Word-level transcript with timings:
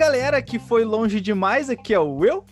galera 0.00 0.40
que 0.40 0.58
foi 0.58 0.82
longe 0.82 1.20
demais, 1.20 1.68
aqui 1.68 1.92
é 1.92 2.00
o 2.00 2.14
Will. 2.14 2.42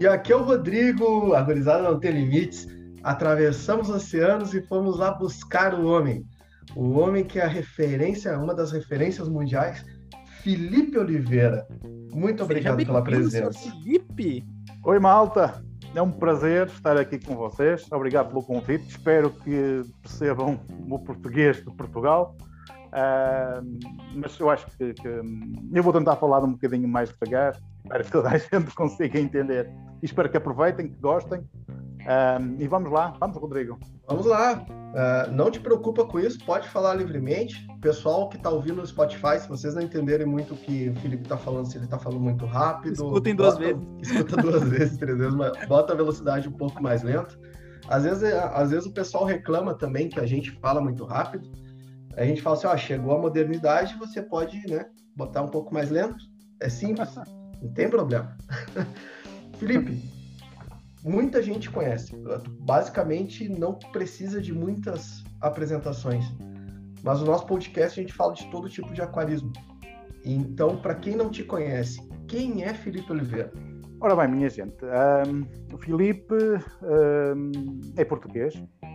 E 0.00 0.08
aqui 0.08 0.32
é 0.32 0.36
o 0.36 0.42
Rodrigo, 0.42 1.34
a 1.34 1.40
gurizada 1.40 1.84
não 1.84 2.00
tem 2.00 2.10
limites. 2.10 2.66
Atravessamos 3.00 3.88
oceanos 3.88 4.52
e 4.54 4.60
fomos 4.62 4.98
lá 4.98 5.12
buscar 5.12 5.72
o 5.72 5.86
homem. 5.86 6.26
O 6.74 6.98
homem 6.98 7.22
que 7.22 7.38
é 7.38 7.44
a 7.44 7.48
referência, 7.48 8.36
uma 8.36 8.52
das 8.52 8.72
referências 8.72 9.28
mundiais, 9.28 9.84
Felipe 10.42 10.98
Oliveira. 10.98 11.64
Muito 12.12 12.42
obrigado 12.42 12.84
pela 12.84 13.04
presença. 13.04 13.52
Felipe. 13.52 14.44
Oi, 14.84 14.98
malta. 14.98 15.62
É 15.94 16.02
um 16.02 16.10
prazer 16.10 16.66
estar 16.66 16.96
aqui 16.96 17.20
com 17.24 17.36
vocês. 17.36 17.86
Obrigado 17.92 18.30
pelo 18.30 18.42
convite. 18.42 18.84
Espero 18.88 19.30
que 19.30 19.80
percebam 20.02 20.60
o 20.90 20.98
português 20.98 21.58
de 21.58 21.72
Portugal. 21.76 22.36
Uh, 22.86 23.78
mas 24.14 24.38
eu 24.38 24.48
acho 24.48 24.66
que, 24.76 24.94
que, 24.94 25.08
eu 25.08 25.82
vou 25.82 25.92
tentar 25.92 26.16
falar 26.16 26.42
um 26.42 26.52
bocadinho 26.52 26.88
mais 26.88 27.10
devagar 27.10 27.58
para 27.88 28.02
que 28.02 28.10
toda 28.10 28.30
a 28.30 28.38
gente 28.38 28.50
consiga 28.74 29.18
entender. 29.18 29.70
E 30.02 30.06
espero 30.06 30.28
que 30.28 30.36
aproveitem, 30.36 30.88
que 30.88 31.00
gostem. 31.00 31.40
Uh, 31.40 32.56
e 32.60 32.68
vamos 32.68 32.90
lá, 32.92 33.14
vamos, 33.18 33.36
Rodrigo. 33.36 33.78
Vamos 34.08 34.26
lá. 34.26 34.64
Uh, 34.64 35.30
não 35.32 35.50
te 35.50 35.58
preocupa 35.58 36.04
com 36.04 36.20
isso, 36.20 36.38
pode 36.46 36.68
falar 36.68 36.94
livremente. 36.94 37.66
Pessoal 37.80 38.28
que 38.28 38.36
está 38.36 38.48
ouvindo 38.48 38.76
no 38.76 38.86
Spotify, 38.86 39.38
se 39.40 39.48
vocês 39.48 39.74
não 39.74 39.82
entenderem 39.82 40.26
muito 40.26 40.54
o 40.54 40.56
que 40.56 40.88
o 40.90 40.96
Felipe 41.00 41.24
está 41.24 41.36
falando, 41.36 41.66
se 41.66 41.76
ele 41.76 41.84
está 41.84 41.98
falando 41.98 42.20
muito 42.20 42.46
rápido. 42.46 42.92
Escutem 42.92 43.34
duas 43.34 43.58
vezes. 43.58 43.82
Escuta 44.00 44.36
duas 44.40 44.62
vezes, 44.62 44.96
três 44.96 45.18
vezes, 45.18 45.34
mas 45.34 45.52
bota 45.66 45.92
a 45.92 45.96
velocidade 45.96 46.48
um 46.48 46.52
pouco 46.52 46.82
mais 46.82 47.02
lenta. 47.02 47.36
Às 47.88 48.04
vezes, 48.04 48.22
às 48.32 48.70
vezes 48.70 48.86
o 48.86 48.92
pessoal 48.92 49.24
reclama 49.24 49.74
também 49.74 50.08
que 50.08 50.18
a 50.18 50.26
gente 50.26 50.52
fala 50.60 50.80
muito 50.80 51.04
rápido. 51.04 51.48
A 52.16 52.24
gente 52.24 52.40
fala 52.40 52.56
assim, 52.56 52.66
ó, 52.66 52.76
chegou 52.76 53.14
a 53.14 53.20
modernidade, 53.20 53.96
você 53.98 54.22
pode, 54.22 54.58
né, 54.68 54.86
botar 55.14 55.42
um 55.42 55.48
pouco 55.48 55.72
mais 55.72 55.90
lento. 55.90 56.24
É 56.60 56.68
simples, 56.68 57.14
não 57.62 57.72
tem 57.74 57.90
problema. 57.90 58.36
Felipe, 59.58 60.02
muita 61.04 61.42
gente 61.42 61.70
conhece. 61.70 62.14
Basicamente, 62.60 63.48
não 63.48 63.74
precisa 63.92 64.40
de 64.40 64.52
muitas 64.52 65.22
apresentações. 65.40 66.24
Mas 67.02 67.20
o 67.20 67.26
nosso 67.26 67.46
podcast 67.46 68.00
a 68.00 68.02
gente 68.02 68.14
fala 68.14 68.32
de 68.32 68.50
todo 68.50 68.68
tipo 68.68 68.92
de 68.94 69.02
aquarismo. 69.02 69.52
Então, 70.24 70.78
para 70.78 70.94
quem 70.94 71.14
não 71.14 71.30
te 71.30 71.44
conhece, 71.44 72.00
quem 72.26 72.64
é 72.64 72.72
Felipe 72.72 73.12
Oliveira? 73.12 73.52
Ora 74.06 74.14
bem, 74.14 74.36
minha 74.36 74.48
gente, 74.48 74.84
um, 74.84 75.74
o 75.74 75.78
Filipe 75.78 76.32
um, 76.32 77.80
é 77.96 78.04
português, 78.04 78.54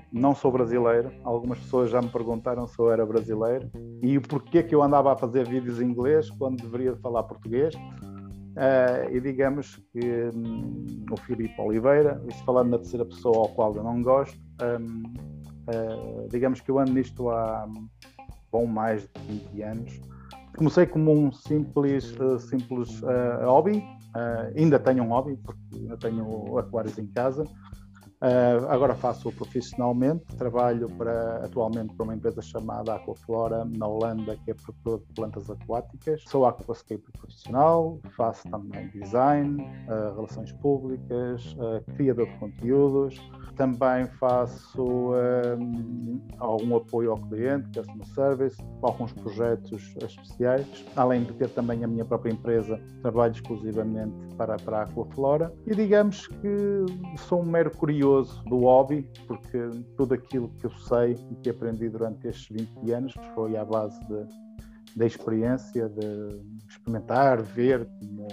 não 0.09 0.33
sou 0.33 0.53
brasileiro. 0.53 1.11
Algumas 1.25 1.59
pessoas 1.59 1.91
já 1.91 2.01
me 2.01 2.07
perguntaram 2.07 2.65
se 2.65 2.79
eu 2.79 2.89
era 2.89 3.05
brasileiro 3.05 3.69
e 4.01 4.17
o 4.17 4.21
porquê 4.21 4.63
que 4.63 4.73
eu 4.73 4.81
andava 4.81 5.11
a 5.11 5.17
fazer 5.17 5.45
vídeos 5.45 5.81
em 5.81 5.87
inglês 5.87 6.29
quando 6.29 6.61
deveria 6.61 6.95
falar 6.95 7.23
português. 7.23 7.75
Uh, 7.75 9.11
e 9.11 9.19
digamos 9.19 9.75
que 9.91 10.31
um, 10.33 10.85
o 11.11 11.17
Filipe 11.17 11.59
Oliveira, 11.59 12.23
isto 12.29 12.45
falando 12.45 12.69
na 12.69 12.77
terceira 12.77 13.03
pessoa 13.03 13.37
ao 13.37 13.49
qual 13.49 13.75
eu 13.75 13.83
não 13.83 14.01
gosto, 14.01 14.39
uh, 14.61 16.27
digamos 16.29 16.61
que 16.61 16.71
eu 16.71 16.79
ando 16.79 16.93
nisto 16.93 17.29
há 17.29 17.67
bom 18.49 18.65
mais 18.65 19.01
de 19.01 19.49
20 19.51 19.61
anos. 19.61 20.01
Comecei 20.55 20.85
como 20.85 21.11
um 21.11 21.33
simples, 21.33 22.17
uh, 22.17 22.39
simples 22.39 23.01
hobby, 23.43 23.83
Uh, 24.13 24.51
ainda 24.57 24.77
tenho 24.77 25.03
um 25.03 25.09
hobby, 25.09 25.37
porque 25.37 25.59
ainda 25.73 25.97
tenho 25.97 26.57
aquários 26.57 26.97
em 26.97 27.07
casa. 27.07 27.45
Uh, 28.21 28.69
agora 28.69 28.93
faço 28.93 29.31
profissionalmente, 29.31 30.35
trabalho 30.35 30.87
para, 30.91 31.37
atualmente 31.43 31.91
para 31.95 32.03
uma 32.03 32.13
empresa 32.13 32.39
chamada 32.39 32.93
Aquaflora 32.93 33.65
na 33.65 33.87
Holanda, 33.87 34.37
que 34.45 34.51
é 34.51 34.53
produtora 34.53 34.99
de 34.99 35.13
plantas 35.15 35.49
aquáticas. 35.49 36.23
Sou 36.27 36.45
aquascaper 36.45 37.11
profissional, 37.17 37.99
faço 38.15 38.47
também 38.51 38.89
design, 38.89 39.63
uh, 39.63 40.15
relações 40.15 40.51
públicas, 40.51 41.55
criador 41.95 42.27
de 42.27 42.37
conteúdos, 42.37 43.19
também 43.55 44.05
faço 44.05 45.13
um, 45.59 46.21
algum 46.37 46.75
apoio 46.75 47.11
ao 47.11 47.17
cliente, 47.17 47.69
customer 47.77 48.07
service, 48.07 48.57
alguns 48.81 49.13
projetos 49.13 49.95
especiais, 50.01 50.85
além 50.95 51.23
de 51.23 51.33
ter 51.33 51.49
também 51.49 51.83
a 51.83 51.87
minha 51.87 52.05
própria 52.05 52.31
empresa, 52.31 52.79
trabalho 53.01 53.33
exclusivamente 53.33 54.35
para, 54.35 54.57
para 54.57 54.79
a 54.79 54.83
Aquaflora. 54.83 55.53
E 55.65 55.75
digamos 55.75 56.27
que 56.27 56.85
sou 57.17 57.41
um 57.41 57.45
mero 57.45 57.71
curioso 57.71 58.10
do 58.45 58.59
hobby, 58.59 59.07
porque 59.27 59.69
tudo 59.97 60.13
aquilo 60.13 60.49
que 60.59 60.65
eu 60.65 60.71
sei 60.71 61.15
e 61.31 61.35
que 61.35 61.49
aprendi 61.49 61.89
durante 61.89 62.27
estes 62.27 62.49
20 62.49 62.91
anos 62.91 63.13
foi 63.33 63.57
à 63.57 63.65
base 63.65 63.99
da 64.95 65.05
experiência, 65.05 65.89
de 65.89 66.41
experimentar, 66.67 67.41
ver 67.41 67.87
como, 67.99 68.27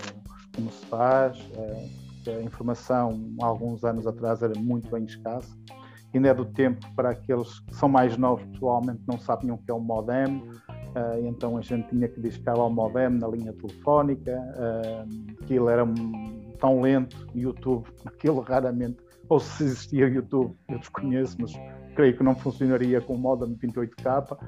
como 0.54 0.70
se 0.70 0.86
faz. 0.86 1.38
É, 1.56 2.08
a 2.30 2.42
informação, 2.42 3.34
há 3.40 3.46
alguns 3.46 3.84
anos 3.84 4.06
atrás, 4.06 4.42
era 4.42 4.58
muito 4.58 4.90
bem 4.90 5.04
escassa. 5.04 5.56
Ainda 6.14 6.28
é 6.28 6.34
do 6.34 6.44
tempo 6.44 6.86
para 6.94 7.10
aqueles 7.10 7.60
que 7.60 7.74
são 7.74 7.88
mais 7.88 8.16
novos, 8.16 8.44
pessoalmente, 8.46 9.00
não 9.06 9.18
sabiam 9.18 9.56
o 9.56 9.58
que 9.58 9.70
é 9.70 9.74
um 9.74 9.80
modem. 9.80 10.42
Uh, 10.68 11.26
então 11.26 11.56
a 11.56 11.60
gente 11.60 11.88
tinha 11.88 12.08
que 12.08 12.20
discar 12.20 12.58
ao 12.58 12.70
modem 12.70 13.10
na 13.10 13.28
linha 13.28 13.52
telefónica. 13.52 14.32
Uh, 14.56 15.42
aquilo 15.42 15.68
era 15.68 15.84
tão 16.58 16.80
lento, 16.80 17.28
YouTube, 17.34 17.86
aquilo 18.04 18.40
raramente, 18.40 18.98
ou 19.28 19.40
se 19.40 19.64
existia 19.64 20.08
YouTube, 20.08 20.56
eu 20.68 20.78
desconheço, 20.78 21.36
mas 21.40 21.52
creio 21.94 22.16
que 22.16 22.22
não 22.22 22.34
funcionaria 22.34 23.00
com 23.00 23.14
o 23.14 23.18
modem 23.18 23.56
28K, 23.56 24.32
uh, 24.32 24.38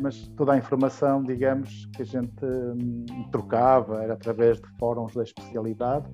mas 0.00 0.28
toda 0.36 0.52
a 0.52 0.58
informação, 0.58 1.22
digamos, 1.22 1.86
que 1.94 2.02
a 2.02 2.04
gente 2.04 2.44
um, 2.44 3.04
trocava 3.30 4.02
era 4.02 4.14
através 4.14 4.60
de 4.60 4.68
fóruns 4.78 5.14
da 5.14 5.22
especialidade 5.22 6.08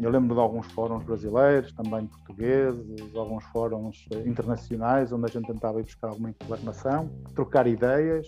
eu 0.00 0.10
lembro 0.10 0.34
de 0.34 0.40
alguns 0.40 0.66
fóruns 0.72 1.04
brasileiros, 1.04 1.72
também 1.72 2.06
portugueses, 2.06 3.14
alguns 3.14 3.44
fóruns 3.46 4.06
internacionais, 4.24 5.12
onde 5.12 5.26
a 5.26 5.28
gente 5.28 5.46
tentava 5.46 5.80
ir 5.80 5.84
buscar 5.84 6.08
alguma 6.08 6.30
informação, 6.30 7.10
trocar 7.34 7.66
ideias. 7.66 8.26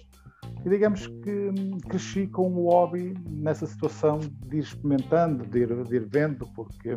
E 0.64 0.68
digamos 0.68 1.06
que 1.06 1.30
hum, 1.30 1.78
cresci 1.88 2.26
com 2.26 2.52
o 2.52 2.68
hobby 2.68 3.14
nessa 3.26 3.66
situação 3.66 4.20
de 4.20 4.56
ir 4.56 4.60
experimentando, 4.60 5.46
de 5.46 5.60
ir, 5.60 5.84
de 5.84 5.96
ir 5.96 6.06
vendo, 6.06 6.46
porque 6.54 6.96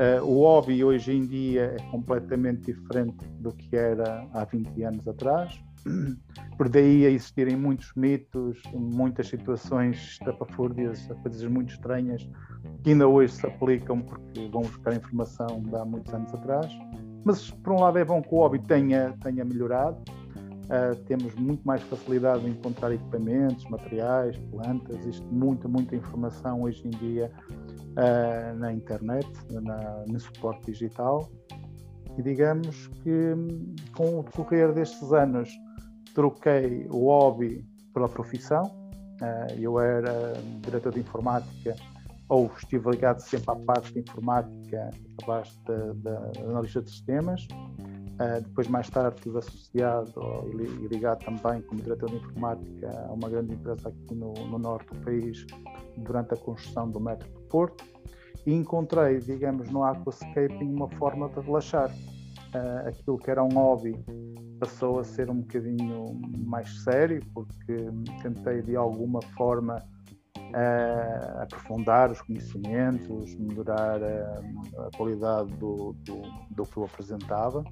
uh, 0.00 0.24
o 0.24 0.42
hobby 0.42 0.82
hoje 0.84 1.12
em 1.12 1.26
dia 1.26 1.74
é 1.78 1.90
completamente 1.90 2.72
diferente 2.72 3.24
do 3.40 3.52
que 3.52 3.76
era 3.76 4.26
há 4.32 4.44
20 4.44 4.82
anos 4.82 5.08
atrás. 5.08 5.60
Por 6.56 6.68
daí 6.68 7.06
a 7.06 7.10
existirem 7.10 7.56
muitos 7.56 7.92
mitos, 7.94 8.60
muitas 8.72 9.28
situações 9.28 9.96
estapafúrdias, 9.98 11.06
coisas 11.22 11.44
muito 11.44 11.74
estranhas 11.74 12.26
que 12.82 12.90
ainda 12.90 13.06
hoje 13.06 13.34
se 13.34 13.46
aplicam 13.46 14.00
porque 14.00 14.48
vão 14.48 14.62
buscar 14.62 14.94
informação 14.94 15.62
de 15.62 15.76
há 15.76 15.84
muitos 15.84 16.12
anos 16.12 16.32
atrás. 16.34 16.72
Mas, 17.24 17.50
por 17.50 17.72
um 17.72 17.80
lado, 17.80 17.98
é 17.98 18.04
bom 18.04 18.22
que 18.22 18.34
o 18.34 18.38
hobby 18.38 18.58
tenha, 18.60 19.12
tenha 19.22 19.44
melhorado. 19.44 19.98
Uh, 20.66 20.96
temos 21.04 21.34
muito 21.36 21.64
mais 21.64 21.82
facilidade 21.82 22.44
em 22.44 22.50
encontrar 22.50 22.92
equipamentos, 22.92 23.64
materiais, 23.70 24.36
plantas, 24.50 24.96
existe 24.98 25.24
muita, 25.26 25.68
muita 25.68 25.94
informação 25.94 26.62
hoje 26.62 26.82
em 26.86 26.90
dia 26.90 27.30
uh, 27.96 28.58
na 28.58 28.72
internet, 28.72 29.28
na, 29.50 30.04
no 30.06 30.20
suporte 30.20 30.70
digital. 30.70 31.28
E 32.18 32.22
digamos 32.22 32.88
que 33.02 33.34
com 33.94 34.20
o 34.20 34.22
decorrer 34.22 34.72
destes 34.72 35.12
anos 35.12 35.50
troquei 36.14 36.86
o 36.90 37.06
hobby 37.06 37.64
pela 37.92 38.08
profissão. 38.08 38.62
Uh, 39.20 39.60
eu 39.60 39.80
era 39.80 40.34
diretor 40.62 40.92
de 40.92 41.00
informática 41.00 41.74
ou 42.28 42.50
estive 42.56 42.90
ligado 42.90 43.20
sempre 43.20 43.50
à 43.52 43.56
parte 43.56 43.92
de 43.92 44.00
informática, 44.00 44.90
abaixo 45.22 45.58
da, 45.64 46.32
analista 46.48 46.82
de 46.82 46.90
sistemas. 46.90 47.46
Uh, 48.16 48.40
depois, 48.40 48.66
mais 48.68 48.88
tarde, 48.88 49.16
estive 49.16 49.38
associado 49.38 50.12
e 50.54 50.86
ligado 50.88 51.22
também 51.24 51.60
como 51.62 51.82
diretor 51.82 52.08
de 52.08 52.16
informática 52.16 53.06
a 53.08 53.12
uma 53.12 53.28
grande 53.28 53.54
empresa 53.54 53.88
aqui 53.90 54.14
no, 54.14 54.32
no 54.32 54.58
norte 54.58 54.88
do 54.94 55.04
país 55.04 55.46
durante 55.98 56.32
a 56.32 56.36
construção 56.36 56.90
do 56.90 56.98
metro 56.98 57.28
do 57.28 57.40
Porto 57.42 57.84
e 58.46 58.54
encontrei, 58.54 59.18
digamos, 59.18 59.68
no 59.70 59.82
aquascaping 59.82 60.72
uma 60.72 60.88
forma 60.90 61.28
de 61.28 61.40
relaxar. 61.40 61.90
Uh, 62.54 62.88
aquilo 62.88 63.18
que 63.18 63.30
era 63.30 63.42
um 63.42 63.48
hobby 63.48 63.94
passou 64.58 65.00
a 65.00 65.04
ser 65.04 65.28
um 65.28 65.40
bocadinho 65.40 66.18
mais 66.46 66.84
sério, 66.84 67.20
porque 67.34 67.90
tentei 68.22 68.62
de 68.62 68.76
alguma 68.76 69.20
forma 69.36 69.82
uh, 70.38 71.42
aprofundar 71.42 72.10
os 72.10 72.20
conhecimentos, 72.22 73.34
melhorar 73.34 74.02
a, 74.02 74.40
a 74.86 74.96
qualidade 74.96 75.52
do, 75.56 75.94
do, 76.04 76.22
do, 76.50 76.62
que 76.64 76.76
eu 76.76 76.84
apresentava. 76.84 77.64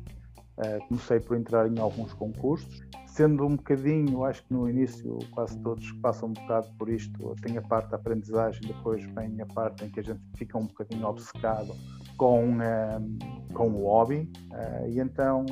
Uh, 0.57 0.87
comecei 0.87 1.19
por 1.19 1.37
entrar 1.37 1.67
em 1.67 1.81
alguns 1.81 2.13
concursos, 2.13 2.81
sendo 3.07 3.45
um 3.45 3.57
bocadinho, 3.57 4.25
acho 4.25 4.45
que 4.45 4.55
no 4.55 4.71
início 4.71 5.19
quase 5.33 5.59
todos 5.59 5.91
passam 5.95 6.29
um 6.29 6.33
bocado 6.33 6.69
por 6.79 6.89
isto, 6.89 7.35
tem 7.43 7.59
a 7.59 7.63
parte 7.63 7.91
da 7.91 7.97
aprendizagem, 7.97 8.61
depois 8.63 9.05
vem 9.15 9.41
a 9.41 9.47
parte 9.47 9.85
em 9.85 9.91
que 9.91 9.99
a 9.99 10.03
gente 10.03 10.21
fica 10.37 10.57
um 10.57 10.67
bocadinho 10.67 11.07
obcecado 11.09 11.75
com, 12.17 12.59
uh, 12.59 13.53
com 13.53 13.69
o 13.71 13.85
hobby, 13.85 14.31
uh, 14.53 14.89
e 14.89 15.01
então 15.01 15.45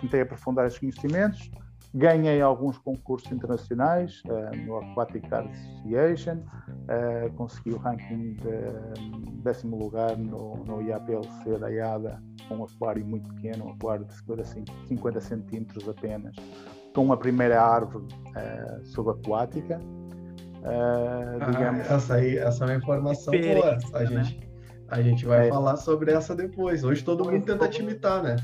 tentei 0.00 0.22
aprofundar 0.22 0.66
esses 0.66 0.78
conhecimentos, 0.78 1.50
Ganhei 1.94 2.40
alguns 2.40 2.78
concursos 2.78 3.30
internacionais 3.30 4.22
no 4.64 4.78
Aquatic 4.78 5.30
Art 5.30 5.50
Association, 5.50 6.38
consegui 7.36 7.74
o 7.74 7.76
ranking 7.76 8.32
de 8.36 9.42
décimo 9.42 9.76
lugar 9.76 10.16
no, 10.16 10.56
no 10.64 10.80
IAPLC 10.80 11.58
da 11.58 11.70
IADA, 11.70 12.22
um 12.50 12.64
aquário 12.64 13.04
muito 13.04 13.32
pequeno, 13.34 13.66
um 13.66 13.70
aquário 13.72 14.04
de 14.04 14.14
50 14.88 15.20
centímetros 15.20 15.88
apenas, 15.88 16.34
com 16.94 17.12
a 17.12 17.16
primeira 17.16 17.60
árvore 17.62 18.04
uh, 18.04 18.86
subaquática. 18.86 19.80
Uh, 20.58 21.50
digamos... 21.50 21.90
ah, 21.90 21.94
essa 21.94 22.14
aí, 22.14 22.36
essa 22.36 22.64
é 22.64 22.68
uma 22.68 22.76
informação 22.76 23.32
boa. 23.32 23.78
A 23.94 24.00
né? 24.00 24.24
gente, 24.24 24.48
a 24.88 25.02
gente 25.02 25.26
vai 25.26 25.48
é. 25.48 25.50
falar 25.50 25.76
sobre 25.76 26.12
essa 26.12 26.34
depois. 26.34 26.84
Hoje 26.84 27.02
todo 27.02 27.24
mundo 27.24 27.44
tenta 27.44 27.68
te 27.68 27.82
imitar, 27.82 28.22
né? 28.22 28.36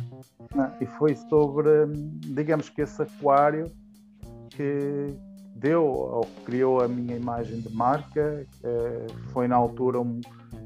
e 0.81 0.87
foi 0.87 1.15
sobre, 1.15 1.87
digamos 2.21 2.71
que 2.71 2.81
esse 2.81 3.03
aquário 3.03 3.71
que 4.49 5.15
deu 5.55 5.85
ou 5.85 6.27
criou 6.45 6.81
a 6.81 6.89
minha 6.89 7.17
imagem 7.17 7.61
de 7.61 7.73
marca, 7.75 8.47
foi 9.33 9.47
na 9.47 9.57
altura 9.57 10.01
um, 10.01 10.21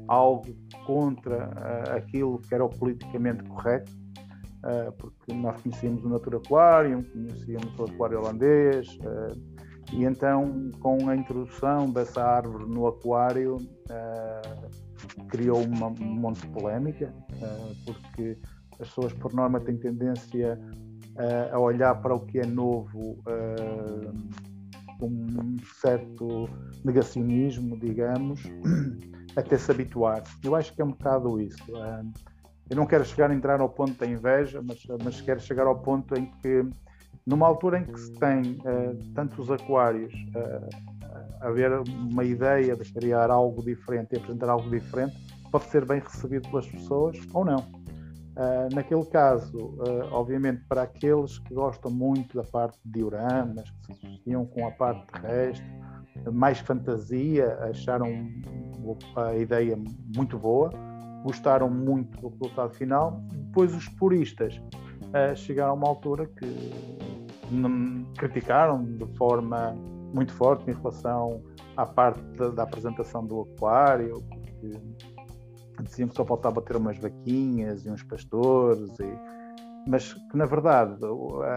algo 0.07 0.55
contra 0.85 1.47
uh, 1.47 1.97
aquilo 1.97 2.39
que 2.39 2.53
era 2.53 2.63
o 2.63 2.69
politicamente 2.69 3.43
correto, 3.43 3.91
uh, 4.65 4.91
porque 4.97 5.33
nós 5.33 5.61
conhecíamos 5.61 6.03
o 6.03 6.09
Natura 6.09 6.37
Aquarium, 6.37 7.03
conhecíamos 7.03 7.79
o 7.79 7.83
aquário 7.83 8.19
holandês, 8.19 8.97
uh, 8.97 9.63
e 9.91 10.05
então 10.05 10.71
com 10.79 11.09
a 11.09 11.15
introdução 11.15 11.91
dessa 11.91 12.23
árvore 12.23 12.65
no 12.65 12.87
aquário 12.87 13.57
criou 15.27 15.61
uma, 15.61 15.87
um 15.87 16.15
monte 16.19 16.41
de 16.41 16.47
polémica, 16.47 17.13
porque 17.85 18.37
as 18.79 18.87
pessoas, 18.87 19.13
por 19.13 19.33
norma, 19.33 19.59
têm 19.59 19.77
tendência 19.77 20.57
a 21.51 21.59
olhar 21.59 21.93
para 22.01 22.15
o 22.15 22.21
que 22.21 22.39
é 22.39 22.45
novo 22.45 23.21
com 24.97 25.07
um 25.07 25.57
certo 25.81 26.49
negacionismo, 26.83 27.77
digamos, 27.77 28.41
até 29.35 29.57
se 29.57 29.71
habituar. 29.71 30.23
Eu 30.43 30.55
acho 30.55 30.73
que 30.73 30.81
é 30.81 30.85
um 30.85 30.91
bocado 30.91 31.39
isso. 31.39 31.63
Uh, 31.69 32.11
eu 32.69 32.75
não 32.75 32.85
quero 32.85 33.03
chegar 33.05 33.29
a 33.29 33.33
entrar 33.33 33.59
ao 33.59 33.69
ponto 33.69 33.93
da 33.93 34.05
inveja, 34.05 34.61
mas, 34.61 34.83
mas 35.03 35.21
quero 35.21 35.39
chegar 35.39 35.67
ao 35.67 35.79
ponto 35.79 36.15
em 36.15 36.25
que, 36.41 36.65
numa 37.25 37.45
altura 37.45 37.79
em 37.79 37.85
que 37.85 37.99
se 37.99 38.13
tem 38.13 38.57
tantos 39.13 39.51
aquários, 39.51 40.13
haver 41.41 41.71
uma 41.87 42.23
ideia 42.23 42.75
de 42.75 42.91
criar 42.93 43.29
algo 43.29 43.61
diferente 43.61 44.13
e 44.13 44.17
apresentar 44.17 44.49
algo 44.49 44.69
diferente, 44.69 45.13
pode 45.51 45.65
ser 45.65 45.85
bem 45.85 45.99
recebido 45.99 46.49
pelas 46.49 46.65
pessoas 46.65 47.17
ou 47.33 47.45
não. 47.45 47.59
Uh, 48.35 48.73
naquele 48.73 49.05
caso, 49.05 49.55
uh, 49.57 50.11
obviamente, 50.11 50.63
para 50.67 50.83
aqueles 50.83 51.37
que 51.37 51.53
gostam 51.53 51.91
muito 51.91 52.35
da 52.35 52.43
parte 52.43 52.79
de 52.83 52.93
dioramas, 52.93 53.69
que 53.69 53.85
se 53.85 54.07
associam 54.07 54.45
com 54.47 54.65
a 54.67 54.71
parte 54.71 55.05
terrestre, 55.11 55.65
mais 56.31 56.57
fantasia, 56.57 57.55
acharam 57.61 58.07
a 59.15 59.35
ideia 59.35 59.77
muito 60.15 60.37
boa, 60.37 60.69
gostaram 61.23 61.69
muito 61.69 62.19
do 62.21 62.29
resultado 62.29 62.73
final. 62.73 63.21
Depois, 63.31 63.73
os 63.75 63.87
puristas 63.87 64.55
uh, 64.55 65.35
chegaram 65.35 65.71
a 65.71 65.75
uma 65.75 65.87
altura 65.87 66.27
que 66.27 67.03
criticaram 68.17 68.83
de 68.83 69.05
forma 69.17 69.75
muito 70.13 70.33
forte 70.33 70.69
em 70.69 70.73
relação 70.73 71.41
à 71.75 71.85
parte 71.85 72.21
da, 72.37 72.49
da 72.49 72.63
apresentação 72.63 73.25
do 73.25 73.41
aquário, 73.41 74.23
porque 74.29 74.79
diziam 75.83 76.07
que 76.07 76.15
só 76.15 76.23
faltava 76.23 76.61
ter 76.61 76.77
umas 76.77 76.97
vaquinhas 76.97 77.85
e 77.85 77.89
uns 77.89 78.03
pastores, 78.03 78.97
e... 78.99 79.17
mas 79.87 80.13
que 80.13 80.37
na 80.37 80.45
verdade 80.45 80.97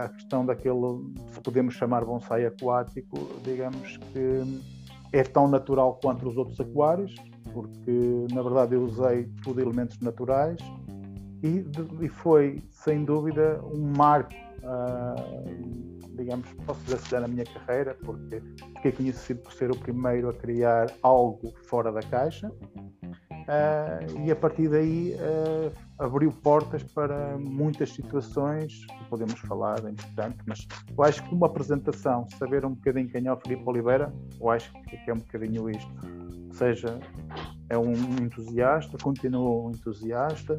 a 0.03 0.09
questão 0.09 0.45
daquele, 0.45 1.13
se 1.31 1.39
podemos 1.41 1.75
chamar 1.75 2.03
bonsai 2.03 2.45
aquático, 2.45 3.17
digamos 3.43 3.97
que 3.97 4.76
é 5.11 5.23
tão 5.23 5.47
natural 5.47 5.99
quanto 6.01 6.27
os 6.27 6.37
outros 6.37 6.59
aquários, 6.59 7.13
porque 7.53 8.27
na 8.33 8.41
verdade 8.41 8.75
eu 8.75 8.83
usei 8.83 9.29
tudo 9.43 9.61
elementos 9.61 9.99
naturais 9.99 10.57
e, 11.43 11.65
e 12.01 12.09
foi 12.09 12.61
sem 12.69 13.05
dúvida 13.05 13.61
um 13.63 13.93
marco, 13.95 14.33
uh, 14.63 16.15
digamos, 16.15 16.47
posso 16.65 16.81
dizer 16.83 17.21
na 17.21 17.27
minha 17.27 17.45
carreira, 17.45 17.95
porque 18.03 18.41
fiquei 18.75 18.91
conhecido 18.91 19.41
por 19.41 19.53
ser 19.53 19.71
o 19.71 19.77
primeiro 19.77 20.29
a 20.29 20.33
criar 20.33 20.87
algo 21.01 21.53
fora 21.63 21.91
da 21.91 22.01
caixa 22.01 22.51
uh, 23.47 24.19
e 24.25 24.31
a 24.31 24.35
partir 24.35 24.69
daí 24.69 25.15
uh, 25.15 25.71
abriu 25.97 26.31
portas 26.31 26.83
para 26.83 27.37
muitas 27.37 27.91
situações 27.91 28.85
que 28.85 29.05
podemos 29.09 29.39
falar, 29.39 29.83
é 29.85 29.89
importante, 29.89 30.37
mas 30.45 30.67
eu 30.95 31.03
acho 31.03 31.23
que 31.23 31.33
uma 31.33 31.47
apresentação, 31.47 32.27
saber 32.37 32.65
um 32.65 32.73
bocadinho 32.73 33.09
quem 33.09 33.25
é 33.27 33.33
o 33.33 33.37
Filipe 33.37 33.63
Oliveira, 33.65 34.13
eu 34.39 34.49
acho 34.49 34.71
que 34.83 35.09
é 35.09 35.13
um 35.13 35.17
bocadinho 35.17 35.69
isto. 35.69 35.91
Ou 36.47 36.53
seja, 36.53 36.99
é 37.69 37.77
um 37.77 37.93
entusiasta, 38.21 38.97
continua 38.97 39.67
um 39.67 39.71
entusiasta, 39.71 40.57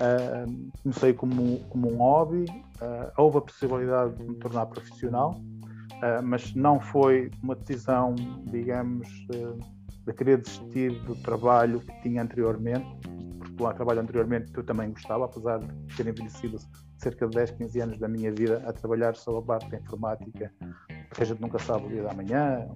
Uh, 0.00 0.70
comecei 0.82 1.12
como, 1.12 1.58
como 1.68 1.92
um 1.92 1.98
hobby, 1.98 2.46
uh, 2.80 3.12
houve 3.18 3.36
a 3.36 3.40
possibilidade 3.42 4.16
de 4.16 4.24
me 4.24 4.34
tornar 4.36 4.64
profissional, 4.64 5.32
uh, 5.32 6.22
mas 6.22 6.54
não 6.54 6.80
foi 6.80 7.30
uma 7.42 7.54
decisão, 7.54 8.14
digamos, 8.46 9.06
de 10.10 10.16
querer 10.16 10.38
desistir 10.38 10.90
do 11.04 11.14
trabalho 11.16 11.80
que 11.80 12.02
tinha 12.02 12.22
anteriormente, 12.22 12.86
porque 13.38 13.62
o 13.62 13.72
trabalho 13.72 14.00
anteriormente 14.00 14.50
que 14.52 14.58
eu 14.58 14.64
também 14.64 14.90
gostava, 14.90 15.24
apesar 15.24 15.58
de 15.58 15.96
ter 15.96 16.06
envelhecido 16.06 16.58
cerca 16.98 17.26
de 17.26 17.36
10, 17.36 17.52
15 17.52 17.80
anos 17.80 17.98
da 17.98 18.08
minha 18.08 18.32
vida 18.32 18.62
a 18.66 18.72
trabalhar 18.72 19.14
sobre 19.14 19.40
a 19.40 19.46
parte 19.46 19.70
da 19.70 19.78
informática, 19.78 20.52
porque 21.08 21.22
a 21.22 21.24
gente 21.24 21.40
nunca 21.40 21.58
sabe 21.58 21.86
o 21.86 21.88
dia 21.88 22.02
da 22.02 22.12
manhã, 22.12 22.68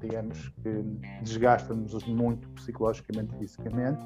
digamos 0.00 0.48
que 0.62 0.82
desgasta-nos 1.22 2.04
muito 2.06 2.48
psicologicamente 2.50 3.34
e 3.34 3.38
fisicamente, 3.38 4.04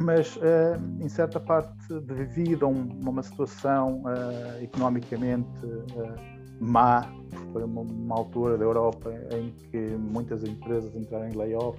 mas 0.00 0.36
uh, 0.36 1.00
em 1.00 1.08
certa 1.08 1.38
parte 1.38 2.00
devido 2.00 2.64
a 2.64 2.68
um, 2.68 2.88
uma 3.00 3.22
situação 3.22 4.02
uh, 4.02 4.62
economicamente 4.62 5.64
uh, 5.64 6.41
má 6.60 7.12
foi 7.52 7.64
uma, 7.64 7.82
uma, 7.82 8.16
altura 8.16 8.56
da 8.56 8.64
Europa 8.64 9.12
em 9.32 9.50
que 9.70 9.96
muitas 9.96 10.42
empresas 10.44 10.94
entraram 10.96 11.28
em 11.28 11.36
layoff, 11.36 11.78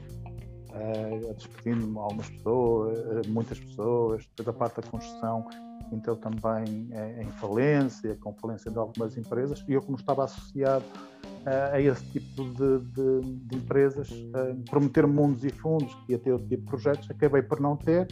uh, 0.69 1.33
despedindo 1.33 1.99
algumas 1.99 2.29
pessoas, 2.29 2.99
uh, 2.99 3.29
muitas 3.29 3.59
pessoas, 3.59 4.25
toda 4.35 4.51
a 4.51 4.53
parte 4.53 4.81
da 4.81 4.87
construção 4.87 5.45
entrou 5.91 6.15
também 6.15 6.89
uh, 6.91 7.21
em 7.21 7.31
falência, 7.33 8.17
com 8.21 8.33
falência 8.33 8.71
de 8.71 8.77
algumas 8.77 9.17
empresas, 9.17 9.63
e 9.67 9.73
eu 9.73 9.81
como 9.81 9.97
estava 9.97 10.23
associado 10.23 10.85
uh, 10.85 11.73
a 11.73 11.81
esse 11.81 12.03
tipo 12.11 12.43
de, 12.43 12.79
de, 12.79 13.21
de 13.21 13.57
empresas, 13.57 14.09
uh, 14.09 14.63
prometer 14.69 15.05
mundos 15.07 15.43
e 15.43 15.49
fundos 15.49 15.93
que 16.05 16.13
ia 16.13 16.19
ter 16.19 16.31
outro 16.31 16.47
tipo 16.47 16.63
de 16.63 16.67
projetos, 16.67 17.09
acabei 17.09 17.41
por 17.41 17.59
não 17.59 17.75
ter, 17.75 18.07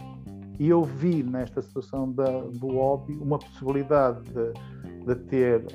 e 0.59 0.69
eu 0.69 0.83
vi 0.83 1.23
nesta 1.23 1.61
situação 1.61 2.11
da, 2.11 2.41
do 2.41 2.67
hobby 2.67 3.13
uma 3.13 3.39
possibilidade 3.39 4.21
de, 4.29 5.05
de 5.05 5.15
ter 5.25 5.65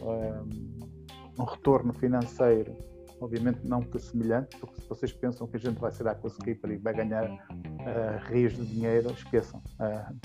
retorno 1.45 1.93
financeiro, 1.93 2.77
obviamente 3.21 3.61
não 3.65 3.81
que 3.81 3.99
semelhante, 3.99 4.57
porque 4.59 4.81
se 4.81 4.89
vocês 4.89 5.13
pensam 5.13 5.47
que 5.47 5.57
a 5.57 5.61
gente 5.61 5.79
vai 5.79 5.93
ser 5.93 6.07
aquascaper 6.09 6.71
e 6.71 6.77
vai 6.77 6.95
ganhar 6.95 7.31
uh, 7.31 8.31
rios 8.31 8.55
de 8.55 8.67
dinheiro, 8.67 9.11
esqueçam. 9.11 9.61
Uh, 9.81 10.17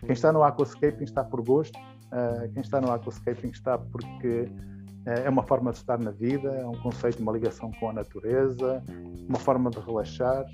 quem 0.00 0.12
está 0.12 0.32
no 0.32 0.42
aquascaping 0.42 1.04
está 1.04 1.24
por 1.24 1.42
gosto, 1.44 1.78
uh, 1.78 2.52
quem 2.52 2.62
está 2.62 2.80
no 2.80 2.90
aquascaping 2.90 3.50
está 3.50 3.78
porque 3.78 4.50
é 5.06 5.28
uma 5.28 5.42
forma 5.42 5.72
de 5.72 5.78
estar 5.78 5.98
na 5.98 6.10
vida, 6.10 6.50
é 6.50 6.66
um 6.66 6.78
conceito, 6.82 7.20
uma 7.22 7.32
ligação 7.32 7.70
com 7.80 7.88
a 7.88 7.92
natureza, 7.94 8.82
uma 9.26 9.38
forma 9.38 9.70
de 9.70 9.78
relaxar, 9.78 10.44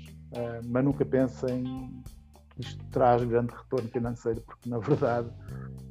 mas 0.65 0.85
nunca 0.85 1.03
pensem 1.03 1.91
isto 2.57 2.83
traz 2.85 3.23
grande 3.23 3.53
retorno 3.53 3.89
financeiro, 3.89 4.41
porque 4.41 4.69
na 4.69 4.79
verdade 4.79 5.29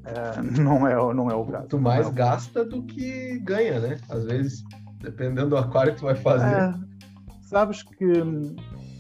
é, 0.05 0.43
não, 0.61 0.87
é, 0.87 1.15
não 1.15 1.31
é 1.31 1.35
o 1.35 1.45
caso. 1.47 1.69
Tu 1.69 1.79
mais 1.79 2.07
é 2.07 2.11
gasta 2.11 2.65
do 2.65 2.83
que 2.83 3.39
ganha, 3.41 3.81
né? 3.81 4.01
Às 4.09 4.25
vezes, 4.25 4.63
dependendo 5.01 5.51
do 5.51 5.57
aquário 5.57 5.93
que 5.93 6.01
tu 6.01 6.05
vai 6.05 6.15
fazer. 6.15 6.47
É, 6.47 6.75
sabes 7.43 7.83
que 7.83 8.23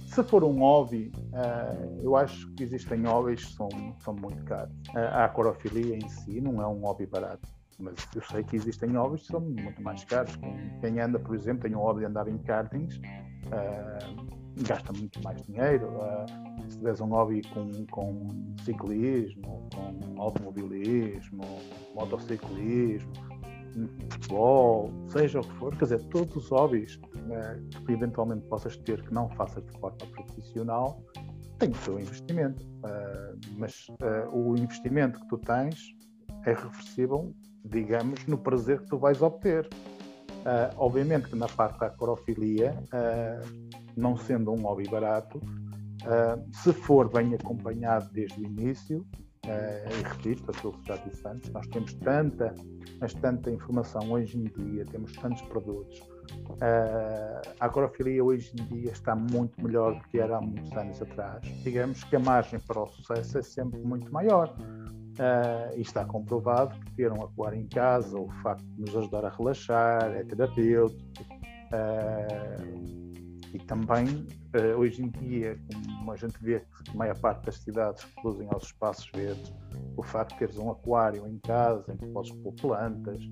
se 0.06 0.22
for 0.22 0.44
um 0.44 0.60
hobby, 0.60 1.12
uh, 1.32 2.00
eu 2.02 2.14
acho 2.14 2.48
que 2.52 2.62
existem 2.62 3.04
hobbies 3.04 3.44
que 3.44 3.52
são, 3.54 3.68
são 3.98 4.14
muito 4.14 4.42
caros. 4.44 4.72
Uh, 4.94 4.98
a 4.98 5.24
aquarofilia 5.24 5.96
em 5.96 6.08
si 6.08 6.40
não 6.40 6.62
é 6.62 6.66
um 6.66 6.80
hobby 6.80 7.04
barato, 7.04 7.48
mas 7.80 7.94
eu 8.14 8.22
sei 8.22 8.44
que 8.44 8.54
existem 8.54 8.90
hobbies 8.92 9.22
que 9.22 9.32
são 9.32 9.40
muito 9.40 9.82
mais 9.82 10.04
caros. 10.04 10.38
Quem, 10.80 11.00
anda, 11.00 11.18
por 11.18 11.34
exemplo, 11.34 11.64
tem 11.64 11.74
um 11.74 11.80
hobby 11.80 12.00
de 12.00 12.06
andar 12.06 12.28
em 12.28 12.38
kartings, 12.38 12.96
uh, 12.96 14.43
gasta 14.62 14.92
muito 14.92 15.22
mais 15.22 15.42
dinheiro. 15.42 15.90
se 16.68 16.78
tiveres 16.78 17.00
um 17.00 17.08
hobby 17.08 17.42
com, 17.52 17.86
com 17.90 18.28
ciclismo, 18.64 19.68
com 19.74 20.20
automobilismo, 20.20 21.42
motociclismo, 21.94 23.12
futebol, 24.10 24.90
seja 25.08 25.40
o 25.40 25.42
que 25.42 25.54
for, 25.54 25.76
quer 25.76 25.84
dizer, 25.84 26.02
todos 26.04 26.36
os 26.36 26.48
hobbies 26.50 26.98
né, 27.26 27.60
que 27.84 27.92
eventualmente 27.92 28.46
possas 28.46 28.76
ter 28.76 29.02
que 29.02 29.12
não 29.12 29.28
faças 29.30 29.64
de 29.64 29.72
forma 29.78 29.98
profissional 30.12 31.02
têm 31.58 31.70
o 31.70 31.76
seu 31.76 31.98
investimento. 31.98 32.62
Uh, 32.64 33.38
mas 33.58 33.88
uh, 33.88 34.30
o 34.32 34.56
investimento 34.56 35.20
que 35.20 35.28
tu 35.28 35.38
tens 35.38 35.94
é 36.46 36.52
reversível, 36.52 37.34
digamos, 37.64 38.26
no 38.26 38.38
prazer 38.38 38.80
que 38.80 38.88
tu 38.88 38.98
vais 38.98 39.20
obter. 39.22 39.66
Uh, 39.66 40.74
obviamente 40.76 41.28
que 41.28 41.36
na 41.36 41.48
parte 41.48 41.78
da 41.80 41.86
acrofilia, 41.86 42.74
uh, 42.92 43.83
não 43.96 44.16
sendo 44.16 44.52
um 44.52 44.62
hobby 44.62 44.88
barato, 44.88 45.38
uh, 45.38 46.42
se 46.52 46.72
for 46.72 47.10
bem 47.10 47.34
acompanhado 47.34 48.08
desde 48.12 48.40
o 48.40 48.44
início, 48.44 49.06
e 49.46 50.02
repito 50.08 50.50
aquilo 50.50 50.72
que 50.72 50.88
já 50.88 50.96
disse 50.96 51.28
antes, 51.28 51.50
nós 51.50 51.66
temos 51.66 51.92
tanta, 51.96 52.54
mas 52.98 53.12
tanta 53.12 53.50
informação 53.50 54.10
hoje 54.10 54.38
em 54.38 54.44
dia, 54.44 54.86
temos 54.86 55.12
tantos 55.12 55.42
produtos. 55.42 56.00
a 57.60 57.66
acrofilia 57.66 58.24
hoje 58.24 58.50
em 58.58 58.64
dia 58.64 58.90
está 58.90 59.14
muito 59.14 59.62
melhor 59.62 59.96
do 59.96 60.08
que 60.08 60.18
era 60.18 60.38
há 60.38 60.40
muitos 60.40 60.72
anos 60.72 61.02
atrás. 61.02 61.42
Digamos 61.62 62.02
que 62.04 62.16
a 62.16 62.20
margem 62.20 62.58
para 62.60 62.84
o 62.84 62.86
sucesso 62.86 63.36
é 63.36 63.42
sempre 63.42 63.80
muito 63.80 64.10
maior. 64.10 64.56
Uh, 65.14 65.70
e 65.76 65.82
está 65.82 66.04
comprovado 66.04 66.76
que 66.80 66.92
ter 66.96 67.12
um 67.12 67.22
aquário 67.22 67.56
em 67.56 67.68
casa, 67.68 68.18
o 68.18 68.28
facto 68.42 68.64
de 68.64 68.80
nos 68.80 68.96
ajudar 68.96 69.24
a 69.24 69.28
relaxar, 69.28 70.10
é 70.10 70.24
terapêutico. 70.24 71.00
Uh, 71.72 73.03
e 73.54 73.58
também, 73.60 74.04
uh, 74.06 74.76
hoje 74.76 75.00
em 75.00 75.08
dia, 75.10 75.56
como 75.98 76.10
a 76.10 76.16
gente 76.16 76.36
vê 76.42 76.58
que 76.58 76.90
a 76.90 76.94
maior 76.94 77.16
parte 77.20 77.46
das 77.46 77.54
cidades 77.58 78.04
reduzem 78.16 78.48
aos 78.50 78.64
espaços 78.64 79.08
verdes, 79.14 79.54
o 79.96 80.02
facto 80.02 80.32
de 80.32 80.38
teres 80.40 80.58
um 80.58 80.72
aquário 80.72 81.24
em 81.28 81.38
casa, 81.38 81.92
em 81.92 81.96
que 81.96 82.06
podes 82.08 82.32
pôr 82.32 82.52
plantas, 82.54 83.22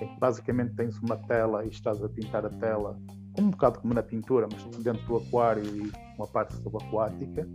em 0.00 0.08
que 0.08 0.18
basicamente 0.18 0.74
tens 0.74 0.98
uma 1.00 1.18
tela 1.18 1.62
e 1.64 1.68
estás 1.68 2.02
a 2.02 2.08
pintar 2.08 2.46
a 2.46 2.48
tela, 2.48 2.98
um 3.38 3.50
bocado 3.50 3.80
como 3.80 3.92
na 3.92 4.02
pintura, 4.02 4.48
mas 4.50 4.64
dentro 4.82 5.06
do 5.06 5.16
aquário 5.18 5.62
e 5.62 5.92
uma 6.16 6.26
parte 6.26 6.54
subaquática, 6.54 7.46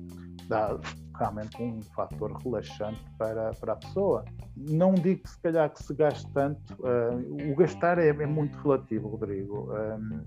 dá 0.47 0.79
realmente 1.21 1.61
um 1.61 1.81
fator 1.81 2.31
relaxante 2.43 3.03
para, 3.17 3.51
para 3.51 3.73
a 3.73 3.75
pessoa. 3.75 4.25
Não 4.57 4.93
digo 4.93 5.21
que 5.21 5.29
se 5.29 5.39
calhar 5.39 5.69
que 5.69 5.83
se 5.83 5.93
gaste 5.93 6.27
tanto, 6.33 6.73
uh, 6.79 7.51
o 7.51 7.55
gastar 7.55 7.99
é, 7.99 8.07
é, 8.07 8.25
muito 8.25 8.57
relativo, 8.57 9.07
Rodrigo. 9.07 9.71
Um, 9.71 10.21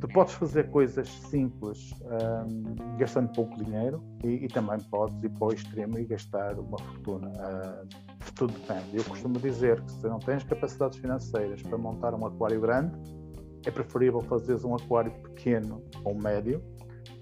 tu 0.00 0.08
podes 0.08 0.34
fazer 0.34 0.70
coisas 0.70 1.08
simples 1.08 1.92
um, 2.02 2.96
gastando 2.96 3.32
pouco 3.32 3.62
dinheiro 3.62 4.02
e, 4.24 4.44
e, 4.44 4.48
também 4.48 4.78
podes 4.90 5.22
ir 5.24 5.30
para 5.30 5.48
o 5.48 5.52
extremo 5.52 5.98
e 5.98 6.04
gastar 6.04 6.58
uma 6.58 6.78
fortuna. 6.78 7.28
Uh, 7.28 7.88
tudo 8.36 8.52
depende. 8.52 8.96
Eu 8.96 9.04
costumo 9.04 9.38
dizer 9.38 9.80
que 9.82 9.92
se 9.92 10.06
não 10.06 10.18
tens 10.18 10.44
capacidades 10.44 10.98
financeiras 10.98 11.60
para 11.62 11.76
montar 11.76 12.14
um 12.14 12.24
aquário 12.24 12.60
grande, 12.60 12.94
é 13.66 13.70
preferível 13.70 14.20
fazeres 14.20 14.64
um 14.64 14.74
aquário 14.74 15.10
pequeno 15.22 15.82
ou 16.04 16.14
médio 16.14 16.62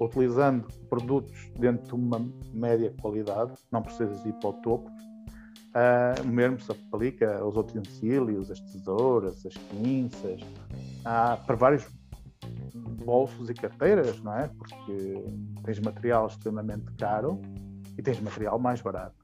utilizando 0.00 0.66
produtos 0.88 1.50
dentro 1.58 1.86
de 1.86 1.94
uma 1.94 2.26
média 2.52 2.94
qualidade, 3.00 3.52
não 3.70 3.82
precisas 3.82 4.24
ir 4.24 4.32
para 4.34 4.50
o 4.50 4.52
topo. 4.54 4.90
Uh, 5.74 6.24
mesmo 6.24 6.60
se 6.60 6.70
aplica 6.70 7.38
aos 7.38 7.56
utensílios, 7.56 8.50
as 8.50 8.60
tesouras, 8.60 9.44
as 9.44 9.54
pinças, 9.54 10.40
para 11.02 11.56
vários 11.56 11.88
bolsos 13.04 13.50
e 13.50 13.54
carteiras, 13.54 14.20
não 14.22 14.34
é? 14.34 14.48
Porque 14.56 15.24
tens 15.64 15.80
material 15.80 16.28
extremamente 16.28 16.92
caro 16.92 17.40
e 17.98 18.02
tens 18.02 18.20
material 18.20 18.58
mais 18.58 18.80
barato. 18.80 19.14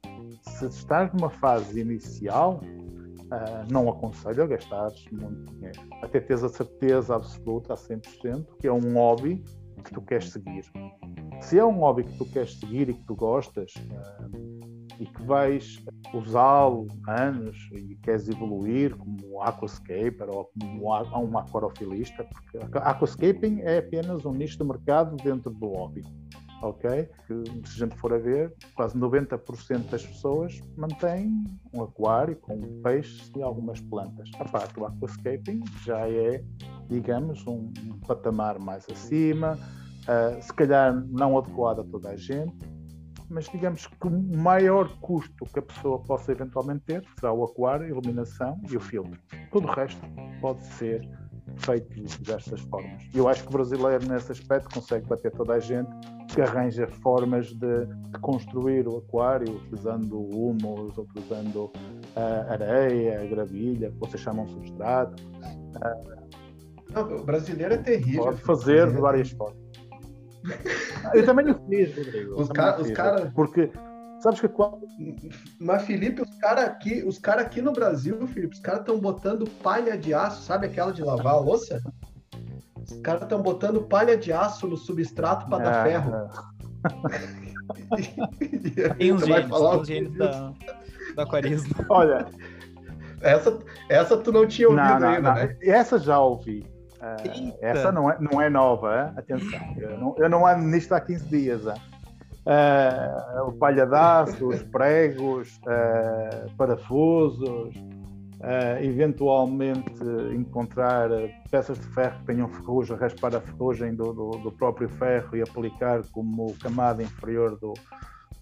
Se 0.42 0.66
estás 0.66 1.12
numa 1.12 1.30
fase 1.30 1.80
inicial, 1.80 2.60
uh, 3.30 3.72
não 3.72 3.88
aconselho 3.88 4.42
a 4.42 4.46
gastares 4.46 5.04
muito 5.12 5.52
dinheiro. 5.52 5.80
Até 6.02 6.20
teres 6.20 6.42
a 6.42 6.48
certeza 6.48 7.16
absoluta, 7.16 7.74
a 7.74 7.76
100%, 7.76 8.46
que 8.58 8.66
é 8.66 8.72
um 8.72 8.94
hobby 8.94 9.42
que 9.80 9.92
tu 9.92 10.02
queres 10.02 10.30
seguir. 10.30 10.64
Se 11.40 11.58
é 11.58 11.64
um 11.64 11.78
hobby 11.78 12.04
que 12.04 12.18
tu 12.18 12.24
queres 12.26 12.58
seguir 12.58 12.88
e 12.88 12.94
que 12.94 13.04
tu 13.04 13.14
gostas 13.14 13.72
uh, 13.74 14.80
e 14.98 15.06
que 15.06 15.22
vais 15.22 15.82
usá-lo 16.12 16.86
anos 17.08 17.56
e 17.72 17.96
queres 18.02 18.28
evoluir 18.28 18.94
como 18.96 19.40
aquascaper 19.40 20.28
ou 20.28 20.44
como 20.44 20.84
um 20.84 21.38
aquarofilista, 21.38 22.24
porque 22.24 22.78
aquascaping 22.78 23.60
é 23.60 23.78
apenas 23.78 24.24
um 24.26 24.32
nicho 24.32 24.58
de 24.58 24.64
mercado 24.64 25.16
dentro 25.16 25.50
do 25.50 25.68
hobby 25.68 26.02
ok? 26.62 27.08
Que, 27.26 27.68
se 27.68 27.82
a 27.82 27.86
gente 27.86 27.96
for 27.96 28.12
a 28.12 28.18
ver, 28.18 28.54
quase 28.74 28.98
90% 28.98 29.90
das 29.90 30.04
pessoas 30.06 30.60
mantêm 30.76 31.44
um 31.72 31.82
aquário 31.82 32.36
com 32.36 32.60
peixes 32.82 33.30
e 33.36 33.42
algumas 33.42 33.80
plantas. 33.80 34.30
A 34.38 34.44
parte 34.44 34.74
do 34.74 34.86
aquascaping 34.86 35.62
já 35.84 36.08
é, 36.08 36.44
digamos, 36.88 37.46
um, 37.46 37.72
um 37.84 37.98
patamar 38.06 38.58
mais 38.58 38.86
acima, 38.90 39.58
uh, 40.02 40.42
se 40.42 40.52
calhar 40.52 40.94
não 41.08 41.38
adequado 41.38 41.80
a 41.80 41.84
toda 41.84 42.10
a 42.10 42.16
gente, 42.16 42.70
mas 43.28 43.48
digamos 43.48 43.86
que 43.86 44.08
o 44.08 44.10
maior 44.10 44.88
custo 45.00 45.46
que 45.46 45.60
a 45.60 45.62
pessoa 45.62 46.00
possa 46.00 46.32
eventualmente 46.32 46.82
ter 46.84 47.04
será 47.18 47.32
o 47.32 47.44
aquário, 47.44 47.86
a 47.86 47.88
iluminação 47.88 48.60
e 48.68 48.76
o 48.76 48.80
filtro. 48.80 49.18
Todo 49.52 49.68
o 49.68 49.70
resto 49.72 50.00
pode 50.40 50.62
ser 50.64 51.08
feito 51.56 51.92
de 51.94 52.02
diversas 52.02 52.60
formas. 52.62 53.02
Eu 53.14 53.28
acho 53.28 53.42
que 53.42 53.48
o 53.48 53.52
brasileiro, 53.52 54.06
nesse 54.06 54.32
aspecto, 54.32 54.74
consegue 54.74 55.06
bater 55.06 55.30
toda 55.32 55.54
a 55.54 55.60
gente 55.60 55.90
que 56.28 56.40
arranja 56.40 56.86
formas 56.86 57.48
de, 57.48 57.86
de 57.86 58.18
construir 58.20 58.86
o 58.86 58.98
aquário 58.98 59.56
utilizando 59.56 60.20
humus, 60.20 60.96
utilizando 60.96 61.64
uh, 61.64 62.52
areia, 62.52 63.26
gravilha, 63.26 63.90
que 63.90 63.98
vocês 63.98 64.22
chamam 64.22 64.46
substrato. 64.46 65.22
Uh, 65.42 66.92
Não, 66.92 67.16
o 67.16 67.24
brasileiro 67.24 67.74
é 67.74 67.78
terrível. 67.78 68.24
Pode 68.24 68.40
fazer 68.42 68.90
de 68.90 69.00
várias 69.00 69.30
formas. 69.30 69.58
Eu 71.14 71.24
também 71.24 71.50
o 71.50 71.54
fiz, 71.68 71.96
Rodrigo. 71.96 72.40
Os 72.40 72.48
caras. 72.48 72.90
Cara... 72.92 73.32
Porque 73.34 73.70
Sabes 74.20 74.40
que 74.40 74.48
quando. 74.48 74.86
Mas, 75.58 75.82
Felipe, 75.82 76.22
os 76.22 76.38
caras 76.38 76.64
aqui, 76.64 77.02
os 77.02 77.18
cara 77.18 77.42
aqui 77.42 77.62
no 77.62 77.72
Brasil, 77.72 78.26
Felipe, 78.28 78.54
os 78.54 78.60
caras 78.60 78.80
estão 78.80 78.98
botando 78.98 79.48
palha 79.62 79.96
de 79.96 80.12
aço, 80.12 80.42
sabe 80.42 80.66
aquela 80.66 80.92
de 80.92 81.02
lavar 81.02 81.34
a 81.34 81.38
louça? 81.38 81.82
Os 82.76 83.00
caras 83.00 83.22
estão 83.22 83.40
botando 83.40 83.82
palha 83.82 84.16
de 84.16 84.32
aço 84.32 84.66
no 84.66 84.76
substrato 84.76 85.48
para 85.48 85.64
dar 85.64 85.84
ferro. 85.84 86.12
Tem 88.98 89.12
uns 89.12 89.24
gênios, 89.24 89.48
falar 89.48 89.70
tem 89.70 89.80
uns 89.80 89.86
gênios 89.86 90.14
da, 90.16 90.52
do 91.14 91.20
aquarismo. 91.20 91.74
Olha. 91.88 92.26
Essa, 93.20 93.58
essa 93.88 94.16
tu 94.16 94.32
não 94.32 94.46
tinha 94.46 94.68
ouvido 94.68 94.82
não, 94.82 94.98
não, 94.98 95.08
ainda, 95.08 95.28
não. 95.28 95.34
né? 95.34 95.56
Essa 95.62 95.98
já 95.98 96.18
ouvi. 96.18 96.66
Uh, 96.96 97.54
essa 97.60 97.92
não 97.92 98.10
é, 98.10 98.16
não 98.20 98.40
é 98.40 98.50
nova, 98.50 99.06
hein? 99.06 99.12
atenção. 99.16 99.60
Eu 99.76 99.98
não, 99.98 100.14
eu 100.18 100.28
não 100.28 100.46
ando 100.46 100.64
nisto 100.64 100.92
há 100.92 101.00
15 101.00 101.26
dias. 101.26 101.66
Hein? 101.66 101.74
Uh, 102.50 103.48
o 103.48 103.52
palhadaço, 103.52 104.48
os 104.48 104.62
pregos, 104.64 105.58
uh, 105.58 106.50
parafusos, 106.56 107.74
uh, 107.76 108.82
eventualmente 108.82 110.02
encontrar 110.34 111.08
peças 111.50 111.78
de 111.78 111.86
ferro 111.88 112.18
que 112.20 112.26
tenham 112.26 112.48
ferrugem, 112.48 112.96
raspar 112.96 113.36
a 113.36 113.40
ferrugem 113.40 113.94
do, 113.94 114.12
do, 114.12 114.30
do, 114.38 114.52
próprio 114.52 114.88
ferro 114.88 115.36
e 115.36 115.42
aplicar 115.42 116.02
como 116.10 116.54
camada 116.58 117.02
inferior 117.02 117.56
do, 117.58 117.74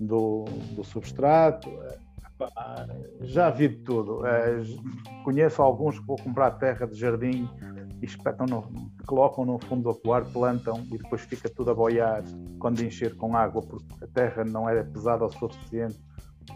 do, 0.01 0.45
do 0.73 0.83
substrato. 0.83 1.71
Já 3.23 3.51
vi 3.51 3.67
de 3.67 3.79
tudo. 3.79 4.23
conheço 5.25 5.61
alguns 5.61 5.99
que 5.99 6.07
vão 6.07 6.17
comprar 6.17 6.53
terra 6.53 6.87
de 6.87 6.95
jardim 6.95 7.49
espetam 8.07 8.47
no, 8.47 8.91
colocam 9.07 9.45
no 9.45 9.59
fundo 9.59 9.83
do 9.83 9.91
aquário, 9.91 10.31
plantam 10.33 10.85
e 10.93 10.99
depois 10.99 11.23
fica 11.23 11.49
tudo 11.49 11.71
a 11.71 11.75
boiar 11.75 12.23
quando 12.59 12.83
encher 12.83 13.15
com 13.17 13.37
água, 13.37 13.63
porque 13.63 14.05
a 14.05 14.07
terra 14.07 14.45
não 14.45 14.69
é 14.69 14.83
pesada 14.83 15.25
o 15.25 15.31
suficiente 15.31 15.99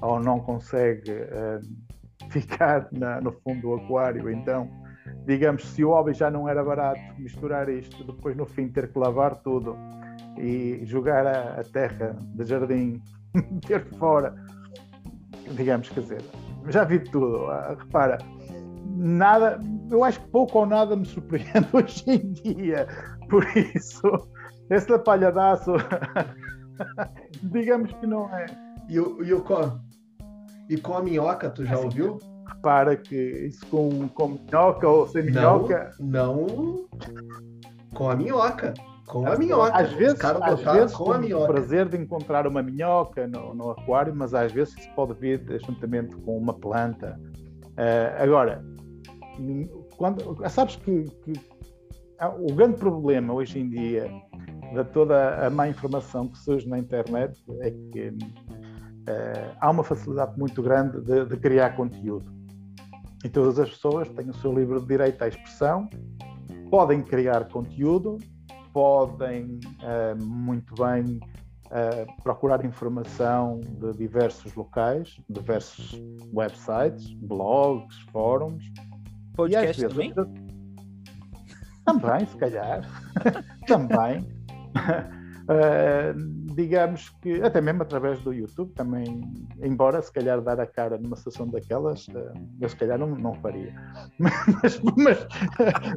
ou 0.01 0.21
não 0.21 0.41
consegue 0.41 1.11
uh, 1.11 1.61
ficar 2.31 2.89
na, 2.93 3.21
no 3.21 3.33
fundo 3.33 3.61
do 3.61 3.75
aquário. 3.75 4.31
Então, 4.31 4.71
digamos, 5.27 5.65
se 5.67 5.85
o 5.85 5.91
hobby 5.91 6.15
já 6.15 6.31
não 6.31 6.49
era 6.49 6.63
barato, 6.65 7.01
misturar 7.19 7.69
isto, 7.69 8.05
depois 8.05 8.37
no 8.37 8.47
fim 8.47 8.69
ter 8.69 8.93
que 8.93 8.99
lavar 8.99 9.37
tudo 9.37 9.77
e 10.39 10.81
jogar 10.85 11.27
a, 11.27 11.61
a 11.61 11.65
terra 11.65 12.17
de 12.35 12.45
jardim, 12.45 13.03
ter 13.67 13.85
fora, 13.97 14.35
digamos, 15.57 15.89
quer 15.89 16.01
dizer, 16.01 16.23
já 16.69 16.85
vi 16.85 17.01
tudo. 17.01 17.47
Uh, 17.47 17.77
repara, 17.79 18.19
nada, 18.97 19.59
eu 19.91 20.05
acho 20.05 20.21
que 20.21 20.29
pouco 20.29 20.59
ou 20.59 20.67
nada 20.67 20.97
me 20.97 21.07
surpreende 21.07 21.69
hoje 21.73 22.05
em 22.07 22.33
dia. 22.33 22.87
Por 23.29 23.45
isso, 23.57 24.11
esse 24.71 24.91
lapalhadaço, 24.91 25.73
digamos 27.43 27.93
que 27.93 28.07
não 28.07 28.29
é. 28.35 28.47
E 28.89 28.99
o, 28.99 29.23
e 29.23 29.33
o 29.33 29.41
com, 29.43 29.79
e 30.69 30.77
com 30.77 30.97
a 30.97 31.03
minhoca, 31.03 31.51
tu 31.51 31.65
já 31.65 31.75
assim, 31.75 31.85
ouviu? 31.85 32.19
Repara 32.47 32.97
que 32.97 33.17
isso 33.17 33.67
com, 33.67 34.09
com 34.09 34.29
minhoca 34.29 34.89
ou 34.89 35.09
sem 35.09 35.25
minhoca. 35.25 35.91
Não, 35.99 36.47
não 36.47 36.89
com 37.95 38.11
a 38.11 38.17
minhoca. 38.17 38.75
Com 39.07 39.27
a 39.27 39.37
minhoca. 39.37 39.77
Às 39.77 39.93
vezes, 39.93 40.25
às 40.25 40.61
vezes 40.61 40.97
com 40.97 41.13
a 41.13 41.19
minhoca. 41.19 41.45
o 41.45 41.55
prazer 41.55 41.89
de 41.89 41.97
encontrar 41.97 42.47
uma 42.47 42.63
minhoca 42.63 43.27
no, 43.27 43.55
no 43.55 43.71
aquário, 43.71 44.15
mas 44.15 44.33
às 44.33 44.51
vezes 44.53 44.77
isso 44.79 44.91
pode 44.95 45.15
vir 45.15 45.43
juntamente 45.67 46.17
com 46.17 46.37
uma 46.37 46.55
planta. 46.55 47.19
Uh, 47.73 48.23
agora, 48.23 48.65
quando, 49.97 50.49
sabes 50.49 50.77
que, 50.77 51.05
que 51.23 51.33
o 52.39 52.53
grande 52.55 52.79
problema 52.79 53.33
hoje 53.33 53.59
em 53.59 53.69
dia 53.69 54.11
de 54.73 54.85
toda 54.93 55.47
a 55.47 55.51
má 55.51 55.69
informação 55.69 56.29
que 56.29 56.39
surge 56.39 56.69
na 56.69 56.79
internet 56.79 57.39
é 57.61 57.71
que 57.71 58.09
uh, 58.09 59.57
há 59.61 59.71
uma 59.71 59.85
facilidade 59.85 60.39
muito 60.39 60.63
grande 60.63 61.01
de, 61.01 61.27
de 61.27 61.37
criar 61.37 61.77
conteúdo. 61.77 62.33
E 63.25 63.29
todas 63.29 63.59
as 63.59 63.71
pessoas 63.71 64.09
têm 64.11 64.31
o 64.31 64.35
seu 64.35 64.53
livre 64.53 64.81
direito 64.81 65.23
à 65.23 65.29
expressão, 65.29 65.89
podem 66.71 67.03
criar 67.03 67.49
conteúdo, 67.49 68.19
podem 68.73 69.61
uh, 69.83 70.25
muito 70.25 70.75
bem 70.75 71.21
uh, 71.67 72.23
procurar 72.23 72.65
informação 72.65 73.61
de 73.61 73.93
diversos 73.93 74.55
locais, 74.55 75.21
diversos 75.29 76.03
websites, 76.33 77.13
blogs, 77.15 77.99
fóruns. 78.11 78.65
Podcast 79.35 79.89
também? 79.89 80.15
Também, 81.85 82.27
se 82.27 82.37
calhar. 82.37 82.83
também. 83.67 84.21
Uh, 85.43 86.15
digamos 86.55 87.09
que, 87.21 87.43
até 87.43 87.61
mesmo 87.61 87.83
através 87.83 88.21
do 88.21 88.33
YouTube, 88.33 88.73
também, 88.75 89.23
embora 89.61 90.01
se 90.01 90.13
calhar 90.13 90.41
dar 90.41 90.61
a 90.61 90.67
cara 90.67 90.99
numa 90.99 91.17
sessão 91.17 91.49
daquelas, 91.49 92.07
uh, 92.09 92.33
eu 92.61 92.69
se 92.69 92.77
calhar 92.77 92.99
não, 92.99 93.09
não 93.09 93.35
faria. 93.35 93.75
Mas, 94.19 94.81
mas 94.97 95.27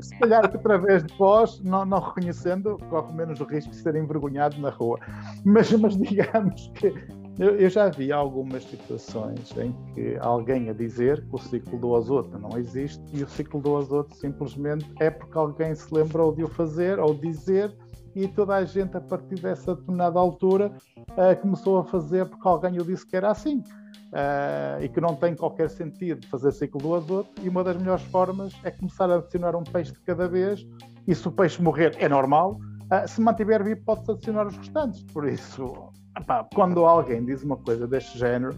se 0.06 0.20
calhar 0.20 0.46
através 0.46 1.04
de 1.04 1.16
vós, 1.18 1.62
não, 1.62 1.86
não 1.86 2.00
reconhecendo, 2.00 2.78
corre 2.90 3.14
menos 3.14 3.40
o 3.40 3.46
risco 3.46 3.72
de 3.72 3.78
ser 3.78 3.96
envergonhado 3.96 4.60
na 4.60 4.70
rua. 4.70 5.00
Mas, 5.44 5.72
mas 5.74 5.98
digamos 5.98 6.72
que 6.76 6.94
eu, 7.38 7.56
eu, 7.58 7.70
já 7.70 7.90
vi 7.90 8.12
algumas 8.12 8.64
situações 8.64 9.52
em 9.58 9.74
que 9.94 10.18
alguém 10.20 10.70
a 10.70 10.74
dizer 10.74 11.22
que 11.28 11.36
o 11.36 11.38
ciclo 11.38 11.78
do 11.78 11.96
azoto 11.96 12.38
não 12.38 12.58
existe 12.58 13.04
e 13.14 13.24
o 13.24 13.28
ciclo 13.28 13.62
do 13.62 13.76
azoto 13.76 14.16
simplesmente 14.16 14.90
é 15.00 15.10
porque 15.10 15.38
alguém 15.38 15.76
se 15.76 15.94
lembrou 15.94 16.34
de 16.34 16.44
o 16.44 16.48
fazer 16.48 17.00
ou 17.00 17.14
dizer 17.14 17.76
e 18.16 18.28
toda 18.30 18.56
a 18.56 18.64
gente, 18.64 18.96
a 18.96 19.02
partir 19.02 19.36
dessa 19.36 19.76
determinada 19.76 20.18
altura, 20.18 20.72
uh, 20.98 21.42
começou 21.42 21.80
a 21.80 21.84
fazer 21.84 22.26
porque 22.26 22.48
alguém 22.48 22.80
o 22.80 22.86
disse 22.86 23.06
que 23.06 23.18
era 23.18 23.30
assim. 23.30 23.62
Uh, 24.06 24.82
e 24.82 24.88
que 24.88 25.02
não 25.02 25.14
tem 25.14 25.36
qualquer 25.36 25.70
sentido 25.70 26.26
fazer 26.28 26.54
ciclo 26.54 26.80
do 26.80 26.96
azoto, 26.96 27.30
e 27.42 27.50
uma 27.50 27.66
das 27.66 27.76
melhores 27.76 28.04
formas 28.04 28.54
é 28.64 28.72
começar 28.72 29.10
a 29.10 29.16
adicionar 29.16 29.54
um 29.58 29.64
peixe 29.64 29.92
de 29.92 30.00
cada 30.02 30.26
vez, 30.30 30.66
e 31.06 31.14
se 31.14 31.28
o 31.28 31.32
peixe 31.32 31.62
morrer 31.62 31.94
é 32.00 32.08
normal, 32.08 32.58
uh, 32.84 33.06
se 33.06 33.20
mantiver 33.20 33.62
vivo 33.62 33.82
pode-se 33.84 34.12
adicionar 34.12 34.48
os 34.48 34.56
restantes. 34.56 35.04
Por 35.12 35.28
isso, 35.28 35.92
epá, 36.18 36.48
quando 36.54 36.86
alguém 36.86 37.24
diz 37.24 37.44
uma 37.44 37.58
coisa 37.58 37.88
deste 37.88 38.18
género, 38.18 38.56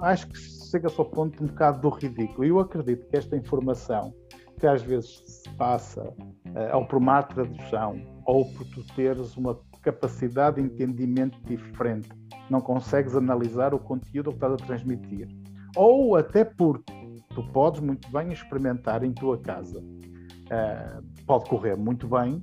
acho 0.00 0.28
que 0.28 0.38
chega-se 0.38 0.98
ao 0.98 1.06
ponto 1.06 1.42
um 1.42 1.46
bocado 1.46 1.80
do 1.80 1.88
ridículo. 1.88 2.44
E 2.44 2.48
eu 2.48 2.60
acredito 2.60 3.06
que 3.08 3.16
esta 3.16 3.36
informação 3.36 4.14
que 4.58 4.66
às 4.66 4.82
vezes 4.82 5.22
se 5.26 5.50
passa 5.56 6.02
uh, 6.02 6.76
ou 6.76 6.86
por 6.86 7.00
má 7.00 7.22
tradução, 7.22 8.00
ou 8.24 8.50
por 8.52 8.66
tu 8.68 8.84
teres 8.94 9.36
uma 9.36 9.58
capacidade 9.82 10.56
de 10.56 10.62
entendimento 10.62 11.38
diferente, 11.42 12.08
não 12.48 12.60
consegues 12.60 13.14
analisar 13.14 13.74
o 13.74 13.78
conteúdo 13.78 14.30
que 14.30 14.36
estás 14.36 14.52
a 14.54 14.56
transmitir, 14.56 15.28
ou 15.76 16.16
até 16.16 16.44
porque 16.44 16.92
tu 17.34 17.42
podes 17.52 17.80
muito 17.80 18.08
bem 18.10 18.32
experimentar 18.32 19.02
em 19.02 19.12
tua 19.12 19.38
casa. 19.38 19.80
Uh, 19.80 21.24
pode 21.26 21.48
correr 21.48 21.76
muito 21.76 22.06
bem, 22.06 22.42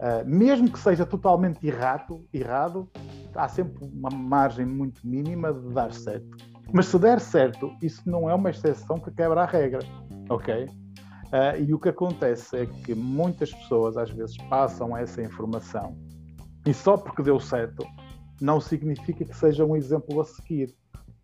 uh, 0.00 0.26
mesmo 0.26 0.70
que 0.70 0.78
seja 0.78 1.04
totalmente 1.04 1.66
errado, 1.66 2.24
errado, 2.32 2.88
há 3.34 3.48
sempre 3.48 3.84
uma 3.84 4.10
margem 4.10 4.66
muito 4.66 5.06
mínima 5.06 5.52
de 5.52 5.72
dar 5.72 5.92
certo. 5.92 6.36
Mas 6.72 6.86
se 6.86 6.98
der 6.98 7.20
certo, 7.20 7.72
isso 7.82 8.02
não 8.04 8.28
é 8.28 8.34
uma 8.34 8.50
exceção 8.50 8.98
que 8.98 9.10
quebra 9.10 9.42
a 9.42 9.46
regra, 9.46 9.80
ok? 10.28 10.64
Uh, 10.64 11.62
e 11.62 11.74
o 11.74 11.78
que 11.78 11.88
acontece 11.88 12.56
é 12.56 12.66
que 12.66 12.94
muitas 12.94 13.52
pessoas 13.52 13.96
às 13.96 14.10
vezes 14.10 14.36
passam 14.48 14.96
essa 14.96 15.22
informação 15.22 15.96
e 16.66 16.72
só 16.72 16.96
porque 16.96 17.22
deu 17.22 17.38
certo 17.38 17.86
não 18.40 18.60
significa 18.60 19.24
que 19.24 19.36
seja 19.36 19.64
um 19.64 19.76
exemplo 19.76 20.20
a 20.20 20.24
seguir. 20.24 20.74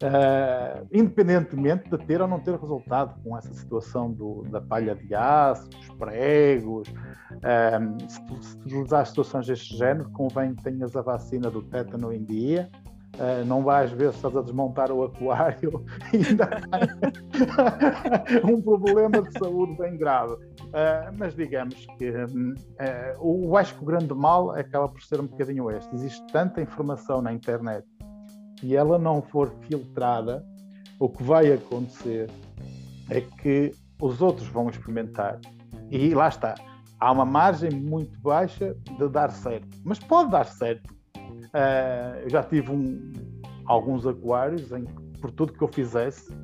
Uh, 0.02 0.86
independentemente 0.92 1.88
de 1.88 1.96
ter 2.04 2.20
ou 2.20 2.26
não 2.26 2.40
ter 2.40 2.58
resultado 2.58 3.14
com 3.22 3.38
essa 3.38 3.54
situação 3.54 4.10
do, 4.10 4.42
da 4.50 4.60
palha 4.60 4.94
de 4.94 5.14
aço, 5.14 5.68
dos 5.70 5.88
pregos, 5.96 6.88
uh, 6.88 8.10
se, 8.10 8.48
se 8.48 8.56
utilizar 8.58 9.06
situações 9.06 9.46
deste 9.46 9.76
género, 9.76 10.10
convém 10.10 10.54
que 10.54 10.64
tenhas 10.64 10.96
a 10.96 11.00
vacina 11.00 11.48
do 11.48 11.62
tétano 11.62 12.12
em 12.12 12.24
dia, 12.24 12.68
Uh, 13.14 13.44
não 13.46 13.62
vais 13.62 13.92
ver 13.92 14.10
se 14.10 14.16
estás 14.16 14.36
a 14.36 14.42
desmontar 14.42 14.90
o 14.90 15.04
aquário 15.04 15.84
e 16.12 16.16
ainda 16.26 16.50
um 18.44 18.60
problema 18.60 19.22
de 19.22 19.38
saúde 19.38 19.76
bem 19.76 19.96
grave. 19.96 20.32
Uh, 20.34 21.14
mas 21.16 21.32
digamos 21.36 21.86
que 21.96 22.10
uh, 22.10 22.26
o, 23.20 23.56
acho 23.56 23.76
que 23.76 23.82
o 23.82 23.86
grande 23.86 24.12
mal 24.12 24.50
acaba 24.50 24.88
por 24.88 25.00
ser 25.00 25.20
um 25.20 25.26
bocadinho 25.26 25.70
este. 25.70 25.94
Existe 25.94 26.26
tanta 26.32 26.60
informação 26.60 27.22
na 27.22 27.32
internet 27.32 27.86
e 28.64 28.76
ela 28.76 28.98
não 28.98 29.22
for 29.22 29.52
filtrada, 29.62 30.44
o 30.98 31.08
que 31.08 31.22
vai 31.22 31.52
acontecer 31.52 32.30
é 33.10 33.20
que 33.20 33.72
os 34.00 34.20
outros 34.22 34.48
vão 34.48 34.68
experimentar. 34.68 35.40
E 35.90 36.14
lá 36.14 36.28
está. 36.28 36.54
Há 36.98 37.12
uma 37.12 37.24
margem 37.24 37.70
muito 37.70 38.18
baixa 38.20 38.74
de 38.98 39.08
dar 39.08 39.30
certo, 39.30 39.68
mas 39.84 39.98
pode 39.98 40.30
dar 40.30 40.46
certo 40.46 40.94
Uh, 41.54 42.18
eu 42.24 42.30
já 42.30 42.42
tive 42.42 42.72
um, 42.72 43.12
alguns 43.66 44.04
aquários 44.04 44.72
em 44.72 44.84
que, 44.84 45.20
por 45.20 45.30
tudo 45.30 45.52
que 45.52 45.62
eu 45.62 45.68
fizesse, 45.68 46.36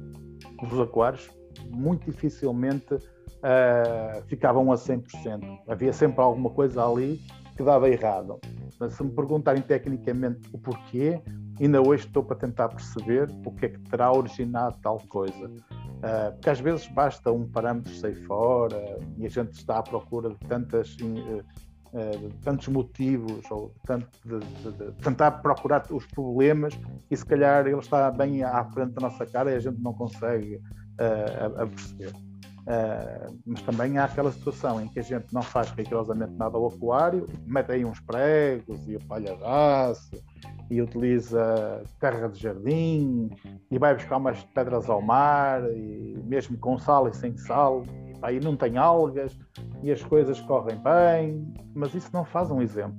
os 0.62 0.78
aquários 0.78 1.28
muito 1.68 2.08
dificilmente 2.08 2.94
uh, 2.94 4.22
ficavam 4.28 4.70
a 4.70 4.76
100%. 4.76 5.58
Havia 5.66 5.92
sempre 5.92 6.20
alguma 6.20 6.50
coisa 6.50 6.86
ali 6.86 7.20
que 7.60 7.64
dava 7.64 7.90
errado. 7.90 8.40
Mas 8.78 8.94
se 8.94 9.02
me 9.02 9.10
perguntarem 9.10 9.60
tecnicamente 9.60 10.48
o 10.50 10.58
porquê, 10.58 11.20
ainda 11.60 11.82
hoje 11.82 12.06
estou 12.06 12.24
para 12.24 12.36
tentar 12.36 12.70
perceber 12.70 13.28
o 13.44 13.52
que 13.52 13.66
é 13.66 13.68
que 13.68 13.78
terá 13.80 14.10
originado 14.10 14.78
tal 14.82 14.98
coisa. 15.08 15.46
Uh, 15.46 16.32
porque 16.32 16.48
às 16.48 16.60
vezes 16.60 16.86
basta 16.86 17.30
um 17.30 17.46
parâmetro 17.46 17.94
sair 17.94 18.14
fora 18.24 18.98
e 19.18 19.26
a 19.26 19.28
gente 19.28 19.52
está 19.52 19.78
à 19.78 19.82
procura 19.82 20.30
de 20.30 20.38
tantas 20.48 20.96
uh, 21.02 21.44
uh, 21.92 22.30
tantos 22.42 22.68
motivos 22.68 23.42
ou 23.50 23.74
tanto 23.84 24.08
de, 24.24 24.38
de, 24.38 24.72
de, 24.72 24.92
tentar 25.02 25.30
procurar 25.42 25.84
os 25.90 26.06
problemas 26.06 26.72
e 27.10 27.14
se 27.14 27.26
calhar 27.26 27.66
ele 27.66 27.76
está 27.76 28.10
bem 28.10 28.42
à 28.42 28.64
frente 28.64 28.92
da 28.92 29.02
nossa 29.02 29.26
cara 29.26 29.50
e 29.50 29.56
a 29.56 29.60
gente 29.60 29.78
não 29.82 29.92
consegue 29.92 30.56
uh, 30.56 31.58
a, 31.58 31.64
a 31.64 31.66
perceber. 31.66 32.29
Uh, 32.70 33.36
mas 33.44 33.62
também 33.62 33.98
há 33.98 34.04
aquela 34.04 34.30
situação 34.30 34.80
em 34.80 34.86
que 34.86 35.00
a 35.00 35.02
gente 35.02 35.34
não 35.34 35.42
faz 35.42 35.70
rigorosamente 35.70 36.34
nada 36.34 36.56
ao 36.56 36.68
aquário, 36.68 37.26
mete 37.44 37.72
aí 37.72 37.84
uns 37.84 37.98
pregos 37.98 38.88
e 38.88 38.96
palha 39.06 39.34
de 39.34 39.42
aço 39.42 40.22
e 40.70 40.80
utiliza 40.80 41.82
terra 41.98 42.28
de 42.28 42.38
jardim 42.38 43.28
e 43.68 43.76
vai 43.76 43.92
buscar 43.92 44.18
umas 44.18 44.44
pedras 44.54 44.88
ao 44.88 45.02
mar 45.02 45.64
e 45.72 46.16
mesmo 46.24 46.56
com 46.58 46.78
sal 46.78 47.08
e 47.08 47.12
sem 47.12 47.36
sal 47.36 47.82
aí 48.22 48.38
não 48.38 48.54
tem 48.54 48.76
algas 48.76 49.36
e 49.82 49.90
as 49.90 50.02
coisas 50.04 50.38
correm 50.40 50.78
bem, 50.78 51.52
mas 51.74 51.92
isso 51.92 52.10
não 52.12 52.24
faz 52.24 52.52
um 52.52 52.62
exemplo. 52.62 52.96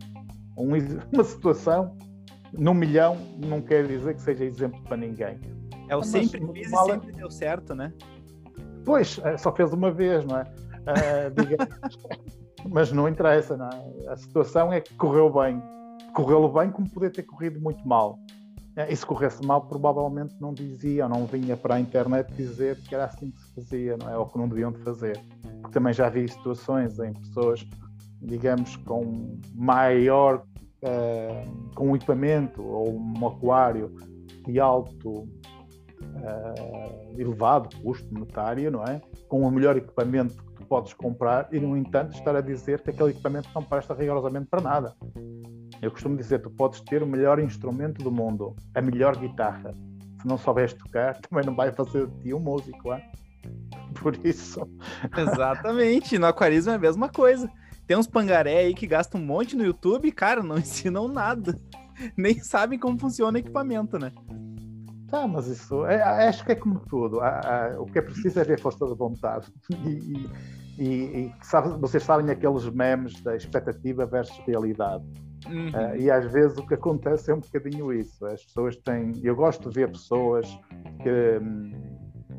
Um, 0.58 0.72
uma 1.14 1.24
situação 1.24 1.96
num 2.52 2.74
milhão 2.74 3.16
não 3.38 3.62
quer 3.62 3.88
dizer 3.88 4.16
que 4.16 4.22
seja 4.22 4.44
exemplo 4.44 4.82
para 4.84 4.98
ninguém. 4.98 5.40
É 5.88 5.96
o 5.96 6.04
sempre 6.04 6.42
fiz 6.52 6.72
e 6.72 6.78
sempre 6.86 7.12
deu 7.14 7.30
certo, 7.32 7.74
né? 7.74 7.94
Pois, 8.86 9.20
é, 9.24 9.38
só 9.38 9.54
fez 9.54 9.74
uma 9.74 9.91
vez, 9.91 10.26
não 10.26 10.38
é? 10.38 10.46
Uh, 10.82 12.70
mas 12.70 12.91
não 12.91 13.08
interessa, 13.08 13.56
não 13.56 13.70
é? 13.70 14.12
A 14.12 14.17
situação 14.17 14.74
é 14.74 14.82
que 14.82 14.94
correu 14.96 15.32
bem. 15.32 15.62
Correu 16.13 16.52
bem 16.52 16.72
como 16.72 16.89
podia 16.89 17.12
ter 17.12 17.22
corrido 17.22 17.62
muito 17.62 17.88
mal. 17.88 18.17
É, 18.76 18.91
e 18.91 18.96
se 18.96 19.06
corresse 19.06 19.46
mal, 19.46 19.62
provavelmente 19.62 20.34
não 20.39 20.54
dizia 20.54 21.04
ou 21.04 21.10
não 21.10 21.26
vinha 21.26 21.58
para 21.58 21.76
a 21.76 21.80
internet 21.80 22.32
dizer 22.34 22.78
que 22.82 22.96
era 22.96 23.06
assim 23.06 23.32
que 23.32 23.41
se 23.41 23.54
fazia, 23.54 23.98
não 23.98 24.10
é? 24.10 24.17
Ou 24.17 24.26
que 24.26 24.38
não 24.38 24.48
deviam 24.48 24.72
de 24.72 24.80
fazer. 24.80 25.20
Porque 25.62 25.72
também 25.72 25.94
já 25.94 26.10
vi 26.10 26.28
situações 26.28 26.98
em 27.00 27.13
pessoas, 27.13 27.67
digamos, 28.22 28.78
com 28.78 29.38
maior, 29.54 30.44
uh, 30.84 31.74
com 31.76 31.89
um 31.89 31.96
equipamento 31.96 32.63
ou 32.63 32.98
um 32.98 33.28
aquário 33.28 33.94
de 34.46 34.60
alto, 34.60 35.28
uh, 36.15 37.19
elevado 37.19 37.76
custo 37.82 38.13
monetário, 38.13 38.71
não 38.71 38.84
é? 38.84 39.02
Com 39.28 39.41
o 39.41 39.52
melhor 39.52 39.78
equipamento 39.78 40.36
que 40.36 40.54
tu 40.54 40.65
podes 40.65 40.93
comprar 40.93 41.47
e, 41.52 41.60
no 41.60 41.76
entanto, 41.78 42.13
estar 42.13 42.36
a 42.36 42.41
dizer 42.41 42.82
que 42.82 42.89
aquele 42.89 43.12
equipamento 43.12 43.50
não 43.54 43.63
presta 43.63 43.93
rigorosamente 43.93 44.47
para 44.47 44.62
nada. 44.62 44.95
Eu 45.82 45.91
costumo 45.91 46.15
dizer, 46.15 46.39
tu 46.39 46.50
podes 46.50 46.82
ter 46.82 47.02
o 47.02 47.08
melhor 47.08 47.39
instrumento 47.39 48.04
do 48.04 48.12
mundo, 48.12 48.56
a 48.76 48.82
melhor 48.82 49.17
guitarra. 49.17 49.74
Se 50.21 50.28
não 50.28 50.38
souberes 50.38 50.74
tocar, 50.74 51.17
também 51.21 51.45
não 51.45 51.56
vai 51.56 51.71
fazer 51.71 52.08
de 52.08 52.19
ti 52.19 52.34
um 52.34 52.39
músico, 52.39 52.93
é? 52.93 53.04
Por 54.00 54.15
isso. 54.26 54.62
Exatamente. 55.17 56.17
No 56.19 56.28
aquarismo 56.28 56.71
é 56.71 56.76
a 56.76 56.80
mesma 56.80 57.10
coisa. 57.10 57.52
Tem 57.88 57.97
uns 57.97 58.08
pangaré 58.08 58.60
aí 58.60 58.74
que 58.74 58.88
gastam 58.88 59.19
um 59.19 59.26
monte 59.26 59.56
no 59.56 59.65
YouTube 59.65 60.08
e, 60.08 60.12
cara, 60.12 60.43
não 60.43 60.58
ensinam 60.60 61.08
nada. 61.08 61.60
Nem 62.15 62.39
sabem 62.39 62.80
como 62.80 62.97
funciona 62.97 63.38
o 63.38 63.41
equipamento, 63.41 64.00
né? 64.00 64.12
Tá, 65.12 65.28
mas 65.28 65.47
isso 65.47 65.86
é, 65.86 66.02
acho 66.02 66.45
que 66.45 66.54
é 66.54 66.56
como 66.56 66.80
tudo. 66.80 67.19
o 67.78 67.86
que 67.86 68.00
é 68.00 68.02
preciso 68.02 68.39
é 68.39 68.43
ver 68.45 68.60
força 68.60 68.86
de 68.88 68.95
vontade. 68.95 69.47
E, 70.80 70.86
e, 70.86 71.26
e 71.26 71.34
sabe, 71.43 71.78
vocês 71.80 72.02
sabem 72.02 72.32
aqueles 72.32 72.67
memes 72.69 73.21
da 73.21 73.36
expectativa 73.36 74.06
versus 74.06 74.36
realidade. 74.47 75.04
Uhum. 75.47 75.67
Uh, 75.67 75.95
e 75.97 76.10
às 76.10 76.32
vezes 76.32 76.58
o 76.58 76.65
que 76.65 76.74
acontece 76.74 77.30
é 77.30 77.36
um 77.36 77.39
bocadinho 77.39 77.93
isso. 77.93 78.26
As 78.26 78.43
pessoas 78.45 78.78
têm. 78.78 79.13
Eu 79.21 79.36
gosto 79.36 79.69
de 79.69 79.76
ver 79.76 79.91
pessoas 79.91 80.47
que, 81.04 81.39
hum, 81.43 81.71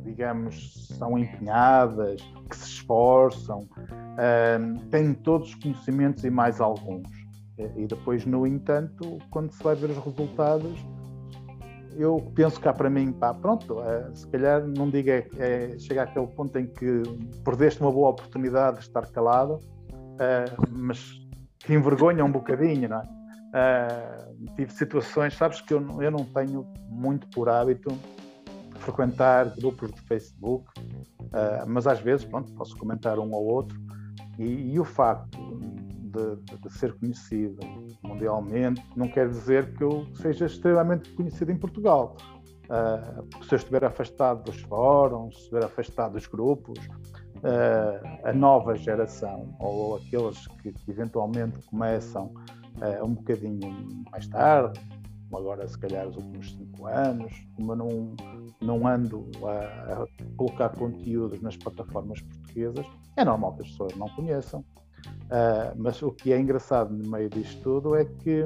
digamos, 0.02 0.88
são 0.96 1.18
empenhadas, 1.18 2.22
que 2.48 2.56
se 2.56 2.64
esforçam, 2.64 3.60
uh, 3.60 4.88
têm 4.90 5.12
todos 5.14 5.50
os 5.50 5.54
conhecimentos 5.56 6.24
e 6.24 6.30
mais 6.30 6.60
alguns. 6.60 7.06
E 7.76 7.86
depois, 7.86 8.24
no 8.24 8.46
entanto, 8.46 9.18
quando 9.30 9.52
se 9.52 9.62
vai 9.62 9.76
ver 9.76 9.90
os 9.90 10.04
resultados, 10.04 10.84
eu 11.96 12.32
penso 12.34 12.60
cá 12.60 12.72
para 12.72 12.88
mim, 12.88 13.12
pá, 13.12 13.34
pronto, 13.34 13.80
é, 13.82 14.14
se 14.14 14.26
calhar 14.28 14.66
não 14.66 14.88
diga, 14.90 15.12
é, 15.12 15.26
é, 15.38 15.78
chega 15.78 16.02
àquele 16.02 16.26
ponto 16.28 16.58
em 16.58 16.66
que 16.66 17.02
perdeste 17.44 17.80
uma 17.80 17.90
boa 17.90 18.10
oportunidade 18.10 18.78
de 18.78 18.82
estar 18.84 19.06
calado, 19.10 19.60
é, 20.18 20.44
mas 20.70 21.20
que 21.58 21.72
envergonha 21.74 22.24
um 22.24 22.32
bocadinho, 22.32 22.88
não 22.88 22.98
é? 22.98 23.08
é? 23.54 24.32
tive 24.56 24.72
situações, 24.72 25.34
sabes 25.34 25.60
que 25.60 25.74
eu, 25.74 26.02
eu 26.02 26.10
não 26.10 26.24
tenho 26.24 26.66
muito 26.88 27.26
por 27.28 27.48
hábito 27.48 27.96
frequentar 28.76 29.54
grupos 29.56 29.92
de 29.92 30.00
Facebook, 30.02 30.64
é, 31.32 31.64
mas 31.66 31.86
às 31.86 32.00
vezes, 32.00 32.24
pronto, 32.24 32.52
posso 32.52 32.76
comentar 32.76 33.18
um 33.18 33.32
ou 33.32 33.44
outro, 33.44 33.80
e, 34.38 34.72
e 34.74 34.80
o 34.80 34.84
facto 34.84 35.38
de, 36.12 36.58
de, 36.58 36.70
ser 36.72 36.92
conhecido 36.98 37.58
mundialmente, 38.02 38.84
não 38.96 39.08
quer 39.08 39.28
dizer 39.28 39.74
que 39.74 39.82
eu 39.82 40.06
seja 40.14 40.46
extremamente 40.46 41.10
conhecido 41.12 41.50
em 41.50 41.56
Portugal. 41.56 42.16
Uh, 42.64 43.44
se 43.44 43.54
eu 43.54 43.56
estiver 43.56 43.84
afastado 43.84 44.44
dos 44.44 44.60
fóruns, 44.62 45.34
se 45.34 45.42
estiver 45.42 45.64
afastado 45.64 46.12
dos 46.12 46.26
grupos, 46.26 46.78
uh, 46.78 48.28
a 48.28 48.32
nova 48.32 48.76
geração, 48.76 49.54
ou 49.58 49.96
aqueles 49.96 50.46
que, 50.46 50.72
que 50.72 50.90
eventualmente 50.90 51.58
começam 51.66 52.26
uh, 52.26 53.04
um 53.04 53.14
bocadinho 53.14 54.04
mais 54.10 54.26
tarde, 54.28 54.80
como 55.28 55.38
agora 55.38 55.66
se 55.66 55.78
calhar 55.78 56.06
os 56.06 56.16
últimos 56.16 56.52
cinco 56.52 56.86
anos, 56.86 57.32
como 57.56 57.72
eu 57.72 57.76
não, 57.76 58.16
não 58.60 58.86
ando 58.86 59.30
a, 59.44 60.02
a 60.02 60.06
colocar 60.36 60.68
conteúdos 60.70 61.40
nas 61.40 61.56
plataformas 61.56 62.20
portuguesas, 62.20 62.86
é 63.16 63.24
normal 63.24 63.54
que 63.54 63.62
as 63.62 63.70
pessoas 63.70 63.96
não 63.96 64.08
conheçam. 64.10 64.64
Uh, 65.06 65.74
mas 65.76 66.02
o 66.02 66.10
que 66.10 66.32
é 66.32 66.38
engraçado 66.38 66.92
no 66.92 67.10
meio 67.10 67.30
disto 67.30 67.62
tudo 67.62 67.94
é 67.94 68.04
que 68.04 68.44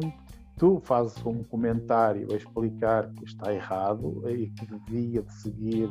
tu 0.56 0.80
fazes 0.80 1.24
um 1.26 1.42
comentário 1.44 2.32
a 2.32 2.36
explicar 2.36 3.10
que 3.12 3.24
está 3.24 3.52
errado 3.52 4.22
e 4.28 4.48
que 4.50 4.66
devia 4.66 5.22
de 5.22 5.32
seguir 5.34 5.90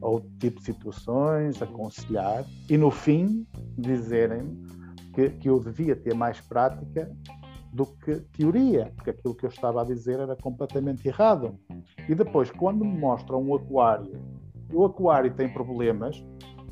outro 0.00 0.30
tipo 0.38 0.58
de 0.58 0.64
situações, 0.64 1.62
aconselhar, 1.62 2.44
e 2.68 2.76
no 2.76 2.90
fim 2.90 3.46
dizerem 3.78 4.62
que, 5.14 5.30
que 5.30 5.48
eu 5.48 5.60
devia 5.60 5.94
ter 5.94 6.14
mais 6.14 6.40
prática 6.40 7.10
do 7.72 7.86
que 7.86 8.16
teoria, 8.36 8.92
porque 8.96 9.10
aquilo 9.10 9.34
que 9.34 9.46
eu 9.46 9.50
estava 9.50 9.82
a 9.82 9.84
dizer 9.84 10.18
era 10.18 10.34
completamente 10.34 11.06
errado. 11.06 11.56
E 12.08 12.14
depois, 12.14 12.50
quando 12.50 12.84
me 12.84 12.98
mostram 12.98 13.42
um 13.42 13.54
aquário, 13.54 14.20
o 14.72 14.84
aquário 14.84 15.32
tem 15.34 15.52
problemas, 15.52 16.24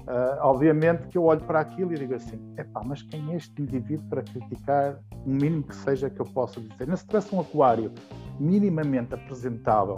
Uh, 0.08 0.40
obviamente 0.40 1.06
que 1.08 1.18
eu 1.18 1.24
olho 1.24 1.42
para 1.42 1.60
aquilo 1.60 1.92
e 1.92 1.98
digo 1.98 2.14
assim: 2.14 2.40
epá, 2.56 2.82
mas 2.82 3.02
quem 3.02 3.30
é 3.30 3.36
este 3.36 3.60
indivíduo 3.60 4.08
para 4.08 4.22
criticar 4.22 4.98
o 5.26 5.28
mínimo 5.28 5.64
que 5.64 5.76
seja 5.76 6.08
que 6.08 6.18
eu 6.18 6.24
possa 6.24 6.58
dizer? 6.62 6.88
Não 6.88 6.96
se 6.96 7.06
tivesse 7.06 7.34
um 7.34 7.40
aquário 7.40 7.92
minimamente 8.40 9.12
apresentável, 9.12 9.96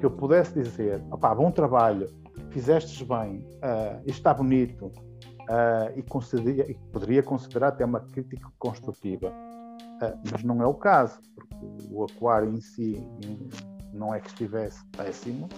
que 0.00 0.04
eu 0.04 0.10
pudesse 0.10 0.54
dizer: 0.54 1.00
opá, 1.12 1.32
bom 1.32 1.48
trabalho, 1.52 2.08
fizestes 2.50 3.00
bem, 3.02 3.46
uh, 3.62 4.02
está 4.04 4.34
bonito, 4.34 4.86
uh, 4.86 5.92
e, 5.94 6.70
e, 6.72 6.74
poderia 6.92 7.22
considerar 7.22 7.68
até 7.68 7.84
uma 7.84 8.00
crítica 8.00 8.48
construtiva. 8.58 9.32
mas 10.32 10.42
não 10.42 10.60
é 10.60 10.66
o 10.66 10.74
caso, 10.74 11.20
porque 11.36 11.86
o 11.88 12.02
aquário 12.02 12.52
em 12.52 12.60
si 12.60 13.00
não 13.92 14.12
é 14.12 14.18
que 14.18 14.26
estivesse 14.26 14.84
péssimo, 14.86 15.48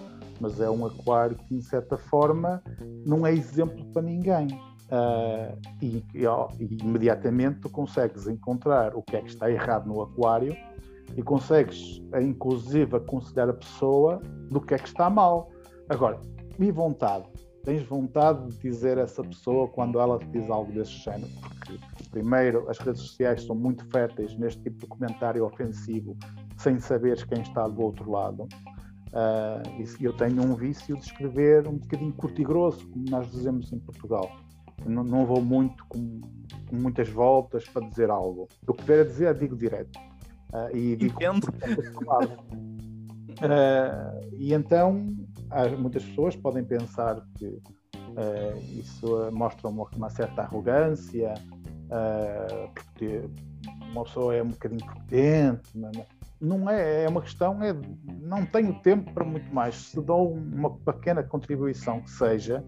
mas 0.44 0.60
é 0.60 0.68
um 0.68 0.84
aquário 0.84 1.36
que, 1.36 1.56
de 1.56 1.62
certa 1.62 1.96
forma, 1.96 2.62
não 3.06 3.26
é 3.26 3.32
exemplo 3.32 3.82
para 3.92 4.02
ninguém. 4.02 4.48
Uh, 4.92 5.58
e, 5.80 6.04
e, 6.14 6.24
e, 6.60 6.76
imediatamente 6.84 7.60
tu 7.60 7.70
consegues 7.70 8.28
encontrar 8.28 8.94
o 8.94 9.02
que 9.02 9.16
é 9.16 9.22
que 9.22 9.30
está 9.30 9.50
errado 9.50 9.86
no 9.86 10.02
aquário 10.02 10.54
e 11.16 11.22
consegues, 11.22 12.02
inclusive, 12.20 12.94
aconselhar 12.94 13.48
a 13.48 13.54
pessoa 13.54 14.20
do 14.50 14.60
que 14.60 14.74
é 14.74 14.78
que 14.78 14.86
está 14.86 15.08
mal. 15.08 15.50
Agora, 15.88 16.20
e 16.58 16.70
vontade? 16.70 17.24
Tens 17.62 17.82
vontade 17.82 18.46
de 18.48 18.58
dizer 18.58 18.98
a 18.98 19.02
essa 19.02 19.24
pessoa 19.24 19.66
quando 19.68 19.98
ela 19.98 20.18
te 20.18 20.26
diz 20.26 20.50
algo 20.50 20.70
desse 20.72 20.92
género? 20.98 21.30
Porque, 21.40 22.10
primeiro, 22.10 22.68
as 22.68 22.78
redes 22.78 23.00
sociais 23.00 23.42
são 23.44 23.56
muito 23.56 23.86
férteis 23.90 24.36
neste 24.36 24.62
tipo 24.62 24.80
de 24.80 24.86
comentário 24.86 25.42
ofensivo, 25.46 26.14
sem 26.58 26.78
saberes 26.78 27.24
quem 27.24 27.40
está 27.40 27.66
do 27.66 27.80
outro 27.80 28.10
lado. 28.10 28.46
Uh, 29.14 29.84
eu 30.00 30.12
tenho 30.12 30.42
um 30.42 30.56
vício 30.56 30.96
de 30.96 31.04
escrever 31.04 31.68
um 31.68 31.76
bocadinho 31.76 32.12
curto 32.14 32.40
e 32.40 32.44
grosso, 32.44 32.84
como 32.88 33.04
nós 33.08 33.30
dizemos 33.30 33.72
em 33.72 33.78
Portugal. 33.78 34.28
Não, 34.84 35.04
não 35.04 35.24
vou 35.24 35.40
muito 35.40 35.86
com, 35.86 36.20
com, 36.68 36.76
muitas 36.76 37.08
voltas 37.08 37.64
para 37.68 37.86
dizer 37.86 38.10
algo. 38.10 38.48
O 38.66 38.74
que 38.74 38.82
tiver 38.82 39.02
a 39.02 39.04
dizer, 39.04 39.38
digo 39.38 39.56
direto. 39.56 39.96
Uh, 40.52 40.76
e 40.76 40.96
digo 40.96 41.14
Entendo. 41.22 41.44
Uh, 43.34 44.34
e 44.36 44.52
então, 44.52 45.14
muitas 45.78 46.04
pessoas 46.04 46.34
podem 46.34 46.64
pensar 46.64 47.24
que 47.36 47.46
uh, 47.46 48.58
isso 48.72 49.30
mostra 49.32 49.68
uma, 49.68 49.88
uma 49.96 50.10
certa 50.10 50.42
arrogância, 50.42 51.34
porque 52.74 53.22
uma 53.92 54.02
pessoa 54.02 54.34
é 54.34 54.42
um 54.42 54.48
bocadinho 54.48 54.84
competente, 54.84 55.78
não 56.44 56.68
é, 56.68 57.04
é 57.04 57.08
uma 57.08 57.22
questão, 57.22 57.62
é, 57.62 57.74
não 58.20 58.44
tenho 58.44 58.74
tempo 58.80 59.12
para 59.12 59.24
muito 59.24 59.52
mais. 59.52 59.74
Se 59.74 60.00
dou 60.00 60.32
uma 60.32 60.70
pequena 60.70 61.22
contribuição 61.22 62.00
que 62.00 62.10
seja, 62.10 62.64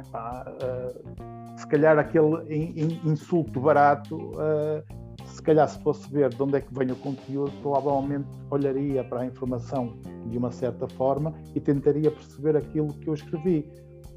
epá, 0.00 0.46
uh, 0.48 1.58
se 1.58 1.66
calhar 1.66 1.98
aquele 1.98 2.42
in, 2.52 2.80
in, 2.80 3.10
insulto 3.10 3.60
barato, 3.60 4.16
uh, 4.16 4.82
se 5.26 5.42
calhar 5.42 5.68
se 5.68 5.78
fosse 5.82 6.10
ver 6.10 6.30
de 6.30 6.42
onde 6.42 6.56
é 6.56 6.60
que 6.60 6.74
vem 6.74 6.90
o 6.90 6.96
conteúdo, 6.96 7.52
provavelmente 7.62 8.28
olharia 8.50 9.04
para 9.04 9.20
a 9.20 9.26
informação 9.26 9.96
de 10.26 10.38
uma 10.38 10.50
certa 10.50 10.88
forma 10.88 11.32
e 11.54 11.60
tentaria 11.60 12.10
perceber 12.10 12.56
aquilo 12.56 12.92
que 12.94 13.08
eu 13.08 13.14
escrevi. 13.14 13.68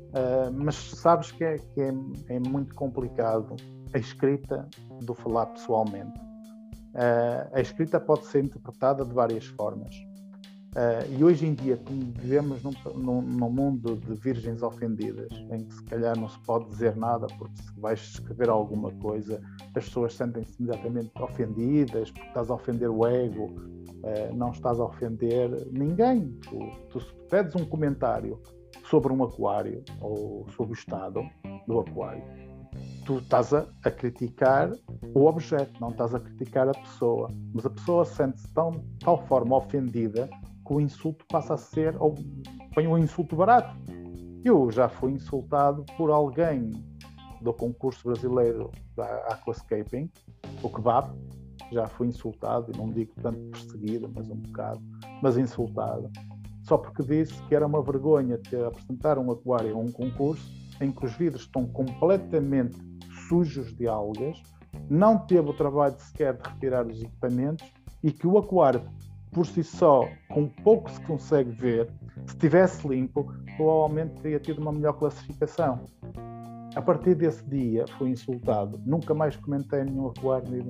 Uh, 0.09 0.51
mas 0.53 0.75
sabes 0.75 1.31
que, 1.31 1.43
é, 1.43 1.57
que 1.57 1.81
é, 1.81 1.93
é 2.29 2.39
muito 2.39 2.73
complicado 2.73 3.55
a 3.93 3.97
escrita 3.97 4.67
do 5.01 5.13
falar 5.13 5.47
pessoalmente. 5.47 6.34
Uh, 6.95 7.51
a 7.51 7.59
escrita 7.59 7.99
pode 7.99 8.25
ser 8.25 8.45
interpretada 8.45 9.03
de 9.03 9.13
várias 9.13 9.45
formas. 9.45 9.93
Uh, 10.75 11.17
e 11.17 11.23
hoje 11.23 11.45
em 11.45 11.53
dia, 11.53 11.77
como 11.77 12.11
vivemos 12.17 12.63
num, 12.63 12.71
num, 12.95 13.21
num, 13.21 13.49
mundo 13.49 13.97
de 13.97 14.13
virgens 14.15 14.61
ofendidas, 14.61 15.29
em 15.51 15.65
que 15.65 15.73
se 15.73 15.83
calhar 15.83 16.17
não 16.17 16.29
se 16.29 16.39
pode 16.39 16.69
dizer 16.69 16.95
nada, 16.95 17.27
porque 17.37 17.55
se 17.61 17.79
vais 17.79 17.99
escrever 17.99 18.49
alguma 18.49 18.91
coisa, 18.93 19.41
as 19.75 19.85
pessoas 19.85 20.13
sentem-se 20.13 20.61
imediatamente 20.61 21.11
ofendidas, 21.21 22.11
porque 22.11 22.27
estás 22.27 22.49
a 22.49 22.55
ofender 22.55 22.89
o 22.89 23.05
ego, 23.05 23.45
uh, 23.45 24.35
não 24.35 24.51
estás 24.51 24.79
a 24.79 24.85
ofender 24.85 25.49
ninguém. 25.71 26.31
Tu, 26.49 26.59
tu 26.89 26.99
pedes 27.29 27.55
um 27.55 27.65
comentário 27.65 28.39
sobre 28.89 29.11
um 29.11 29.23
aquário 29.23 29.83
ou 29.99 30.45
sobre 30.55 30.73
o 30.73 30.75
estado 30.75 31.21
do 31.67 31.79
aquário, 31.79 32.23
tu 33.05 33.19
estás 33.19 33.53
a, 33.53 33.65
a, 33.83 33.91
criticar 33.91 34.71
o 35.13 35.25
objeto, 35.25 35.79
não 35.79 35.89
estás 35.89 36.13
a 36.15 36.19
criticar 36.19 36.67
a 36.67 36.73
pessoa. 36.73 37.29
Mas 37.53 37.65
a 37.65 37.69
pessoa 37.69 38.05
sente-se 38.05 38.47
de 38.47 38.53
tal 38.53 39.25
forma 39.27 39.57
ofendida 39.57 40.29
que 40.65 40.73
o 40.73 40.81
insulto 40.81 41.25
passa 41.29 41.53
a 41.53 41.57
ser, 41.57 41.95
ou 42.01 42.15
põe 42.73 42.87
um 42.87 42.97
insulto 42.97 43.35
barato. 43.35 43.75
Eu 44.43 44.71
já 44.71 44.89
fui 44.89 45.11
insultado 45.11 45.85
por 45.97 46.09
alguém 46.09 46.71
do 47.41 47.53
concurso 47.53 48.07
brasileiro 48.07 48.71
da 48.95 49.05
Aquascaping, 49.27 50.09
o 50.63 50.69
Kebab, 50.69 51.11
já 51.71 51.87
fui 51.87 52.07
insultado, 52.07 52.71
e 52.73 52.77
não 52.77 52.89
digo 52.89 53.13
tanto 53.21 53.39
perseguido, 53.51 54.11
mas 54.13 54.29
um 54.29 54.35
bocado, 54.35 54.81
mas 55.21 55.37
insultado, 55.37 56.09
só 56.63 56.77
porque 56.77 57.03
disse 57.03 57.41
que 57.43 57.55
era 57.55 57.65
uma 57.65 57.81
vergonha 57.81 58.37
ter 58.37 58.63
apresentar 58.63 59.19
um 59.19 59.31
aquário 59.31 59.75
a 59.75 59.79
um 59.79 59.91
concurso 59.91 60.51
em 60.81 60.91
que 60.91 61.05
os 61.05 61.13
vidros 61.13 61.43
estão 61.43 61.65
completamente 61.67 62.77
sujos 63.27 63.73
de 63.75 63.87
algas, 63.87 64.41
não 64.89 65.17
teve 65.17 65.49
o 65.49 65.53
trabalho 65.53 65.95
sequer 65.97 66.33
de 66.33 66.49
retirar 66.49 66.85
os 66.85 67.01
equipamentos 67.01 67.65
e 68.03 68.11
que 68.11 68.27
o 68.27 68.37
aquário, 68.37 68.81
por 69.31 69.45
si 69.45 69.63
só, 69.63 70.07
com 70.29 70.47
pouco 70.47 70.89
se 70.91 71.01
consegue 71.01 71.51
ver, 71.51 71.89
se 72.25 72.33
estivesse 72.33 72.87
limpo, 72.87 73.31
provavelmente 73.57 74.21
teria 74.21 74.39
tido 74.39 74.61
uma 74.61 74.71
melhor 74.71 74.93
classificação. 74.93 75.85
A 76.75 76.81
partir 76.81 77.15
desse 77.15 77.43
dia 77.45 77.85
fui 77.97 78.09
insultado, 78.09 78.79
nunca 78.85 79.13
mais 79.13 79.35
comentei 79.37 79.83
nenhum 79.83 80.07
aquário, 80.07 80.65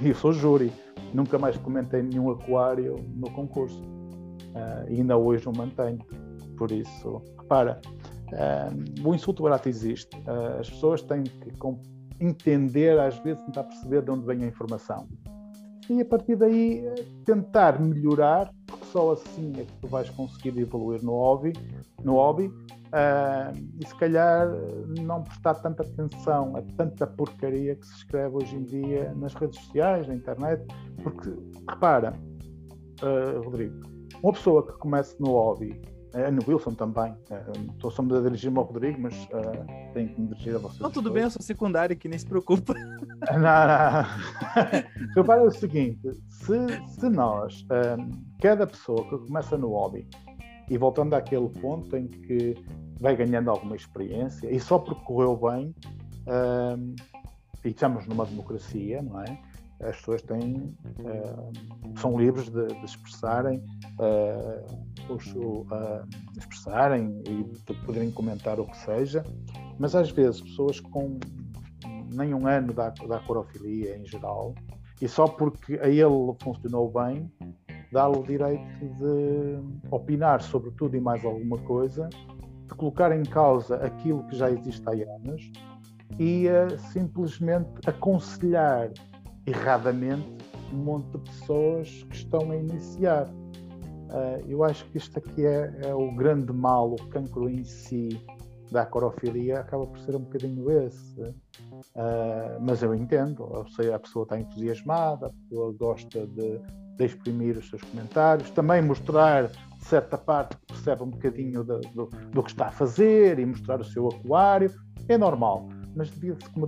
e 0.00 0.08
eu 0.08 0.14
sou 0.14 0.32
júri, 0.32 0.72
nunca 1.12 1.38
mais 1.38 1.56
comentei 1.58 2.02
nenhum 2.02 2.30
aquário 2.30 2.96
no 3.14 3.30
concurso. 3.30 3.80
Uh, 3.82 4.90
e 4.90 5.00
ainda 5.00 5.16
hoje 5.16 5.48
o 5.48 5.52
mantenho. 5.56 5.98
Por 6.56 6.72
isso, 6.72 7.22
repara, 7.38 7.80
Uh, 8.32 9.08
o 9.08 9.14
insulto 9.14 9.42
barato 9.42 9.68
existe. 9.68 10.16
Uh, 10.18 10.60
as 10.60 10.70
pessoas 10.70 11.02
têm 11.02 11.22
que 11.22 11.52
entender, 12.20 12.98
às 12.98 13.18
vezes, 13.18 13.42
tentar 13.44 13.64
perceber 13.64 14.02
de 14.02 14.10
onde 14.10 14.26
vem 14.26 14.44
a 14.44 14.46
informação. 14.46 15.06
E 15.88 16.00
a 16.00 16.04
partir 16.04 16.36
daí 16.36 16.84
tentar 17.24 17.80
melhorar, 17.80 18.52
porque 18.66 18.84
só 18.86 19.12
assim 19.12 19.52
é 19.56 19.64
que 19.64 19.72
tu 19.80 19.88
vais 19.88 20.10
conseguir 20.10 20.58
evoluir 20.58 21.02
no 21.02 21.12
hobby, 21.12 21.54
no 22.04 22.14
hobby 22.14 22.52
Uh, 22.88 23.52
e 23.78 23.86
se 23.86 23.94
calhar 23.96 24.48
não 24.98 25.22
prestar 25.22 25.56
tanta 25.56 25.82
atenção 25.82 26.56
a 26.56 26.62
tanta 26.74 27.06
porcaria 27.06 27.74
que 27.74 27.86
se 27.86 27.96
escreve 27.96 28.36
hoje 28.36 28.56
em 28.56 28.62
dia 28.62 29.12
nas 29.14 29.34
redes 29.34 29.60
sociais, 29.60 30.08
na 30.08 30.14
internet, 30.14 30.64
porque 31.02 31.30
repara, 31.68 32.14
uh, 33.02 33.42
Rodrigo, 33.42 33.78
uma 34.22 34.32
pessoa 34.32 34.66
que 34.66 34.72
começa 34.78 35.14
no 35.20 35.32
hobby, 35.32 35.78
uh, 36.14 36.32
no 36.32 36.42
Wilson 36.46 36.74
também, 36.74 37.14
estou 37.72 37.90
só 37.90 38.02
a 38.02 38.20
dirigir-me 38.20 38.58
ao 38.58 38.64
Rodrigo, 38.64 39.00
mas 39.00 39.14
tenho 39.92 40.08
que 40.08 40.20
me 40.20 40.28
dirigir 40.28 40.56
a 40.56 40.58
vocês. 40.58 40.80
Não, 40.80 40.90
tudo 40.90 41.10
bem, 41.10 41.24
eu 41.24 41.30
sou 41.30 41.42
secundário 41.42 41.94
aqui, 41.94 42.08
nem 42.08 42.18
se 42.18 42.26
preocupa. 42.26 42.74
não, 43.32 43.40
não. 43.40 44.04
repara 45.16 45.42
o 45.44 45.50
seguinte: 45.50 46.00
se, 46.28 46.56
se 46.88 47.08
nós, 47.08 47.66
cada 48.40 48.66
pessoa 48.66 49.04
que 49.08 49.18
começa 49.26 49.56
no 49.56 49.68
hobby, 49.68 50.08
e 50.70 50.76
voltando 50.76 51.14
àquele 51.14 51.48
ponto 51.48 51.96
em 51.96 52.06
que 52.06 52.54
vai 53.00 53.16
ganhando 53.16 53.50
alguma 53.50 53.76
experiência 53.76 54.52
e 54.52 54.60
só 54.60 54.78
porque 54.78 55.02
correu 55.04 55.36
bem, 55.36 55.74
um, 56.26 56.94
e 57.64 57.68
estamos 57.68 58.06
numa 58.06 58.24
democracia, 58.26 59.02
não 59.02 59.20
é? 59.22 59.38
As 59.80 59.96
pessoas 59.96 60.22
têm, 60.22 60.76
são 62.00 62.18
livres 62.18 62.48
de, 62.48 62.66
de 62.66 62.84
expressarem, 62.84 63.62
uh, 64.00 65.12
os, 65.12 65.26
uh, 65.34 66.06
expressarem 66.36 67.22
e 67.26 67.44
de 67.44 67.74
poderem 67.86 68.10
comentar 68.10 68.58
o 68.58 68.66
que 68.66 68.76
seja, 68.76 69.22
mas 69.78 69.94
às 69.94 70.10
vezes 70.10 70.40
pessoas 70.40 70.80
com 70.80 71.18
nem 72.12 72.34
um 72.34 72.46
ano 72.48 72.72
da, 72.72 72.90
da 72.90 73.20
corofilia 73.20 73.96
em 73.96 74.04
geral, 74.04 74.54
e 75.00 75.06
só 75.06 75.28
porque 75.28 75.78
a 75.80 75.88
ele 75.88 76.34
funcionou 76.42 76.90
bem, 76.90 77.30
dá-lhe 77.92 78.18
o 78.18 78.22
direito 78.24 78.64
de 78.80 79.60
opinar 79.90 80.42
sobre 80.42 80.72
tudo 80.72 80.96
e 80.96 81.00
mais 81.00 81.24
alguma 81.24 81.58
coisa, 81.58 82.08
de 82.66 82.74
colocar 82.74 83.16
em 83.16 83.22
causa 83.22 83.76
aquilo 83.76 84.24
que 84.24 84.36
já 84.36 84.50
existe 84.50 84.82
há 84.88 84.92
anos 85.14 85.52
e 86.18 86.46
simplesmente 86.92 87.70
aconselhar 87.86 88.90
erradamente 89.48 90.38
um 90.72 90.76
monte 90.76 91.10
de 91.12 91.18
pessoas 91.30 92.02
que 92.10 92.16
estão 92.16 92.50
a 92.50 92.56
iniciar. 92.56 93.26
Uh, 93.26 94.44
eu 94.46 94.64
acho 94.64 94.84
que 94.86 94.98
isto 94.98 95.18
aqui 95.18 95.44
é, 95.44 95.72
é, 95.84 95.94
o 95.94 96.14
grande 96.14 96.52
mal, 96.52 96.92
o 96.92 97.08
cancro 97.08 97.48
em 97.48 97.64
si 97.64 98.08
da 98.70 98.82
acorofilia 98.82 99.60
acaba 99.60 99.86
por 99.86 99.98
ser 100.00 100.14
um 100.14 100.20
bocadinho 100.20 100.70
esse. 100.70 101.20
Uh, 101.20 102.60
mas 102.60 102.82
eu 102.82 102.94
entendo, 102.94 103.66
sei, 103.74 103.92
a 103.92 103.98
pessoa 103.98 104.24
está 104.24 104.38
entusiasmada, 104.38 105.26
a 105.26 105.30
pessoa 105.30 105.72
gosta 105.72 106.26
de, 106.26 106.60
de 106.96 107.04
exprimir 107.04 107.56
os 107.56 107.68
seus 107.68 107.82
comentários, 107.82 108.50
também 108.50 108.82
mostrar 108.82 109.50
certa 109.80 110.18
parte 110.18 110.56
que 110.56 110.66
percebe 110.66 111.02
um 111.02 111.10
bocadinho 111.10 111.64
do, 111.64 111.80
do, 112.32 112.42
que 112.42 112.50
está 112.50 112.66
a 112.66 112.70
fazer 112.70 113.38
e 113.38 113.46
mostrar 113.46 113.80
o 113.80 113.84
seu 113.84 114.08
aquário, 114.08 114.70
é 115.08 115.16
normal, 115.16 115.68
mas 115.94 116.10
devia-se 116.10 116.46
um 116.54 116.60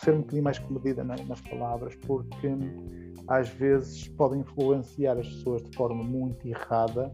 ser 0.00 0.14
um 0.14 0.18
bocadinho 0.18 0.44
mais 0.44 0.58
comedida 0.58 1.04
nas 1.04 1.40
palavras, 1.42 1.94
porque 2.06 2.48
às 3.28 3.48
vezes 3.48 4.08
podem 4.08 4.40
influenciar 4.40 5.18
as 5.18 5.26
pessoas 5.26 5.62
de 5.62 5.76
forma 5.76 6.02
muito 6.02 6.46
errada. 6.46 7.12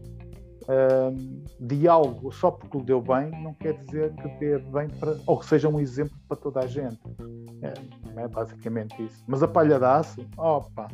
Um, 0.65 1.43
de 1.59 1.89
algo 1.89 2.31
só 2.31 2.49
porque 2.49 2.77
lhe 2.77 2.85
deu 2.85 3.01
bem, 3.01 3.29
não 3.43 3.53
quer 3.53 3.73
dizer 3.73 4.13
que 4.15 4.29
dê 4.39 4.57
bem 4.59 4.87
para, 4.97 5.17
ou 5.27 5.37
que 5.37 5.45
seja 5.45 5.67
um 5.67 5.77
exemplo 5.77 6.17
para 6.25 6.37
toda 6.37 6.61
a 6.61 6.65
gente. 6.65 7.01
É, 7.61 8.21
é 8.21 8.27
basicamente 8.29 9.03
isso. 9.03 9.21
Mas 9.27 9.43
a 9.43 9.47
palhadaço, 9.47 10.25
opa, 10.37 10.87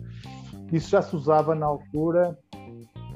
isso 0.72 0.90
já 0.90 1.04
se 1.04 1.16
usava 1.16 1.54
na 1.54 1.68
altura 1.68 2.36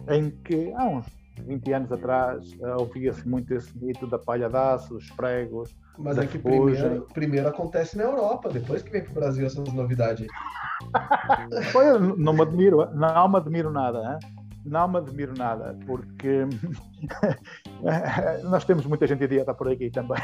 em 0.09 0.29
que, 0.29 0.71
há 0.73 0.85
uns 0.85 1.07
20 1.43 1.73
anos 1.73 1.91
atrás, 1.91 2.51
uh, 2.53 2.79
ouvia-se 2.79 3.27
muito 3.27 3.53
esse 3.53 3.77
mito 3.77 4.07
da 4.07 4.17
palhadaço, 4.17 4.95
dos 4.95 5.09
pregos. 5.11 5.75
Mas 5.97 6.17
é 6.17 6.25
que 6.25 6.39
primeiro, 6.39 7.07
primeiro, 7.13 7.47
acontece 7.47 7.97
na 7.97 8.03
Europa, 8.03 8.49
depois 8.49 8.81
que 8.81 8.91
vem 8.91 9.03
para 9.03 9.11
o 9.11 9.15
Brasil 9.15 9.45
essas 9.45 9.71
novidades. 9.73 10.27
Não 12.17 12.33
me 12.33 12.41
admiro, 12.41 12.85
não 12.93 13.29
me 13.29 13.37
admiro 13.37 13.71
nada, 13.71 13.99
hein? 13.99 14.19
não 14.65 14.87
me 14.87 14.97
admiro 14.97 15.33
nada, 15.37 15.77
porque 15.85 16.47
nós 18.43 18.65
temos 18.65 18.85
muita 18.85 19.07
gente 19.07 19.23
idiota 19.23 19.53
por 19.53 19.69
aqui 19.69 19.89
também. 19.89 20.17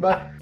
Mas... 0.00 0.32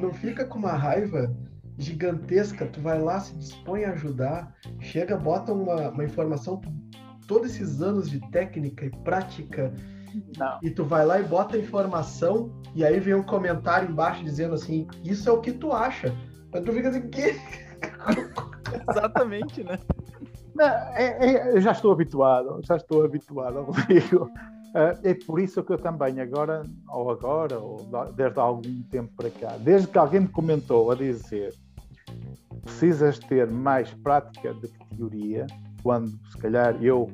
não 0.00 0.12
fica 0.12 0.44
com 0.44 0.58
uma 0.58 0.72
raiva 0.72 1.32
gigantesca, 1.78 2.66
tu 2.66 2.80
vai 2.80 3.00
lá, 3.00 3.20
se 3.20 3.34
dispõe 3.36 3.84
a 3.84 3.92
ajudar, 3.92 4.54
chega, 4.80 5.16
bota 5.16 5.52
uma, 5.52 5.90
uma 5.90 6.04
informação, 6.04 6.60
todos 7.26 7.52
esses 7.52 7.80
anos 7.80 8.10
de 8.10 8.20
técnica 8.30 8.86
e 8.86 8.90
prática, 8.90 9.72
não. 10.38 10.58
e 10.62 10.70
tu 10.70 10.84
vai 10.84 11.04
lá 11.04 11.20
e 11.20 11.24
bota 11.24 11.56
a 11.56 11.58
informação, 11.58 12.52
e 12.74 12.84
aí 12.84 13.00
vem 13.00 13.14
um 13.14 13.22
comentário 13.22 13.90
embaixo 13.90 14.22
dizendo 14.22 14.54
assim, 14.54 14.86
isso 15.04 15.28
é 15.28 15.32
o 15.32 15.40
que 15.40 15.52
tu 15.52 15.72
acha. 15.72 16.14
Mas 16.52 16.64
tu 16.64 16.72
fica 16.72 16.88
assim, 16.90 17.08
que? 17.08 17.40
Exatamente, 18.90 19.64
né? 19.64 19.78
Não, 20.54 20.66
é, 20.66 21.16
é, 21.20 21.56
eu 21.56 21.60
já 21.60 21.72
estou 21.72 21.92
habituado, 21.92 22.60
já 22.62 22.76
estou 22.76 23.04
habituado, 23.04 23.62
Rodrigo. 23.62 24.30
Uh, 24.72 24.98
é 25.02 25.12
por 25.12 25.38
isso 25.38 25.62
que 25.62 25.70
eu 25.70 25.78
também 25.78 26.18
agora, 26.18 26.62
ou 26.88 27.10
agora, 27.10 27.58
ou 27.58 27.86
desde 28.16 28.40
há 28.40 28.42
algum 28.42 28.82
tempo 28.84 29.12
para 29.14 29.30
cá, 29.30 29.58
desde 29.58 29.86
que 29.86 29.98
alguém 29.98 30.20
me 30.20 30.28
comentou 30.28 30.90
a 30.90 30.94
dizer 30.94 31.54
precisas 32.62 33.18
ter 33.18 33.50
mais 33.50 33.92
prática 33.92 34.54
do 34.54 34.68
que 34.68 34.96
teoria, 34.96 35.46
quando 35.82 36.10
se 36.30 36.38
calhar 36.38 36.82
eu 36.82 37.06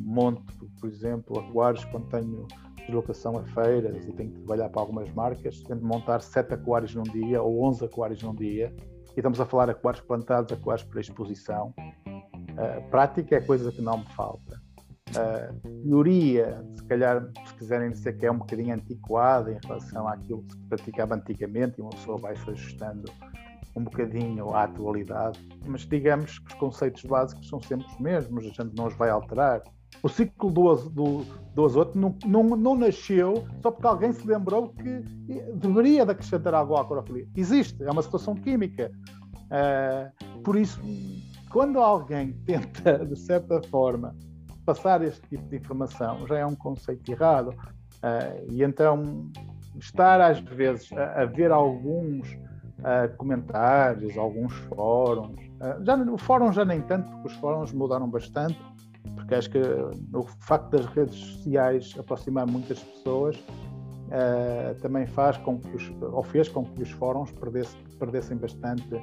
monto, 0.00 0.42
por 0.80 0.88
exemplo, 0.88 1.38
aquários 1.38 1.84
quando 1.84 2.08
tenho 2.08 2.48
deslocação 2.78 3.38
a 3.38 3.44
feiras 3.44 4.06
e 4.08 4.12
tenho 4.12 4.30
que 4.30 4.38
trabalhar 4.40 4.68
para 4.70 4.80
algumas 4.80 5.12
marcas, 5.12 5.60
tenho 5.60 5.78
de 5.78 5.84
montar 5.84 6.20
sete 6.20 6.54
aquários 6.54 6.94
num 6.94 7.04
dia 7.04 7.40
ou 7.40 7.62
11 7.64 7.84
aquários 7.84 8.22
num 8.22 8.34
dia, 8.34 8.74
e 9.16 9.20
estamos 9.20 9.40
a 9.40 9.46
falar 9.46 9.70
aquários 9.70 10.02
plantados, 10.02 10.52
aquários 10.52 10.84
para 10.84 11.00
exposição. 11.00 11.72
Uh, 12.08 12.90
prática 12.90 13.36
é 13.36 13.40
coisa 13.40 13.70
que 13.70 13.80
não 13.80 13.98
me 13.98 14.06
falta 14.14 14.63
uh, 15.16 15.82
teoria, 15.82 16.64
se 16.76 16.84
calhar, 16.84 17.28
se 17.46 17.54
quiserem 17.54 17.90
dizer 17.90 18.16
que 18.16 18.26
é 18.26 18.30
um 18.30 18.38
bocadinho 18.38 18.74
antiquada 18.74 19.52
em 19.52 19.58
relação 19.62 20.08
àquilo 20.08 20.42
que 20.42 20.52
se 20.52 20.58
praticava 20.68 21.14
antigamente, 21.14 21.78
e 21.78 21.82
uma 21.82 21.90
pessoa 21.90 22.18
vai 22.18 22.36
se 22.36 22.50
ajustando 22.50 23.10
um 23.76 23.84
bocadinho 23.84 24.54
à 24.54 24.64
atualidade, 24.64 25.38
mas 25.66 25.82
digamos 25.82 26.38
que 26.38 26.52
os 26.52 26.54
conceitos 26.54 27.04
básicos 27.04 27.48
são 27.48 27.60
sempre 27.60 27.86
os 27.86 27.98
mesmos, 27.98 28.44
a 28.44 28.62
gente 28.62 28.76
não 28.76 28.86
os 28.86 28.94
vai 28.94 29.10
alterar. 29.10 29.62
O 30.02 30.08
ciclo 30.08 30.50
do, 30.50 30.74
do, 30.90 31.24
do 31.54 31.64
azoto 31.64 31.98
não, 31.98 32.16
não, 32.24 32.42
não 32.56 32.76
nasceu 32.76 33.44
só 33.62 33.70
porque 33.70 33.86
alguém 33.86 34.12
se 34.12 34.26
lembrou 34.26 34.68
que 34.68 35.00
deveria 35.54 36.04
de 36.04 36.12
acrescentar 36.12 36.54
algo 36.54 36.76
à 36.76 36.84
clorofilia. 36.84 37.26
Existe, 37.36 37.82
é 37.82 37.90
uma 37.90 38.02
situação 38.02 38.34
química. 38.34 38.90
Uh, 39.44 40.42
por 40.42 40.56
isso, 40.56 40.80
quando 41.50 41.78
alguém 41.78 42.32
tenta, 42.44 43.04
de 43.06 43.16
certa 43.16 43.62
forma, 43.68 44.14
passar 44.64 45.02
este 45.02 45.20
tipo 45.28 45.44
de 45.48 45.56
informação 45.56 46.26
já 46.26 46.38
é 46.38 46.46
um 46.46 46.54
conceito 46.54 47.10
errado. 47.10 47.48
Uh, 47.48 48.52
e 48.52 48.62
então, 48.62 49.30
estar 49.78 50.20
às 50.20 50.40
vezes 50.40 50.92
a, 50.92 51.22
a 51.22 51.24
ver 51.24 51.50
alguns 51.50 52.32
uh, 52.32 53.16
comentários, 53.16 54.16
alguns 54.16 54.52
fóruns, 54.68 55.38
uh, 55.38 55.84
já, 55.84 55.96
o 55.96 56.18
fórum 56.18 56.52
já 56.52 56.64
nem 56.64 56.80
tanto, 56.82 57.10
porque 57.10 57.28
os 57.28 57.34
fóruns 57.36 57.72
mudaram 57.72 58.08
bastante, 58.08 58.58
porque 59.14 59.34
acho 59.34 59.50
que 59.50 59.58
o 59.58 60.22
facto 60.40 60.70
das 60.70 60.86
redes 60.86 61.14
sociais 61.14 61.94
aproximar 61.98 62.46
muitas 62.46 62.82
pessoas 62.82 63.42
também 64.80 65.06
faz 65.06 65.36
com 65.38 65.58
que 65.58 65.74
os, 65.74 65.92
ou 66.00 66.22
fez 66.22 66.48
com 66.48 66.64
que 66.64 66.82
os 66.82 66.90
fóruns 66.92 67.32
perdesse, 67.32 67.76
perdessem 67.98 68.36
bastante 68.36 69.02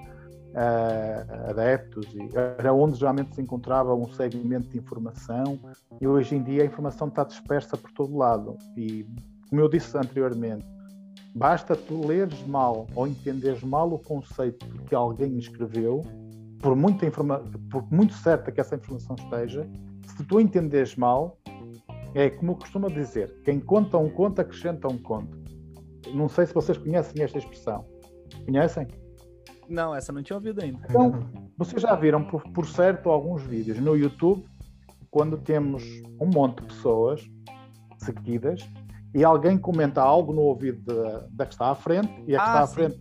uh, 0.52 1.50
adeptos, 1.50 2.06
e 2.14 2.30
era 2.58 2.74
onde 2.74 2.98
geralmente 2.98 3.36
se 3.36 3.42
encontrava 3.42 3.94
um 3.94 4.12
segmento 4.12 4.68
de 4.70 4.78
informação, 4.78 5.60
e 6.00 6.08
hoje 6.08 6.36
em 6.36 6.44
dia 6.44 6.64
a 6.64 6.66
informação 6.66 7.08
está 7.08 7.24
dispersa 7.24 7.78
por 7.78 7.92
todo 7.92 8.16
lado. 8.18 8.58
E, 8.78 9.06
como 9.50 9.62
eu 9.62 9.70
disse 9.70 9.98
anteriormente, 9.98 10.66
basta 11.36 11.76
tu 11.76 12.06
leres 12.06 12.46
mal 12.48 12.88
ou 12.96 13.08
entenderes 13.08 13.64
mal 13.64 13.92
o 13.94 14.00
conceito 14.00 14.66
que 14.86 14.96
alguém 14.96 15.38
escreveu, 15.38 16.02
por, 16.62 16.76
muita 16.76 17.06
informa 17.06 17.44
por 17.70 17.92
muito 17.92 18.14
certa 18.14 18.52
que 18.52 18.62
essa 18.62 18.76
informação 18.76 19.16
esteja, 19.18 19.68
se 20.06 20.24
tu 20.24 20.40
entenderes 20.40 20.96
mal, 20.96 21.38
é 22.14 22.30
como 22.30 22.56
costuma 22.56 22.90
dizer: 22.90 23.42
quem 23.44 23.60
conta 23.60 23.98
um 23.98 24.10
conto 24.10 24.42
acrescenta 24.42 24.88
um 24.88 24.98
conto. 24.98 25.40
Não 26.14 26.28
sei 26.28 26.46
se 26.46 26.54
vocês 26.54 26.78
conhecem 26.78 27.24
esta 27.24 27.38
expressão. 27.38 27.86
Conhecem? 28.46 28.88
Não, 29.72 29.96
essa 29.96 30.12
não 30.12 30.22
tinha 30.22 30.36
ouvido 30.36 30.62
ainda. 30.62 30.80
Então, 30.90 31.30
vocês 31.58 31.82
já 31.82 31.96
viram, 31.96 32.24
por, 32.24 32.44
por 32.52 32.68
certo, 32.68 33.10
alguns 33.10 33.42
vídeos 33.44 33.80
no 33.80 33.96
YouTube, 33.96 34.46
quando 35.10 35.38
temos 35.38 35.84
um 36.20 36.28
monte 36.28 36.62
de 36.62 36.68
pessoas 36.68 37.22
seguidas 37.98 38.68
e 39.14 39.24
alguém 39.24 39.58
comenta 39.58 40.02
algo 40.02 40.34
no 40.34 40.42
ouvido 40.42 40.82
da, 40.84 41.28
da 41.32 41.46
que 41.46 41.54
está 41.54 41.72
à 41.72 41.76
frente 41.76 42.12
e 42.28 42.36
a 42.36 42.40
que 42.40 42.50
ah, 42.50 42.54
está 42.54 42.60
à 42.62 42.68
sim. 42.68 42.74
frente 42.76 43.00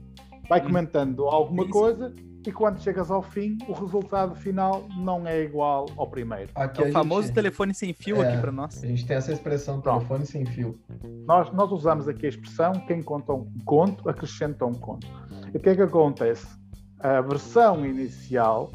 vai 0.49 0.61
comentando 0.61 1.27
alguma 1.27 1.69
coisa 1.69 2.13
e 2.47 2.51
quando 2.51 2.81
chegas 2.81 3.11
ao 3.11 3.23
fim, 3.23 3.59
o 3.69 3.73
resultado 3.73 4.35
final 4.35 4.89
não 4.97 5.27
é 5.27 5.43
igual 5.43 5.87
ao 5.97 6.09
primeiro. 6.09 6.51
Aqui 6.55 6.83
é 6.83 6.89
o 6.89 6.93
famoso 6.93 7.27
gente... 7.27 7.35
telefone 7.35 7.75
sem 7.75 7.93
fio 7.93 8.23
é, 8.23 8.29
aqui 8.29 8.41
para 8.41 8.51
nós. 8.51 8.83
A 8.83 8.87
gente 8.87 9.07
tem 9.07 9.17
essa 9.17 9.33
expressão, 9.33 9.81
Pronto. 9.81 9.99
telefone 9.99 10.27
sem 10.27 10.47
fio. 10.47 10.79
Nós, 11.27 11.53
nós 11.53 11.71
usamos 11.71 12.09
aqui 12.09 12.27
a 12.27 12.29
expressão 12.31 12.73
quem 12.87 13.03
conta 13.03 13.33
um 13.33 13.47
conto, 13.65 14.09
acrescenta 14.09 14.65
um 14.65 14.73
conto. 14.73 15.07
E 15.53 15.57
o 15.57 15.61
que 15.61 15.69
é 15.69 15.77
que 15.77 15.83
acontece? 15.83 16.60
A 17.03 17.21
versão 17.21 17.85
inicial 17.85 18.71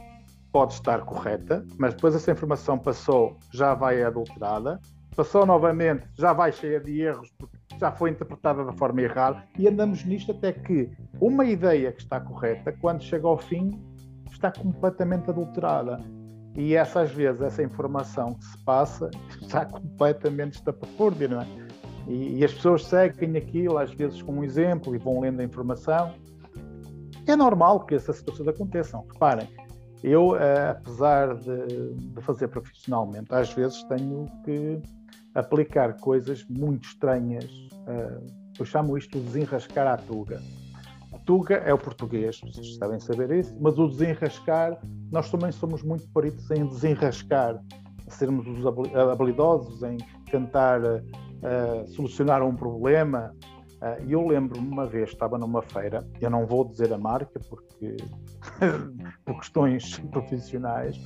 pode 0.51 0.73
estar 0.73 1.01
correta, 1.01 1.65
mas 1.77 1.93
depois 1.93 2.15
essa 2.15 2.31
informação 2.31 2.77
passou, 2.77 3.37
já 3.51 3.73
vai 3.73 4.01
adulterada, 4.01 4.79
passou 5.15 5.45
novamente, 5.45 6.07
já 6.17 6.33
vai 6.33 6.51
cheia 6.51 6.79
de 6.79 7.01
erros, 7.01 7.29
porque 7.37 7.57
já 7.79 7.91
foi 7.91 8.09
interpretada 8.09 8.63
da 8.63 8.71
forma 8.73 9.01
errada, 9.01 9.43
e 9.59 9.67
andamos 9.67 10.03
nisto 10.05 10.31
até 10.31 10.53
que 10.53 10.89
uma 11.19 11.45
ideia 11.45 11.91
que 11.91 12.01
está 12.01 12.19
correta, 12.19 12.71
quando 12.71 13.03
chega 13.03 13.27
ao 13.27 13.37
fim, 13.37 13.79
está 14.31 14.51
completamente 14.51 15.29
adulterada. 15.29 15.99
E 16.55 16.73
essa, 16.73 17.01
às 17.01 17.11
vezes, 17.11 17.41
essa 17.41 17.61
informação 17.61 18.33
que 18.33 18.45
se 18.45 18.57
passa 18.63 19.09
está 19.41 19.65
completamente 19.65 20.53
estapafúrdia, 20.53 21.27
não 21.27 21.41
é? 21.41 21.47
E, 22.07 22.39
e, 22.39 22.45
as 22.45 22.53
pessoas 22.53 22.85
seguem 22.85 23.35
aquilo, 23.35 23.77
às 23.77 23.91
vezes, 23.91 24.21
com 24.21 24.33
um 24.33 24.43
exemplo 24.43 24.95
e 24.95 24.97
vão 24.97 25.19
lendo 25.19 25.41
a 25.41 25.43
informação. 25.43 26.13
É 27.27 27.35
normal 27.35 27.85
que 27.85 27.95
essas 27.95 28.17
situações 28.17 28.47
aconteçam. 28.47 29.05
Reparem, 29.11 29.47
eu, 30.03 30.35
eh, 30.35 30.69
apesar 30.69 31.35
de, 31.35 31.93
de, 31.95 32.21
fazer 32.21 32.47
profissionalmente, 32.47 33.33
às 33.33 33.51
vezes 33.53 33.83
tenho 33.85 34.27
que 34.43 34.79
aplicar 35.33 35.93
coisas 35.99 36.45
muito 36.47 36.87
estranhas. 36.87 37.49
Eh, 37.87 38.19
eu 38.59 38.65
chamo 38.65 38.97
isto 38.97 39.17
de 39.17 39.25
desenrascar 39.25 39.87
à 39.87 39.97
tuga. 39.97 40.41
A 41.11 41.17
tuga 41.19 41.55
é 41.55 41.73
o 41.73 41.77
português, 41.77 42.39
vocês 42.41 42.77
devem 42.77 42.99
saber 42.99 43.31
isso, 43.31 43.55
mas 43.59 43.79
o 43.79 43.87
desenrascar, 43.87 44.77
nós 45.11 45.31
também 45.31 45.51
somos 45.51 45.81
muito 45.81 46.07
peritos 46.09 46.51
em 46.51 46.67
desenrascar, 46.67 47.59
sermos 48.09 48.45
os 48.47 48.65
habilidosos 48.95 49.81
em 49.83 49.97
tentar 50.29 50.81
uh, 50.83 51.87
solucionar 51.87 52.43
um 52.43 52.55
problema, 52.55 53.33
e 54.05 54.13
eu 54.13 54.25
lembro-me 54.25 54.67
uma 54.67 54.85
vez, 54.85 55.09
estava 55.09 55.37
numa 55.37 55.61
feira, 55.61 56.03
eu 56.19 56.29
não 56.29 56.45
vou 56.45 56.65
dizer 56.65 56.91
a 56.91 56.97
marca 56.97 57.39
porque 57.49 57.97
por 59.23 59.39
questões 59.39 59.99
profissionais, 60.11 60.99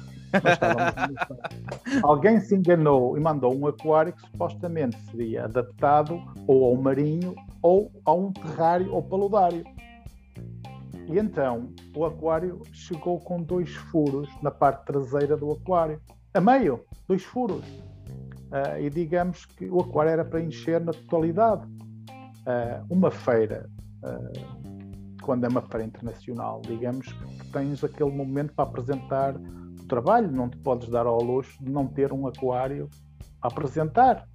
alguém 2.03 2.39
se 2.39 2.55
enganou 2.55 3.17
e 3.17 3.19
mandou 3.19 3.53
um 3.53 3.67
aquário 3.67 4.13
que 4.13 4.21
supostamente 4.21 4.97
seria 5.11 5.45
adaptado 5.45 6.21
ou 6.47 6.65
ao 6.65 6.75
marinho 6.75 7.35
ou 7.61 7.91
a 8.05 8.13
um 8.13 8.31
terrário 8.31 8.93
ou 8.93 9.03
paludário. 9.03 9.63
E 11.07 11.17
então 11.17 11.73
o 11.95 12.05
aquário 12.05 12.61
chegou 12.71 13.19
com 13.19 13.41
dois 13.41 13.73
furos 13.75 14.29
na 14.41 14.51
parte 14.51 14.85
traseira 14.85 15.35
do 15.35 15.51
aquário, 15.51 15.99
a 16.33 16.39
meio, 16.39 16.85
dois 17.07 17.23
furos. 17.23 17.65
Uh, 18.51 18.79
e 18.79 18.89
digamos 18.89 19.45
que 19.45 19.65
o 19.65 19.81
aquário 19.81 20.11
era 20.11 20.25
para 20.25 20.41
encher 20.41 20.79
na 20.79 20.91
totalidade 20.91 21.67
uh, 22.49 22.85
uma 22.89 23.11
feira, 23.11 23.69
uh, 24.03 25.19
quando 25.21 25.45
é 25.45 25.47
uma 25.47 25.61
feira 25.61 25.85
internacional, 25.85 26.61
digamos 26.65 27.11
que 27.11 27.51
tens 27.51 27.83
aquele 27.83 28.11
momento 28.11 28.53
para 28.53 28.65
apresentar 28.65 29.35
o 29.35 29.85
trabalho, 29.87 30.31
não 30.31 30.49
te 30.49 30.57
podes 30.57 30.89
dar 30.89 31.05
ao 31.05 31.21
luxo 31.21 31.63
de 31.63 31.71
não 31.71 31.87
ter 31.87 32.11
um 32.11 32.27
aquário 32.27 32.89
a 33.41 33.47
apresentar. 33.47 34.27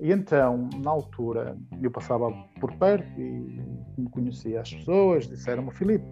E 0.00 0.10
então, 0.10 0.68
na 0.82 0.90
altura, 0.90 1.56
eu 1.80 1.90
passava 1.90 2.30
por 2.60 2.72
perto 2.74 3.20
e 3.20 3.62
me 3.98 4.08
conhecia 4.10 4.60
as 4.60 4.72
pessoas, 4.72 5.28
disseram-me, 5.28 5.72
Filipe, 5.72 6.04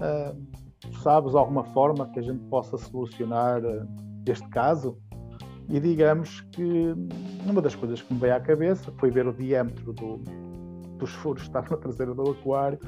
uh, 0.00 0.92
sabes 1.02 1.34
alguma 1.34 1.64
forma 1.64 2.08
que 2.10 2.18
a 2.18 2.22
gente 2.22 2.42
possa 2.44 2.76
solucionar 2.78 3.62
este 4.26 4.48
caso? 4.48 4.98
E 5.68 5.78
digamos 5.78 6.40
que 6.52 6.94
uma 7.44 7.60
das 7.60 7.74
coisas 7.74 8.00
que 8.00 8.14
me 8.14 8.20
veio 8.20 8.34
à 8.34 8.40
cabeça 8.40 8.90
foi 8.98 9.10
ver 9.10 9.26
o 9.26 9.34
diâmetro 9.34 9.92
do, 9.92 10.22
dos 10.98 11.10
furos 11.14 11.42
estavam 11.42 11.70
na 11.70 11.76
traseira 11.76 12.14
do 12.14 12.30
aquário, 12.30 12.78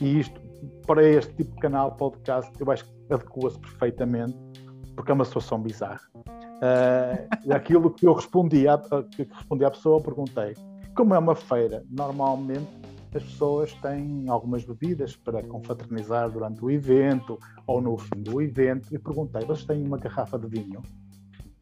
e 0.00 0.20
isto, 0.20 0.40
para 0.86 1.02
este 1.02 1.34
tipo 1.34 1.54
de 1.54 1.60
canal, 1.60 1.92
podcast, 1.96 2.52
eu 2.58 2.70
acho 2.70 2.84
que 2.84 3.14
adequa-se 3.14 3.58
perfeitamente, 3.58 4.36
porque 4.94 5.10
é 5.10 5.14
uma 5.14 5.24
situação 5.24 5.60
bizarra. 5.60 6.00
Uh, 6.16 7.52
aquilo 7.52 7.90
que 7.90 8.06
eu 8.06 8.14
respondi 8.14 8.66
à, 8.66 8.78
que 8.78 9.24
respondi 9.24 9.64
à 9.64 9.70
pessoa, 9.70 10.00
perguntei, 10.00 10.54
como 10.94 11.14
é 11.14 11.18
uma 11.18 11.34
feira, 11.34 11.84
normalmente 11.90 12.68
as 13.14 13.22
pessoas 13.22 13.72
têm 13.74 14.28
algumas 14.28 14.64
bebidas 14.64 15.16
para 15.16 15.42
confraternizar 15.42 16.30
durante 16.30 16.62
o 16.64 16.70
evento 16.70 17.38
ou 17.66 17.80
no 17.80 17.96
fim 17.96 18.22
do 18.22 18.40
evento, 18.42 18.94
e 18.94 18.98
perguntei, 18.98 19.44
vocês 19.44 19.66
têm 19.66 19.82
uma 19.82 19.98
garrafa 19.98 20.38
de 20.38 20.46
vinho? 20.46 20.82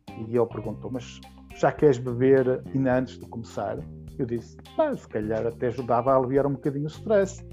E 0.08 0.36
ele 0.36 0.46
perguntou, 0.46 0.90
mas 0.90 1.20
já 1.56 1.72
queres 1.72 1.98
beber 1.98 2.62
ainda 2.72 2.98
antes 2.98 3.18
de 3.18 3.26
começar? 3.26 3.78
Eu 4.18 4.26
disse, 4.26 4.56
mas 4.76 5.00
se 5.00 5.08
calhar 5.08 5.46
até 5.46 5.68
ajudava 5.68 6.12
a 6.12 6.16
aliviar 6.16 6.46
um 6.46 6.52
bocadinho 6.52 6.84
o 6.84 6.88
stress. 6.88 7.44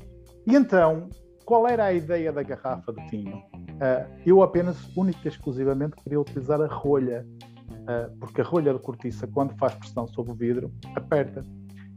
E 0.45 0.56
então, 0.56 1.10
qual 1.45 1.67
era 1.67 1.86
a 1.86 1.93
ideia 1.93 2.32
da 2.32 2.43
garrafa 2.43 2.93
de 2.93 3.10
vinho? 3.10 3.38
Uh, 3.38 4.21
eu 4.26 4.43
apenas, 4.43 4.78
única 4.95 5.19
e 5.26 5.28
exclusivamente, 5.28 5.95
queria 6.04 6.19
utilizar 6.19 6.62
a 6.62 6.67
rolha, 6.67 7.26
uh, 7.71 8.17
porque 8.19 8.41
a 8.41 8.43
rolha 8.43 8.74
de 8.74 8.80
cortiça, 8.80 9.28
quando 9.28 9.58
faz 9.58 9.74
pressão 9.76 10.08
sobre 10.08 10.32
o 10.32 10.36
vidro, 10.36 10.71
aperta. 10.95 11.43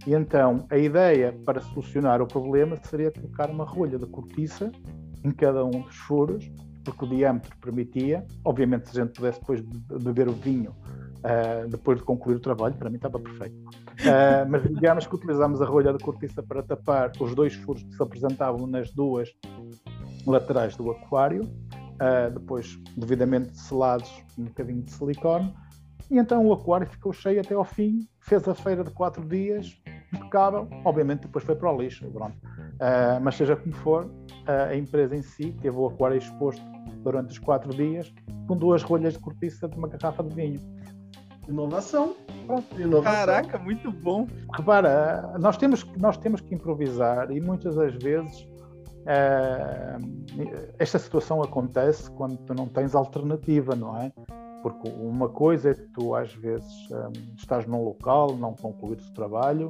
E 0.06 0.14
então, 0.14 0.66
a 0.70 0.76
ideia 0.76 1.34
para 1.44 1.60
solucionar 1.60 2.20
o 2.20 2.26
problema 2.26 2.76
seria 2.82 3.10
colocar 3.10 3.50
uma 3.50 3.64
rolha 3.64 3.98
de 3.98 4.06
cortiça 4.06 4.70
em 5.22 5.30
cada 5.30 5.64
um 5.64 5.70
dos 5.70 5.96
furos, 5.96 6.50
porque 6.84 7.04
o 7.04 7.08
diâmetro 7.08 7.56
permitia. 7.58 8.26
Obviamente, 8.44 8.90
se 8.90 8.98
a 8.98 9.04
gente 9.04 9.14
pudesse 9.14 9.40
depois 9.40 9.60
beber 10.02 10.28
o 10.28 10.32
vinho 10.32 10.72
uh, 10.72 11.68
depois 11.68 11.98
de 11.98 12.04
concluir 12.04 12.36
o 12.36 12.40
trabalho, 12.40 12.74
para 12.74 12.90
mim 12.90 12.96
estava 12.96 13.18
perfeito. 13.18 13.56
Uh, 14.04 14.48
mas 14.48 14.62
digamos 14.62 15.06
que 15.06 15.14
utilizámos 15.14 15.62
a 15.62 15.64
rolha 15.64 15.92
de 15.92 15.98
cortiça 16.04 16.42
para 16.42 16.62
tapar 16.62 17.10
os 17.18 17.34
dois 17.34 17.54
furos 17.54 17.82
que 17.82 17.94
se 17.94 18.02
apresentavam 18.02 18.66
nas 18.66 18.90
duas 18.90 19.30
laterais 20.26 20.76
do 20.76 20.90
aquário, 20.90 21.42
uh, 21.42 22.30
depois 22.30 22.78
devidamente 22.96 23.56
selados 23.56 24.10
um 24.38 24.44
bocadinho 24.44 24.82
de 24.82 24.90
silicone, 24.90 25.54
e 26.10 26.18
então 26.18 26.46
o 26.46 26.52
aquário 26.52 26.86
ficou 26.86 27.14
cheio 27.14 27.40
até 27.40 27.54
ao 27.54 27.64
fim, 27.64 28.06
fez 28.20 28.46
a 28.46 28.54
feira 28.54 28.84
de 28.84 28.90
quatro 28.90 29.24
dias, 29.24 29.80
impecável, 30.12 30.68
obviamente 30.84 31.22
depois 31.22 31.44
foi 31.44 31.56
para 31.56 31.72
o 31.72 31.80
lixo, 31.80 32.06
pronto. 32.10 32.36
Uh, 32.36 33.20
mas 33.22 33.36
seja 33.36 33.56
como 33.56 33.74
for, 33.76 34.10
a 34.46 34.76
empresa 34.76 35.16
em 35.16 35.22
si 35.22 35.52
teve 35.62 35.76
o 35.76 35.86
aquário 35.86 36.18
exposto 36.18 36.62
durante 37.02 37.30
os 37.30 37.38
quatro 37.38 37.74
dias 37.74 38.12
com 38.46 38.56
duas 38.56 38.82
rolhas 38.82 39.14
de 39.14 39.18
cortiça 39.20 39.66
de 39.68 39.76
uma 39.76 39.88
garrafa 39.88 40.22
de 40.22 40.34
vinho. 40.34 40.60
Inovação. 41.48 42.14
Inovação. 42.76 43.02
Caraca, 43.02 43.58
muito 43.58 43.90
bom. 43.90 44.26
Repara, 44.54 45.36
nós 45.38 45.56
temos, 45.56 45.84
nós 45.98 46.16
temos 46.16 46.40
que 46.40 46.54
improvisar 46.54 47.30
e 47.30 47.40
muitas 47.40 47.74
das 47.76 47.94
vezes 47.94 48.46
é, 49.06 49.98
esta 50.78 50.98
situação 50.98 51.42
acontece 51.42 52.10
quando 52.12 52.38
tu 52.38 52.54
não 52.54 52.66
tens 52.66 52.94
alternativa, 52.94 53.74
não 53.74 53.96
é? 53.96 54.12
Porque 54.62 54.88
uma 54.88 55.28
coisa 55.28 55.70
é 55.70 55.74
que 55.74 55.86
tu 55.92 56.14
às 56.14 56.32
vezes 56.34 56.72
um, 56.90 57.12
estás 57.36 57.66
num 57.66 57.84
local, 57.84 58.34
não 58.36 58.54
concluíres 58.54 59.06
o 59.08 59.12
trabalho 59.12 59.68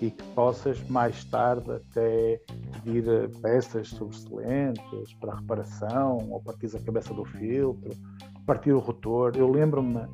e 0.00 0.10
que 0.10 0.22
possas 0.34 0.82
mais 0.88 1.24
tarde 1.24 1.70
até 1.70 2.40
pedir 2.72 3.08
eh, 3.08 3.28
peças 3.40 3.88
sobressalentes 3.88 5.14
para 5.20 5.36
reparação 5.36 6.18
ou 6.30 6.42
partir 6.42 6.74
a 6.76 6.80
cabeça 6.80 7.14
do 7.14 7.24
filtro, 7.24 7.96
partir 8.44 8.72
o 8.72 8.78
rotor. 8.78 9.32
Eu 9.36 9.50
lembro-me 9.50 10.06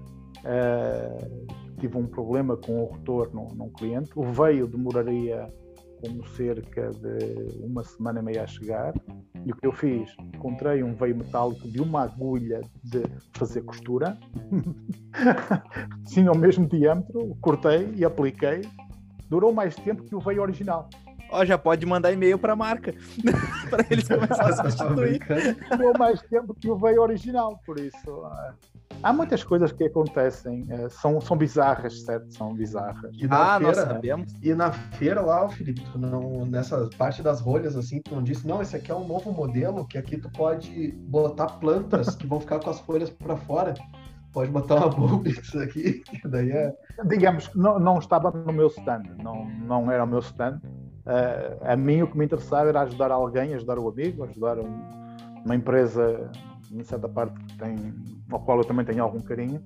Uh, 0.44 1.46
tive 1.78 1.96
um 1.96 2.06
problema 2.06 2.56
com 2.56 2.82
o 2.82 2.92
retorno 2.92 3.48
num 3.54 3.70
cliente. 3.70 4.10
O 4.14 4.24
veio 4.24 4.66
demoraria 4.66 5.48
como 6.02 6.26
cerca 6.26 6.90
de 6.90 7.64
uma 7.64 7.84
semana 7.84 8.20
e 8.20 8.22
meia 8.22 8.42
a 8.42 8.46
chegar. 8.46 8.92
E 9.46 9.52
o 9.52 9.56
que 9.56 9.66
eu 9.66 9.72
fiz? 9.72 10.14
Encontrei 10.34 10.82
um 10.82 10.94
veio 10.94 11.16
metálico 11.16 11.68
de 11.68 11.80
uma 11.80 12.02
agulha 12.02 12.60
de 12.82 13.02
fazer 13.32 13.62
costura, 13.62 14.16
tinha 16.06 16.30
o 16.30 16.36
mesmo 16.36 16.66
diâmetro, 16.66 17.36
cortei 17.40 17.92
e 17.96 18.04
apliquei. 18.04 18.62
Durou 19.28 19.52
mais 19.52 19.74
tempo 19.76 20.04
que 20.04 20.14
o 20.14 20.20
veio 20.20 20.42
original. 20.42 20.88
Ó, 21.30 21.40
oh, 21.40 21.44
já 21.46 21.56
pode 21.56 21.86
mandar 21.86 22.12
e-mail 22.12 22.38
para 22.38 22.52
a 22.52 22.56
marca 22.56 22.92
para 23.70 23.86
eles 23.90 24.06
começarem 24.06 24.52
a 24.52 24.70
substituir. 24.70 25.20
Durou 25.70 25.94
mais 25.98 26.20
tempo 26.22 26.54
que 26.54 26.70
o 26.70 26.76
veio 26.76 27.00
original, 27.00 27.58
por 27.64 27.78
isso. 27.78 28.22
Há 29.02 29.12
muitas 29.12 29.42
coisas 29.42 29.72
que 29.72 29.84
acontecem, 29.84 30.64
é, 30.68 30.88
são, 30.88 31.20
são 31.20 31.36
bizarras, 31.36 32.02
certo? 32.02 32.32
São 32.32 32.54
bizarras. 32.54 33.10
E 33.14 33.26
ah, 33.30 33.58
feira, 33.58 33.60
nós 33.60 33.76
sabemos. 33.76 34.34
E 34.42 34.54
na 34.54 34.70
feira 34.70 35.20
lá, 35.20 35.48
Felipe, 35.48 35.84
tu 35.92 35.98
não, 35.98 36.46
nessa 36.46 36.88
parte 36.96 37.22
das 37.22 37.40
rolhas, 37.40 37.76
assim, 37.76 38.00
tu 38.02 38.14
não 38.14 38.22
disse, 38.22 38.46
não, 38.46 38.62
esse 38.62 38.76
aqui 38.76 38.92
é 38.92 38.94
um 38.94 39.06
novo 39.06 39.32
modelo, 39.32 39.86
que 39.86 39.98
aqui 39.98 40.16
tu 40.16 40.30
pode 40.30 40.92
botar 41.08 41.46
plantas 41.46 42.14
que 42.14 42.26
vão 42.26 42.40
ficar 42.40 42.60
com 42.60 42.70
as 42.70 42.80
folhas 42.80 43.10
para 43.10 43.36
fora. 43.36 43.74
Pode 44.32 44.50
botar 44.50 44.76
uma 44.76 44.88
Bobix 44.88 45.54
aqui, 45.56 46.00
que 46.08 46.28
daí 46.28 46.50
é... 46.50 46.72
Digamos, 47.04 47.50
não, 47.54 47.78
não 47.78 47.98
estava 47.98 48.30
no 48.30 48.52
meu 48.52 48.68
stand, 48.68 49.02
não, 49.22 49.44
não 49.44 49.90
era 49.90 50.04
o 50.04 50.06
meu 50.06 50.20
stand. 50.20 50.60
Uh, 51.04 51.58
a 51.62 51.76
mim 51.76 52.02
o 52.02 52.06
que 52.06 52.16
me 52.16 52.24
interessava 52.24 52.68
era 52.68 52.82
ajudar 52.82 53.10
alguém, 53.10 53.54
ajudar 53.54 53.78
o 53.78 53.88
amigo, 53.88 54.22
ajudar 54.22 54.58
um, 54.58 54.88
uma 55.44 55.54
empresa, 55.54 56.30
em 56.72 56.84
certa 56.84 57.08
parte, 57.08 57.34
tem, 57.56 57.94
ao 58.30 58.40
qual 58.40 58.58
eu 58.58 58.64
também 58.64 58.84
tenho 58.84 59.02
algum 59.02 59.20
carinho, 59.20 59.62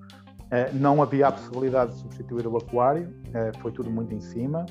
eh, 0.50 0.70
não 0.72 1.02
havia 1.02 1.28
a 1.28 1.32
possibilidade 1.32 1.92
de 1.92 1.98
substituir 1.98 2.46
o 2.46 2.56
aquário, 2.56 3.12
eh, 3.32 3.52
foi 3.60 3.72
tudo 3.72 3.90
muito 3.90 4.14
em 4.14 4.20
cima, 4.20 4.66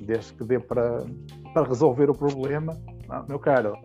desde 0.00 0.32
que 0.34 0.44
dê 0.44 0.58
para, 0.58 1.04
para 1.52 1.66
resolver 1.66 2.08
o 2.10 2.14
problema. 2.14 2.76
Não, 3.08 3.26
meu 3.26 3.38
caro, 3.38 3.76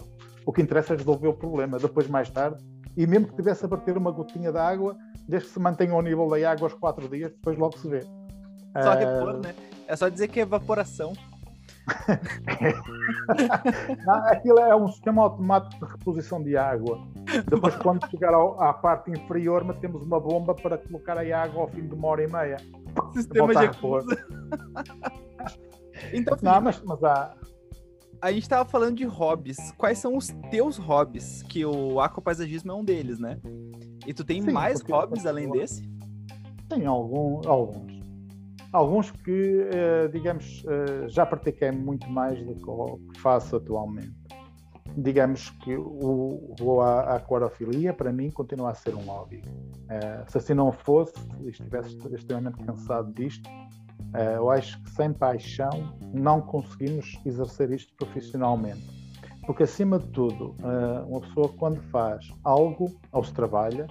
o 0.45 0.51
que 0.51 0.62
interessa 0.62 0.93
é 0.93 0.97
resolver 0.97 1.28
o 1.28 1.34
problema, 1.34 1.80
depois 1.80 2.08
mais 2.08 2.30
tarde, 2.30 2.64
e 2.95 3.08
mesmo 3.08 3.28
que 3.28 3.36
tivesse 3.36 3.66
a 3.66 3.68
bater 3.68 3.97
uma 3.97 4.12
gotinha 4.12 4.51
de 4.51 4.58
água, 4.58 4.95
desde 5.28 5.47
que 5.47 5.54
se 5.54 5.60
mantenha 5.60 5.93
ao 5.93 6.01
nível 6.01 6.28
da 6.28 6.51
água 6.51 6.66
aos 6.66 6.74
quatro 6.74 7.08
dias, 7.08 7.32
depois 7.32 7.58
logo 7.58 7.78
se 7.78 7.88
vê. 7.88 8.01
Só 8.82 8.93
repor, 8.93 9.39
né? 9.39 9.56
É 9.88 9.95
só 9.95 10.10
dizer 10.10 10.28
que 10.28 10.39
é 10.39 10.43
evaporação. 10.43 11.14
Aquilo 14.29 14.59
é 14.59 14.75
um 14.75 14.88
sistema 14.88 15.23
automático 15.23 15.86
de 15.86 15.91
reposição 15.91 16.41
de 16.41 16.55
água. 16.55 16.99
Depois, 17.49 17.75
quando 17.75 18.09
chegar 18.09 18.34
ao, 18.34 18.61
à 18.61 18.73
parte 18.73 19.11
inferior, 19.11 19.63
metemos 19.63 20.01
uma 20.03 20.19
bomba 20.19 20.53
para 20.55 20.77
colocar 20.77 21.17
a 21.17 21.43
água 21.43 21.61
ao 21.63 21.67
fim 21.69 21.88
de 21.88 21.93
uma 21.93 22.07
hora 22.07 22.23
e 22.23 22.31
meia. 22.31 22.57
Sistema 23.13 23.53
de 23.53 23.59
repor. 23.59 24.03
então, 26.13 26.38
Não, 26.41 26.61
mas, 26.61 26.81
mas 26.84 27.03
há, 27.03 27.36
a 28.23 28.31
gente 28.31 28.47
tava 28.47 28.63
falando 28.63 28.95
de 28.95 29.03
hobbies. 29.03 29.57
Quais 29.77 29.99
são 29.99 30.15
os 30.15 30.29
teus 30.49 30.77
hobbies? 30.77 31.43
Que 31.43 31.65
o 31.65 31.99
aquapaisagismo 31.99 32.71
é 32.71 32.75
um 32.75 32.84
deles, 32.84 33.19
né? 33.19 33.38
E 34.07 34.13
tu 34.13 34.23
tem 34.23 34.41
Sim, 34.41 34.51
mais 34.51 34.79
hobbies 34.81 35.25
além 35.25 35.51
desse? 35.51 35.84
Tem 36.69 36.86
algum, 36.86 37.41
alguns. 37.45 37.92
Alguns 38.74 39.11
que, 39.11 39.61
eh, 39.71 40.07
digamos, 40.11 40.63
eh, 40.67 41.07
já 41.07 41.26
pratiquei 41.28 41.71
muito 41.71 42.09
mais 42.09 42.39
do 42.43 42.55
que 42.55 43.19
faço 43.19 43.55
atualmente. 43.57 44.15
Digamos 44.97 45.51
que 45.51 45.76
o, 45.78 46.55
o- 46.59 46.82
a, 46.82 47.01
a 47.01 47.15
aquariofilia, 47.17 47.93
para 47.93 48.11
mim, 48.11 48.32
continua 48.32 48.71
a 48.71 48.74
ser 48.74 48.95
um 48.95 49.01
hobby. 49.05 49.43
Eh, 49.89 50.24
se 50.28 50.38
assim 50.39 50.53
não 50.55 50.71
fosse, 50.71 51.13
e 51.43 51.49
estivesse 51.49 51.95
extremamente 52.15 52.57
cansado 52.65 53.13
disto, 53.13 53.47
eu 54.36 54.49
acho 54.51 54.82
que 54.84 54.89
sem 54.91 55.11
paixão 55.13 55.80
não 56.13 56.39
conseguimos 56.41 57.19
exercer 57.26 57.71
isto 57.71 57.95
profissionalmente. 57.95 58.84
Porque, 59.45 59.63
acima 59.63 59.97
de 59.99 60.07
tudo, 60.07 60.55
uma 61.07 61.19
pessoa, 61.21 61.49
quando 61.49 61.82
faz 61.91 62.28
algo 62.43 62.95
ou 63.11 63.24
se 63.24 63.34
trabalha, 63.34 63.88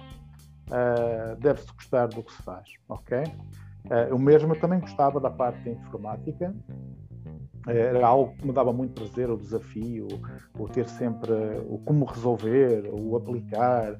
deve-se 1.39 1.67
gostar 1.73 2.07
do 2.07 2.23
que 2.23 2.31
se 2.33 2.41
faz, 2.41 2.67
ok? 2.87 3.29
Uh, 3.85 4.09
eu 4.09 4.17
mesmo 4.17 4.55
também 4.55 4.79
gostava 4.79 5.19
da 5.19 5.29
parte 5.29 5.63
da 5.63 5.71
informática, 5.71 6.53
Uh, 7.65 7.69
era 7.69 8.05
algo 8.05 8.35
que 8.35 8.45
me 8.45 8.51
dava 8.51 8.73
muito 8.73 8.93
prazer, 8.93 9.29
o 9.29 9.37
desafio, 9.37 10.05
o 10.59 10.67
ter 10.67 10.85
sempre 10.85 11.31
uh, 11.31 11.73
o 11.73 11.77
como 11.77 12.03
resolver, 12.03 12.89
o 12.91 13.15
aplicar, 13.15 13.95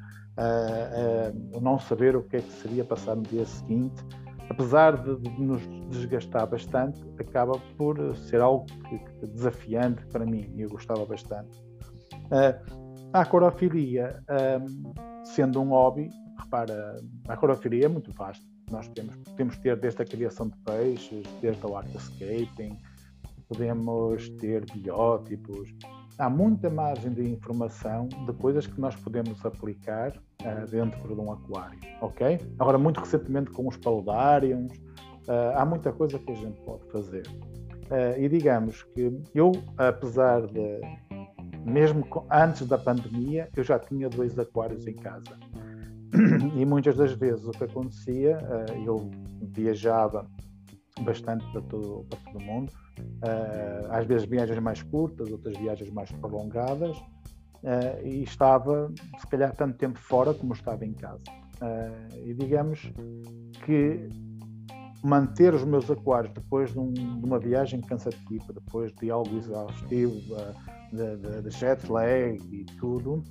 o 1.56 1.62
não 1.62 1.80
saber 1.80 2.14
o 2.14 2.24
que 2.24 2.36
é 2.36 2.42
que 2.42 2.52
seria 2.52 2.84
passar 2.84 3.16
no 3.16 3.22
dia 3.22 3.46
seguinte, 3.46 4.04
apesar 4.50 5.02
de, 5.02 5.30
nos 5.40 5.62
desgastar 5.90 6.46
bastante, 6.46 7.02
acaba 7.18 7.58
por 7.78 8.14
ser 8.18 8.42
algo 8.42 8.66
desafiante 9.22 10.06
para 10.08 10.26
mim 10.26 10.52
e 10.56 10.64
eu 10.64 10.70
gostava 10.70 11.06
bastante. 11.06 11.64
a 13.14 13.22
aquarofilia, 13.22 14.22
um, 14.62 14.94
sendo 15.24 15.62
um 15.62 15.70
hobby, 15.70 16.10
repara, 16.38 17.00
a 17.30 17.34
aquariofilia 17.34 17.86
é 17.86 17.88
muito 17.88 18.12
vasta. 18.12 18.53
Nós 18.74 18.88
temos, 18.88 19.16
podemos 19.16 19.56
ter 19.58 19.78
desde 19.78 20.02
a 20.02 20.06
criação 20.06 20.50
de 20.50 20.58
peixes, 20.66 21.28
desde 21.40 21.64
o 21.64 21.78
aquascaping, 21.78 22.76
podemos 23.48 24.30
ter 24.40 24.66
biótipos. 24.74 25.72
Há 26.18 26.28
muita 26.28 26.72
margem 26.72 27.14
de 27.14 27.22
informação 27.22 28.08
de 28.08 28.34
coisas 28.34 28.66
que 28.66 28.82
nós 28.82 28.96
podemos 28.96 29.46
aplicar 29.46 30.12
uh, 30.18 30.68
dentro 30.72 31.08
de 31.08 31.22
um 31.22 31.32
aquário, 31.32 31.78
ok? 32.02 32.40
Agora, 32.58 32.80
muito 32.80 33.00
recentemente 33.00 33.52
com 33.52 33.68
os 33.68 33.78
paludários, 33.78 34.72
uh, 35.28 35.56
há 35.56 35.64
muita 35.64 35.94
coisa 35.94 36.18
que 36.18 36.32
a 36.32 36.36
gente 36.36 36.60
pode 36.62 36.84
fazer. 36.92 37.28
Uh, 37.28 38.20
e 38.20 38.28
digamos 38.28 38.82
que 38.82 39.22
eu, 39.36 39.52
apesar 39.78 40.48
de, 40.48 40.82
mesmo 41.64 42.04
antes 42.32 42.68
da 42.68 42.80
pandemia, 42.80 43.50
eu 43.56 43.64
já 43.64 43.78
tinha 43.78 44.10
dois 44.10 44.38
aquários 44.40 44.88
em 44.88 44.96
casa 44.96 45.38
e 46.56 46.66
muitas 46.66 46.96
das 46.96 47.14
vezes 47.14 47.46
o 47.46 47.52
que 47.52 47.64
acontecia, 47.64 48.38
eu 48.86 49.10
viajava 49.42 50.30
bastante 51.02 51.46
para 51.52 51.62
todo, 51.62 52.06
para 52.10 52.20
todo 52.20 52.38
o 52.38 52.42
mundo, 52.42 52.72
às 53.90 54.06
vezes 54.06 54.28
viagens 54.28 54.60
mais 54.60 54.82
curtas, 54.84 55.32
outras 55.32 55.58
viagens 55.58 55.90
mais 55.92 56.12
prolongadas, 56.12 56.96
e 58.04 58.24
estava 58.24 58.92
se 59.18 59.28
calhar 59.28 59.56
tanto 59.56 59.78
tempo 59.78 59.98
fora 60.00 60.34
como 60.34 60.54
estava 60.54 60.86
em 60.86 60.94
casa. 60.94 61.24
E 62.26 62.34
digamos 62.34 62.92
que 63.66 64.10
manter 65.04 65.54
os 65.54 65.66
meus 65.66 65.92
aquários 65.92 66.34
depois 66.34 66.72
de, 66.72 66.80
um, 66.80 66.94
de 66.94 67.26
uma 67.26 67.38
viagem 67.38 67.82
cansativa, 67.82 68.54
depois 68.54 68.94
de 68.94 69.12
algo 69.12 69.38
exaustivo, 69.38 70.16
de, 70.92 71.18
de, 71.18 71.42
de 71.42 71.50
jet 71.50 71.92
lag 71.92 72.38
e 72.52 72.64
tudo, 72.80 73.16
uh, 73.16 73.24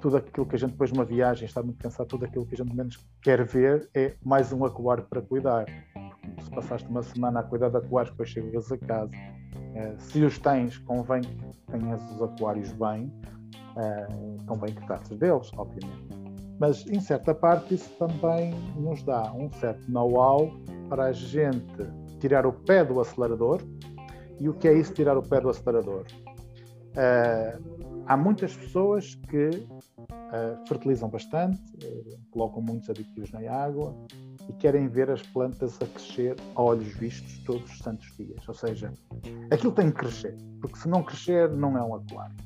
tudo 0.00 0.16
aquilo 0.16 0.46
que 0.46 0.56
a 0.56 0.58
gente 0.58 0.72
depois 0.72 0.90
de 0.90 0.98
uma 0.98 1.04
viagem 1.04 1.46
está 1.46 1.62
muito 1.62 1.82
cansado, 1.82 2.06
tudo 2.06 2.24
aquilo 2.24 2.46
que 2.46 2.54
a 2.54 2.58
gente 2.58 2.74
menos 2.74 2.98
quer 3.22 3.44
ver 3.44 3.88
é 3.94 4.14
mais 4.24 4.52
um 4.52 4.64
aquário 4.64 5.04
para 5.04 5.22
cuidar. 5.22 5.66
Se 6.42 6.50
passaste 6.50 6.88
uma 6.88 7.02
semana 7.02 7.40
a 7.40 7.42
cuidar 7.42 7.70
de 7.70 7.76
aquários, 7.78 8.10
depois 8.10 8.28
chegas 8.28 8.70
a 8.70 8.78
casa. 8.78 9.10
Uh, 9.12 9.98
se 9.98 10.22
os 10.22 10.38
tens, 10.38 10.78
convém 10.78 11.22
que 11.22 11.72
tenhas 11.72 12.02
os 12.10 12.22
aquários 12.22 12.72
bem, 12.72 13.12
uh, 13.76 14.44
convém 14.46 14.74
que 14.74 14.86
trates 14.86 15.16
deles, 15.16 15.50
obviamente. 15.56 16.22
Mas 16.58 16.86
em 16.86 17.00
certa 17.00 17.34
parte 17.34 17.74
isso 17.74 17.90
também 17.98 18.54
nos 18.76 19.02
dá 19.02 19.32
um 19.32 19.50
certo 19.52 19.90
know-how 19.90 20.50
para 20.88 21.06
a 21.06 21.12
gente 21.12 21.64
tirar 22.20 22.46
o 22.46 22.52
pé 22.52 22.84
do 22.84 23.00
acelerador. 23.00 23.60
E 24.38 24.48
o 24.48 24.54
que 24.54 24.68
é 24.68 24.74
isso, 24.74 24.92
tirar 24.92 25.16
o 25.16 25.22
pé 25.22 25.40
do 25.40 25.48
acelerador? 25.48 26.04
Uh, 28.02 28.04
há 28.06 28.16
muitas 28.16 28.54
pessoas 28.56 29.14
que 29.14 29.48
uh, 29.48 30.66
fertilizam 30.66 31.08
bastante, 31.08 31.60
uh, 31.84 32.18
colocam 32.30 32.62
muitos 32.62 32.88
aditivos 32.90 33.30
na 33.32 33.40
água 33.50 33.94
e 34.48 34.52
querem 34.54 34.88
ver 34.88 35.10
as 35.10 35.22
plantas 35.22 35.80
a 35.80 35.86
crescer 35.86 36.36
a 36.54 36.62
olhos 36.62 36.88
vistos 36.94 37.38
todos 37.44 37.70
os 37.70 37.78
santos 37.78 38.06
dias. 38.16 38.46
Ou 38.48 38.54
seja, 38.54 38.92
aquilo 39.50 39.72
tem 39.72 39.90
que 39.90 39.98
crescer, 39.98 40.36
porque 40.60 40.78
se 40.78 40.88
não 40.88 41.02
crescer, 41.02 41.50
não 41.50 41.76
é 41.76 41.82
um 41.82 41.94
aquário. 41.94 42.36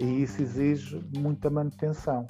e 0.00 0.22
isso 0.22 0.42
exige 0.42 1.02
muita 1.16 1.50
manutenção. 1.50 2.26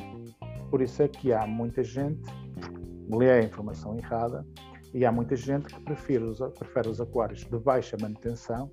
Por 0.71 0.83
isso 0.83 1.03
é 1.03 1.09
que 1.09 1.33
há 1.33 1.47
muita 1.47 1.83
gente 1.83 2.23
que 2.23 3.17
lê 3.17 3.31
a 3.31 3.43
informação 3.43 3.97
errada 3.97 4.47
e 4.93 5.05
há 5.05 5.13
muita 5.13 5.37
gente 5.37 5.67
que 5.67 5.81
prefere 5.81 6.25
os, 6.25 6.39
prefere 6.59 6.89
os 6.89 7.01
aquários 7.01 7.45
de 7.45 7.59
baixa 7.59 7.97
manutenção 8.01 8.71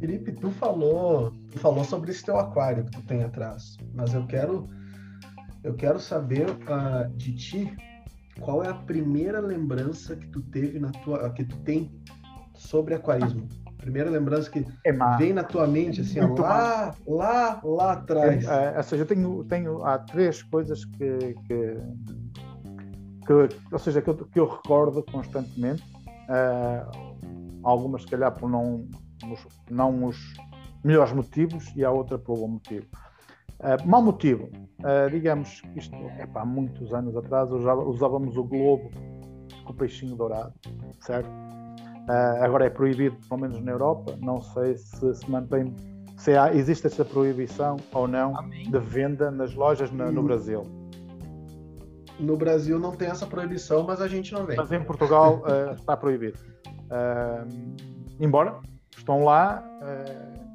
Felipe, 0.00 0.32
tu 0.32 0.50
falou, 0.52 1.32
tu 1.50 1.58
falou 1.58 1.84
sobre 1.84 2.10
esse 2.10 2.24
teu 2.24 2.38
aquário 2.38 2.84
que 2.84 2.92
tu 2.92 3.02
tem 3.02 3.22
atrás, 3.22 3.76
mas 3.94 4.14
eu 4.14 4.24
quero, 4.26 4.68
eu 5.64 5.74
quero 5.74 5.98
saber 5.98 6.48
uh, 6.50 7.08
de 7.16 7.34
ti 7.34 7.76
qual 8.40 8.62
é 8.62 8.68
a 8.68 8.74
primeira 8.74 9.40
lembrança 9.40 10.14
que 10.14 10.26
tu 10.28 10.40
teve 10.40 10.78
na 10.78 10.90
tua, 10.90 11.28
que 11.30 11.44
tu 11.44 11.56
tem 11.58 11.90
sobre 12.54 12.94
aquarismo. 12.94 13.48
Primeira 13.78 14.10
lembrança 14.10 14.50
que 14.50 14.64
é 14.84 14.92
vem 15.16 15.32
na 15.32 15.42
tua 15.42 15.66
mente, 15.66 16.00
assim, 16.00 16.20
ó, 16.20 16.34
lá, 16.40 16.94
lá, 17.06 17.60
lá 17.64 17.92
atrás. 17.92 18.46
É, 18.46 18.74
é, 18.74 18.76
ou 18.76 18.82
seja, 18.82 19.02
eu 19.02 19.06
tenho, 19.06 19.44
tenho 19.44 19.84
há 19.84 19.98
três 19.98 20.42
coisas 20.42 20.84
que, 20.84 21.34
que, 21.46 21.76
que 23.26 23.32
ou 23.72 23.78
seja, 23.78 24.02
que 24.02 24.10
eu, 24.10 24.14
que 24.16 24.38
eu 24.38 24.48
recordo 24.48 25.02
constantemente. 25.02 25.82
Uh, 26.28 27.16
algumas, 27.62 28.02
se 28.02 28.08
calhar, 28.08 28.32
por 28.32 28.50
não 28.50 28.86
os, 29.32 29.46
não 29.70 30.04
os 30.04 30.16
melhores 30.84 31.12
motivos 31.12 31.72
e 31.76 31.84
há 31.84 31.90
outra 31.90 32.18
por 32.18 32.36
bom 32.36 32.48
motivo. 32.48 32.86
Uh, 33.60 33.88
mau 33.88 34.00
motivo, 34.00 34.44
uh, 34.44 35.10
digamos 35.10 35.60
que 35.60 35.80
isto 35.80 35.96
é 35.96 36.28
há 36.32 36.44
muitos 36.44 36.94
anos 36.94 37.16
atrás 37.16 37.50
usava, 37.50 37.82
usávamos 37.82 38.36
o 38.36 38.44
globo 38.44 38.88
com 39.64 39.72
o 39.72 39.74
peixinho 39.74 40.14
dourado, 40.14 40.54
certo? 41.00 41.28
Uh, 41.28 42.44
agora 42.44 42.66
é 42.66 42.70
proibido, 42.70 43.16
pelo 43.28 43.40
menos 43.40 43.60
na 43.60 43.72
Europa, 43.72 44.16
não 44.20 44.40
sei 44.40 44.76
se 44.76 45.12
se 45.12 45.28
mantém, 45.28 45.74
se 46.16 46.36
há, 46.36 46.54
existe 46.54 46.86
essa 46.86 47.04
proibição 47.04 47.78
ou 47.92 48.06
não 48.06 48.38
Amém. 48.38 48.70
de 48.70 48.78
venda 48.78 49.28
nas 49.28 49.52
lojas 49.54 49.90
na, 49.90 50.10
no 50.12 50.22
Brasil. 50.22 50.62
No 52.20 52.36
Brasil 52.36 52.78
não 52.78 52.92
tem 52.92 53.08
essa 53.08 53.26
proibição, 53.26 53.84
mas 53.84 54.00
a 54.00 54.06
gente 54.06 54.32
não 54.32 54.46
vem. 54.46 54.56
Mas 54.56 54.70
em 54.70 54.82
Portugal 54.82 55.42
está 55.76 55.96
proibido. 55.96 56.38
embora 58.18 58.60
estão 59.08 59.24
lá, 59.24 59.64
uh, 59.80 60.48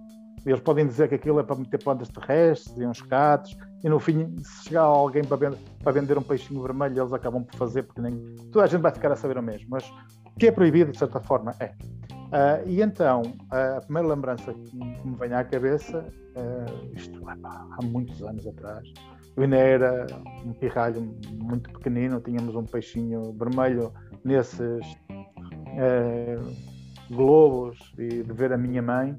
eles 0.45 0.59
podem 0.59 0.85
dizer 0.85 1.09
que 1.09 1.15
aquilo 1.15 1.39
é 1.39 1.43
para 1.43 1.55
meter 1.55 1.83
plantas 1.83 2.07
terrestres 2.09 2.77
e 2.77 2.85
uns 2.85 3.01
catos, 3.01 3.57
e 3.83 3.89
no 3.89 3.99
fim, 3.99 4.35
se 4.37 4.65
chegar 4.65 4.83
alguém 4.83 5.23
para 5.23 5.37
vender, 5.37 5.57
para 5.81 5.91
vender 5.91 6.17
um 6.17 6.21
peixinho 6.21 6.61
vermelho, 6.61 7.01
eles 7.01 7.11
acabam 7.11 7.43
por 7.43 7.55
fazer, 7.57 7.83
porque 7.83 8.01
nem 8.01 8.13
toda 8.51 8.65
a 8.65 8.67
gente 8.67 8.81
vai 8.81 8.91
ficar 8.91 9.11
a 9.11 9.15
saber 9.15 9.37
o 9.37 9.41
mesmo. 9.41 9.67
Mas 9.69 9.89
o 10.25 10.39
que 10.39 10.47
é 10.47 10.51
proibido, 10.51 10.91
de 10.91 10.99
certa 10.99 11.19
forma, 11.19 11.55
é. 11.59 11.73
Uh, 12.33 12.67
e 12.67 12.81
então, 12.81 13.21
a 13.49 13.81
primeira 13.81 14.07
lembrança 14.07 14.53
que 14.53 14.75
me 14.75 15.15
vem 15.17 15.33
à 15.33 15.43
cabeça, 15.43 15.99
uh, 15.99 16.95
isto 16.95 17.19
há 17.27 17.79
muitos 17.83 18.21
anos 18.21 18.45
atrás, 18.45 18.87
eu 19.35 19.43
ainda 19.43 19.57
era 19.57 20.07
um 20.45 20.53
pirralho 20.53 21.15
muito 21.31 21.71
pequenino, 21.71 22.19
tínhamos 22.19 22.55
um 22.55 22.65
peixinho 22.65 23.33
vermelho 23.33 23.91
nesses 24.23 24.85
uh, 25.19 26.72
globos 27.13 27.77
e 27.97 28.23
de 28.23 28.33
ver 28.33 28.51
a 28.51 28.57
minha 28.57 28.81
mãe 28.81 29.17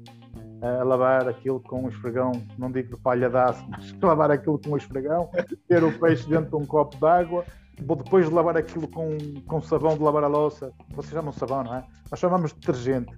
a 0.61 0.83
lavar 0.83 1.27
aquilo 1.27 1.59
com 1.59 1.83
um 1.83 1.89
esfregão, 1.89 2.31
não 2.57 2.71
digo 2.71 2.95
de 2.95 3.01
palhadaço, 3.01 3.63
mas 3.69 3.93
lavar 4.01 4.31
aquilo 4.31 4.59
com 4.59 4.71
um 4.71 4.77
esfregão, 4.77 5.29
ter 5.67 5.83
o 5.83 5.91
peixe 5.99 6.27
dentro 6.27 6.57
de 6.57 6.63
um 6.63 6.65
copo 6.65 6.97
d'água, 6.97 7.45
depois 7.77 8.27
de 8.27 8.33
lavar 8.33 8.57
aquilo 8.57 8.87
com, 8.87 9.17
com 9.47 9.61
sabão 9.61 9.97
de 9.97 10.03
lavar 10.03 10.23
a 10.23 10.27
louça, 10.27 10.71
vocês 10.91 11.13
chamam 11.13 11.33
sabão, 11.33 11.63
não 11.63 11.75
é? 11.75 11.85
Nós 12.09 12.19
chamamos 12.19 12.53
de 12.53 12.59
detergente. 12.59 13.15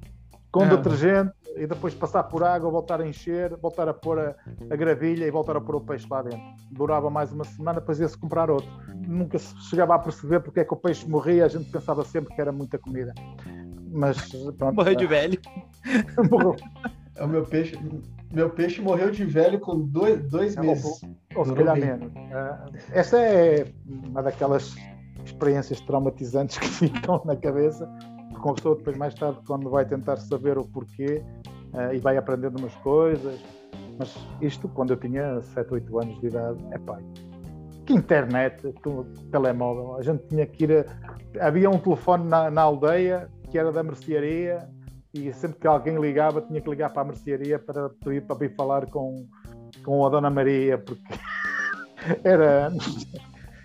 Com 0.58 0.66
é. 0.66 0.76
detergente 0.78 1.34
e 1.55 1.66
depois 1.66 1.93
passar 1.93 2.24
por 2.24 2.43
água, 2.43 2.70
voltar 2.70 3.01
a 3.01 3.08
encher, 3.08 3.55
voltar 3.58 3.88
a 3.88 3.93
pôr 3.93 4.20
a, 4.20 4.36
a, 4.70 4.76
gravilha 4.76 5.26
e 5.26 5.32
voltar 5.32 5.58
a 5.58 5.62
pôr 5.62 5.76
o 5.76 5.82
peixe 5.82 6.05
lá 6.10 6.22
dentro. 6.22 6.41
Durava 6.72 7.10
mais 7.10 7.32
uma 7.32 7.43
semana, 7.43 7.80
depois 7.80 7.99
ia-se 7.99 8.18
comprar 8.18 8.49
outro. 8.49 8.70
Nunca 9.08 9.39
se 9.39 9.55
chegava 9.70 9.95
a 9.95 9.99
perceber 9.99 10.39
porque 10.39 10.60
é 10.60 10.66
que 10.66 10.74
o 10.74 10.78
peixe 10.78 11.08
morria, 11.10 11.45
a 11.45 11.47
gente 11.47 11.70
pensava 11.72 12.03
sempre 12.03 12.34
que 12.36 12.41
era 12.41 12.51
muita 12.51 12.78
comida. 12.78 13.14
Mas 13.91 14.18
pronto. 14.58 14.76
Morreu 14.76 14.95
de 14.95 15.08
velho. 15.08 15.39
Morreu. 16.30 16.55
É 17.16 17.24
o 17.24 17.28
meu 17.28 17.43
peixe. 17.43 17.78
Meu 18.32 18.49
peixe 18.49 18.82
morreu 18.82 19.10
de 19.10 19.24
velho 19.26 19.60
com 19.60 19.80
dois, 19.80 20.22
dois 20.30 20.55
é, 20.55 20.62
meses. 20.62 21.01
Ou, 21.03 21.39
ou 21.39 21.45
se 21.45 21.53
calhar 21.53 21.78
menos. 21.78 22.12
Uh, 22.12 22.78
essa 22.91 23.18
é 23.18 23.66
uma 23.86 24.22
daquelas 24.22 24.76
experiências 25.26 25.80
traumatizantes 25.82 26.58
que 26.60 26.68
ficam 26.68 27.22
na 27.26 27.36
cabeça, 27.36 27.89
porque 28.38 28.47
uma 28.47 28.55
pessoa 28.55 28.75
depois 28.75 28.97
mais 28.97 29.13
tarde, 29.15 29.39
quando 29.47 29.69
vai 29.69 29.85
tentar 29.85 30.17
saber 30.17 30.57
o 30.57 30.65
porquê 30.65 31.23
uh, 31.73 31.93
e 31.93 31.97
vai 31.97 32.17
aprendendo 32.17 32.59
umas 32.59 32.75
coisas. 32.77 33.43
Mas 33.97 34.15
isto 34.41 34.69
quando 34.69 34.91
eu 34.91 34.97
tinha 34.97 35.41
7, 35.41 35.73
8 35.73 35.99
anos 35.99 36.19
de 36.19 36.27
idade, 36.27 36.63
é 36.71 36.77
pai. 36.77 37.03
Que 37.85 37.93
internet, 37.93 38.61
que 38.61 39.29
telemóvel. 39.31 39.95
A 39.97 40.03
gente 40.03 40.27
tinha 40.27 40.45
que 40.45 40.65
ir. 40.65 40.85
A... 41.39 41.47
Havia 41.47 41.69
um 41.69 41.79
telefone 41.79 42.27
na, 42.27 42.51
na 42.51 42.61
aldeia 42.61 43.29
que 43.49 43.57
era 43.57 43.71
da 43.71 43.81
mercearia 43.81 44.69
e 45.13 45.33
sempre 45.33 45.59
que 45.59 45.67
alguém 45.67 45.97
ligava 45.99 46.41
tinha 46.41 46.61
que 46.61 46.69
ligar 46.69 46.91
para 46.91 47.01
a 47.01 47.05
mercearia 47.05 47.57
para 47.57 47.89
pedir 47.89 48.21
para 48.21 48.35
vir 48.35 48.53
falar 48.55 48.85
com, 48.88 49.25
com 49.83 50.05
a 50.05 50.09
Dona 50.09 50.29
Maria, 50.29 50.77
porque 50.77 51.01
era 52.23 52.71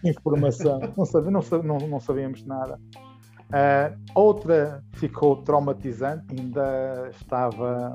informação, 0.05 0.81
não, 0.97 1.05
sabia, 1.05 1.31
não, 1.31 1.43
não, 1.63 1.89
não 1.89 2.01
sabíamos 2.01 2.45
nada. 2.47 2.79
Uh, 3.53 3.95
outra 4.15 4.83
ficou 4.95 5.37
traumatizante, 5.43 6.25
ainda 6.31 7.11
estava 7.11 7.93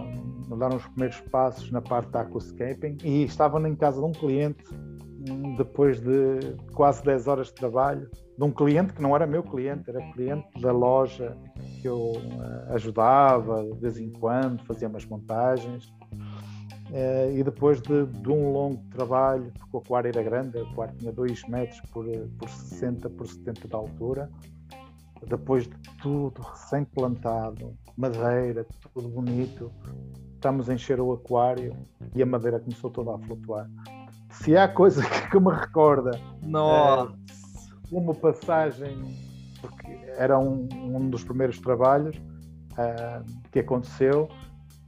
a 0.51 0.55
dar 0.55 0.71
uns 0.71 0.85
primeiros 0.89 1.19
passos 1.31 1.71
na 1.71 1.81
parte 1.81 2.11
da 2.11 2.21
aquascaping 2.21 2.97
e 3.03 3.23
estava 3.23 3.59
em 3.67 3.75
casa 3.75 3.99
de 3.99 4.05
um 4.05 4.11
cliente 4.11 4.63
depois 5.57 5.99
de 5.99 6.55
quase 6.73 7.03
10 7.03 7.27
horas 7.27 7.47
de 7.47 7.55
trabalho, 7.55 8.09
de 8.37 8.43
um 8.43 8.51
cliente 8.51 8.93
que 8.93 9.01
não 9.01 9.15
era 9.15 9.25
meu 9.25 9.41
cliente, 9.41 9.89
era 9.89 9.99
cliente 10.13 10.47
da 10.61 10.71
loja 10.71 11.35
que 11.81 11.87
eu 11.87 12.11
uh, 12.11 12.73
ajudava 12.73 13.63
de 13.63 13.79
vez 13.79 13.97
em 13.97 14.11
quando, 14.11 14.63
fazia 14.63 14.87
umas 14.87 15.05
montagens. 15.05 15.85
Uh, 16.89 17.35
e 17.35 17.43
depois 17.43 17.81
de, 17.81 18.05
de, 18.05 18.29
um 18.29 18.51
longo 18.53 18.81
trabalho, 18.91 19.51
porque 19.59 19.75
o 19.75 19.79
aquário 19.79 20.07
era 20.07 20.23
grande, 20.23 20.57
o 20.57 20.67
aquário 20.67 20.95
tinha 20.97 21.11
2 21.11 21.49
metros 21.49 21.81
por, 21.91 22.05
por 22.37 22.47
60 22.47 23.09
por 23.09 23.27
70 23.27 23.67
de 23.67 23.75
altura, 23.75 24.29
depois 25.25 25.63
de 25.63 25.75
tudo 26.01 26.41
recém-plantado, 26.41 27.73
madeira, 27.95 28.65
tudo 28.93 29.07
bonito, 29.07 29.71
estamos 30.35 30.69
a 30.69 30.73
encher 30.73 30.99
o 30.99 31.13
aquário 31.13 31.75
e 32.15 32.21
a 32.21 32.25
madeira 32.25 32.59
começou 32.59 32.89
toda 32.89 33.15
a 33.15 33.19
flutuar 33.19 33.67
se 34.41 34.55
há 34.55 34.67
coisa 34.67 35.03
que 35.31 35.39
me 35.39 35.51
recorda 35.51 36.19
Nossa. 36.41 37.13
É, 37.13 37.95
uma 37.95 38.13
passagem, 38.13 38.97
porque 39.61 39.87
era 40.17 40.37
um, 40.37 40.67
um 40.73 41.09
dos 41.09 41.23
primeiros 41.23 41.59
trabalhos 41.59 42.15
uh, 42.17 43.23
que 43.51 43.59
aconteceu, 43.59 44.29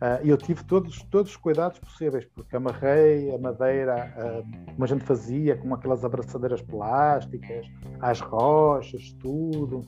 uh, 0.01 0.25
eu 0.25 0.37
tive 0.37 0.63
todos, 0.63 1.03
todos 1.03 1.31
os 1.31 1.37
cuidados 1.37 1.79
possíveis, 1.79 2.25
porque 2.33 2.55
amarrei 2.55 3.33
a 3.33 3.37
madeira, 3.37 4.13
uh, 4.17 4.71
como 4.71 4.83
a 4.83 4.87
gente 4.87 5.03
fazia, 5.03 5.55
com 5.57 5.73
aquelas 5.73 6.03
abraçadeiras 6.03 6.61
plásticas, 6.61 7.67
às 8.01 8.19
rochas, 8.19 9.11
tudo. 9.19 9.81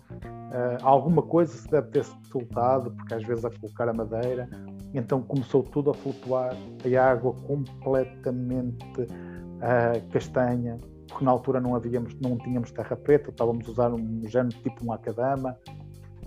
alguma 0.82 1.22
coisa 1.22 1.54
se 1.54 1.70
deve 1.70 1.88
ter 1.90 2.06
soltado, 2.32 2.92
porque 2.92 3.14
às 3.14 3.24
vezes 3.24 3.46
a 3.46 3.50
colocar 3.50 3.88
a 3.88 3.94
madeira, 3.94 4.50
então 4.94 5.22
começou 5.22 5.64
tudo 5.64 5.92
a 5.92 5.94
flutuar, 5.94 6.54
a 6.54 7.04
água 7.04 7.34
completamente 7.48 8.86
uh, 9.02 10.12
castanha, 10.12 10.80
porque 11.08 11.24
na 11.24 11.32
altura 11.32 11.60
não 11.60 11.76
havíamos, 11.76 12.16
não 12.22 12.38
tínhamos 12.38 12.72
terra 12.72 12.96
preta, 12.96 13.30
estávamos 13.30 13.68
a 13.68 13.72
usar 13.72 13.94
um 13.94 14.22
género 14.28 14.58
tipo 14.62 14.86
um 14.86 14.92
acadama, 14.92 15.58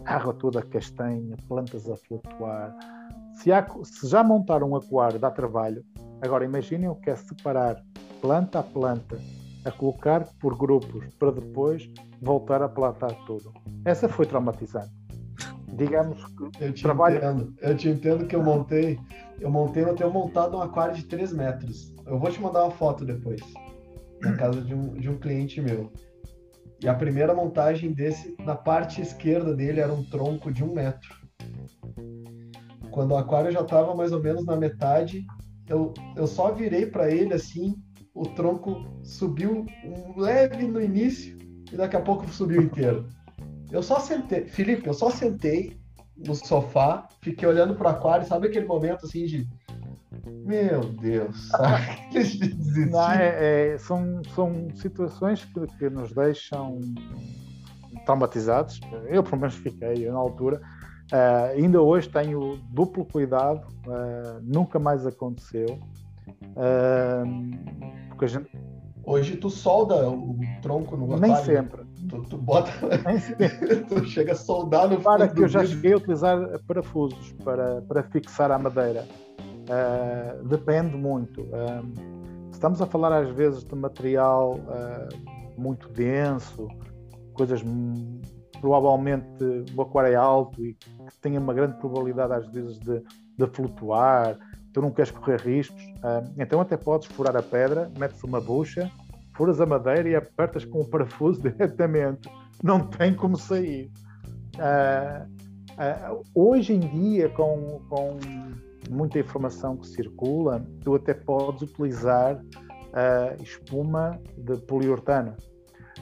água 0.04 0.32
toda 0.34 0.62
castanha, 0.62 1.36
plantas 1.48 1.88
a 1.88 1.96
flutuar. 1.96 2.74
Se, 3.34 3.52
há, 3.52 3.66
se 3.82 4.08
já 4.08 4.22
montar 4.22 4.62
um 4.62 4.76
aquário 4.76 5.18
dá 5.18 5.30
trabalho, 5.30 5.84
agora 6.22 6.44
imaginem 6.44 6.88
o 6.88 6.94
que 6.94 7.10
é 7.10 7.16
separar 7.16 7.82
planta 8.20 8.60
a 8.60 8.62
planta, 8.62 9.18
a 9.64 9.70
colocar 9.70 10.26
por 10.40 10.56
grupos, 10.56 11.04
para 11.18 11.32
depois 11.32 11.90
voltar 12.22 12.62
a 12.62 12.68
plantar 12.68 13.12
tudo. 13.26 13.52
Essa 13.84 14.08
foi 14.08 14.26
traumatizante. 14.26 14.92
Digamos 15.76 16.24
que 16.24 16.64
eu 16.64 16.72
te 16.72 16.82
trabalho... 16.82 17.16
entendo. 17.16 17.54
Eu 17.60 17.76
te 17.76 17.88
entendo 17.88 18.26
que 18.26 18.36
eu 18.36 18.42
montei, 18.42 18.98
eu 19.40 19.50
montei, 19.50 19.82
eu 19.82 19.94
tenho 19.94 20.10
montado 20.10 20.56
um 20.56 20.62
aquário 20.62 20.94
de 20.94 21.04
3 21.04 21.32
metros. 21.32 21.92
Eu 22.06 22.18
vou 22.18 22.30
te 22.30 22.40
mandar 22.40 22.62
uma 22.62 22.70
foto 22.70 23.04
depois. 23.04 23.40
Na 24.22 24.36
casa 24.36 24.60
de 24.60 24.74
um, 24.74 24.94
de 24.94 25.10
um 25.10 25.18
cliente 25.18 25.60
meu. 25.60 25.92
E 26.80 26.88
a 26.88 26.94
primeira 26.94 27.34
montagem 27.34 27.92
desse, 27.92 28.36
na 28.40 28.54
parte 28.54 29.00
esquerda 29.00 29.54
dele, 29.54 29.80
era 29.80 29.92
um 29.92 30.04
tronco 30.04 30.52
de 30.52 30.62
um 30.62 30.72
metro. 30.72 31.14
Quando 32.94 33.10
o 33.10 33.16
aquário 33.16 33.50
já 33.50 33.62
estava 33.62 33.92
mais 33.92 34.12
ou 34.12 34.22
menos 34.22 34.46
na 34.46 34.54
metade, 34.54 35.26
eu, 35.68 35.92
eu 36.14 36.28
só 36.28 36.52
virei 36.52 36.86
para 36.86 37.10
ele 37.10 37.34
assim, 37.34 37.74
o 38.14 38.22
tronco 38.22 38.86
subiu 39.02 39.66
um 39.84 40.20
leve 40.20 40.64
no 40.64 40.80
início 40.80 41.36
e 41.72 41.76
daqui 41.76 41.96
a 41.96 42.00
pouco 42.00 42.24
subiu 42.28 42.62
inteiro. 42.62 43.08
Eu 43.72 43.82
só 43.82 43.98
sentei, 43.98 44.46
Felipe, 44.46 44.86
eu 44.86 44.94
só 44.94 45.10
sentei 45.10 45.76
no 46.16 46.36
sofá, 46.36 47.08
fiquei 47.20 47.48
olhando 47.48 47.74
para 47.74 47.88
o 47.88 47.90
aquário, 47.90 48.28
sabe 48.28 48.46
aquele 48.46 48.66
momento 48.66 49.06
assim 49.06 49.26
de 49.26 49.48
meu 50.46 50.80
Deus. 50.80 51.48
Não, 52.92 53.10
é, 53.10 53.72
é, 53.72 53.78
são, 53.78 54.22
são 54.36 54.68
situações 54.76 55.44
que, 55.44 55.66
que, 55.78 55.90
nos 55.90 56.12
deixam 56.12 56.78
traumatizados. 58.06 58.80
Eu, 59.08 59.24
pelo 59.24 59.38
menos, 59.38 59.56
fiquei 59.56 60.08
na 60.08 60.16
altura. 60.16 60.60
Uh, 61.12 61.52
ainda 61.56 61.82
hoje 61.82 62.08
tenho 62.08 62.56
duplo 62.70 63.04
cuidado, 63.04 63.66
uh, 63.86 64.40
nunca 64.42 64.78
mais 64.78 65.06
aconteceu. 65.06 65.78
Uh, 66.56 68.08
porque 68.08 68.24
a 68.24 68.28
gente... 68.28 68.50
Hoje 69.04 69.36
tu 69.36 69.50
solda 69.50 70.08
o 70.08 70.38
tronco 70.62 70.96
no 70.96 71.18
Nem 71.18 71.36
sempre. 71.36 71.84
Tu, 72.08 72.22
tu 72.22 72.38
bota. 72.38 72.70
Nem 73.06 73.18
sempre. 73.18 73.76
tu 73.84 74.02
chega 74.06 74.32
a 74.32 74.34
soldar 74.34 74.88
no 74.88 74.98
Para 74.98 75.28
que 75.28 75.42
eu 75.42 75.48
já 75.48 75.64
cheguei 75.64 75.92
a 75.92 75.98
utilizar 75.98 76.38
parafusos 76.66 77.32
para, 77.44 77.82
para 77.82 78.02
fixar 78.04 78.50
a 78.50 78.58
madeira. 78.58 79.06
Depende 80.48 80.96
muito. 80.96 81.46
Estamos 82.50 82.80
a 82.80 82.86
falar 82.86 83.12
às 83.12 83.28
vezes 83.28 83.62
de 83.62 83.74
material 83.74 84.58
muito 85.58 85.90
denso, 85.90 86.66
coisas 87.34 87.62
provavelmente 88.64 89.26
o 89.76 89.82
aquário 89.82 90.12
é 90.12 90.16
alto 90.16 90.64
e 90.64 90.74
que 91.06 91.18
tenha 91.20 91.40
uma 91.40 91.54
grande 91.54 91.76
probabilidade 91.78 92.32
às 92.32 92.46
vezes 92.52 92.78
de, 92.78 93.02
de 93.36 93.46
flutuar, 93.52 94.38
tu 94.72 94.80
não 94.80 94.90
queres 94.90 95.10
correr 95.10 95.40
riscos, 95.40 95.82
então 96.38 96.60
até 96.60 96.76
podes 96.76 97.06
furar 97.08 97.36
a 97.36 97.42
pedra, 97.42 97.90
metes 97.98 98.22
uma 98.24 98.40
bucha, 98.40 98.90
furas 99.36 99.60
a 99.60 99.66
madeira 99.66 100.08
e 100.08 100.16
apertas 100.16 100.64
com 100.64 100.80
o 100.80 100.84
parafuso 100.84 101.40
diretamente, 101.48 102.28
não 102.62 102.80
tem 102.80 103.14
como 103.14 103.36
sair. 103.36 103.90
hoje 106.34 106.74
em 106.74 106.80
dia, 106.80 107.28
com, 107.28 107.80
com 107.88 108.18
muita 108.90 109.18
informação 109.18 109.76
que 109.76 109.86
circula, 109.86 110.64
tu 110.82 110.94
até 110.94 111.14
podes 111.14 111.62
utilizar 111.62 112.36
uh, 112.36 113.42
espuma 113.42 114.20
de 114.36 114.56
poliuretano. 114.58 115.34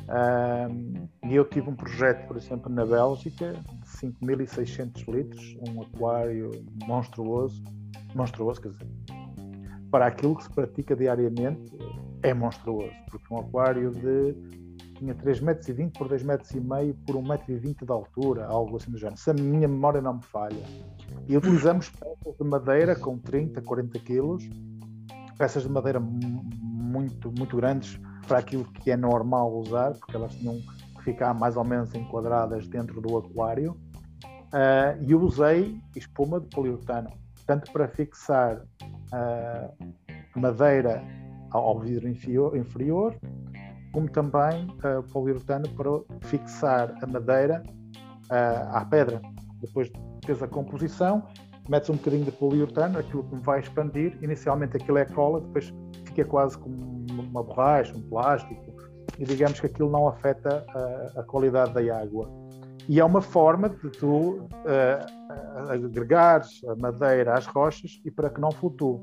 Uh, 0.03 1.09
e 1.27 1.35
eu 1.35 1.45
tive 1.45 1.71
um 1.71 1.77
projeto, 1.77 2.27
por 2.27 2.37
exemplo, 2.37 2.73
na 2.73 2.85
Bélgica, 2.85 3.55
5.600 4.01 5.13
litros, 5.13 5.57
um 5.69 5.83
aquário 5.83 6.51
monstruoso, 6.87 7.63
monstruoso, 8.15 8.61
quer 8.61 8.69
dizer, 8.71 8.87
para 9.91 10.07
aquilo 10.07 10.37
que 10.37 10.45
se 10.45 10.51
pratica 10.51 10.97
diariamente 10.97 11.71
é 12.23 12.33
monstruoso, 12.33 12.93
porque 13.11 13.35
um 13.35 13.39
aquário 13.39 13.91
de 13.91 14.35
tinha 15.03 15.15
3,20 15.17 15.43
metros 15.43 15.99
por 15.99 16.09
2,5 16.09 16.25
metros 16.25 16.97
por 17.05 17.17
1,20 17.17 17.65
metro 17.65 17.87
de 17.87 17.93
altura, 17.93 18.47
algo 18.47 18.77
assim 18.77 18.91
do 18.91 18.99
género, 18.99 19.19
se 19.19 19.31
a 19.31 19.35
minha 19.35 19.67
memória 19.67 20.01
não 20.01 20.15
me 20.15 20.23
falha. 20.23 20.63
E 21.29 21.37
utilizamos 21.37 21.91
peças 21.91 22.37
de 22.39 22.45
madeira 22.45 22.95
com 22.95 23.19
30, 23.19 23.61
40 23.63 23.99
quilos, 23.99 24.49
peças 25.37 25.65
de 25.65 25.69
madeira 25.69 25.99
muito, 25.99 27.33
muito 27.37 27.57
grandes 27.57 27.99
para 28.29 28.39
aquilo 28.39 28.65
que 28.65 28.91
é 28.93 28.97
normal 28.97 29.53
usar, 29.59 29.93
porque 29.93 30.15
elas 30.15 30.35
tinham 30.37 30.55
que 30.97 31.03
ficar 31.03 31.35
mais 31.35 31.57
ou 31.57 31.65
menos 31.65 31.93
enquadradas 31.95 32.69
dentro 32.69 33.01
do 33.01 33.19
aquário. 33.19 33.77
Uh, 34.53 35.03
e 35.03 35.15
usei 35.15 35.81
espuma 35.97 36.39
de 36.39 36.47
poliuretano, 36.49 37.11
tanto 37.47 37.73
para 37.73 37.89
fixar 37.89 38.59
uh, 38.59 39.87
madeira 40.37 41.03
ao 41.51 41.81
vidro 41.81 42.07
inferior, 42.07 43.17
como 43.93 44.11
também 44.11 44.67
uh, 44.85 45.03
poliuretano 45.11 45.67
para 45.71 45.91
fixar 46.29 46.95
a 47.03 47.07
madeira 47.07 47.63
uh, 48.31 48.77
à 48.77 48.85
pedra. 48.85 49.23
Depois 49.63 49.91
fez 50.23 50.43
a 50.43 50.47
composição, 50.47 51.23
metes 51.67 51.89
um 51.89 51.95
bocadinho 51.95 52.27
de 52.27 52.33
poliuretano, 52.33 52.99
aquilo 52.99 53.25
que 53.25 53.37
vai 53.37 53.61
expandir, 53.61 54.19
inicialmente 54.21 54.77
aquilo 54.77 54.99
é 54.99 55.07
cola, 55.07 55.41
depois 55.41 55.73
fica 56.05 56.27
quase 56.27 56.59
como 56.59 57.07
uma 57.11 57.43
borracha, 57.43 57.97
um 57.97 58.03
plástico, 58.03 58.71
e 59.19 59.25
digamos 59.25 59.61
que 59.61 59.67
aquilo 59.67 59.91
não 59.91 60.09
afeta 60.09 60.63
a 61.17 61.23
qualidade 61.23 61.73
da 61.73 61.99
água. 61.99 62.42
E 62.89 62.99
é 62.99 63.05
uma 63.05 63.23
forma 63.23 63.69
de 63.69 63.91
tu 63.91 64.41
uh, 64.41 65.71
agregares 65.71 66.61
a 66.65 66.75
madeira 66.77 67.35
às 67.35 67.47
rochas 67.47 68.01
e 68.05 68.11
para 68.11 68.29
que 68.29 68.41
não 68.41 68.51
flutue. 68.51 69.01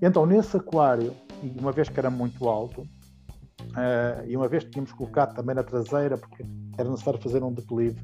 Então, 0.00 0.26
nesse 0.26 0.56
aquário, 0.56 1.14
e 1.42 1.58
uma 1.58 1.72
vez 1.72 1.88
que 1.88 1.98
era 1.98 2.10
muito 2.10 2.48
alto, 2.48 2.82
uh, 2.82 4.26
e 4.26 4.36
uma 4.36 4.48
vez 4.48 4.64
que 4.64 4.70
tínhamos 4.70 4.92
colocado 4.92 5.34
também 5.34 5.54
na 5.54 5.62
traseira, 5.62 6.16
porque 6.18 6.44
era 6.76 6.90
necessário 6.90 7.20
fazer 7.20 7.42
um 7.42 7.52
declive, 7.52 7.98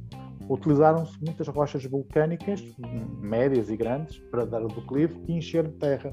utilizaram-se 0.49 1.23
muitas 1.23 1.47
rochas 1.49 1.85
vulcânicas, 1.85 2.63
médias 3.21 3.69
e 3.69 3.77
grandes, 3.77 4.19
para 4.31 4.47
dar 4.47 4.63
o 4.63 4.69
declive 4.69 5.21
e 5.29 5.35
encher 5.35 5.67
de 5.69 5.75
terra. 5.75 6.11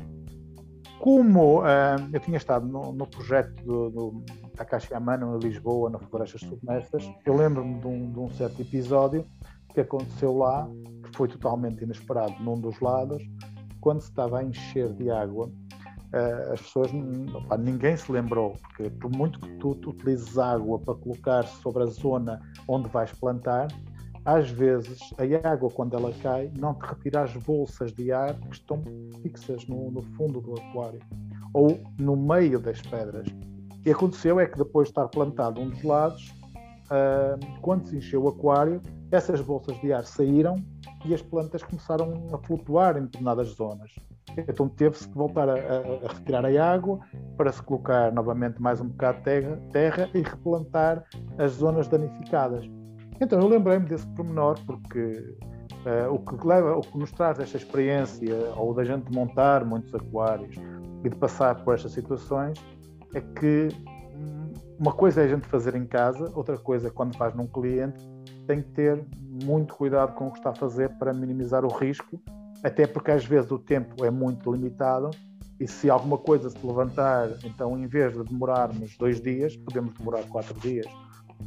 Como 1.00 1.62
uh, 1.62 1.66
eu 2.12 2.20
tinha 2.20 2.38
estado 2.38 2.68
no, 2.68 2.92
no 2.92 3.08
projeto 3.08 3.54
do, 3.64 3.90
do 3.90 4.26
Takashi 4.56 4.94
Amano, 4.94 5.38
em 5.38 5.40
Lisboa, 5.40 5.90
nas 5.90 6.04
florestas 6.04 6.42
submersas, 6.42 7.04
eu 7.26 7.36
lembro-me 7.36 7.80
de, 7.80 7.88
um, 7.88 8.12
de 8.12 8.20
um 8.20 8.30
certo 8.32 8.62
episódio 8.62 9.26
que 9.74 9.82
aconteceu 9.82 10.38
lá, 10.38 10.68
que 11.04 11.18
foi 11.18 11.28
totalmente 11.28 11.84
inesperado 11.84 12.34
num 12.42 12.60
dos 12.60 12.80
lados, 12.80 13.22
quando 13.82 14.02
se 14.02 14.10
estava 14.10 14.40
a 14.40 14.44
encher 14.44 14.94
de 14.94 15.12
água 15.12 15.52
uh, 16.16 16.54
as 16.54 16.62
pessoas, 16.62 16.92
opa, 17.34 17.58
ninguém 17.58 17.96
se 17.98 18.12
lembrou, 18.12 18.56
porque 18.62 18.90
por 18.90 19.12
muito 19.12 19.40
que 19.40 19.50
tu 19.58 19.72
utilizes 19.72 20.38
água 20.38 20.80
para 20.80 20.96
colocar 20.96 21.44
sobre 21.44 21.84
a 21.84 21.88
zona 21.88 22.40
onde 22.68 22.90
vais 22.90 23.12
plantar, 23.12 23.68
às 24.24 24.50
vezes 24.50 25.00
a 25.20 25.50
água, 25.50 25.70
quando 25.70 25.96
ela 25.96 26.12
cai, 26.24 26.52
não 26.58 26.74
te 26.74 26.82
retira 26.86 27.24
as 27.24 27.34
bolsas 27.38 27.94
de 27.94 28.12
ar 28.12 28.34
que 28.34 28.56
estão 28.56 28.82
fixas 29.22 29.68
no, 29.68 29.92
no 29.92 30.02
fundo 30.02 30.42
do 30.42 30.54
aquário 30.54 31.00
ou 31.54 31.80
no 32.00 32.16
meio 32.16 32.60
das 32.60 32.82
pedras. 32.82 33.28
E 33.86 33.92
aconteceu 33.92 34.40
é 34.40 34.48
que 34.48 34.58
depois 34.58 34.88
de 34.88 34.92
estar 34.92 35.08
plantado 35.08 35.62
um 35.62 35.70
dos 35.70 35.84
lados, 35.84 36.34
uh, 36.86 37.60
quando 37.62 37.88
se 37.88 37.98
encheu 37.98 38.24
o 38.24 38.30
aquário, 38.30 38.82
essas 39.12 39.40
bolsas 39.42 39.80
de 39.80 39.94
ar 39.94 40.04
saíram 40.04 40.56
e 41.06 41.14
as 41.14 41.22
plantas 41.22 41.62
começaram 41.62 42.28
a 42.34 42.38
flutuar 42.40 42.98
em 42.98 43.04
determinadas 43.04 43.50
zonas. 43.50 43.94
Então 44.38 44.68
teve-se 44.68 45.08
que 45.08 45.16
voltar 45.16 45.48
a, 45.48 45.54
a, 45.54 46.08
a, 46.10 46.14
retirar 46.14 46.46
a 46.46 46.74
água 46.74 47.00
para 47.38 47.52
se 47.52 47.62
colocar 47.62 48.12
novamente 48.12 48.62
mais 48.62 48.82
um 48.82 48.88
bocado 48.88 49.20
de 49.20 49.24
terra, 49.24 49.62
terra 49.72 50.10
e 50.14 50.22
replantar 50.22 51.06
as 51.38 51.54
zonas 51.54 51.88
danificadas. 51.88 52.66
Então 53.22 53.40
eu 53.40 53.48
lembrei-me 53.48 53.86
desse 53.86 54.08
pormenor 54.08 54.58
porque 54.66 55.38
uh, 55.86 56.12
o, 56.12 56.20
que 56.20 56.46
leva, 56.46 56.76
o 56.76 56.82
que 56.82 56.98
nos 56.98 57.12
traz 57.12 57.40
esta 57.40 57.56
experiência, 57.56 58.36
ou 58.58 58.74
da 58.74 58.84
gente 58.84 59.10
montar 59.14 59.64
muitos 59.64 59.94
aquários 59.94 60.56
e 61.04 61.10
de 61.10 61.16
passar 61.16 61.64
por 61.64 61.76
estas 61.76 61.94
situações, 61.94 62.60
é 63.16 63.22
que 63.22 63.70
uma 64.78 64.92
coisa 64.92 65.22
é 65.22 65.26
a 65.26 65.28
gente 65.28 65.48
fazer 65.48 65.76
em 65.76 65.86
casa, 65.86 66.32
outra 66.36 66.58
coisa, 66.58 66.92
quando 66.92 67.16
faz 67.18 67.34
num 67.34 67.48
cliente, 67.48 67.98
tem 68.46 68.62
que 68.62 68.70
ter 68.70 69.04
muito 69.44 69.74
cuidado 69.74 70.14
com 70.14 70.28
o 70.28 70.32
que 70.32 70.38
está 70.38 70.52
a 70.52 70.56
fazer 70.56 70.90
para 70.98 71.14
minimizar 71.14 71.66
o 71.66 71.70
risco 71.70 72.22
até 72.66 72.88
porque 72.88 73.12
às 73.12 73.24
vezes 73.24 73.52
o 73.52 73.60
tempo 73.60 74.04
é 74.04 74.10
muito 74.10 74.52
limitado 74.52 75.12
e 75.60 75.68
se 75.68 75.88
alguma 75.88 76.18
coisa 76.18 76.50
se 76.50 76.66
levantar, 76.66 77.30
então 77.44 77.78
em 77.78 77.86
vez 77.86 78.14
de 78.14 78.24
demorarmos 78.24 78.98
dois 78.98 79.22
dias, 79.22 79.56
podemos 79.56 79.94
demorar 79.94 80.24
quatro 80.24 80.60
dias. 80.60 80.88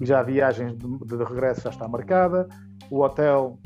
Já 0.01 0.21
a 0.21 0.23
viagem 0.23 0.77
de, 0.77 0.99
de 0.99 1.25
regresso 1.25 1.62
já 1.62 1.71
está 1.71 1.89
marcada, 1.89 2.49
o 2.89 3.01
hotel 3.01 3.59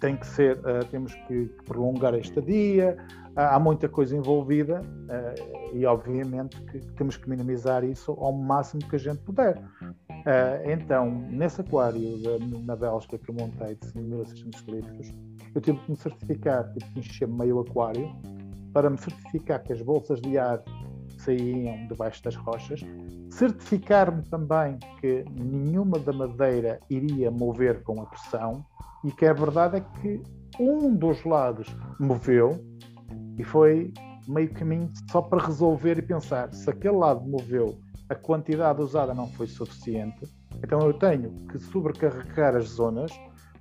tem 0.00 0.16
que 0.16 0.26
ser, 0.26 0.58
uh, 0.58 0.84
temos 0.90 1.14
que 1.14 1.46
prolongar 1.66 2.14
a 2.14 2.18
estadia, 2.18 2.96
uh, 3.36 3.40
há 3.40 3.60
muita 3.60 3.88
coisa 3.88 4.16
envolvida 4.16 4.80
uh, 4.82 5.76
e 5.76 5.84
obviamente 5.86 6.60
que 6.62 6.80
temos 6.94 7.16
que 7.16 7.28
minimizar 7.28 7.84
isso 7.84 8.12
ao 8.12 8.32
máximo 8.32 8.82
que 8.88 8.96
a 8.96 8.98
gente 8.98 9.18
puder. 9.18 9.62
então, 10.64 11.10
nesse 11.30 11.60
aquário 11.60 12.00
de, 12.00 12.64
na 12.64 12.74
Bélgica 12.74 13.18
que 13.18 13.30
eu 13.30 13.34
montei 13.34 13.76
de 13.76 13.86
5.600 13.86 14.68
litros, 14.68 15.14
eu 15.54 15.60
tive 15.60 15.78
que 15.78 15.90
me 15.90 15.96
certificar, 15.96 16.72
tive 16.72 16.92
que 16.92 16.98
encher 17.00 17.28
meio 17.28 17.60
aquário 17.60 18.10
para 18.72 18.88
me 18.88 18.98
certificar 18.98 19.62
que 19.62 19.72
as 19.72 19.82
bolsas 19.82 20.20
de 20.20 20.38
ar 20.38 20.62
saíam 21.18 21.86
debaixo 21.88 22.22
das 22.22 22.36
rochas, 22.36 22.80
certificar-me 23.30 24.22
também 24.22 24.78
que 25.00 25.24
nenhuma 25.30 25.98
da 25.98 26.12
madeira 26.12 26.80
iria 26.88 27.30
mover 27.30 27.82
com 27.82 28.00
a 28.00 28.06
pressão 28.06 28.64
e 29.04 29.12
que 29.12 29.26
a 29.26 29.32
verdade 29.32 29.78
é 29.78 29.80
que 30.00 30.22
um 30.58 30.94
dos 30.94 31.24
lados 31.24 31.74
moveu 31.98 32.62
e 33.38 33.44
foi 33.44 33.92
meio 34.28 34.52
caminho 34.52 34.90
só 35.10 35.22
para 35.22 35.44
resolver 35.44 35.98
e 35.98 36.02
pensar 36.02 36.52
se 36.52 36.68
aquele 36.68 36.96
lado 36.96 37.26
moveu, 37.26 37.78
a 38.08 38.14
quantidade 38.14 38.80
usada 38.80 39.14
não 39.14 39.26
foi 39.28 39.46
suficiente, 39.46 40.28
então 40.62 40.80
eu 40.80 40.92
tenho 40.92 41.30
que 41.46 41.58
sobrecarregar 41.58 42.54
as 42.56 42.64
zonas 42.64 43.12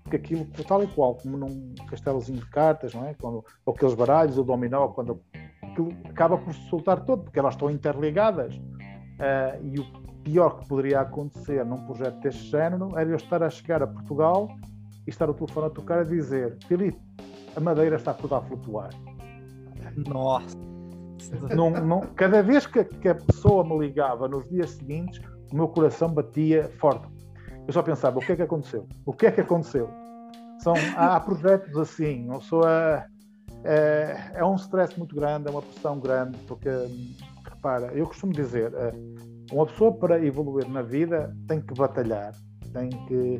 porque 0.10 0.16
aquilo, 0.16 0.46
tal 0.68 0.84
e 0.84 0.88
qual, 0.88 1.16
como 1.16 1.38
num 1.38 1.76
castelozinho 1.88 2.40
de 2.40 2.50
cartas, 2.50 2.94
não 2.96 3.06
é? 3.06 3.14
Quando, 3.14 3.46
ou 3.64 3.74
aqueles 3.74 3.94
baralhos, 3.94 4.38
o 4.40 4.44
dominó, 4.44 4.88
quando 4.88 5.22
aquilo 5.62 5.94
acaba 6.06 6.38
por 6.38 6.54
se 6.54 6.68
soltar 6.68 7.06
todo, 7.06 7.24
porque 7.24 7.38
elas 7.38 7.54
estão 7.54 7.70
interligadas. 7.70 8.56
Uh, 8.56 9.64
e 9.64 9.80
o 9.80 9.86
pior 10.24 10.60
que 10.60 10.68
poderia 10.68 11.02
acontecer 11.02 11.64
num 11.64 11.86
projeto 11.86 12.20
deste 12.22 12.50
género 12.50 12.98
era 12.98 13.10
eu 13.10 13.16
estar 13.16 13.44
a 13.44 13.50
chegar 13.50 13.84
a 13.84 13.88
Portugal 13.88 14.50
e 15.10 15.12
estar 15.12 15.30
o 15.30 15.34
telefone 15.34 15.68
a 15.68 15.70
tocar 15.70 15.99
a 15.99 16.03
dizer: 16.03 16.57
Filipe, 16.68 16.99
a 17.55 17.60
madeira 17.60 17.95
está 17.95 18.14
toda 18.14 18.38
a 18.38 18.41
flutuar. 18.41 18.89
Nossa! 20.07 20.57
Não, 21.53 21.70
não, 21.70 22.01
cada 22.16 22.41
vez 22.41 22.66
que, 22.66 22.84
que 22.84 23.10
a 23.10 23.16
pessoa 23.16 23.64
me 23.64 23.78
ligava 23.78 24.28
nos 24.28 24.47
dias 24.47 24.70
seguintes, 24.72 25.20
o 25.51 25.55
meu 25.55 25.68
coração 25.68 26.14
batia 26.14 26.70
forte 26.80 27.07
eu 27.70 27.74
só 27.74 27.84
pensava, 27.84 28.18
o 28.18 28.22
que 28.22 28.32
é 28.32 28.36
que 28.36 28.41
aconteceu? 28.41 28.88
O 29.05 29.14
que 29.14 29.28
é 29.28 29.32
que 29.32 29.41
aconteceu? 29.41 29.88
São, 30.57 30.74
há 30.97 31.20
projetos 31.20 31.78
assim, 31.78 32.26
uma 32.26 32.39
pessoa 32.39 33.05
é, 33.64 34.32
é 34.34 34.43
um 34.43 34.55
stress 34.55 34.97
muito 34.97 35.16
grande, 35.16 35.47
é 35.47 35.51
uma 35.51 35.62
pressão 35.62 35.99
grande, 35.99 36.36
porque, 36.47 36.68
repara, 37.43 37.93
eu 37.93 38.07
costumo 38.07 38.34
dizer, 38.34 38.74
é, 38.74 38.91
uma 39.53 39.68
pessoa 39.68 39.93
para 39.93 40.20
evoluir 40.26 40.68
na 40.68 40.82
vida 40.82 41.32
tem 41.47 41.62
que 41.62 41.76
batalhar, 41.76 42.34
tem 42.74 42.89
que 42.89 43.39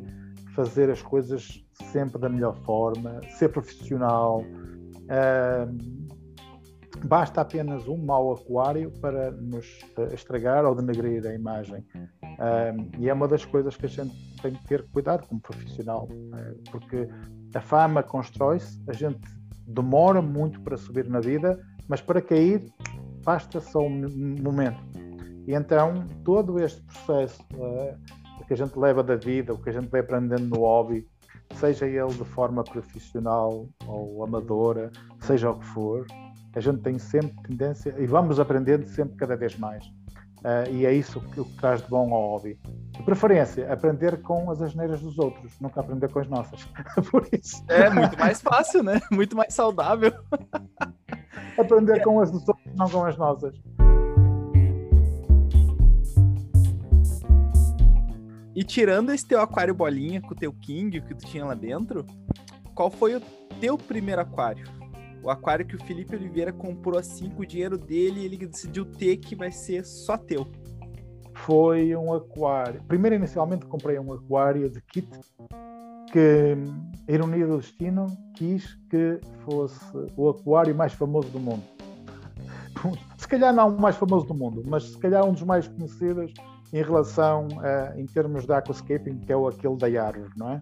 fazer 0.56 0.90
as 0.90 1.02
coisas 1.02 1.64
sempre 1.92 2.20
da 2.20 2.30
melhor 2.30 2.56
forma, 2.64 3.20
ser 3.38 3.50
profissional. 3.50 4.44
É, 5.08 5.68
basta 7.06 7.42
apenas 7.42 7.88
um 7.88 7.98
mau 7.98 8.34
aquário 8.34 8.92
para 9.00 9.32
nos 9.32 9.66
estragar 10.14 10.66
ou 10.66 10.76
denegrir 10.76 11.26
a 11.26 11.34
imagem. 11.34 11.86
Um, 12.24 13.02
e 13.02 13.10
é 13.10 13.14
uma 13.14 13.28
das 13.28 13.46
coisas 13.46 13.76
que 13.76 13.86
a 13.86 13.90
gente 13.90 14.16
tem 14.42 14.54
que 14.54 14.68
ter 14.68 14.88
cuidado 14.90 15.28
como 15.28 15.42
profissional, 15.42 16.08
né? 16.10 16.54
porque 16.72 17.08
a 17.54 17.62
fama 17.62 18.02
constrói-se, 18.04 18.82
a 18.88 18.94
gente 18.94 19.20
demora 19.68 20.22
muito 20.22 20.62
para 20.62 20.78
subir 20.78 21.08
na 21.10 21.20
vida, 21.20 21.60
mas 21.88 22.02
para 22.02 22.22
cair 22.22 22.66
basta 23.24 23.60
só 23.60 23.82
um 23.82 24.36
momento. 24.42 24.82
E 25.48 25.54
então 25.54 26.06
todo 26.24 26.60
este 26.60 26.82
processo 26.84 27.42
uh, 27.56 28.19
que 28.50 28.54
a 28.54 28.58
gente 28.58 28.80
leva 28.80 29.04
da 29.04 29.16
vida, 29.16 29.54
o 29.54 29.60
que 29.60 29.70
a 29.70 29.72
gente 29.72 29.90
vai 29.90 30.02
aprendendo 30.02 30.48
no 30.48 30.62
hobby, 30.62 31.08
seja 31.54 31.86
ele 31.86 32.08
de 32.08 32.26
forma 32.26 32.64
profissional 32.64 33.68
ou 33.86 34.24
amadora, 34.24 34.92
seja 35.20 35.52
o 35.52 35.60
que 35.60 35.66
for, 35.68 36.08
a 36.56 36.60
gente 36.60 36.82
tem 36.82 36.98
sempre 36.98 37.40
tendência 37.44 37.94
e 38.00 38.08
vamos 38.08 38.40
aprendendo 38.40 38.88
sempre 38.88 39.16
cada 39.18 39.36
vez 39.36 39.56
mais. 39.56 39.86
Uh, 40.40 40.72
e 40.72 40.86
é 40.88 40.92
isso 40.92 41.22
que, 41.22 41.44
que 41.44 41.58
traz 41.58 41.80
de 41.84 41.90
bom 41.90 42.12
ao 42.12 42.32
hobby. 42.32 42.60
De 42.90 43.04
preferência, 43.04 43.72
aprender 43.72 44.20
com 44.24 44.50
as 44.50 44.64
asneiras 44.64 45.00
dos 45.00 45.20
outros, 45.20 45.54
nunca 45.60 45.82
aprender 45.82 46.10
com 46.10 46.18
as 46.18 46.28
nossas. 46.28 46.68
Por 47.12 47.28
isso. 47.32 47.64
É 47.68 47.88
muito 47.92 48.18
mais 48.18 48.42
fácil, 48.42 48.82
né? 48.82 49.00
Muito 49.12 49.38
mais 49.38 49.54
saudável. 49.54 50.12
aprender 51.56 51.98
é. 51.98 52.00
com 52.00 52.20
as 52.20 52.32
dos 52.32 52.48
outros, 52.50 52.76
não 52.76 52.90
com 52.90 53.06
as 53.06 53.16
nossas. 53.16 53.54
E 58.60 58.64
tirando 58.66 59.14
esse 59.14 59.26
teu 59.26 59.40
aquário 59.40 59.74
bolinha 59.74 60.20
com 60.20 60.34
o 60.34 60.36
teu 60.36 60.52
King 60.52 61.00
que 61.00 61.16
tu 61.16 61.26
tinha 61.26 61.46
lá 61.46 61.54
dentro, 61.54 62.06
qual 62.76 62.92
foi 62.92 63.16
o 63.16 63.22
teu 63.62 63.78
primeiro 63.78 64.20
aquário? 64.20 64.66
O 65.24 65.30
aquário 65.30 65.66
que 65.66 65.78
o 65.78 65.84
Felipe 65.86 66.14
Oliveira 66.14 66.52
comprou 66.52 67.00
assim 67.00 67.30
com 67.30 67.42
o 67.42 67.46
dinheiro 67.46 67.78
dele 67.78 68.20
e 68.20 68.26
ele 68.26 68.36
decidiu 68.36 68.84
ter 68.84 69.16
que 69.16 69.34
vai 69.34 69.50
ser 69.50 69.86
só 69.86 70.18
teu. 70.18 70.46
Foi 71.36 71.96
um 71.96 72.12
aquário. 72.12 72.84
Primeiro, 72.84 73.16
inicialmente, 73.16 73.66
comprei 73.66 73.98
um 73.98 74.12
aquário 74.12 74.70
de 74.70 74.82
kit 74.82 75.08
que 76.12 76.54
a 77.08 77.12
ironia 77.14 77.48
do 77.48 77.60
destino 77.60 78.08
quis 78.36 78.74
que 78.90 79.22
fosse 79.46 79.80
o 80.18 80.32
aquário 80.32 80.76
mais 80.76 80.92
famoso 80.92 81.30
do 81.30 81.40
mundo. 81.40 81.64
Se 83.18 83.26
calhar 83.26 83.54
não 83.54 83.70
o 83.70 83.80
mais 83.80 83.96
famoso 83.96 84.26
do 84.26 84.34
mundo, 84.34 84.64
mas 84.68 84.84
se 84.84 84.98
calhar 84.98 85.24
um 85.24 85.32
dos 85.32 85.44
mais 85.44 85.68
conhecidos 85.68 86.34
em 86.72 86.84
relação 86.84 87.48
a, 87.62 88.00
em 88.00 88.06
termos 88.06 88.46
de 88.46 88.54
aquascaping, 88.54 89.20
que 89.20 89.32
é 89.32 89.36
o 89.36 89.48
aquele 89.48 89.76
da 89.78 89.88
árvore, 90.04 90.32
não 90.38 90.54
é? 90.54 90.62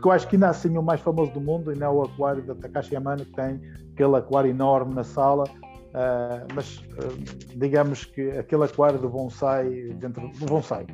Porque 0.00 0.08
eu 0.08 0.12
acho 0.12 0.28
que 0.28 0.36
ainda 0.36 0.48
assim 0.48 0.76
o 0.78 0.82
mais 0.82 1.00
famoso 1.00 1.32
do 1.32 1.40
mundo 1.40 1.70
ainda 1.70 1.84
é 1.84 1.88
o 1.88 2.02
aquário 2.02 2.42
da 2.42 2.54
Takashi 2.54 2.94
Yamano, 2.94 3.24
que 3.24 3.32
tem 3.32 3.60
aquele 3.92 4.16
aquário 4.16 4.50
enorme 4.50 4.94
na 4.94 5.04
sala, 5.04 5.44
uh, 5.44 6.54
mas 6.54 6.78
uh, 6.78 7.58
digamos 7.58 8.04
que 8.04 8.30
aquele 8.30 8.64
aquário 8.64 8.98
do 8.98 9.08
bonsai, 9.08 9.68
dentro 9.98 10.28
do 10.28 10.46
bonsai. 10.46 10.86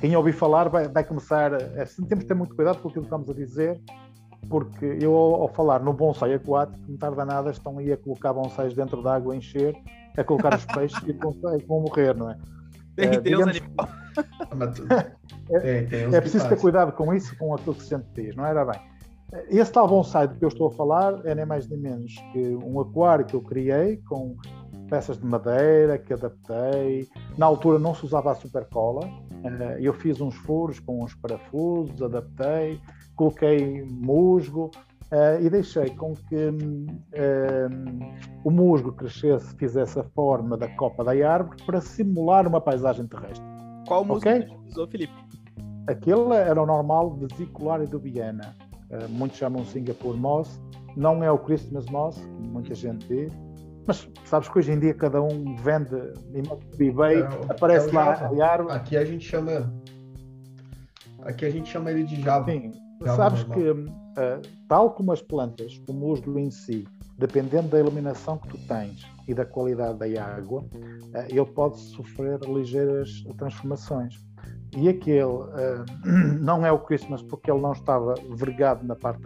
Quem 0.00 0.14
ouvir 0.16 0.32
falar 0.32 0.68
vai, 0.68 0.88
vai 0.88 1.04
começar, 1.04 1.54
a, 1.54 1.58
temos 1.58 2.24
que 2.24 2.26
ter 2.26 2.34
muito 2.34 2.54
cuidado 2.54 2.82
com 2.82 2.88
aquilo 2.88 3.04
que 3.04 3.06
estamos 3.06 3.30
a 3.30 3.34
dizer, 3.34 3.80
porque 4.48 4.98
eu 5.00 5.14
ao, 5.14 5.48
falar 5.48 5.80
no 5.80 5.92
bonsai 5.92 6.34
aquático, 6.34 6.78
não 6.88 6.98
tarda 6.98 7.24
nada, 7.24 7.50
estão 7.50 7.78
aí 7.78 7.92
a 7.92 7.96
colocar 7.96 8.32
bonsais 8.32 8.74
dentro 8.74 9.02
da 9.02 9.14
água 9.14 9.32
a 9.32 9.36
encher, 9.36 9.74
a 10.18 10.24
colocar 10.24 10.54
os 10.54 10.66
peixes 10.66 11.00
e 11.06 11.12
vão 11.12 11.80
morrer, 11.80 12.14
não 12.14 12.30
é? 12.30 12.36
Tem 12.96 13.08
uh, 13.08 13.20
Deus 13.20 13.52
digamos, 13.52 13.56
animal. 13.56 13.88
é, 15.62 16.16
é 16.16 16.20
preciso 16.20 16.48
ter 16.48 16.58
cuidado 16.58 16.92
com 16.92 17.12
isso, 17.14 17.36
com 17.38 17.54
aquilo 17.54 17.74
que 17.74 17.82
se 17.82 17.96
diz, 18.14 18.36
não 18.36 18.44
era 18.44 18.64
bem? 18.64 18.80
Esse 19.48 19.72
tal 19.72 19.88
bonsai 19.88 20.28
do 20.28 20.34
que 20.34 20.44
eu 20.44 20.48
estou 20.48 20.68
a 20.68 20.70
falar 20.72 21.24
é 21.24 21.34
nem 21.34 21.46
mais 21.46 21.66
nem 21.66 21.78
menos 21.78 22.14
que 22.32 22.54
um 22.54 22.78
aquário 22.80 23.24
que 23.24 23.34
eu 23.34 23.40
criei 23.40 23.96
com 24.08 24.36
peças 24.90 25.18
de 25.18 25.24
madeira 25.24 25.96
que 25.96 26.12
adaptei. 26.12 27.08
Na 27.38 27.46
altura 27.46 27.78
não 27.78 27.94
se 27.94 28.04
usava 28.04 28.30
a 28.30 28.34
supercola, 28.34 29.08
eh, 29.42 29.78
eu 29.80 29.94
fiz 29.94 30.20
uns 30.20 30.34
furos 30.34 30.78
com 30.80 31.02
uns 31.02 31.14
parafusos, 31.14 32.02
adaptei, 32.02 32.78
coloquei 33.16 33.82
musgo 33.84 34.70
eh, 35.12 35.42
e 35.42 35.50
deixei 35.50 35.90
com 35.90 36.14
que 36.14 36.50
eh, 37.12 37.68
o 38.44 38.50
musgo 38.50 38.92
crescesse, 38.92 39.54
fizesse 39.56 39.98
a 40.00 40.04
forma 40.04 40.56
da 40.56 40.68
copa 40.76 41.04
da 41.04 41.12
árvore 41.12 41.56
para 41.64 41.80
simular 41.80 42.46
uma 42.46 42.60
paisagem 42.60 43.06
terrestre. 43.06 43.44
Qual 43.86 44.04
musgo 44.04 44.28
okay? 44.28 44.46
você 44.46 44.68
usou, 44.68 44.88
Felipe? 44.88 45.12
Aquele 45.88 46.34
era 46.34 46.60
o 46.60 46.66
normal 46.66 47.16
vesicular 47.16 47.84
do 47.86 47.98
Viena. 47.98 48.54
muitos 49.10 49.38
chamam 49.38 49.64
Singapore 49.64 50.16
Moss. 50.16 50.60
Não 50.96 51.22
é 51.22 51.30
o 51.30 51.38
Christmas 51.38 51.86
Moss, 51.86 52.20
como 52.20 52.52
muita 52.52 52.74
gente 52.74 53.06
diz 53.08 53.32
mas 53.86 54.08
sabes 54.24 54.48
que 54.48 54.58
hoje 54.58 54.72
em 54.72 54.78
dia 54.78 54.94
cada 54.94 55.20
um 55.20 55.56
vende 55.56 56.12
eBay, 56.78 57.20
é, 57.20 57.26
aparece 57.48 57.88
é 57.88 57.92
lá 57.92 58.12
a 58.12 58.46
árvore. 58.46 58.74
Aqui 58.74 58.96
a 58.96 59.04
gente 59.04 59.24
chama. 59.24 59.72
Aqui 61.22 61.46
a 61.46 61.50
gente 61.50 61.68
chama 61.68 61.90
ele 61.90 62.04
de 62.04 62.20
Java. 62.20 62.50
Sim, 62.50 62.72
Java 63.02 63.16
sabes 63.16 63.44
normal. 63.46 63.58
que, 63.58 63.92
uh, 64.12 64.42
tal 64.68 64.90
como 64.90 65.12
as 65.12 65.22
plantas, 65.22 65.80
o 65.88 65.92
musgo 65.92 66.38
em 66.38 66.50
si, 66.50 66.86
dependendo 67.18 67.68
da 67.68 67.80
iluminação 67.80 68.38
que 68.38 68.48
tu 68.48 68.58
tens 68.66 69.06
e 69.28 69.34
da 69.34 69.44
qualidade 69.44 69.98
da 69.98 70.24
água, 70.24 70.62
uh, 70.62 71.26
ele 71.28 71.44
pode 71.46 71.78
sofrer 71.78 72.40
ligeiras 72.40 73.24
transformações. 73.36 74.14
E 74.76 74.88
aquele 74.88 75.24
uh, 75.24 75.84
não 76.40 76.64
é 76.64 76.72
o 76.72 76.78
Christmas 76.78 77.22
porque 77.22 77.50
ele 77.50 77.60
não 77.60 77.72
estava 77.72 78.14
vergado 78.30 78.86
na 78.86 78.96
parte 78.96 79.20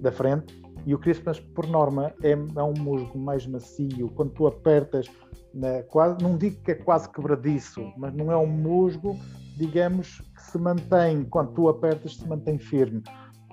da 0.00 0.12
frente, 0.12 0.54
e 0.86 0.94
o 0.94 0.98
Christmas, 0.98 1.40
por 1.40 1.66
norma, 1.66 2.14
é, 2.22 2.30
é 2.30 2.62
um 2.62 2.74
musgo 2.78 3.18
mais 3.18 3.44
macio. 3.44 4.08
Quando 4.14 4.30
tu 4.30 4.46
apertas, 4.46 5.10
né, 5.52 5.82
quase, 5.82 6.22
não 6.22 6.38
digo 6.38 6.62
que 6.62 6.70
é 6.70 6.74
quase 6.76 7.10
quebradiço, 7.10 7.92
mas 7.96 8.14
não 8.14 8.30
é 8.30 8.36
um 8.36 8.46
musgo, 8.46 9.18
digamos, 9.56 10.20
que 10.20 10.42
se 10.42 10.56
mantém, 10.56 11.24
quando 11.24 11.52
tu 11.54 11.68
apertas, 11.68 12.14
se 12.14 12.28
mantém 12.28 12.56
firme. 12.56 13.02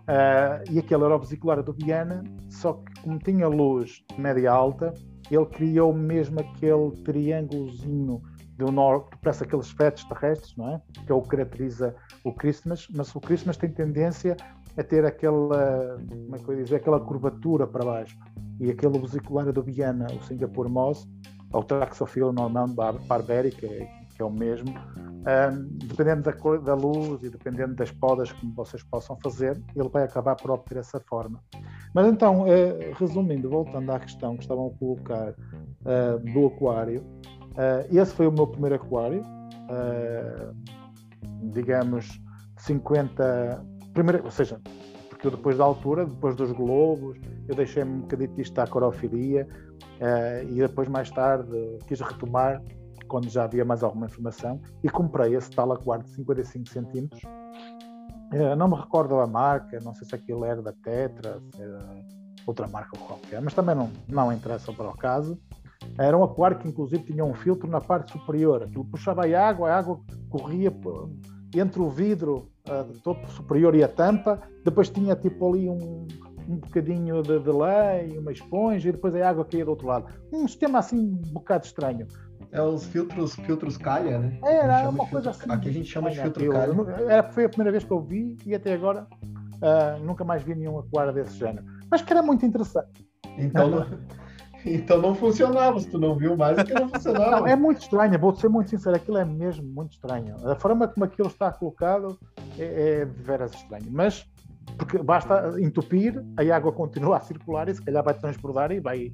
Uh, 0.04 0.70
e 0.70 0.80
aquele 0.80 1.04
era 1.04 1.16
o 1.16 1.20
vesicular 1.20 1.64
do 1.64 1.72
Viana, 1.72 2.24
só 2.50 2.74
que 2.74 3.02
como 3.02 3.20
tinha 3.20 3.48
luz 3.48 4.04
média 4.18 4.52
alta, 4.52 4.94
ele 5.32 5.46
criou 5.46 5.94
mesmo 5.94 6.42
aquele 6.42 6.92
triângulozinho 7.04 8.22
do 8.58 8.72
norte, 8.72 9.18
parece 9.22 9.44
aqueles 9.44 9.72
fetos 9.72 10.04
terrestres, 10.04 10.56
não 10.58 10.76
é? 10.76 10.82
Que 11.06 11.12
é 11.12 11.16
o 11.16 11.22
que 11.22 11.30
caracteriza 11.30 11.96
o 12.24 12.34
Christmas, 12.34 12.88
mas 12.94 13.16
o 13.16 13.20
Christmas 13.22 13.58
tem 13.58 13.70
tendência 13.70 14.36
a 14.78 14.84
ter 14.84 15.06
aquela, 15.06 15.98
como 16.10 16.36
é 16.36 16.40
que 16.40 16.50
eu 16.50 16.56
dizer, 16.56 16.76
aquela 16.76 17.00
curvatura 17.00 17.66
para 17.66 17.86
baixo. 17.86 18.18
E 18.60 18.70
aquele 18.70 19.00
vesicular 19.00 19.52
do 19.52 19.64
Viana, 19.64 20.08
o 20.08 20.24
Singapore 20.24 20.70
Moss, 20.70 21.08
ou 21.52 21.64
Traxophila 21.64 22.32
Normand 22.32 22.76
Barberi, 23.08 23.52
que 24.14 24.22
é, 24.22 24.26
o 24.26 24.32
mesmo, 24.32 24.70
um, 24.70 25.78
dependendo 25.88 26.24
da, 26.24 26.34
cor, 26.34 26.62
da 26.62 26.74
luz 26.74 27.24
e 27.24 27.30
dependendo 27.30 27.76
das 27.76 27.92
podas 27.92 28.32
que 28.32 28.46
vocês 28.54 28.84
possam 28.84 29.18
fazer, 29.22 29.62
ele 29.76 29.90
vai 29.90 30.04
acabar 30.04 30.36
por 30.36 30.52
obter 30.52 30.78
essa 30.78 31.00
forma. 31.00 31.42
Mas 31.94 32.08
então, 32.08 32.44
uh, 32.44 32.48
resumindo, 32.98 33.50
voltando 33.50 33.92
à 33.92 34.00
questão 34.00 34.36
que 34.36 34.44
estavam 34.44 34.68
a 34.68 34.80
colocar 34.80 35.32
uh, 35.32 36.34
do 36.34 36.48
aquário, 36.48 37.02
uh, 37.02 37.98
esse 37.98 38.14
foi 38.14 38.28
o 38.28 38.32
meu 38.32 38.48
primeiro 38.48 38.76
aquário, 38.76 39.24
digamos 41.54 42.22
50 42.58 43.66
primeiro, 43.94 44.24
ou 44.24 44.32
seja, 44.32 44.60
porque 45.10 45.28
eu 45.28 45.32
depois 45.32 45.58
da 45.58 45.64
altura, 45.64 46.06
depois 46.06 46.36
dos 46.36 46.52
globos, 46.52 47.18
eu 47.48 47.56
deixei-me 47.56 47.92
um 47.92 48.00
bocadinho 48.02 48.34
isto 48.38 48.54
da 48.54 48.68
corofilia 48.68 49.48
e 50.50 50.56
depois 50.56 50.88
mais 50.90 51.10
tarde 51.10 51.78
quis 51.88 52.02
retomar 52.02 52.62
quando 53.14 53.30
já 53.30 53.44
havia 53.44 53.64
mais 53.64 53.84
alguma 53.84 54.08
informação 54.08 54.60
e 54.84 54.90
comprei 54.90 55.36
esse 55.36 55.52
tal 55.52 55.72
aquário 55.72 56.04
de 56.04 56.10
55 56.16 56.68
centímetros. 56.68 57.22
Uh, 57.22 58.56
não 58.58 58.68
me 58.68 58.76
recordo 58.76 59.20
a 59.20 59.28
marca, 59.28 59.80
não 59.84 59.94
sei 59.94 60.08
se 60.08 60.16
aquilo 60.16 60.44
era 60.44 60.64
da 60.64 60.74
Tetra, 60.74 61.40
se 61.56 61.62
era 61.62 61.78
outra 62.48 62.68
marca 62.68 62.98
qualquer, 62.98 63.40
mas 63.40 63.54
também 63.54 63.76
não, 63.76 63.92
não 64.08 64.34
interessa 64.34 64.74
para 64.74 64.90
o 64.90 64.98
caso. 64.98 65.38
Era 65.96 66.18
um 66.18 66.24
aquário 66.24 66.58
que 66.58 66.68
inclusive 66.68 67.04
tinha 67.04 67.24
um 67.24 67.36
filtro 67.36 67.70
na 67.70 67.80
parte 67.80 68.14
superior, 68.14 68.64
aquilo 68.64 68.84
puxava 68.86 69.28
a 69.28 69.48
água, 69.48 69.70
a 69.70 69.78
água 69.78 70.00
corria 70.32 70.74
entre 71.54 71.82
o 71.84 71.90
vidro 71.92 72.50
uh, 72.68 73.00
topo 73.04 73.30
superior 73.30 73.76
e 73.76 73.84
a 73.84 73.88
tampa, 73.88 74.42
depois 74.66 74.90
tinha 74.90 75.16
tipo 75.16 75.48
ali 75.48 75.70
um, 75.70 76.08
um 76.48 76.58
bocadinho 76.58 77.22
de, 77.22 77.40
de 77.40 77.52
lei, 77.52 78.18
uma 78.18 78.32
esponja 78.32 78.90
e 78.90 78.92
depois 78.92 79.14
a 79.16 79.30
água 79.30 79.46
caía 79.46 79.66
do 79.66 79.70
outro 79.72 79.86
lado. 79.86 80.08
Um 80.32 80.48
sistema 80.48 80.80
assim 80.80 80.98
um 80.98 81.34
bocado 81.34 81.66
estranho. 81.66 82.08
É 82.54 82.62
os 82.62 82.86
filtros, 82.86 83.36
filtros 83.36 83.78
calha, 83.78 84.20
né? 84.20 84.38
É, 84.44 84.58
era 84.58 84.88
uma 84.88 85.08
coisa 85.08 85.32
assim. 85.32 85.52
Aqui 85.52 85.70
a 85.70 85.74
gente 85.74 85.90
chama 85.90 86.12
de 86.12 86.22
filtro 86.22 86.52
calha. 86.52 86.74
Era, 87.10 87.24
foi 87.24 87.46
a 87.46 87.50
primeira 87.50 87.72
vez 87.72 87.84
que 87.84 87.92
eu 87.92 88.00
vi 88.00 88.38
e 88.46 88.54
até 88.54 88.74
agora 88.74 89.08
uh, 89.22 90.04
nunca 90.04 90.24
mais 90.24 90.44
vi 90.44 90.54
nenhum 90.54 90.78
aquário 90.78 91.12
desse 91.12 91.36
género. 91.36 91.66
Mas 91.90 92.02
que 92.02 92.14
era 92.14 92.22
muito 92.22 92.46
interessante. 92.46 93.08
Então, 93.38 93.88
Então 94.66 95.02
não 95.02 95.14
funcionava, 95.14 95.80
se 95.80 95.90
tu 95.90 96.00
não 96.00 96.16
viu 96.16 96.38
mais, 96.38 96.58
é 96.58 96.64
que 96.64 96.74
não 96.74 96.88
funcionava. 96.88 97.32
Não, 97.32 97.48
é 97.48 97.56
muito 97.56 97.82
estranho, 97.82 98.18
vou 98.18 98.34
ser 98.34 98.48
muito 98.48 98.70
sincero, 98.70 98.96
aquilo 98.96 99.18
é 99.18 99.26
mesmo 99.26 99.68
muito 99.68 99.94
estranho. 99.94 100.36
A 100.48 100.56
forma 100.56 100.88
como 100.88 101.04
aquilo 101.04 101.28
está 101.28 101.52
colocado 101.52 102.18
é, 102.58 103.02
é 103.02 103.06
de 103.06 103.22
veras 103.24 103.54
estranho. 103.54 103.88
Mas 103.90 104.26
porque 104.78 104.98
basta 104.98 105.54
entupir, 105.60 106.24
a 106.38 106.56
água 106.56 106.72
continua 106.72 107.18
a 107.18 107.20
circular 107.20 107.68
e 107.68 107.76
se 107.76 107.82
calhar 107.82 108.04
vai 108.04 108.14
transbordar 108.14 108.72
e 108.72 108.80
vai 108.80 109.12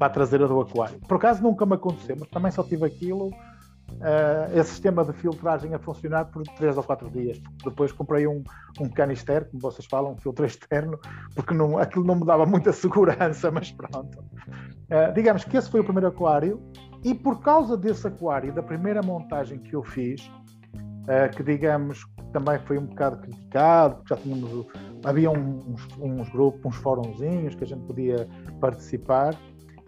para 0.00 0.06
a 0.06 0.10
traseira 0.10 0.48
do 0.48 0.58
aquário. 0.58 0.98
Por 1.06 1.18
acaso 1.18 1.42
nunca 1.42 1.66
me 1.66 1.74
aconteceu, 1.74 2.16
mas 2.18 2.26
também 2.30 2.50
só 2.50 2.62
tive 2.62 2.86
aquilo 2.86 3.26
uh, 3.26 4.58
esse 4.58 4.70
sistema 4.70 5.04
de 5.04 5.12
filtragem 5.12 5.74
a 5.74 5.78
funcionar 5.78 6.24
por 6.24 6.42
3 6.42 6.78
ou 6.78 6.82
4 6.82 7.10
dias. 7.10 7.38
Depois 7.62 7.92
comprei 7.92 8.26
um, 8.26 8.42
um 8.80 8.88
canister, 8.88 9.46
como 9.50 9.60
vocês 9.60 9.86
falam, 9.86 10.12
um 10.12 10.16
filtro 10.16 10.46
externo, 10.46 10.98
porque 11.34 11.52
não, 11.52 11.76
aquilo 11.76 12.06
não 12.06 12.14
me 12.14 12.24
dava 12.24 12.46
muita 12.46 12.72
segurança, 12.72 13.50
mas 13.50 13.70
pronto. 13.72 14.18
Uh, 14.18 15.12
digamos 15.14 15.44
que 15.44 15.54
esse 15.54 15.70
foi 15.70 15.80
o 15.80 15.84
primeiro 15.84 16.08
aquário, 16.08 16.62
e 17.04 17.14
por 17.14 17.40
causa 17.40 17.76
desse 17.76 18.06
aquário, 18.06 18.54
da 18.54 18.62
primeira 18.62 19.02
montagem 19.02 19.58
que 19.58 19.76
eu 19.76 19.82
fiz, 19.82 20.22
uh, 20.22 21.30
que 21.36 21.42
digamos 21.42 22.06
também 22.32 22.58
foi 22.60 22.78
um 22.78 22.86
bocado 22.86 23.18
criticado, 23.18 23.96
porque 23.96 24.14
já 24.14 24.20
tínhamos, 24.22 24.66
havia 25.04 25.30
uns, 25.30 25.86
uns 25.98 26.28
grupos, 26.30 26.64
uns 26.64 26.76
fórumzinhos 26.76 27.54
que 27.54 27.64
a 27.64 27.66
gente 27.66 27.84
podia 27.86 28.26
participar, 28.60 29.34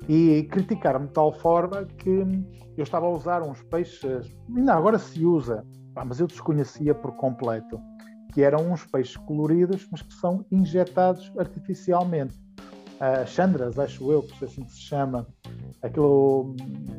e 0.08 0.42
criticaram-me 0.50 1.06
de 1.06 1.12
tal 1.12 1.32
forma 1.32 1.84
que 1.98 2.10
eu 2.76 2.82
estava 2.82 3.06
a 3.06 3.10
usar 3.10 3.42
uns 3.42 3.62
peixes, 3.64 4.34
ainda 4.54 4.74
agora 4.74 4.98
se 4.98 5.24
usa, 5.24 5.64
mas 5.94 6.20
eu 6.20 6.26
desconhecia 6.26 6.94
por 6.94 7.12
completo, 7.16 7.80
que 8.32 8.42
eram 8.42 8.72
uns 8.72 8.84
peixes 8.86 9.16
coloridos, 9.16 9.86
mas 9.90 10.02
que 10.02 10.14
são 10.14 10.44
injetados 10.50 11.30
artificialmente. 11.38 12.40
Uh, 13.02 13.26
chandras, 13.26 13.78
acho 13.78 14.12
eu, 14.12 14.22
que 14.22 14.44
assim 14.44 14.66
se 14.68 14.80
chama. 14.80 15.26
Aquilo 15.82 16.54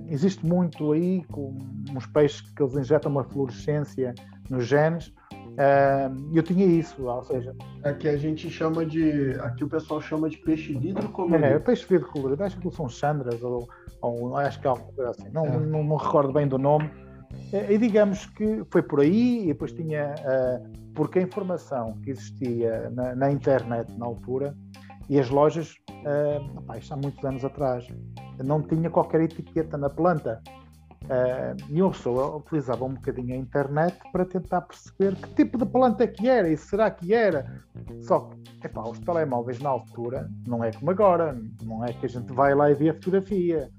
existe 0.09 0.45
muito 0.45 0.91
aí 0.91 1.23
com 1.31 1.57
uns 1.95 2.05
peixes 2.07 2.41
que 2.41 2.61
eles 2.61 2.75
injetam 2.75 3.09
uma 3.09 3.23
fluorescência 3.23 4.13
nos 4.49 4.65
genes 4.67 5.13
Uh, 5.53 6.31
eu 6.33 6.41
tinha 6.41 6.65
isso, 6.65 7.05
ou 7.05 7.23
seja. 7.23 7.55
Aqui 7.83 8.07
a 8.07 8.17
gente 8.17 8.49
chama 8.49 8.85
de. 8.85 9.31
Aqui 9.41 9.63
o 9.63 9.69
pessoal 9.69 10.01
chama 10.01 10.29
de 10.29 10.37
peixe 10.37 10.73
vidro 10.73 11.07
colorido. 11.09 11.45
É, 11.45 11.59
peixe 11.59 11.85
vidro 11.87 12.07
colorido. 12.07 12.43
Acho 12.43 12.57
que 12.59 12.71
são 12.71 12.89
chandras 12.89 13.41
ou, 13.43 13.67
ou 14.01 14.35
acho 14.37 14.59
que 14.59 14.67
é 14.67 14.69
algo 14.69 15.01
assim. 15.03 15.29
Não, 15.29 15.45
é. 15.45 15.59
não, 15.59 15.83
não, 15.83 15.95
recordo 15.95 16.33
bem 16.33 16.47
do 16.47 16.57
nome. 16.57 16.89
E 17.69 17.77
digamos 17.77 18.25
que 18.27 18.63
foi 18.71 18.81
por 18.81 18.99
aí, 18.99 19.43
e 19.43 19.47
depois 19.47 19.71
tinha. 19.71 20.15
Uh, 20.19 20.83
porque 20.95 21.19
a 21.19 21.21
informação 21.21 21.99
que 22.03 22.11
existia 22.11 22.89
na, 22.91 23.15
na, 23.15 23.31
internet 23.31 23.91
na 23.97 24.05
altura 24.05 24.55
e 25.09 25.19
as 25.19 25.29
lojas, 25.29 25.75
uh, 25.89 26.57
opa, 26.57 26.77
isto 26.77 26.93
há 26.93 26.97
muitos 26.97 27.23
anos 27.25 27.43
atrás, 27.43 27.87
não 28.43 28.61
tinha 28.61 28.89
qualquer 28.89 29.21
etiqueta 29.21 29.77
na 29.77 29.89
planta. 29.89 30.41
Uh, 31.03 31.55
e 31.69 31.81
uma 31.81 31.91
pessoa 31.91 32.37
utilizava 32.37 32.85
um 32.85 32.93
bocadinho 32.93 33.33
a 33.33 33.37
internet 33.37 33.97
para 34.11 34.23
tentar 34.23 34.61
perceber 34.61 35.15
que 35.15 35.35
tipo 35.35 35.57
de 35.57 35.65
planta 35.65 36.07
que 36.07 36.29
era 36.29 36.49
e 36.49 36.55
será 36.55 36.89
que 36.89 37.13
era. 37.13 37.61
Só 38.01 38.29
que 38.61 38.67
epá, 38.67 38.83
os 38.83 38.99
telemóveis 38.99 39.59
na 39.59 39.69
altura 39.69 40.29
não 40.47 40.63
é 40.63 40.71
como 40.71 40.91
agora, 40.91 41.37
não 41.61 41.83
é 41.83 41.91
que 41.91 42.05
a 42.05 42.09
gente 42.09 42.31
vai 42.31 42.55
lá 42.55 42.71
e 42.71 42.73
vê 42.73 42.89
a 42.89 42.93
fotografia. 42.93 43.69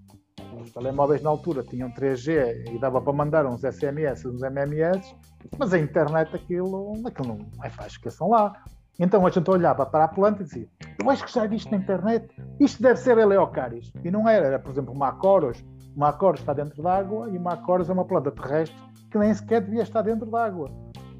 Os 0.60 0.70
telemóveis 0.70 1.22
na 1.22 1.30
altura 1.30 1.62
tinham 1.62 1.90
3G 1.92 2.74
e 2.74 2.78
dava 2.78 3.00
para 3.00 3.12
mandar 3.12 3.46
uns 3.46 3.62
SMS, 3.62 4.24
uns 4.26 4.42
MMS, 4.42 5.16
mas 5.58 5.72
a 5.72 5.78
internet 5.78 6.34
aquilo, 6.34 6.92
aquilo 7.06 7.38
não 7.38 7.64
é 7.64 7.70
fácil, 7.70 7.92
esqueçam 7.92 8.28
lá. 8.28 8.52
Então 9.00 9.26
a 9.26 9.30
gente 9.30 9.50
olhava 9.50 9.84
para 9.86 10.04
a 10.04 10.08
planta 10.08 10.42
e 10.42 10.44
dizia: 10.44 10.68
Eu 11.00 11.10
acho 11.10 11.24
que 11.24 11.32
já 11.32 11.46
visto 11.46 11.70
na 11.70 11.78
internet, 11.78 12.28
isto 12.60 12.82
deve 12.82 13.00
ser 13.00 13.18
Eleocaris. 13.18 13.90
E 14.04 14.10
não 14.10 14.28
era, 14.28 14.46
era 14.46 14.58
por 14.58 14.70
exemplo 14.70 14.92
uma 14.92 15.08
Acoros 15.08 15.64
uma 15.96 16.08
Acoros 16.08 16.40
está 16.40 16.52
dentro 16.52 16.82
d'água 16.82 17.28
e 17.30 17.38
uma 17.38 17.52
Acoros 17.54 17.88
é 17.88 17.92
uma 17.92 18.04
planta 18.04 18.30
terrestre 18.30 18.76
que 19.10 19.18
nem 19.18 19.32
sequer 19.32 19.60
devia 19.60 19.82
estar 19.82 20.02
dentro 20.02 20.26
d'água. 20.30 20.70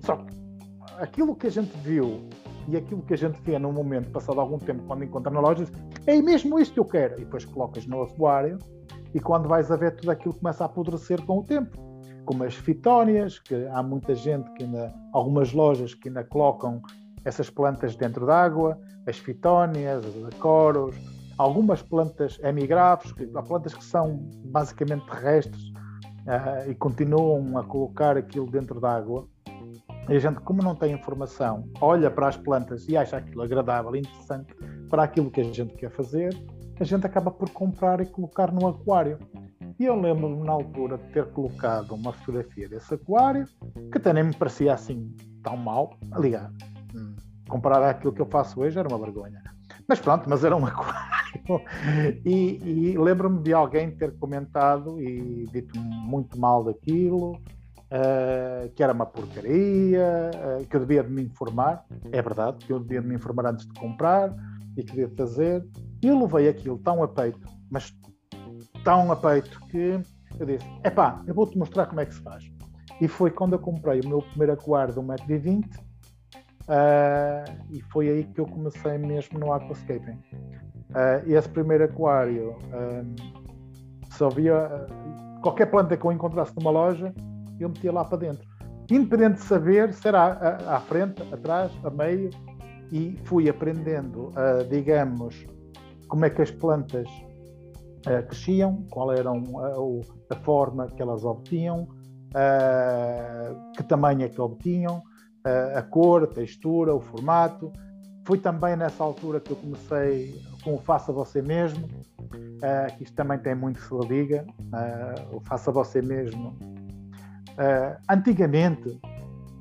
Só 0.01 0.17
que 0.17 0.35
aquilo 0.99 1.35
que 1.37 1.47
a 1.47 1.51
gente 1.51 1.77
viu 1.79 2.29
e 2.69 2.77
aquilo 2.77 3.03
que 3.03 3.15
a 3.15 3.19
gente 3.19 3.41
vê 3.43 3.59
no 3.59 3.73
momento, 3.73 4.11
passado 4.11 4.41
algum 4.41 4.59
tempo, 4.59 4.83
quando 4.87 5.05
encontra 5.05 5.33
na 5.33 5.41
loja, 5.41 5.65
é 6.07 6.21
mesmo 6.21 6.59
isto 6.59 6.75
que 6.75 6.81
eu 6.81 6.85
quero. 6.85 7.15
E 7.15 7.25
depois 7.25 7.45
colocas 7.45 7.87
no 7.87 8.03
aquário 8.03 8.59
e 9.15 9.21
quando 9.21 9.49
vais 9.49 9.71
a 9.71 9.77
ver 9.77 9.95
tudo 9.97 10.11
aquilo 10.11 10.35
começa 10.35 10.65
a 10.65 10.67
apodrecer 10.67 11.23
com 11.25 11.39
o 11.39 11.45
tempo. 11.45 11.79
Como 12.25 12.43
as 12.43 12.55
fitónias, 12.55 13.39
que 13.39 13.55
há 13.67 13.83
muita 13.83 14.15
gente 14.15 14.51
que 14.55 14.65
ainda, 14.65 14.93
algumas 15.13 15.53
lojas 15.53 15.95
que 15.95 16.09
ainda 16.09 16.25
colocam 16.25 16.81
essas 17.25 17.49
plantas 17.51 17.95
dentro 17.95 18.27
d'água, 18.27 18.79
as 19.07 19.19
fitónias, 19.19 20.05
as 20.05 20.35
acoros, 20.35 20.97
algumas 21.39 21.83
plantas 21.83 22.39
emigraves, 22.43 23.13
que, 23.13 23.29
há 23.35 23.43
plantas 23.43 23.75
que 23.75 23.85
são 23.85 24.19
basicamente 24.47 25.05
terrestres 25.07 25.73
uh, 26.27 26.71
e 26.71 26.75
continuam 26.75 27.59
a 27.59 27.65
colocar 27.65 28.17
aquilo 28.17 28.51
dentro 28.51 28.81
d'água. 28.81 29.27
E 30.09 30.17
a 30.17 30.19
gente, 30.19 30.41
como 30.41 30.63
não 30.63 30.75
tem 30.75 30.93
informação, 30.93 31.69
olha 31.81 32.11
para 32.11 32.29
as 32.29 32.37
plantas 32.37 32.87
e 32.89 32.97
acha 32.97 33.17
aquilo 33.17 33.43
agradável, 33.43 33.97
interessante 33.97 34.55
para 34.91 35.05
aquilo 35.05 35.31
que 35.31 35.41
a 35.41 35.45
gente 35.45 35.75
quer 35.75 35.91
fazer, 35.91 36.31
a 36.79 36.85
gente 36.85 37.07
acaba 37.07 37.31
por 37.31 37.49
comprar 37.51 38.01
e 38.01 38.07
colocar 38.07 38.53
no 38.53 38.67
aquário. 38.67 39.19
E 39.79 39.85
eu 39.87 39.99
lembro-me 39.99 40.45
na 40.45 40.53
altura 40.53 40.99
de 40.99 41.05
ter 41.13 41.27
colocado 41.33 41.95
uma 41.95 42.13
fotografia 42.13 42.69
desse 42.69 42.95
aquário, 42.95 43.47
que 43.91 43.99
até 43.99 44.13
nem 44.13 44.25
me 44.25 44.35
parecia 44.35 44.75
assim 44.75 45.15
tão 45.43 45.57
mal. 45.57 45.97
Aliás, 46.13 46.49
hum, 46.95 47.17
comparado 47.49 47.85
àquilo 47.85 48.13
que 48.13 48.21
eu 48.21 48.27
faço 48.27 48.61
hoje, 48.61 48.79
era 48.79 48.89
uma 48.89 48.99
vergonha. 48.99 49.43
Mas 49.89 50.01
pronto, 50.01 50.29
mas 50.29 50.45
era 50.45 50.57
um 50.57 50.65
aquário. 50.67 51.24
E, 52.25 52.93
e 52.93 52.99
lembro-me 52.99 53.43
de 53.43 53.53
alguém 53.53 53.91
ter 53.91 54.17
comentado 54.19 55.01
e 55.01 55.47
dito 55.53 55.79
muito 55.79 56.39
mal 56.39 56.65
daquilo, 56.65 57.33
uh, 57.33 58.69
que 58.75 58.83
era 58.83 58.93
uma 58.93 59.07
porcaria, 59.07 60.31
uh, 60.35 60.67
que 60.67 60.77
eu 60.77 60.81
devia 60.81 61.03
de 61.03 61.11
me 61.11 61.23
informar. 61.23 61.85
É 62.13 62.23
verdade, 62.23 62.65
que 62.65 62.73
eu 62.73 62.81
devia 62.81 63.01
de 63.01 63.09
me 63.09 63.15
informar 63.15 63.47
antes 63.47 63.67
de 63.67 63.75
comprar 63.75 64.35
e 64.77 64.83
que 64.83 64.93
devia 64.93 65.11
fazer. 65.17 65.67
E 66.03 66.09
eu 66.09 66.19
levei 66.19 66.49
aquilo 66.49 66.79
tão 66.79 67.03
a 67.03 67.09
peito, 67.09 67.47
mas 67.71 67.95
tão 68.83 69.11
a 69.11 69.17
peito, 69.17 69.61
que 69.67 70.01
eu 70.39 70.47
disse: 70.47 70.67
epá, 70.85 71.23
eu 71.27 71.35
vou-te 71.35 71.59
mostrar 71.59 71.87
como 71.87 72.01
é 72.01 72.07
que 72.07 72.15
se 72.15 72.21
faz. 72.21 72.45
E 73.01 73.09
foi 73.09 73.31
quando 73.31 73.55
eu 73.55 73.59
comprei 73.59 74.01
o 74.01 74.09
meu 74.09 74.23
primeiro 74.23 74.53
aquário 74.53 74.95
de 74.95 75.01
1,20m 75.01 75.65
Uh, 76.65 77.45
e 77.71 77.81
foi 77.93 78.09
aí 78.09 78.25
que 78.25 78.41
eu 78.41 78.47
comecei 78.47 78.97
mesmo 78.97 79.39
no 79.39 79.53
aquascaping. 79.53 80.19
Uh, 80.91 81.33
esse 81.33 81.49
primeiro 81.49 81.85
aquário, 81.85 82.51
uh, 82.51 84.13
só 84.13 84.29
via 84.29 84.87
qualquer 85.43 85.67
planta 85.67 85.97
que 85.97 86.05
eu 86.05 86.13
encontrasse 86.13 86.53
numa 86.57 86.71
loja, 86.71 87.13
eu 87.59 87.69
metia 87.69 87.93
lá 87.93 88.05
para 88.05 88.19
dentro. 88.19 88.47
Independente 88.91 89.37
de 89.37 89.45
saber 89.45 89.93
se 89.93 90.07
era 90.07 90.23
à, 90.23 90.77
à 90.77 90.81
frente, 90.81 91.23
atrás, 91.33 91.73
a 91.83 91.91
meio, 91.91 92.31
e 92.93 93.19
fui 93.25 93.49
aprendendo, 93.49 94.31
digamos, 94.71 95.47
como 96.07 96.27
é 96.27 96.31
que 96.31 96.43
as 96.43 96.51
plantas 96.51 97.09
cresciam, 98.29 98.85
qual 98.91 99.11
era 99.11 99.31
a, 99.31 99.35
a, 100.31 100.37
forma 100.37 100.87
que 100.87 101.03
elas 101.03 101.25
obtinham, 101.25 101.89
que 103.75 103.83
tamanho 103.85 104.23
é 104.23 104.29
que 104.29 104.41
obtinham, 104.41 105.03
a, 105.75 105.83
cor, 105.83 106.25
a 106.25 106.27
textura, 106.27 106.95
o 106.95 107.01
formato. 107.01 107.73
Foi 108.27 108.39
também 108.39 108.77
nessa 108.77 109.03
altura 109.03 109.41
que 109.41 109.51
eu 109.51 109.57
comecei 109.57 110.41
com 110.65 110.75
o 110.75 110.79
Faça 110.79 111.13
Você 111.13 111.43
Mesmo, 111.43 111.87
uh, 111.87 112.97
que 112.97 113.05
isto 113.05 113.15
também 113.15 113.39
tem 113.39 113.55
muito 113.55 113.79
se 113.81 114.09
diga, 114.09 114.45
uh, 114.59 115.37
o 115.37 115.41
Faça 115.41 115.71
Você 115.71 116.01
Mesmo. 116.01 116.49
Uh, 117.51 117.97
antigamente, 118.09 119.01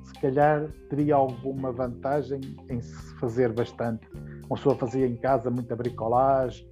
se 0.06 0.14
calhar 0.22 0.68
teria 0.90 1.16
alguma 1.16 1.72
vantagem 1.72 2.42
em 2.70 2.82
se 2.82 3.14
fazer 3.20 3.52
bastante. 3.52 4.08
Uma 4.46 4.56
pessoa 4.56 4.76
fazia 4.76 5.06
em 5.06 5.18
casa 5.18 5.50
muita 5.52 5.76
bricolagem. 5.76 6.68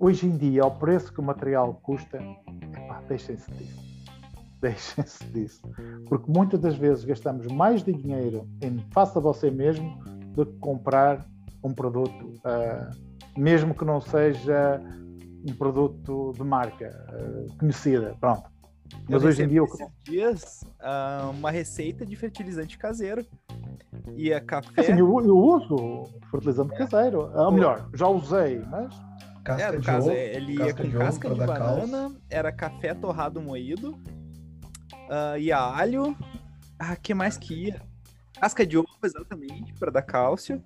Hoje 0.00 0.26
em 0.26 0.36
dia, 0.36 0.62
ao 0.62 0.72
preço 0.72 1.12
que 1.12 1.20
o 1.20 1.22
material 1.22 1.74
custa, 1.82 2.18
deixem-se 3.08 3.50
disso 3.52 3.92
deixem-se 4.62 5.24
disso. 5.26 5.60
Porque 6.08 6.30
muitas 6.30 6.60
das 6.60 6.76
vezes 6.76 7.04
gastamos 7.04 7.46
mais 7.48 7.82
dinheiro 7.82 8.48
em 8.62 8.78
faça 8.92 9.20
você 9.20 9.50
mesmo 9.50 9.98
do 10.34 10.46
que 10.46 10.56
comprar 10.58 11.26
um 11.62 11.74
produto, 11.74 12.26
uh, 12.44 13.11
mesmo 13.36 13.74
que 13.74 13.84
não 13.84 14.00
seja 14.00 14.80
um 15.48 15.54
produto 15.54 16.32
de 16.36 16.44
marca 16.44 16.90
uh, 17.12 17.56
conhecida. 17.58 18.16
Pronto. 18.20 18.50
Mas 19.08 19.22
eu 19.22 19.28
hoje 19.28 19.42
em 19.42 19.48
dia. 19.48 19.62
Esses 19.62 19.88
dias, 20.04 20.60
uh, 20.80 21.30
uma 21.30 21.50
receita 21.50 22.04
de 22.04 22.14
fertilizante 22.14 22.78
caseiro. 22.78 23.24
E 24.16 24.32
a 24.32 24.40
café. 24.40 24.80
Assim, 24.80 24.92
eu, 24.92 25.20
eu 25.20 25.36
uso 25.36 26.04
fertilizante 26.30 26.74
é. 26.74 26.78
caseiro. 26.78 27.30
Ou 27.34 27.50
melhor, 27.50 27.88
já 27.94 28.06
usei, 28.06 28.60
mas. 28.70 28.94
Casca 29.44 29.62
é, 29.62 29.72
no 29.72 29.82
caso, 29.82 30.08
ovo, 30.08 30.16
ele 30.16 30.52
ia 30.52 30.72
com 30.72 30.88
casca 30.92 31.28
de 31.28 31.34
banana, 31.34 32.14
era 32.30 32.52
café 32.52 32.94
torrado 32.94 33.42
moído, 33.42 33.98
Uh, 35.12 35.36
ia 35.38 35.58
alho. 35.58 36.16
Ah, 36.78 36.96
que 36.96 37.12
mais 37.12 37.36
que 37.36 37.66
ia? 37.66 37.82
Casca 38.40 38.66
de 38.66 38.78
ovo, 38.78 38.88
exatamente, 39.04 39.74
para 39.74 39.90
dar 39.90 40.02
cálcio. 40.02 40.62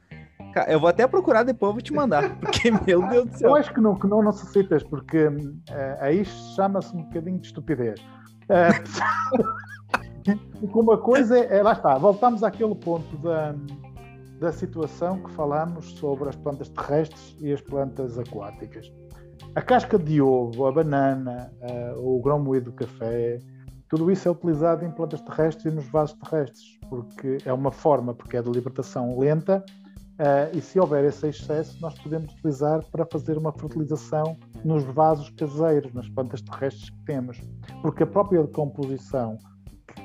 Eu 0.69 0.81
vou 0.81 0.89
até 0.89 1.07
procurar 1.07 1.43
depois, 1.43 1.73
vou 1.73 1.83
te 1.83 1.93
mandar, 1.93 2.37
porque, 2.41 2.71
meu 2.71 3.07
Deus 3.09 3.27
do 3.27 3.39
céu. 3.39 3.51
Eu 3.51 3.57
acho 3.57 3.73
que 3.73 3.81
não, 3.81 3.95
que 3.95 4.07
não 4.07 4.23
necessitas, 4.23 4.83
porque 4.83 5.27
uh, 5.27 5.63
aí 6.01 6.25
chama-se 6.25 6.95
um 6.97 7.03
bocadinho 7.03 7.39
de 7.39 7.47
estupidez. 7.47 8.01
Uh, 8.49 8.71
uma 10.73 10.99
coisa 10.99 11.39
é, 11.39 11.63
lá 11.63 11.73
está, 11.73 11.99
voltamos 11.99 12.43
àquele 12.43 12.75
ponto 12.75 13.17
da, 13.19 13.55
da 14.41 14.53
situação 14.53 15.23
que 15.23 15.31
falamos 15.33 15.93
sobre 15.93 16.29
as 16.29 16.37
plantas 16.37 16.69
terrestres 16.69 17.37
e 17.41 17.53
as 17.53 17.61
plantas 17.61 18.19
aquáticas. 18.19 18.91
A 19.55 19.63
casca 19.63 19.99
de 19.99 20.21
ovo, 20.21 20.67
a 20.67 20.73
banana, 20.73 21.51
uh, 21.63 22.17
o 22.17 22.21
grão 22.21 22.39
moído 22.39 22.71
do 22.71 22.77
café, 22.77 23.39
tudo 23.89 24.11
isso 24.11 24.27
é 24.29 24.31
utilizado 24.31 24.85
em 24.85 24.91
plantas 24.91 25.21
terrestres 25.21 25.67
e 25.67 25.71
nos 25.71 25.89
vasos 25.89 26.17
terrestres, 26.19 26.79
porque 26.89 27.39
é 27.45 27.53
uma 27.53 27.71
forma, 27.71 28.13
porque 28.13 28.37
é 28.37 28.43
de 28.43 28.51
libertação 28.51 29.19
lenta, 29.19 29.65
uh, 30.19 30.57
e 30.57 30.61
se 30.61 30.79
houver 30.79 31.05
esse 31.05 31.29
excesso, 31.29 31.81
nós 31.81 31.99
podemos 31.99 32.33
utilizar 32.33 32.85
para 32.91 33.07
fazer 33.07 33.37
uma 33.39 33.53
fertilização 33.53 34.37
nos 34.65 34.85
vasos 34.85 35.31
caseiros, 35.31 35.93
nas 35.93 36.09
plantas 36.09 36.43
terrestres 36.43 36.91
que 36.91 37.05
temos, 37.05 37.41
porque 37.83 38.03
a 38.03 38.07
própria 38.07 38.43
decomposição 38.43 39.39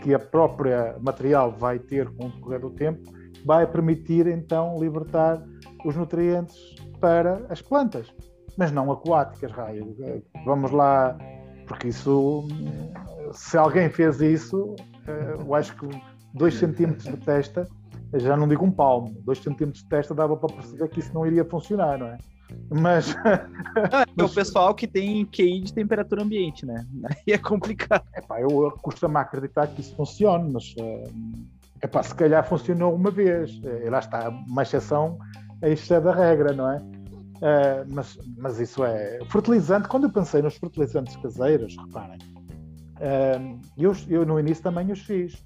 que 0.01 0.13
a 0.13 0.19
própria 0.19 0.95
material 0.99 1.51
vai 1.51 1.77
ter 1.77 2.09
com 2.15 2.27
o 2.27 2.29
decorrer 2.31 2.61
do 2.61 2.71
tempo 2.71 3.11
vai 3.45 3.65
permitir 3.67 4.27
então 4.27 4.77
libertar 4.79 5.43
os 5.85 5.95
nutrientes 5.95 6.55
para 6.99 7.45
as 7.49 7.61
plantas, 7.61 8.07
mas 8.57 8.71
não 8.71 8.91
aquáticas, 8.91 9.51
raio. 9.51 9.95
Vamos 10.45 10.71
lá, 10.71 11.17
porque 11.67 11.87
isso 11.87 12.47
se 13.33 13.57
alguém 13.57 13.89
fez 13.89 14.21
isso, 14.21 14.75
eh, 15.07 15.37
eu 15.39 15.55
acho 15.55 15.75
que 15.77 15.87
2 16.33 16.53
centímetros 16.53 17.05
de 17.05 17.17
testa, 17.17 17.67
já 18.15 18.35
não 18.35 18.47
digo 18.47 18.65
um 18.65 18.71
palmo, 18.71 19.15
2 19.23 19.39
centímetros 19.39 19.83
de 19.83 19.89
testa 19.89 20.13
dava 20.13 20.35
para 20.35 20.53
perceber 20.53 20.87
que 20.89 20.99
isso 20.99 21.13
não 21.13 21.25
iria 21.25 21.45
funcionar, 21.45 21.97
não 21.97 22.07
é? 22.07 22.17
Mas. 22.69 23.15
é 24.17 24.23
o 24.23 24.29
pessoal 24.29 24.73
que 24.75 24.87
tem 24.87 25.25
QI 25.25 25.61
de 25.61 25.73
temperatura 25.73 26.23
ambiente, 26.23 26.65
né? 26.65 26.85
Aí 27.05 27.33
é 27.33 27.37
complicado. 27.37 28.03
Epá, 28.15 28.41
eu 28.41 28.71
custa-me 28.81 29.17
acreditar 29.17 29.67
que 29.67 29.81
isso 29.81 29.95
funcione, 29.95 30.51
mas 30.51 30.75
uh, 30.79 31.09
epá, 31.81 32.03
se 32.03 32.13
calhar 32.13 32.47
funcionou 32.47 32.93
uma 32.93 33.11
vez. 33.11 33.61
E 33.63 33.89
lá 33.89 33.99
está, 33.99 34.29
uma 34.29 34.63
exceção 34.63 35.17
a 35.61 36.11
regra, 36.13 36.53
não 36.53 36.69
é? 36.69 36.77
Uh, 36.77 37.85
mas, 37.89 38.17
mas 38.37 38.59
isso 38.59 38.83
é. 38.83 39.19
Fertilizante, 39.29 39.87
quando 39.87 40.05
eu 40.05 40.11
pensei 40.11 40.41
nos 40.41 40.57
fertilizantes 40.57 41.15
caseiros, 41.17 41.75
reparem, 41.77 42.19
eu, 43.77 43.95
eu 44.07 44.25
no 44.25 44.39
início 44.39 44.63
também 44.63 44.91
os 44.91 44.99
fiz. 45.01 45.43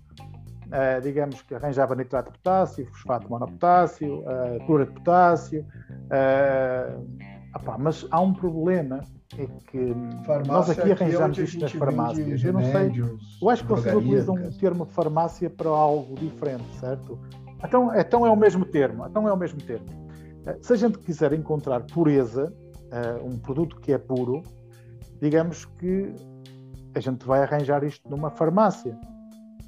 Uh, 0.66 1.02
digamos 1.02 1.42
que 1.44 1.54
arranjava 1.54 1.96
nitrato 1.96 2.32
de 2.32 2.38
potássio, 2.40 2.88
fosfato 2.88 3.26
de 3.26 3.32
monopotássio, 3.32 4.20
uh, 4.20 4.66
cloro 4.66 4.86
de 4.86 4.92
potássio. 4.94 5.66
Opá, 7.56 7.78
mas 7.78 8.06
há 8.12 8.20
um 8.20 8.34
problema 8.34 9.00
é 9.38 9.48
que 9.70 9.96
farmácia 10.26 10.54
nós 10.54 10.70
aqui 10.70 10.92
arranjamos 10.92 11.38
isto 11.38 11.60
nas 11.60 11.72
farmácias. 11.72 12.44
Eu 12.44 12.54
não 12.54 12.62
sei. 12.64 12.92
Eu 13.42 13.50
acho 13.50 13.64
que 13.64 13.70
vocês 13.70 13.96
utilizam 13.96 14.36
o 14.36 14.58
termo 14.58 14.86
farmácia 14.86 15.50
para 15.50 15.70
algo 15.70 16.16
diferente, 16.16 16.76
certo? 16.80 17.20
Então, 17.64 17.94
então 17.96 18.26
é 18.26 18.30
o 18.30 18.36
mesmo 18.36 18.66
termo. 18.66 19.06
Então 19.06 19.28
é 19.28 19.34
o 19.34 19.38
mesmo 19.38 19.62
termo. 19.62 19.86
Eh, 20.46 20.58
se 20.62 20.74
a 20.74 20.76
gente 20.76 21.00
quiser 21.00 21.34
encontrar 21.34 21.82
pureza, 21.82 22.54
uh, 22.92 23.26
um 23.26 23.38
produto 23.38 23.80
que 23.80 23.92
é 23.92 23.98
puro, 23.98 24.42
digamos 25.22 25.66
que 25.66 26.14
a 26.94 27.00
gente 27.00 27.26
vai 27.26 27.42
arranjar 27.42 27.84
isto 27.84 28.08
numa 28.10 28.30
farmácia. 28.30 28.98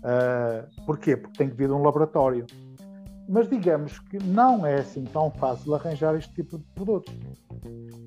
Uh, 0.08 0.86
porquê? 0.86 1.18
Porque 1.18 1.38
tem 1.38 1.49
que 1.49 1.55
vir 1.55 1.68
de 1.68 1.74
um 1.74 1.84
laboratório. 1.84 2.45
Mas 3.28 3.49
digamos 3.49 3.99
que 3.99 4.18
não 4.24 4.66
é 4.66 4.76
assim 4.76 5.03
tão 5.03 5.30
fácil 5.32 5.76
arranjar 5.76 6.16
este 6.16 6.34
tipo 6.34 6.58
de 6.58 6.64
produtos. 6.74 7.14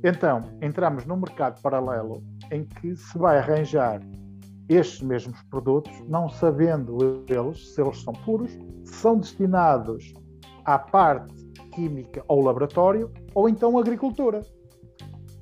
Então, 0.03 0.43
entramos 0.63 1.05
num 1.05 1.17
mercado 1.17 1.61
paralelo 1.61 2.23
em 2.51 2.65
que 2.65 2.97
se 2.97 3.19
vai 3.19 3.39
arranjar 3.39 4.01
estes 4.67 5.03
mesmos 5.03 5.43
produtos, 5.51 5.93
não 6.09 6.29
sabendo 6.29 7.25
eles 7.29 7.75
se 7.75 7.83
eles 7.83 8.01
são 8.03 8.15
puros, 8.15 8.51
se 8.85 8.95
são 8.95 9.19
destinados 9.19 10.15
à 10.65 10.79
parte 10.79 11.35
química 11.73 12.25
ou 12.27 12.41
laboratório, 12.41 13.11
ou 13.35 13.47
então 13.47 13.77
agricultura. 13.77 14.43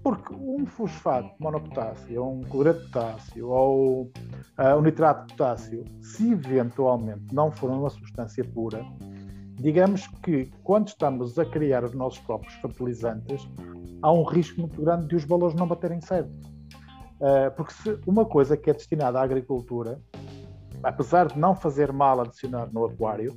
Porque 0.02 0.34
um 0.34 0.64
fosfato 0.64 1.28
de 1.28 1.42
monopotássio, 1.42 2.22
ou 2.22 2.38
um 2.38 2.42
cloreto 2.42 2.80
de 2.80 2.86
potássio, 2.86 3.48
ou 3.48 4.02
uh, 4.04 4.78
um 4.78 4.82
nitrato 4.82 5.26
de 5.26 5.34
potássio, 5.34 5.84
se 6.00 6.32
eventualmente 6.32 7.34
não 7.34 7.50
for 7.50 7.70
uma 7.70 7.90
substância 7.90 8.44
pura, 8.44 8.84
digamos 9.56 10.06
que 10.22 10.50
quando 10.62 10.88
estamos 10.88 11.38
a 11.38 11.44
criar 11.44 11.84
os 11.84 11.92
nossos 11.92 12.20
próprios 12.20 12.54
fertilizantes, 12.54 13.48
há 14.02 14.12
um 14.12 14.22
risco 14.22 14.60
muito 14.60 14.80
grande 14.80 15.08
de 15.08 15.16
os 15.16 15.24
valores 15.24 15.54
não 15.56 15.66
baterem 15.66 16.00
certo. 16.00 16.30
Uh, 17.20 17.50
porque 17.56 17.72
se 17.72 17.98
uma 18.06 18.24
coisa 18.24 18.56
que 18.56 18.70
é 18.70 18.72
destinada 18.72 19.18
à 19.18 19.22
agricultura, 19.22 20.00
apesar 20.82 21.26
de 21.26 21.38
não 21.38 21.54
fazer 21.54 21.92
mal 21.92 22.20
adicionar 22.20 22.72
no 22.72 22.84
aquário, 22.84 23.34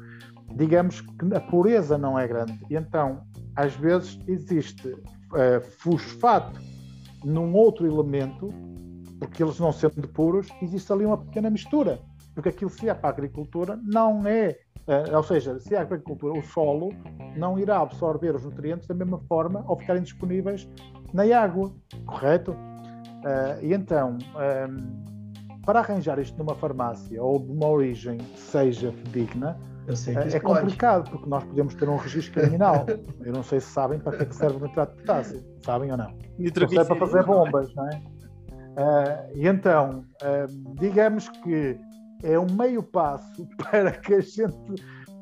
digamos 0.56 1.02
que 1.02 1.34
a 1.36 1.40
pureza 1.40 1.98
não 1.98 2.18
é 2.18 2.28
grande. 2.28 2.60
E 2.70 2.76
então, 2.76 3.22
às 3.56 3.76
vezes, 3.76 4.20
existe 4.28 4.96
uh, 5.32 5.62
fosfato 5.78 6.60
num 7.24 7.54
outro 7.54 7.86
elemento, 7.86 8.54
porque 9.20 9.44
eles 9.44 9.60
não 9.60 9.72
sendo 9.72 10.08
puros, 10.08 10.48
existe 10.62 10.92
ali 10.92 11.06
uma 11.06 11.18
pequena 11.18 11.50
mistura. 11.50 12.00
Porque 12.34 12.50
aquilo, 12.50 12.70
se 12.70 12.90
é 12.90 12.94
para 12.94 13.10
a 13.10 13.14
agricultura, 13.14 13.80
não 13.84 14.26
é. 14.26 14.58
Uh, 14.88 15.16
ou 15.16 15.24
seja, 15.24 15.60
se 15.60 15.76
é 15.76 15.78
a 15.78 15.82
agricultura, 15.82 16.38
o 16.38 16.44
solo 16.44 16.90
não 17.36 17.60
irá 17.60 17.80
absorver 17.80 18.36
os 18.36 18.44
nutrientes 18.44 18.88
da 18.88 18.96
mesma 18.96 19.20
forma 19.28 19.64
ao 19.68 19.78
ficarem 19.78 20.02
disponíveis 20.02 20.68
na 21.14 21.24
água, 21.38 21.72
correto? 22.06 22.52
Uh, 22.52 23.64
e 23.64 23.74
então, 23.74 24.18
um, 24.70 25.62
para 25.64 25.80
arranjar 25.80 26.18
isto 26.20 26.38
numa 26.38 26.56
farmácia 26.56 27.22
ou 27.22 27.40
de 27.40 27.52
uma 27.52 27.68
origem 27.68 28.18
que 28.18 28.40
seja 28.40 28.92
digna, 29.12 29.58
é, 29.88 30.38
é 30.38 30.40
complicado, 30.40 31.10
porque 31.10 31.30
nós 31.30 31.44
podemos 31.44 31.74
ter 31.76 31.90
um 31.90 31.98
registro 31.98 32.42
criminal. 32.42 32.86
Eu 33.26 33.34
não 33.34 33.44
sei 33.44 33.60
se 33.60 33.68
sabem 33.68 34.00
para 34.00 34.18
que, 34.18 34.24
é 34.24 34.26
que 34.26 34.36
serve 34.36 34.58
o 34.58 34.68
nitrato 34.68 34.96
de 34.96 35.02
potássio. 35.02 35.44
Sabem 35.66 35.92
ou 35.92 35.98
não? 35.98 36.14
Nitroglicerina. 36.38 36.86
Serve 36.86 37.00
para 37.00 37.08
fazer 37.08 37.26
bombas, 37.26 37.74
não 37.76 37.88
é? 37.90 38.02
Uh, 38.72 39.38
e 39.38 39.48
então, 39.48 40.06
uh, 40.24 40.76
digamos 40.80 41.28
que 41.28 41.78
é 42.24 42.40
um 42.40 42.48
meio 42.52 42.84
passo 42.84 43.48
para 43.58 43.92
que 43.92 44.14
a 44.14 44.22
gente, 44.22 44.56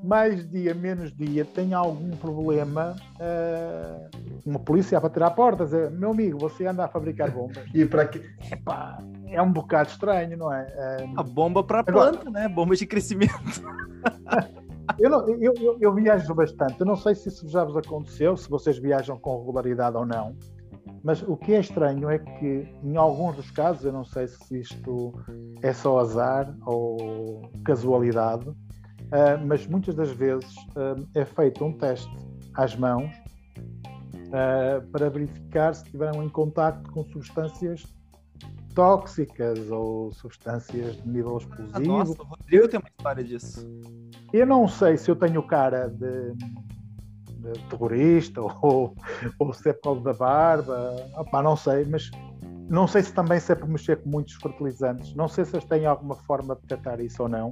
mais 0.04 0.50
dia, 0.50 0.74
menos 0.74 1.16
dia, 1.16 1.46
tenha 1.46 1.78
algum 1.78 2.12
problema. 2.12 2.96
Uh, 3.20 4.10
uma 4.46 4.60
polícia 4.60 4.98
a 4.98 5.02
bater 5.02 5.24
à 5.24 5.30
porta, 5.30 5.66
dizer: 5.66 5.92
Meu 5.92 6.12
amigo, 6.12 6.38
você 6.38 6.66
anda 6.66 6.86
a 6.86 6.88
fabricar 6.88 7.32
bombas. 7.32 7.64
e 7.74 7.86
para 7.86 8.08
que. 8.08 8.22
Epá, 8.52 9.02
é 9.28 9.42
um 9.42 9.52
bocado 9.52 9.90
estranho, 9.90 10.38
não 10.38 10.54
é? 10.54 10.68
a 11.16 11.24
bomba 11.24 11.64
para 11.64 11.80
a 11.82 11.84
planta, 11.84 12.30
né? 12.30 12.48
Bomba 12.48 12.76
de 12.76 12.86
crescimento. 12.86 13.34
eu, 14.98 15.10
não, 15.10 15.28
eu, 15.30 15.54
eu, 15.60 15.78
eu, 15.80 15.94
viajo 15.94 16.34
bastante. 16.34 16.80
Eu 16.80 16.86
não 16.86 16.96
sei 16.96 17.16
se 17.16 17.30
isso 17.30 17.48
já 17.50 17.64
vos 17.64 17.78
aconteceu, 17.78 18.36
se 18.36 18.50
vocês 18.50 18.78
viajam 18.78 19.18
com 19.20 19.38
regularidade 19.38 19.98
ou 19.98 20.06
não. 20.06 20.36
Mas 21.04 21.22
o 21.22 21.38
que 21.38 21.54
é 21.54 21.60
estranho 21.60 22.10
é 22.10 22.20
que, 22.20 22.68
em 22.84 22.98
alguns 22.98 23.36
dos 23.36 23.52
casos, 23.52 23.86
eu 23.86 23.94
não 23.94 24.04
sei 24.04 24.28
se 24.28 24.60
isto 24.60 25.14
é 25.62 25.72
só 25.72 26.00
azar 26.00 26.54
ou 26.66 27.50
casualidade, 27.64 28.52
uh, 29.12 29.46
mas 29.46 29.66
muitas 29.68 29.96
das 29.96 30.12
vezes 30.12 30.56
uh, 30.76 31.08
é 31.16 31.26
feito 31.26 31.64
um 31.64 31.74
teste 31.74 32.10
às 32.56 32.76
mãos 32.76 33.12
uh, 34.28 34.88
para 34.92 35.10
verificar 35.10 35.74
se 35.74 35.84
estiveram 35.84 36.24
em 36.24 36.30
contato 36.30 36.90
com 36.92 37.04
substâncias 37.06 37.84
tóxicas 38.74 39.70
ou 39.72 40.12
substâncias 40.14 40.96
de 41.02 41.10
nível 41.10 41.38
explosivo. 41.38 41.72
Ah, 41.74 41.80
nossa, 41.80 42.22
o 42.22 42.26
Rodrigo 42.26 42.68
tem 42.68 42.80
uma 42.80 42.90
história 42.90 43.24
disso. 43.24 43.68
Eu 44.32 44.46
não 44.46 44.68
sei 44.68 44.96
se 44.96 45.10
eu 45.10 45.16
tenho 45.16 45.42
cara 45.44 45.90
de, 45.90 46.34
de 46.34 47.60
terrorista 47.70 48.40
ou, 48.62 48.96
ou 49.40 49.54
se 49.54 49.70
é 49.70 49.74
por 49.74 49.82
causa 49.82 50.02
da 50.02 50.14
barba, 50.14 50.96
Opa, 51.18 51.42
não 51.42 51.58
sei, 51.58 51.84
mas 51.86 52.10
não 52.70 52.88
sei 52.88 53.02
se 53.02 53.12
também 53.12 53.40
se 53.40 53.52
é 53.52 53.56
por 53.56 53.68
mexer 53.68 53.98
com 54.02 54.10
muitos 54.10 54.36
fertilizantes, 54.36 55.16
não 55.16 55.28
sei 55.28 55.44
se 55.44 55.56
eles 55.56 55.66
têm 55.66 55.86
alguma 55.86 56.16
forma 56.16 56.56
de 56.56 56.62
detectar 56.62 57.02
isso 57.02 57.24
ou 57.24 57.28
não. 57.28 57.52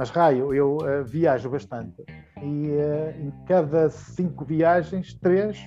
Mas, 0.00 0.08
raio, 0.08 0.54
eu 0.54 0.78
uh, 0.78 1.04
viajo 1.04 1.50
bastante 1.50 2.02
e 2.42 2.70
uh, 2.70 3.20
em 3.20 3.30
cada 3.46 3.90
cinco 3.90 4.46
viagens, 4.46 5.12
três 5.12 5.58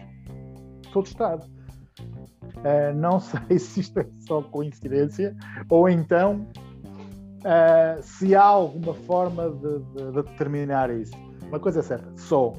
sou 0.92 1.04
de 1.04 1.10
Estado. 1.10 1.46
Uh, 1.46 2.96
não 2.96 3.20
sei 3.48 3.60
se 3.60 3.82
isto 3.82 4.00
é 4.00 4.08
só 4.22 4.42
coincidência 4.42 5.36
ou 5.70 5.88
então 5.88 6.48
uh, 7.42 8.02
se 8.02 8.34
há 8.34 8.42
alguma 8.42 8.96
forma 8.96 9.52
de, 9.52 9.80
de, 9.80 10.12
de, 10.12 10.24
determinar 10.24 10.90
isso. 10.90 11.14
Uma 11.50 11.60
coisa 11.60 11.82
é 11.82 11.84
certa, 11.84 12.12
sou. 12.18 12.58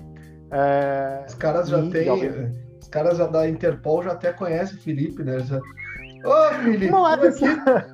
Os 1.27 1.35
caras 1.35 1.71
já 1.71 1.91
têm. 1.91 2.53
Os 2.81 2.87
caras 2.87 3.19
já 3.19 3.27
da 3.27 3.49
Interpol 3.49 4.01
já 4.01 4.13
até 4.13 4.33
conhecem 4.33 4.79
o 4.79 4.81
Felipe, 4.81 5.25
né? 5.25 5.41
Já... 5.41 5.61
Ô, 6.25 6.55
Felipe! 6.55 6.91
Não 6.91 7.09
é 7.09 7.15
aqui. 7.15 7.45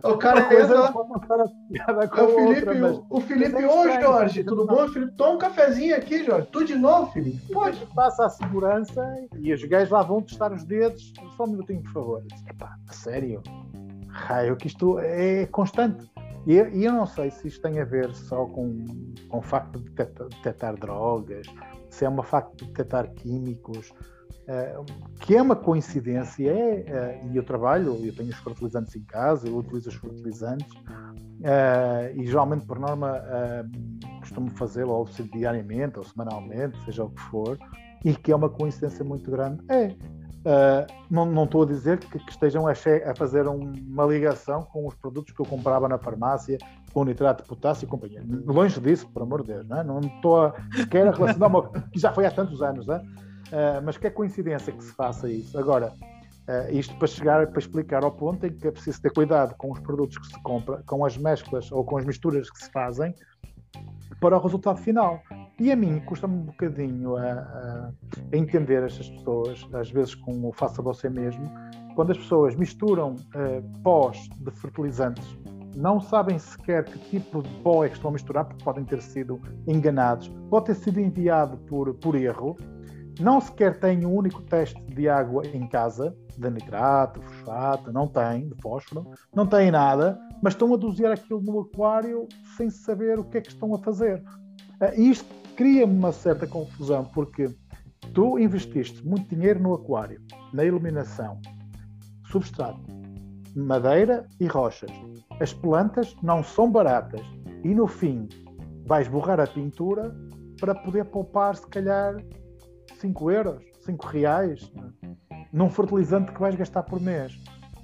O 0.05 0.17
cara 0.17 0.41
entra... 0.41 0.93
o 2.25 2.29
Felipe, 2.29 2.83
outra, 2.83 3.05
o 3.11 3.21
Felipe, 3.21 3.65
ô 3.65 4.01
Jorge, 4.01 4.45
tudo 4.45 4.67
bom? 4.67 4.89
Felipe, 4.89 5.13
toma 5.17 5.35
um 5.35 5.39
cafezinho 5.39 5.97
aqui, 5.97 6.25
Jorge. 6.25 6.49
Tu 6.53 6.65
de 6.65 6.75
novo, 6.77 7.13
Felipe? 7.13 7.53
Pode. 7.53 7.85
Passa 7.95 8.27
a 8.27 8.31
segurança 8.31 9.05
e 9.39 9.53
os 9.53 9.63
gajos 9.65 9.91
lá 9.91 10.03
vão 10.03 10.23
testar 10.23 10.53
os 10.53 10.65
dedos. 10.65 11.13
Só 11.37 11.45
um 11.45 11.49
minutinho, 11.49 11.83
por 11.83 11.93
favor. 11.93 12.23
Epá, 12.49 12.77
sério? 12.91 13.43
Raio, 14.09 14.57
que 14.57 14.69
isto 14.69 14.99
é 15.01 15.47
constante. 15.47 16.11
E, 16.47 16.55
e, 16.55 16.85
eu 16.85 16.93
não 16.93 17.07
sei 17.07 17.31
se 17.31 17.49
isto 17.49 17.61
tem 17.61 17.81
a 17.81 17.85
ver 17.85 18.15
só 18.15 18.47
com, 18.47 18.87
com 19.29 19.39
o 19.39 19.43
facto 19.43 19.79
de 19.79 19.91
detectar, 19.91 20.29
detectar 20.29 20.75
drogas, 20.77 21.47
se 21.91 22.05
é 22.05 22.09
uma 22.09 22.23
facto 22.23 22.57
de 22.57 22.67
detectar 22.67 23.13
químicos, 23.13 23.93
que 25.21 25.37
é 25.37 25.43
uma 25.43 25.57
coincidência, 25.57 26.51
é, 26.51 27.21
uh, 27.25 27.33
e 27.33 27.37
eu 27.37 27.43
trabalho, 27.45 27.99
eu 28.05 28.15
tenho 28.15 28.31
os 28.31 28.37
fertilizantes 28.37 28.97
em 28.97 29.03
casa, 29.05 29.49
eu 29.49 29.57
utilizo 29.57 29.89
os 29.89 29.95
fertilizantes, 29.95 30.73
uh, 30.73 32.17
e 32.17 32.27
geralmente, 32.27 32.67
por 32.67 32.79
norma, 32.79 33.23
costumo 34.21 34.51
fazê-lo 34.51 34.93
ou 34.93 35.09
diariamente 35.33 35.99
ou 35.99 36.05
semanalmente, 36.05 36.83
seja 36.85 37.05
o 37.05 37.11
que 37.11 37.21
for, 37.23 37.59
e 38.05 38.15
que 38.15 38.33
é 38.33 38.37
uma 38.37 38.49
coincidência 38.49 39.05
muito 39.05 39.31
grande. 39.31 39.63
É, 40.43 40.87
não, 41.11 41.27
não 41.27 41.45
estou 41.45 41.65
a 41.65 41.67
dizer 41.67 41.99
que, 41.99 42.19
que 42.19 42.31
estejam 42.31 42.67
a, 42.67 42.73
a, 42.73 43.15
fazer 43.15 43.47
uma 43.47 44.07
ligação 44.07 44.63
com 44.63 44.87
os 44.87 44.95
produtos 44.95 45.35
que 45.35 45.41
eu 45.41 45.45
comprava 45.45 45.87
na 45.87 45.99
farmácia, 45.99 46.57
com 46.95 47.05
nitrato 47.05 47.43
de 47.43 47.49
potássio 47.49 47.85
e 47.85 47.89
companhia. 47.89 48.25
Longe 48.47 48.81
disso, 48.81 49.07
por 49.13 49.23
amor 49.23 49.43
de 49.43 49.53
Deus, 49.53 49.69
não, 49.69 49.79
é? 49.79 49.85
não 49.85 50.01
estou 50.01 50.47
a, 50.47 50.55
sequer 50.75 51.07
a 51.07 51.11
relacionar, 51.11 51.47
uma, 51.47 51.69
que 51.69 51.99
já 51.99 52.11
foi 52.11 52.25
há 52.25 52.31
tantos 52.31 52.63
anos, 52.63 52.89
é? 52.89 53.03
Uh, 53.53 53.83
mas 53.85 53.97
que 53.97 54.07
é 54.07 54.11
coincidência 54.11 54.73
que 54.73 54.83
se 54.83 54.93
faça 54.93 55.29
isso. 55.29 55.59
Agora, 55.59 55.93
uh, 55.93 56.73
isto 56.75 56.95
para 56.97 57.07
chegar, 57.07 57.47
para 57.47 57.59
explicar 57.59 58.05
ao 58.05 58.13
ponto 58.13 58.47
em 58.47 58.53
que 58.53 58.67
é 58.67 58.71
preciso 58.71 59.01
ter 59.01 59.13
cuidado 59.13 59.55
com 59.57 59.73
os 59.73 59.81
produtos 59.81 60.19
que 60.19 60.27
se 60.27 60.43
compra, 60.43 60.83
com 60.87 61.05
as 61.05 61.17
mesclas 61.17 61.71
ou 61.73 61.85
com 61.85 61.97
as 61.97 62.05
misturas 62.05 62.51
que 62.51 62.65
se 62.65 62.71
fazem, 62.71 63.15
para 64.21 64.37
o 64.37 64.41
resultado 64.41 64.79
final. 64.79 65.21
E 65.59 65.73
a 65.73 65.77
mim 65.77 66.01
custa-me 66.01 66.35
um 66.35 66.43
bocadinho 66.43 67.17
a, 67.17 67.23
a, 67.23 67.91
a, 68.33 68.37
entender 68.37 68.83
estas 68.83 69.09
pessoas, 69.09 69.67
às 69.73 69.91
vezes 69.91 70.15
com 70.15 70.47
o 70.47 70.53
faça 70.53 70.83
você 70.83 71.09
mesmo, 71.09 71.51
quando 71.95 72.13
as 72.13 72.19
pessoas 72.19 72.55
misturam 72.55 73.15
uh, 73.15 73.83
pós 73.83 74.29
de 74.39 74.51
fertilizantes 74.51 75.39
não 75.77 76.01
sabem 76.01 76.39
sequer 76.39 76.85
que 76.85 76.99
tipo 76.99 77.43
de 77.43 77.49
pó 77.63 77.85
é 77.85 77.89
que 77.89 77.95
estão 77.95 78.11
a 78.11 78.13
misturar, 78.13 78.45
porque 78.45 78.65
podem 78.65 78.85
ter 78.85 79.01
sido 79.01 79.41
enganados, 79.67 80.29
pode 80.49 80.67
ter 80.67 80.75
sido 80.75 81.01
enviado 81.01 81.57
por, 81.59 81.95
por 81.95 82.15
erro, 82.15 82.57
não 83.19 83.41
sequer 83.41 83.79
têm 83.81 84.05
um 84.07 84.15
único 84.15 84.43
teste 84.43 84.81
de 84.85 85.09
água 85.09 85.47
em 85.47 85.67
casa, 85.67 86.17
de 86.39 86.51
nitrato, 86.51 87.21
fosfato, 87.23 87.93
não 87.93 88.07
tem, 88.07 88.49
de 88.49 88.55
fósforo, 88.63 89.11
não 89.35 89.47
têm 89.47 89.71
nada, 89.71 90.19
mas 90.43 90.55
estão 90.55 90.73
a 90.73 90.77
dosear 90.77 91.13
aquilo 91.13 91.41
no 91.43 91.61
aquário 91.61 92.29
sem 92.57 92.71
saber 92.71 93.19
o 93.19 93.25
que 93.25 93.39
é 93.39 93.41
que 93.41 93.49
estão 93.49 93.75
a 93.75 93.79
fazer. 93.79 94.23
Uh, 94.81 95.01
isto 95.01 95.29
cria-me 95.57 95.97
uma 95.99 96.13
certa 96.13 96.47
confusão, 96.47 97.05
porque 97.05 97.55
tu 98.15 98.39
investiste 98.39 99.07
muito 99.07 99.35
dinheiro 99.35 99.61
no 99.61 99.75
aquário, 99.75 100.23
na 100.53 100.65
iluminação, 100.65 101.41
substrato, 102.31 102.81
madeira 103.55 104.27
e 104.39 104.47
rochas. 104.47 104.91
As 105.41 105.53
plantas 105.53 106.17
não 106.23 106.43
são 106.43 106.71
baratas 106.71 107.21
e 107.65 107.75
no 107.75 107.87
fim 107.87 108.29
vais 108.87 109.09
borrar 109.09 109.41
a 109.41 109.47
pintura 109.47 110.15
para 110.61 110.75
poder 110.75 111.05
poupar 111.07 111.57
se 111.57 111.67
calhar 111.67 112.17
5 113.01 113.31
euros, 113.31 113.63
5 113.85 114.07
reais 114.07 114.73
num 115.53 115.71
fertilizante 115.71 116.33
que 116.33 116.41
vais 116.41 116.55
gastar 116.55 116.83
por 116.83 117.01
mês. 117.01 117.39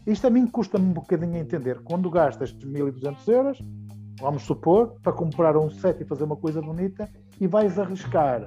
Isto 0.07 0.29
a 0.29 0.31
mim 0.31 0.47
custa-me 0.47 0.87
um 0.87 0.93
bocadinho 0.93 1.35
a 1.35 1.39
entender. 1.39 1.81
Quando 1.83 2.09
gastas 2.11 2.53
1.200 2.55 3.29
euros, 3.29 3.59
vamos 4.21 4.43
supor, 4.43 4.97
para 5.03 5.13
comprar 5.13 5.57
um 5.57 5.69
set 5.71 6.03
e 6.03 6.05
fazer 6.05 6.25
uma 6.25 6.37
coisa 6.37 6.61
bonita, 6.61 7.09
e 7.41 7.47
vais 7.47 7.79
arriscar 7.79 8.47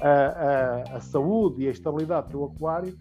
a, 0.00 0.08
a, 0.08 0.96
a 0.96 1.00
saúde 1.00 1.64
e 1.64 1.68
a 1.68 1.70
estabilidade 1.70 2.28
do 2.30 2.44
aquário 2.44 2.96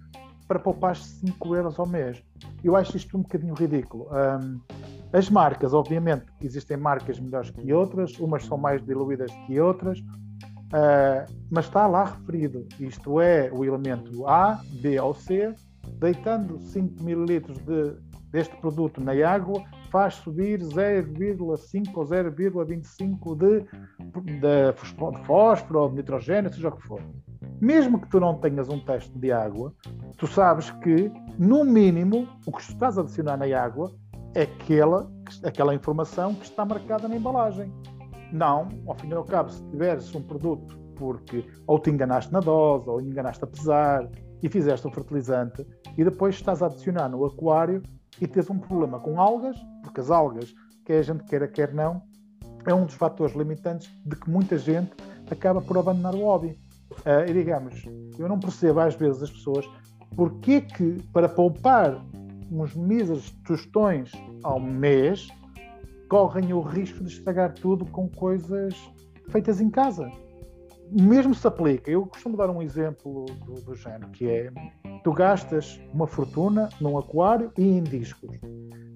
para 0.47 0.59
poupar 0.59 0.95
5 0.95 1.55
euros 1.55 1.80
ao 1.80 1.86
mês. 1.86 2.24
Eu 2.64 2.76
acho 2.76 2.97
isto 2.97 3.18
um 3.18 3.22
bocadinho 3.22 3.53
ridículo. 3.53 4.07
Um, 4.12 4.59
as 5.14 5.30
marcas, 5.30 5.74
obviamente, 5.74 6.26
existem 6.41 6.78
marcas 6.78 7.20
melhores 7.20 7.49
que 7.49 7.72
outras, 7.74 8.18
umas 8.20 8.45
são 8.45 8.57
mais 8.57 8.84
diluídas 8.84 9.32
que 9.45 9.59
outras, 9.59 10.01
uh, 10.72 11.32
mas 11.49 11.65
está 11.65 11.88
lá 11.88 12.05
referido. 12.05 12.65
Isto 12.80 13.22
é 13.22 13.51
o 13.51 13.63
elemento 13.63 14.28
A, 14.28 14.61
B 14.82 14.99
ou 14.99 15.13
C, 15.13 15.53
deitando 15.99 16.59
5 16.59 17.01
ml 17.01 17.39
de, 17.39 17.95
deste 18.32 18.55
produto 18.57 19.01
na 19.01 19.11
água, 19.28 19.63
faz 19.91 20.15
subir 20.15 20.59
0,5 20.59 21.91
ou 21.95 22.05
0,25 22.05 23.38
de, 23.38 23.61
de, 24.22 24.39
de 24.39 25.26
fósforo 25.26 25.82
ou 25.82 25.89
de 25.89 25.95
nitrogênio, 25.97 26.51
seja 26.51 26.69
o 26.69 26.72
que 26.72 26.88
for. 26.88 27.01
Mesmo 27.59 27.99
que 27.99 28.07
tu 28.09 28.19
não 28.19 28.39
tenhas 28.39 28.69
um 28.69 28.80
teste 28.80 29.17
de 29.19 29.32
água, 29.32 29.74
tu 30.17 30.26
sabes 30.26 30.72
que, 30.72 31.11
no 31.38 31.63
mínimo, 31.63 32.28
o 32.45 32.51
que 32.51 32.61
estás 32.61 32.97
a 32.97 33.01
adicionar 33.01 33.38
na 33.38 33.45
água 33.55 33.91
é 34.34 34.43
aquela, 34.43 35.11
aquela 35.43 35.76
informação 35.76 36.34
que 36.34 36.45
está 36.45 36.65
marcada 36.65 37.07
na 37.07 37.15
embalagem. 37.15 37.72
Não, 38.32 38.69
ao 38.88 38.95
fim 38.95 39.09
e 39.09 39.13
ao 39.13 39.23
cabo, 39.23 39.49
se 39.49 39.63
tiveres 39.69 40.13
um 40.15 40.21
produto 40.21 40.79
porque 40.95 41.43
ou 41.65 41.79
te 41.79 41.89
enganaste 41.89 42.32
na 42.32 42.39
dose, 42.39 42.88
ou 42.88 43.01
enganaste 43.01 43.43
a 43.43 43.47
pesar, 43.47 44.07
e 44.43 44.49
fizeste 44.49 44.88
o 44.88 44.91
fertilizante, 44.91 45.65
e 45.97 46.03
depois 46.03 46.36
estás 46.36 46.61
a 46.61 46.67
adicionar 46.67 47.09
no 47.09 47.25
aquário 47.25 47.82
e 48.19 48.27
tens 48.27 48.49
um 48.49 48.57
problema 48.57 48.99
com 48.99 49.19
algas, 49.19 49.55
porque 49.84 50.01
as 50.01 50.09
algas, 50.09 50.53
quer 50.86 50.99
a 50.99 51.01
gente 51.01 51.23
queira, 51.23 51.47
quer 51.47 51.73
não, 51.73 52.01
é 52.65 52.73
um 52.73 52.86
dos 52.86 52.95
fatores 52.95 53.36
limitantes 53.36 53.89
de 54.05 54.15
que 54.15 54.29
muita 54.29 54.57
gente 54.57 54.91
acaba 55.29 55.61
por 55.61 55.77
abandonar 55.77 56.15
o 56.15 56.25
hobby. 56.25 56.59
Uh, 56.91 57.29
e 57.29 57.34
digamos, 57.34 57.86
eu 58.19 58.27
não 58.27 58.39
percebo 58.39 58.82
às 58.82 58.95
vezes 58.95 59.23
as 59.23 59.32
pessoas 59.32 59.65
porque 60.15 60.61
que, 60.61 61.01
para 61.13 61.29
poupar 61.29 62.03
uns 62.51 62.75
míseros 62.75 63.32
tostões 63.45 64.11
ao 64.43 64.59
mês, 64.59 65.29
correm 66.12 66.51
o 66.51 66.59
risco 66.59 67.05
de 67.05 67.09
estragar 67.09 67.53
tudo 67.53 67.86
com 67.86 68.09
coisas 68.09 68.76
feitas 69.30 69.62
em 69.62 69.70
casa. 69.70 70.12
Mesmo 70.91 71.34
se 71.34 71.47
aplica, 71.47 71.89
eu 71.89 72.05
costumo 72.05 72.36
dar 72.36 72.49
um 72.49 72.62
exemplo 72.62 73.24
do, 73.45 73.53
do 73.62 73.74
género, 73.76 74.09
que 74.09 74.28
é 74.28 74.51
tu 75.05 75.14
gastas 75.14 75.80
uma 75.93 76.05
fortuna 76.05 76.68
num 76.82 76.97
aquário 76.97 77.49
e 77.57 77.64
em 77.64 77.82
discos. 77.82 78.38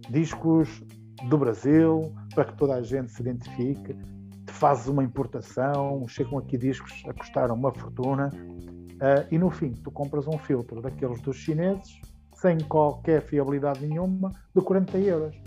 Discos 0.10 0.84
do 1.30 1.38
Brasil, 1.38 2.14
para 2.34 2.44
que 2.44 2.58
toda 2.58 2.76
a 2.76 2.82
gente 2.82 3.10
se 3.10 3.22
identifique, 3.22 3.94
te 3.94 4.52
fazes 4.52 4.88
uma 4.88 5.02
importação, 5.02 6.06
chegam 6.10 6.38
aqui 6.38 6.58
discos 6.58 7.02
a 7.08 7.14
custar 7.14 7.50
uma 7.50 7.74
fortuna, 7.74 8.30
uh, 8.30 9.26
e 9.32 9.38
no 9.38 9.50
fim 9.50 9.72
tu 9.72 9.90
compras 9.90 10.28
um 10.28 10.38
filtro 10.38 10.82
daqueles 10.82 11.22
dos 11.22 11.38
chineses, 11.38 11.98
sem 12.34 12.58
qualquer 12.58 13.22
fiabilidade 13.22 13.88
nenhuma, 13.88 14.32
de 14.54 14.62
40 14.62 14.98
euros. 14.98 15.42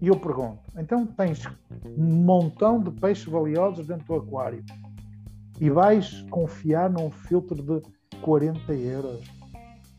E 0.00 0.08
eu 0.08 0.16
pergunto, 0.16 0.60
então 0.76 1.06
tens 1.06 1.46
um 1.96 2.04
montão 2.04 2.80
de 2.80 2.90
peixes 2.90 3.24
valiosos 3.24 3.86
dentro 3.86 4.06
do 4.06 4.14
aquário 4.16 4.64
e 5.60 5.70
vais 5.70 6.22
confiar 6.30 6.90
num 6.90 7.10
filtro 7.10 7.62
de 7.62 7.82
40 8.20 8.72
euros? 8.74 9.24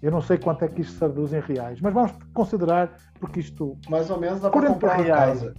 Eu 0.01 0.11
não 0.11 0.21
sei 0.21 0.37
quanto 0.37 0.63
é 0.63 0.67
que 0.67 0.81
isto 0.81 0.93
se 0.93 0.99
traduz 0.99 1.33
em 1.33 1.39
reais, 1.39 1.81
mas 1.81 1.93
vamos 1.93 2.11
considerar, 2.33 2.95
porque 3.19 3.39
isto. 3.39 3.77
Mais 3.89 4.09
ou 4.09 4.19
menos 4.19 4.41
dá 4.41 4.49
para 4.49 4.67
comprar 4.67 4.97
reais. 4.97 5.39
Casa. 5.39 5.55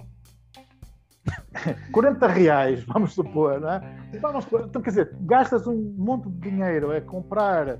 40 1.90 2.26
reais, 2.28 2.84
vamos 2.84 3.14
supor, 3.14 3.60
não 3.60 3.70
é? 3.70 3.98
Vamos, 4.20 4.46
então, 4.46 4.80
quer 4.80 4.90
dizer, 4.90 5.16
gastas 5.22 5.66
um 5.66 5.94
monte 5.96 6.28
de 6.28 6.50
dinheiro 6.50 6.94
a 6.94 7.00
comprar 7.00 7.78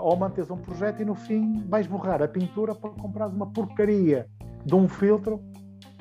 ou 0.00 0.16
manteres 0.16 0.50
um 0.50 0.56
projeto 0.56 1.00
e 1.02 1.04
no 1.04 1.14
fim 1.14 1.62
vais 1.68 1.86
borrar 1.86 2.22
a 2.22 2.28
pintura 2.28 2.74
para 2.74 2.90
comprar 2.90 3.28
uma 3.28 3.46
porcaria 3.46 4.26
de 4.64 4.74
um 4.74 4.88
filtro 4.88 5.42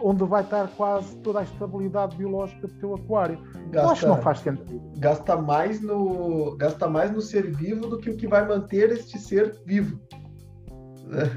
onde 0.04 0.26
vai 0.26 0.44
estar 0.44 0.68
quase 0.76 1.16
toda 1.18 1.40
a 1.40 1.44
estabilidade 1.44 2.18
biológica 2.18 2.68
do 2.68 2.74
teu 2.74 2.94
aquário. 2.94 3.40
Gasta, 3.72 3.78
Eu 3.78 3.90
acho 3.90 4.02
que 4.02 4.08
não 4.08 4.22
faz 4.22 4.40
sentido. 4.40 4.92
Gasta 4.98 5.38
mais, 5.38 5.82
no, 5.82 6.58
gasta 6.58 6.90
mais 6.90 7.10
no 7.10 7.22
ser 7.22 7.56
vivo 7.56 7.88
do 7.88 7.98
que 7.98 8.10
o 8.10 8.18
que 8.18 8.28
vai 8.28 8.46
manter 8.46 8.92
este 8.92 9.18
ser 9.18 9.58
vivo. 9.66 9.98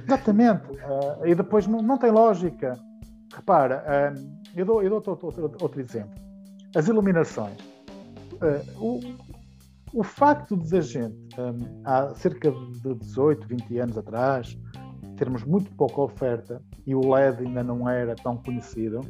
Exatamente. 0.04 0.64
Uh, 0.72 1.26
e 1.26 1.34
depois 1.34 1.66
não, 1.66 1.80
não 1.80 1.96
tem 1.96 2.10
lógica. 2.10 2.78
Repara, 3.32 3.84
uh, 3.86 4.36
eu 4.56 4.64
dou, 4.66 4.82
eu 4.82 4.90
dou 4.90 4.96
outro, 4.96 5.26
outro, 5.26 5.56
outro 5.60 5.80
exemplo. 5.80 6.14
As 6.74 6.88
iluminações. 6.88 7.58
Uh, 8.32 8.84
o, 8.84 9.00
o 9.92 10.02
facto 10.02 10.56
de 10.56 10.76
a 10.76 10.80
gente, 10.80 11.16
um, 11.40 11.82
há 11.84 12.14
cerca 12.14 12.50
de 12.50 12.94
18, 12.94 13.46
20 13.46 13.78
anos 13.78 13.98
atrás, 13.98 14.58
termos 15.16 15.44
muito 15.44 15.70
pouca 15.72 16.00
oferta 16.00 16.62
e 16.86 16.94
o 16.94 17.00
LED 17.12 17.46
ainda 17.46 17.62
não 17.62 17.88
era 17.88 18.14
tão 18.14 18.36
conhecido. 18.36 19.00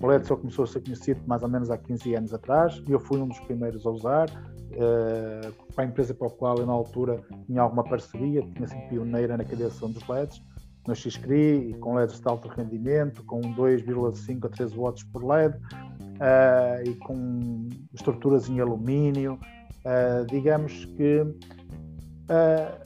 O 0.00 0.06
LED 0.06 0.26
só 0.26 0.36
começou 0.36 0.64
a 0.64 0.68
ser 0.68 0.82
conhecido 0.82 1.20
mais 1.26 1.42
ou 1.42 1.48
menos 1.48 1.70
há 1.70 1.78
15 1.78 2.14
anos 2.14 2.34
atrás 2.34 2.82
e 2.86 2.92
eu 2.92 3.00
fui 3.00 3.18
um 3.18 3.28
dos 3.28 3.40
primeiros 3.40 3.86
a 3.86 3.90
usar. 3.90 4.28
Uh, 4.72 5.52
para 5.74 5.84
a 5.84 5.86
empresa 5.86 6.12
para 6.12 6.26
a 6.26 6.30
qual 6.30 6.58
eu 6.58 6.66
na 6.66 6.72
altura 6.72 7.22
tinha 7.46 7.62
alguma 7.62 7.82
parceria, 7.84 8.42
tinha 8.42 8.68
sido 8.68 8.88
pioneira 8.88 9.36
na 9.36 9.44
criação 9.44 9.90
dos 9.90 10.06
LEDs, 10.06 10.42
no 10.86 10.94
XCRI, 10.94 11.74
com 11.80 11.94
LEDs 11.94 12.20
de 12.20 12.28
alto 12.28 12.48
rendimento, 12.48 13.22
com 13.24 13.40
2,5 13.40 14.44
a 14.44 14.48
3 14.48 14.72
watts 14.74 15.02
por 15.04 15.24
LED 15.24 15.56
uh, 15.56 16.88
e 16.88 16.94
com 16.96 17.68
estruturas 17.94 18.48
em 18.48 18.60
alumínio. 18.60 19.38
Uh, 19.84 20.26
digamos 20.26 20.84
que 20.96 21.20
uh, 21.22 22.85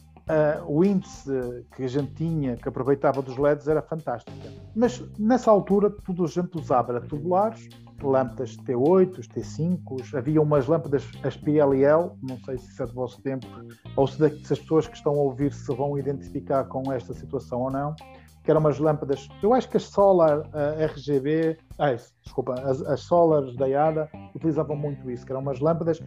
o 0.66 0.84
índice 0.84 1.30
que 1.74 1.84
a 1.84 1.88
gente 1.88 2.12
tinha, 2.14 2.56
que 2.56 2.68
aproveitava 2.68 3.22
dos 3.22 3.36
LEDs, 3.36 3.68
era 3.68 3.82
fantástico. 3.82 4.36
Mas 4.74 5.02
nessa 5.18 5.50
altura, 5.50 5.90
tudo 6.04 6.24
a 6.24 6.28
gente 6.28 6.56
usava 6.56 6.92
era 6.92 7.00
tubulares, 7.00 7.68
lâmpadas 8.02 8.56
T8, 8.56 9.20
T5, 9.28 10.14
havia 10.14 10.40
umas 10.40 10.66
lâmpadas, 10.66 11.04
as 11.22 11.36
PLL, 11.36 12.10
não 12.22 12.38
sei 12.44 12.58
se 12.58 12.70
isso 12.70 12.82
é 12.82 12.86
do 12.86 12.94
vosso 12.94 13.20
tempo, 13.22 13.46
ou 13.96 14.06
se, 14.06 14.16
se 14.16 14.52
as 14.52 14.58
pessoas 14.58 14.86
que 14.88 14.96
estão 14.96 15.12
a 15.14 15.18
ouvir 15.18 15.52
se 15.52 15.74
vão 15.74 15.98
identificar 15.98 16.64
com 16.64 16.90
esta 16.92 17.12
situação 17.12 17.62
ou 17.62 17.70
não, 17.70 17.94
que 18.42 18.50
eram 18.50 18.60
umas 18.60 18.78
lâmpadas, 18.78 19.28
eu 19.42 19.52
acho 19.52 19.68
que 19.68 19.76
as 19.76 19.84
Solar 19.84 20.40
uh, 20.40 20.82
RGB, 20.82 21.58
ah, 21.78 21.94
desculpa, 22.22 22.54
as, 22.54 22.80
as 22.82 23.00
Solars 23.00 23.54
da 23.56 23.68
IADA 23.68 24.08
utilizavam 24.34 24.76
muito 24.76 25.10
isso, 25.10 25.26
que 25.26 25.32
eram 25.32 25.42
umas 25.42 25.60
lâmpadas 25.60 26.00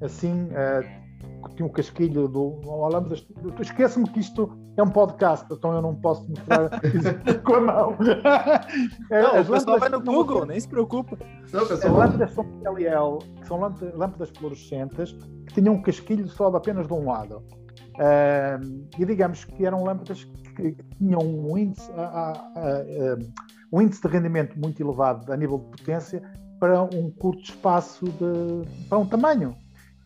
assim, 0.00 0.44
uh, 0.44 1.09
tinha 1.54 1.66
um 1.66 1.72
casquilho 1.72 2.28
do 2.28 2.58
Alhambra. 2.84 3.16
Esqueço-me 3.60 4.08
que 4.10 4.20
isto 4.20 4.50
é 4.76 4.82
um 4.82 4.88
podcast, 4.88 5.46
então 5.52 5.74
eu 5.74 5.82
não 5.82 5.94
posso 5.94 6.28
mostrar 6.28 6.70
com 7.44 7.54
a 7.54 7.60
mão. 7.60 7.96
Não, 9.10 9.34
As 9.36 9.48
o 9.48 9.52
pessoal 9.52 9.78
vai 9.78 9.88
no 9.88 10.00
Google, 10.00 10.46
nem 10.46 10.58
se 10.58 10.68
preocupa. 10.68 11.18
Não, 11.52 11.62
As 11.62 11.84
lâmpadas 11.84 12.32
são 12.32 12.44
PLL, 12.44 13.18
que 13.40 13.46
são 13.46 13.58
lâmpadas 13.58 14.30
fluorescentes, 14.30 15.12
que 15.46 15.54
tinham 15.54 15.74
um 15.74 15.82
casquilho 15.82 16.28
só 16.28 16.50
de 16.50 16.56
apenas 16.56 16.86
de 16.86 16.92
um 16.92 17.06
lado. 17.06 17.42
Uh, 17.96 18.86
e 18.98 19.04
digamos 19.04 19.44
que 19.44 19.66
eram 19.66 19.84
lâmpadas 19.84 20.24
que, 20.24 20.72
que 20.72 20.84
tinham 20.96 21.20
um 21.20 21.58
índice, 21.58 21.90
a, 21.92 22.02
a, 22.02 22.32
a, 22.32 23.18
um 23.72 23.82
índice 23.82 24.00
de 24.00 24.08
rendimento 24.08 24.58
muito 24.58 24.80
elevado 24.82 25.30
a 25.30 25.36
nível 25.36 25.58
de 25.58 25.82
potência 25.82 26.22
para 26.58 26.82
um 26.82 27.10
curto 27.10 27.42
espaço 27.42 28.06
de, 28.06 28.86
para 28.88 28.98
um 28.98 29.06
tamanho. 29.06 29.54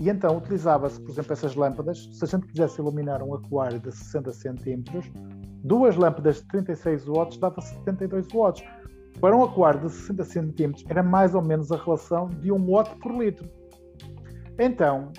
E 0.00 0.08
então 0.10 0.36
utilizava-se, 0.36 1.00
por 1.00 1.10
exemplo, 1.10 1.32
essas 1.32 1.54
lâmpadas, 1.54 2.08
se 2.12 2.24
a 2.24 2.26
gente 2.26 2.46
quisesse 2.48 2.80
iluminar 2.80 3.22
um 3.22 3.34
aquário 3.34 3.78
de 3.78 3.92
60 3.92 4.32
centímetros, 4.32 5.10
duas 5.62 5.96
lâmpadas 5.96 6.36
de 6.36 6.48
36 6.48 7.06
watts 7.06 7.38
dava 7.38 7.60
72 7.60 8.26
watts. 8.32 8.64
Para 9.20 9.36
um 9.36 9.44
aquário 9.44 9.80
de 9.80 9.90
60 9.90 10.24
centímetros 10.24 10.84
era 10.88 11.02
mais 11.02 11.34
ou 11.34 11.42
menos 11.42 11.70
a 11.70 11.76
relação 11.76 12.28
de 12.28 12.50
um 12.50 12.72
watt 12.72 12.94
por 12.96 13.12
litro. 13.12 13.48
Então, 14.58 15.12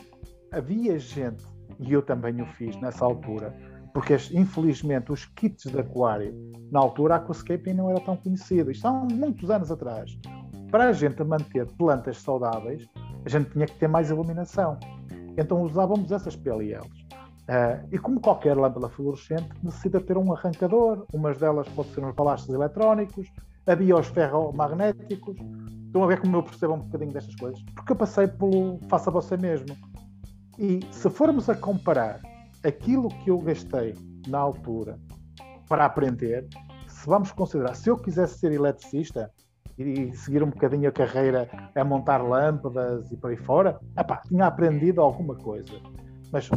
havia 0.52 1.00
gente, 1.00 1.44
e 1.80 1.94
eu 1.94 2.02
também 2.02 2.42
o 2.42 2.46
fiz 2.46 2.76
nessa 2.82 3.06
altura, 3.06 3.56
porque 3.94 4.14
infelizmente 4.34 5.12
os 5.12 5.26
kits 5.26 5.72
de 5.72 5.80
aquário, 5.80 6.36
na 6.70 6.82
altura 6.82 7.16
a 7.16 7.18
Aquascaping 7.18 7.74
não 7.74 7.90
era 7.90 8.02
tão 8.02 8.18
conhecido, 8.18 8.70
isto 8.70 8.86
há 8.86 8.92
muitos 8.92 9.50
anos 9.50 9.72
atrás. 9.72 10.18
Para 10.72 10.90
a 10.90 10.94
gente 10.94 11.24
manter 11.24 11.66
plantas 11.78 12.18
saudáveis, 12.18 12.88
a 13.26 13.30
gente 13.30 13.50
tinha 13.52 13.66
que 13.66 13.76
ter 13.76 13.88
mais 13.88 14.10
iluminação. 14.10 14.78
Então 15.38 15.62
usávamos 15.62 16.12
essas 16.12 16.36
PLLs. 16.36 16.88
Uh, 16.88 17.52
ah, 17.52 17.80
e 17.92 17.98
como 18.00 18.20
qualquer 18.20 18.58
lâmpada 18.58 18.90
fluorescente, 18.90 19.50
necessita 19.64 20.02
ter 20.02 20.18
um 20.18 20.34
arrancador, 20.34 21.06
umas 21.14 21.38
delas 21.38 21.68
podem 21.70 21.94
ser 21.94 22.04
uns 22.04 22.16
balastros 22.16 22.56
eletrónicos, 22.56 23.32
havia 23.68 23.96
os 23.96 24.08
ferromagnéticos. 24.08 25.36
Estão 25.86 26.04
a 26.04 26.08
ver 26.08 26.20
como 26.20 26.38
eu 26.38 26.44
percebo 26.44 26.74
um 26.74 26.80
bocadinho 26.80 27.14
destas 27.14 27.36
coisas? 27.36 27.62
Porque 27.76 27.92
eu 27.92 27.96
passei 27.96 28.28
pelo 28.28 28.80
faça 28.90 29.12
você 29.12 29.38
mesmo. 29.38 29.78
E 30.58 30.80
se 30.92 31.10
formos 31.10 31.50
a 31.50 31.56
comparar 31.56 32.20
aquilo 32.64 33.10
que 33.10 33.30
eu 33.30 33.40
gastei 33.40 33.94
na 34.28 34.40
altura 34.40 34.98
para 35.70 35.86
aprender, 35.86 36.48
se 36.88 37.08
vamos 37.08 37.32
considerar, 37.32 37.76
se 37.76 37.90
eu 37.90 37.98
quisesse 37.98 38.40
ser 38.40 38.52
eletricista 38.52 39.32
e 39.78 40.14
seguir 40.16 40.42
um 40.42 40.50
bocadinho 40.50 40.88
a 40.88 40.92
carreira 40.92 41.50
a 41.76 41.84
montar 41.84 42.18
lâmpadas 42.24 43.12
e 43.12 43.18
por 43.18 43.30
aí 43.30 43.38
fora, 43.38 43.80
epá, 43.98 44.22
tinha 44.28 44.46
aprendido 44.46 45.02
alguma 45.02 45.36
coisa. 45.36 45.74
Mas 46.32 46.50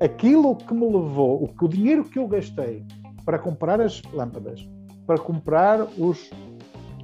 aquilo 0.00 0.56
que 0.56 0.72
me 0.72 0.86
levou, 0.86 1.44
o, 1.44 1.64
o 1.64 1.68
dinheiro 1.68 2.04
que 2.04 2.18
eu 2.18 2.26
gastei 2.26 2.84
para 3.24 3.38
comprar 3.38 3.80
as 3.80 4.02
lâmpadas, 4.12 4.66
para 5.06 5.18
comprar 5.18 5.82
os, 5.98 6.30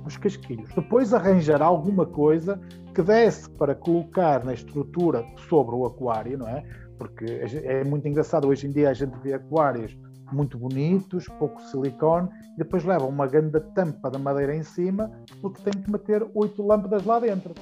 os 0.04 0.16
casquilhos, 0.16 0.70
depois 0.74 1.12
arranjar 1.12 1.60
alguma 1.60 2.06
coisa 2.06 2.58
que 2.94 3.02
desse 3.02 3.48
para 3.50 3.74
colocar 3.74 4.42
na 4.44 4.54
estrutura 4.54 5.24
sobre 5.48 5.74
o 5.74 5.84
aquário, 5.84 6.38
não 6.38 6.48
é? 6.48 6.64
Porque 6.98 7.26
é 7.64 7.84
muito 7.84 8.08
engraçado, 8.08 8.48
hoje 8.48 8.66
em 8.66 8.72
dia 8.72 8.88
a 8.88 8.94
gente 8.94 9.14
vê 9.18 9.34
aquários 9.34 9.94
muito 10.32 10.58
bonitos, 10.58 11.26
pouco 11.38 11.60
silicone, 11.62 12.28
e 12.54 12.58
depois 12.58 12.84
levam 12.84 13.08
uma 13.08 13.26
grande 13.26 13.60
tampa 13.74 14.10
de 14.10 14.18
madeira 14.18 14.54
em 14.54 14.62
cima, 14.62 15.10
porque 15.40 15.62
tem 15.62 15.82
que 15.82 15.90
meter 15.90 16.26
oito 16.34 16.66
lâmpadas 16.66 17.04
lá 17.04 17.18
dentro. 17.18 17.54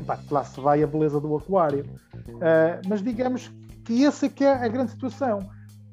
E, 0.00 0.04
pá, 0.04 0.18
lá 0.30 0.44
se 0.44 0.60
vai 0.60 0.82
a 0.82 0.86
beleza 0.86 1.20
do 1.20 1.36
aquário. 1.36 1.84
Uh, 2.28 2.88
mas 2.88 3.02
digamos 3.02 3.50
que 3.84 4.04
essa 4.04 4.26
é 4.26 4.28
que 4.28 4.44
é 4.44 4.52
a 4.52 4.68
grande 4.68 4.92
situação. 4.92 5.40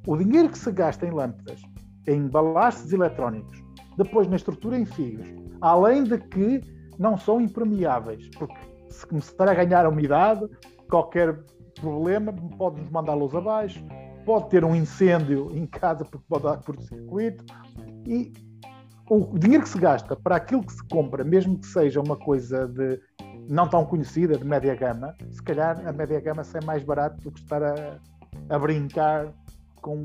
O 0.05 0.15
dinheiro 0.15 0.49
que 0.49 0.57
se 0.57 0.71
gasta 0.71 1.05
em 1.05 1.11
lâmpadas, 1.11 1.61
em 2.07 2.27
balastros 2.27 2.93
eletrónicos, 2.93 3.61
depois 3.97 4.27
na 4.27 4.35
estrutura 4.35 4.77
em 4.77 4.85
fios, 4.85 5.27
além 5.59 6.03
de 6.03 6.17
que 6.17 6.61
não 6.97 7.17
são 7.17 7.41
impermeáveis, 7.41 8.29
porque 8.37 8.55
se 8.89 9.05
começar 9.05 9.47
a 9.49 9.53
ganhar 9.53 9.87
umidade, 9.87 10.47
qualquer 10.89 11.37
problema 11.79 12.33
pode-nos 12.57 12.89
mandar 12.89 13.13
luz 13.13 13.35
abaixo, 13.35 13.83
pode 14.27 14.49
ter 14.49 14.65
um 14.65 14.75
incêndio 14.75 15.49
em 15.55 15.65
casa 15.65 16.03
porque 16.03 16.25
pode 16.27 16.43
dar 16.43 16.57
por 16.57 16.77
circuito 16.81 17.45
e 18.05 18.33
o 19.09 19.39
dinheiro 19.39 19.63
que 19.63 19.69
se 19.69 19.79
gasta 19.79 20.17
para 20.17 20.35
aquilo 20.35 20.61
que 20.61 20.73
se 20.73 20.85
compra, 20.89 21.23
mesmo 21.23 21.57
que 21.57 21.65
seja 21.65 22.01
uma 22.01 22.17
coisa 22.17 22.67
de 22.67 22.99
não 23.49 23.69
tão 23.69 23.85
conhecida, 23.85 24.37
de 24.37 24.43
média 24.43 24.75
gama, 24.75 25.15
se 25.31 25.41
calhar 25.41 25.81
a 25.87 25.93
média 25.93 26.19
gama 26.19 26.43
sai 26.43 26.59
mais 26.65 26.83
barato 26.83 27.21
do 27.21 27.31
que 27.31 27.39
estar 27.39 27.63
a, 27.63 27.97
a 28.49 28.59
brincar 28.59 29.33
com, 29.81 30.01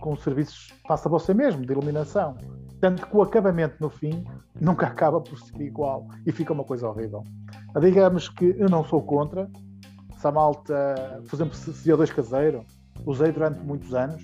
com 0.00 0.16
serviços 0.16 0.72
faça 0.88 1.06
você 1.10 1.34
mesmo, 1.34 1.66
de 1.66 1.70
iluminação. 1.70 2.34
Tanto 2.80 3.06
que 3.06 3.14
o 3.14 3.20
acabamento 3.20 3.76
no 3.78 3.90
fim 3.90 4.24
nunca 4.58 4.86
acaba 4.86 5.20
por 5.20 5.38
ser 5.38 5.60
igual 5.60 6.08
e 6.24 6.32
fica 6.32 6.50
uma 6.50 6.64
coisa 6.64 6.88
horrível. 6.88 7.24
Digamos 7.78 8.30
que 8.30 8.56
eu 8.58 8.70
não 8.70 8.82
sou 8.82 9.02
contra. 9.02 9.50
Se 10.16 10.26
a 10.26 10.32
malta, 10.32 11.20
por 11.28 11.36
exemplo, 11.36 11.54
CO2 11.54 12.14
caseiro, 12.14 12.64
usei 13.04 13.32
durante 13.32 13.60
muitos 13.60 13.94
anos. 13.94 14.22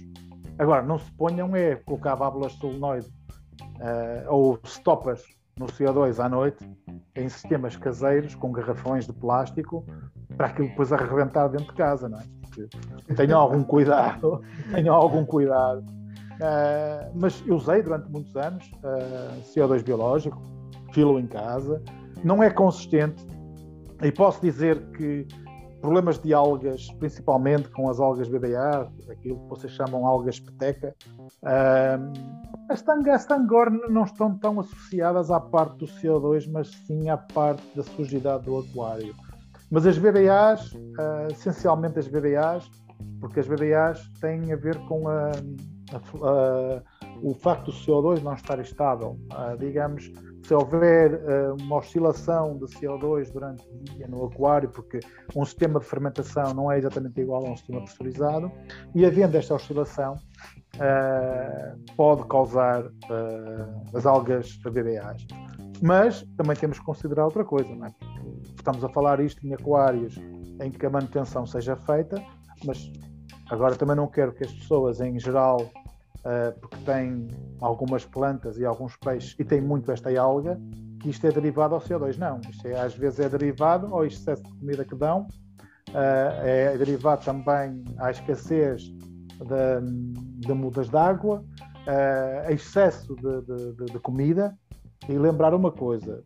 Agora, 0.59 0.83
não 0.83 0.99
se 0.99 1.11
ponham 1.13 1.55
é 1.57 1.77
colocar 1.77 2.15
válvulas 2.15 2.53
solenoide 2.55 3.09
uh, 3.59 4.29
ou 4.29 4.59
stoppers 4.65 5.23
no 5.59 5.67
CO2 5.67 6.19
à 6.19 6.29
noite 6.29 6.65
em 7.15 7.29
sistemas 7.29 7.77
caseiros 7.77 8.35
com 8.35 8.53
garrafões 8.53 9.07
de 9.07 9.13
plástico 9.13 9.85
para 10.37 10.47
aquilo 10.49 10.69
depois 10.69 10.93
arrebentar 10.93 11.49
dentro 11.49 11.67
de 11.67 11.75
casa, 11.75 12.09
não 12.09 12.19
é? 12.19 12.25
tenham 13.15 13.41
algum 13.41 13.63
cuidado, 13.63 14.43
tenham 14.73 14.95
algum 14.95 15.25
cuidado. 15.25 15.81
Uh, 15.81 17.13
mas 17.15 17.43
eu 17.47 17.57
usei 17.57 17.83
durante 17.83 18.11
muitos 18.11 18.35
anos 18.37 18.67
uh, 18.83 18.87
eh, 18.87 19.43
CO2 19.55 19.85
biológico, 19.85 20.43
filo 20.93 21.19
em 21.19 21.27
casa, 21.27 21.81
não 22.25 22.43
é 22.43 22.51
consistente 22.51 23.25
e 24.03 24.11
posso 24.11 24.41
dizer 24.41 24.81
que 24.93 25.27
problemas 25.83 26.19
de 26.19 26.33
algas, 26.33 26.89
principalmente 27.01 27.69
com 27.71 27.91
as 27.91 27.99
algas 27.99 28.29
BDA, 28.29 28.89
aquilo 29.11 29.41
que 29.41 29.49
vocês 29.49 29.73
chamam 29.73 30.07
algas 30.07 30.39
peteca, 30.39 30.95
as, 32.69 32.81
tang 32.81 33.11
as 33.11 33.27
não 33.91 34.05
estão 34.05 34.39
tão 34.39 34.61
associadas 34.61 35.31
à 35.31 35.41
parte 35.41 35.77
do 35.79 35.87
CO2, 35.87 36.49
mas 36.51 36.69
sim 36.87 37.11
à 37.11 37.19
parte 37.19 37.63
da 37.77 37.83
sujidade 37.83 38.45
do 38.45 38.59
aquário. 38.59 39.15
Mas 39.71 39.87
as 39.87 39.99
BBAs, 39.99 40.73
uh, 40.73 41.31
essencialmente 41.31 41.99
as 41.99 42.07
BBAs, 42.07 42.71
porque 43.21 43.41
as 43.41 43.49
BBAs 43.49 44.07
têm 44.21 44.53
a 44.53 44.57
ver 44.57 44.79
com 44.87 45.09
a, 45.09 45.31
a, 45.31 45.97
a, 45.97 46.83
o 47.23 47.35
facto 47.35 47.67
do 47.67 47.73
CO2 47.73 48.23
não 48.23 48.35
estar 48.35 48.61
estável. 48.61 49.19
Uh, 49.33 49.57
digamos, 49.59 50.11
se 50.43 50.55
houver 50.55 51.15
uh, 51.15 51.55
uma 51.61 51.77
oscilação 51.77 52.57
de 52.59 52.65
CO2 52.67 53.31
durante 53.33 53.65
o 53.69 53.85
dia 53.85 54.09
no 54.09 54.25
aquário, 54.25 54.69
porque 54.69 55.01
um 55.37 55.45
sistema 55.45 55.79
de 55.79 55.87
fermentação 55.87 56.53
não 56.53 56.71
é 56.71 56.79
exatamente 56.79 57.21
igual 57.21 57.47
a 57.47 57.51
um 57.51 57.57
sistema 57.57 57.83
pressurizado, 57.83 58.51
e 58.95 59.07
havendo 59.07 59.37
esta 59.37 59.55
oscilação, 59.55 60.15
uh, 60.77 61.95
pode 61.97 62.27
causar 62.27 62.85
uh, 62.85 63.97
as 63.97 64.05
algas 64.05 64.57
BBAs. 64.57 65.27
Mas 65.81 66.25
também 66.37 66.57
temos 66.57 66.79
que 66.79 66.85
considerar 66.85 67.25
outra 67.25 67.45
coisa, 67.45 67.75
não 67.75 67.87
é? 67.87 67.95
Estamos 68.57 68.85
a 68.85 68.89
falar 68.89 69.21
isto 69.21 69.45
em 69.47 69.55
aquários 69.55 70.17
em 70.61 70.71
que 70.71 70.87
a 70.87 70.91
manutenção 70.91 71.45
seja 71.47 71.77
feita, 71.77 72.23
mas 72.65 72.93
agora 73.51 73.75
também 73.75 73.97
não 73.97 74.07
quero 74.07 74.33
que 74.33 74.45
as 74.45 74.53
pessoas, 74.53 75.01
em 75.01 75.19
geral, 75.19 75.59
uh, 76.25 76.59
porque 76.61 76.77
têm 76.85 77.29
algumas 77.61 78.05
plantas 78.05 78.59
e 78.59 78.65
alguns 78.65 78.97
peixes 78.97 79.35
e 79.39 79.45
têm 79.45 79.61
muito 79.61 79.91
esta 79.91 80.11
alga, 80.19 80.59
que 81.01 81.11
isto 81.11 81.27
é 81.27 81.33
derivado 81.33 81.75
ao 81.75 81.81
CO2. 81.81 82.17
Não, 82.17 82.41
isto 82.49 82.67
é, 82.67 82.81
às 82.81 82.95
vezes 82.95 83.21
é 83.21 83.29
derivado 83.29 83.93
ao 83.93 84.05
excesso 84.05 84.43
de 84.43 84.59
comida 84.59 84.85
que 84.85 84.95
dão, 84.95 85.23
uh, 85.91 86.45
é 86.45 86.77
derivado 86.77 87.25
também 87.25 87.85
à 87.99 88.11
escassez 88.11 88.83
de, 88.83 90.47
de 90.47 90.53
mudas 90.53 90.89
de 90.89 90.97
água, 90.97 91.45
uh, 91.87 92.53
excesso 92.53 93.15
de, 93.17 93.75
de, 93.77 93.93
de, 93.93 93.99
comida. 93.99 94.57
E 95.09 95.19
lembrar 95.19 95.53
uma 95.53 95.73
coisa: 95.73 96.23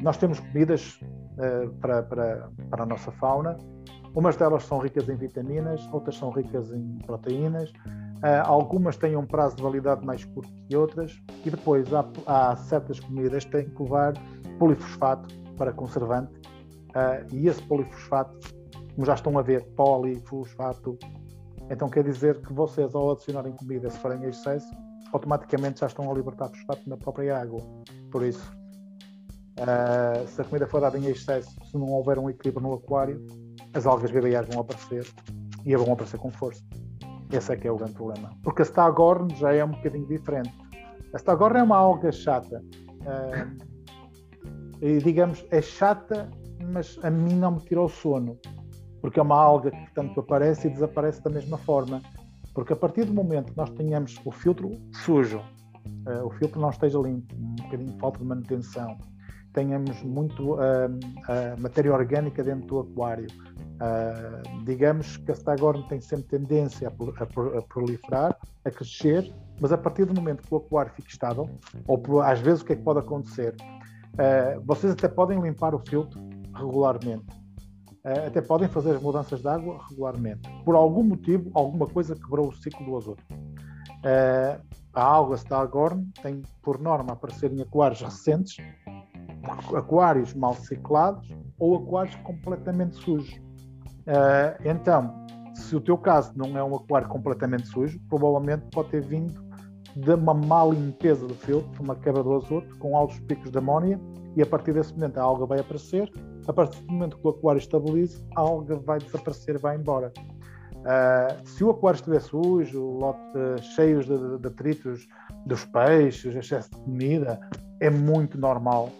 nós 0.00 0.16
temos 0.16 0.40
comidas 0.40 0.98
para, 1.82 2.02
para, 2.02 2.48
para 2.70 2.82
a 2.82 2.86
nossa 2.86 3.12
fauna, 3.12 3.58
umas 4.16 4.34
delas 4.36 4.64
são 4.64 4.78
ricas 4.78 5.06
em 5.10 5.16
vitaminas, 5.16 5.86
outras 5.92 6.16
são 6.16 6.30
ricas 6.30 6.72
em 6.72 6.96
proteínas, 7.04 7.70
algumas 8.44 8.96
têm 8.96 9.16
um 9.16 9.26
prazo 9.26 9.56
de 9.56 9.62
validade 9.62 10.04
mais 10.04 10.24
curto 10.24 10.52
que 10.68 10.76
outras, 10.76 11.20
e 11.44 11.50
depois 11.50 11.92
há, 11.92 12.04
há 12.26 12.56
certas 12.56 13.00
comidas 13.00 13.44
que 13.44 13.52
têm 13.52 13.68
que 13.68 13.82
levar 13.82 14.14
polifosfato 14.58 15.34
para 15.56 15.72
conservante, 15.72 16.32
uh, 16.90 17.34
e 17.34 17.48
esse 17.48 17.62
polifosfato, 17.62 18.38
como 18.94 19.06
já 19.06 19.14
estão 19.14 19.38
a 19.38 19.42
ver, 19.42 19.64
polifosfato 19.74 20.98
então 21.70 21.88
quer 21.88 22.04
dizer 22.04 22.40
que 22.42 22.52
vocês, 22.52 22.94
ao 22.94 23.10
adicionarem 23.10 23.52
comida, 23.52 23.90
se 23.90 23.98
forem 23.98 24.22
em 24.22 24.28
excesso, 24.28 24.70
automaticamente 25.12 25.80
já 25.80 25.86
estão 25.86 26.10
a 26.10 26.14
libertar 26.14 26.48
fosfato 26.48 26.88
na 26.88 26.96
própria 26.96 27.40
água. 27.40 27.60
Por 28.10 28.24
isso, 28.24 28.52
uh, 29.58 30.26
se 30.28 30.40
a 30.40 30.44
comida 30.44 30.66
for 30.66 30.80
dada 30.80 30.98
em 30.98 31.06
excesso, 31.06 31.50
se 31.64 31.76
não 31.76 31.88
houver 31.88 32.18
um 32.18 32.30
equilíbrio 32.30 32.68
no 32.68 32.74
aquário, 32.74 33.24
as 33.74 33.86
algas 33.86 34.10
biliares 34.10 34.48
vão 34.48 34.60
aparecer 34.60 35.06
e 35.64 35.76
vão 35.76 35.92
aparecer 35.92 36.18
com 36.18 36.30
força. 36.30 36.62
Esse 37.30 37.52
é 37.52 37.56
que 37.56 37.66
é 37.66 37.72
o 37.72 37.76
grande 37.76 37.94
problema. 37.94 38.30
Porque 38.42 38.62
a 38.62 38.64
Stagorn 38.64 39.34
já 39.36 39.52
é 39.52 39.64
um 39.64 39.70
bocadinho 39.70 40.06
diferente. 40.06 40.54
A 41.12 41.16
Stagorn 41.16 41.58
é 41.58 41.62
uma 41.62 41.76
alga 41.76 42.12
chata. 42.12 42.62
Uh, 43.02 43.76
e 44.80 44.98
digamos, 44.98 45.44
é 45.50 45.60
chata, 45.60 46.30
mas 46.72 46.98
a 47.02 47.10
mim 47.10 47.34
não 47.34 47.52
me 47.52 47.60
tira 47.60 47.80
o 47.80 47.88
sono 47.88 48.38
porque 49.06 49.20
é 49.20 49.22
uma 49.22 49.40
alga 49.40 49.70
que 49.70 49.94
tanto 49.94 50.18
aparece 50.18 50.66
e 50.66 50.70
desaparece 50.70 51.22
da 51.22 51.30
mesma 51.30 51.56
forma. 51.58 52.02
Porque 52.52 52.72
a 52.72 52.76
partir 52.76 53.04
do 53.04 53.14
momento 53.14 53.52
que 53.52 53.56
nós 53.56 53.70
tenhamos 53.70 54.18
o 54.24 54.32
filtro 54.32 54.70
sujo, 55.04 55.38
uh, 55.38 56.26
o 56.26 56.30
filtro 56.30 56.60
não 56.60 56.70
esteja 56.70 56.98
limpo, 56.98 57.32
um 57.36 57.54
bocadinho 57.54 57.92
de 57.92 57.98
falta 58.00 58.18
de 58.18 58.24
manutenção, 58.24 58.98
tenhamos 59.52 60.02
muito 60.02 60.54
uh, 60.54 60.58
matéria 61.60 61.94
orgânica 61.94 62.42
dentro 62.42 62.66
do 62.66 62.80
aquário, 62.80 63.28
digamos 64.64 65.16
que 65.18 65.30
a 65.30 65.34
Stagorn 65.34 65.86
tem 65.88 66.00
sempre 66.00 66.38
tendência 66.38 66.88
a, 66.88 67.62
proliferar, 67.62 68.36
a 68.64 68.70
crescer, 68.70 69.32
mas 69.60 69.72
a 69.72 69.78
partir 69.78 70.04
do 70.04 70.14
momento 70.14 70.42
que 70.42 70.54
o 70.54 70.58
aquário 70.58 70.92
fica 70.92 71.08
estável, 71.08 71.48
ou 71.86 71.98
por, 71.98 72.22
às 72.22 72.40
vezes 72.40 72.62
o 72.62 72.64
que 72.64 72.72
é 72.72 72.76
que 72.76 72.82
pode 72.82 73.00
acontecer? 73.00 73.54
Uh, 74.14 74.60
vocês 74.64 74.92
até 74.92 75.08
podem 75.08 75.40
limpar 75.40 75.74
o 75.74 75.78
filtro 75.78 76.18
regularmente. 76.54 77.26
Uh, 78.04 78.26
até 78.26 78.40
podem 78.40 78.66
fazer 78.68 78.96
as 78.96 79.02
mudanças 79.02 79.40
de 79.40 79.48
água 79.48 79.78
regularmente. 79.90 80.48
Por 80.64 80.74
algum 80.74 81.02
motivo, 81.02 81.50
alguma 81.52 81.86
coisa 81.86 82.14
quebrou 82.14 82.48
o 82.48 82.52
ciclo 82.54 82.86
do 82.86 82.96
azoto. 82.96 83.22
Uh, 83.30 84.62
a 84.94 85.02
alga 85.02 85.34
Staghorn 85.36 86.10
tem, 86.22 86.40
por 86.62 86.80
norma, 86.80 87.12
aparecer 87.12 87.52
em 87.52 87.60
aquários 87.60 88.00
recentes, 88.00 88.56
aquários 89.76 90.32
mal 90.32 90.54
ciclados 90.54 91.28
ou 91.58 91.76
aquários 91.76 92.14
completamente 92.16 92.96
sujos. 92.96 93.45
Então, 94.64 95.26
se 95.54 95.74
o 95.74 95.80
teu 95.80 95.98
caso 95.98 96.32
não 96.36 96.56
é 96.56 96.62
um 96.62 96.76
aquário 96.76 97.08
completamente 97.08 97.66
sujo, 97.68 97.98
provavelmente 98.08 98.64
pode 98.70 98.90
ter 98.90 99.02
vindo 99.02 99.44
de 99.96 100.12
uma 100.12 100.34
má 100.34 100.64
limpeza 100.66 101.26
do 101.26 101.34
filtro, 101.34 101.82
uma 101.82 101.96
quebra 101.96 102.22
do 102.22 102.34
azoto, 102.36 102.76
com 102.78 102.96
altos 102.96 103.18
picos 103.20 103.50
de 103.50 103.58
amónia, 103.58 103.98
e 104.36 104.42
a 104.42 104.46
partir 104.46 104.74
desse 104.74 104.92
momento 104.92 105.18
a 105.18 105.22
alga 105.22 105.46
vai 105.46 105.60
aparecer. 105.60 106.12
A 106.46 106.52
partir 106.52 106.82
do 106.82 106.92
momento 106.92 107.18
que 107.18 107.26
o 107.26 107.30
aquário 107.30 107.58
estabilize, 107.58 108.22
a 108.36 108.42
alga 108.42 108.76
vai 108.76 108.98
desaparecer, 108.98 109.58
vai 109.58 109.76
embora. 109.76 110.12
Uh, 110.74 111.48
se 111.48 111.64
o 111.64 111.70
aquário 111.70 111.96
estiver 111.96 112.20
sujo, 112.20 112.80
lote, 112.80 113.20
uh, 113.36 113.60
cheios 113.74 114.06
de, 114.06 114.16
de, 114.16 114.36
de 114.36 114.38
detritos 114.38 115.08
dos 115.46 115.64
peixes, 115.64 116.36
excesso 116.36 116.70
de 116.70 116.76
comida, 116.82 117.40
é 117.80 117.88
muito 117.88 118.38
normal, 118.38 118.90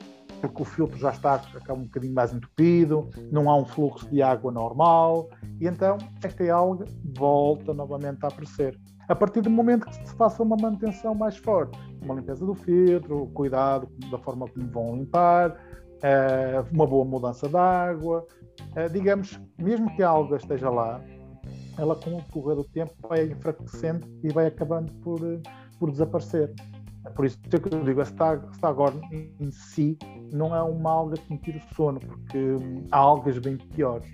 porque 0.40 0.62
o 0.62 0.64
filtro 0.64 0.98
já 0.98 1.10
está, 1.10 1.42
um 1.70 1.82
bocadinho 1.82 2.14
mais 2.14 2.32
entupido, 2.32 3.08
não 3.30 3.50
há 3.50 3.56
um 3.56 3.64
fluxo 3.64 4.08
de 4.10 4.22
água 4.22 4.52
normal, 4.52 5.28
e 5.60 5.66
então 5.66 5.98
esta 6.22 6.52
alga 6.52 6.84
volta 7.16 7.72
novamente 7.72 8.24
a 8.24 8.28
aparecer 8.28 8.78
a 9.08 9.14
partir 9.14 9.40
do 9.40 9.50
momento 9.50 9.86
que 9.86 9.94
se 9.94 10.14
faça 10.16 10.42
uma 10.42 10.56
manutenção 10.56 11.14
mais 11.14 11.36
forte, 11.36 11.78
uma 12.02 12.14
limpeza 12.14 12.44
do 12.44 12.54
filtro, 12.54 13.28
cuidado 13.34 13.88
da 14.10 14.18
forma 14.18 14.48
como 14.48 14.68
vão 14.68 14.96
limpar, 14.96 15.56
eh, 16.02 16.64
uma 16.72 16.86
boa 16.86 17.04
mudança 17.04 17.48
de 17.48 17.56
água, 17.56 18.26
eh, 18.74 18.88
digamos, 18.88 19.40
mesmo 19.58 19.94
que 19.94 20.02
a 20.02 20.08
alga 20.08 20.36
esteja 20.36 20.68
lá, 20.70 21.00
ela 21.78 21.94
com 21.94 22.16
o 22.16 22.22
correr 22.32 22.56
do 22.56 22.64
tempo 22.64 22.92
vai 23.08 23.26
enfraquecendo 23.26 24.08
e 24.24 24.32
vai 24.32 24.46
acabando 24.46 24.92
por, 24.94 25.20
por 25.78 25.90
desaparecer. 25.90 26.52
Por 27.14 27.24
isso 27.24 27.38
é 27.52 27.58
que 27.58 27.74
eu 27.74 27.84
digo, 27.84 28.00
a 28.00 28.04
Stagorn 28.04 29.00
em 29.40 29.50
si 29.50 29.98
não 30.32 30.54
é 30.54 30.62
uma 30.62 30.90
alga 30.90 31.16
que 31.16 31.32
me 31.32 31.38
tira 31.38 31.58
o 31.58 31.74
sono, 31.74 32.00
porque 32.00 32.56
há 32.90 32.98
algas 32.98 33.38
bem 33.38 33.56
piores. 33.56 34.08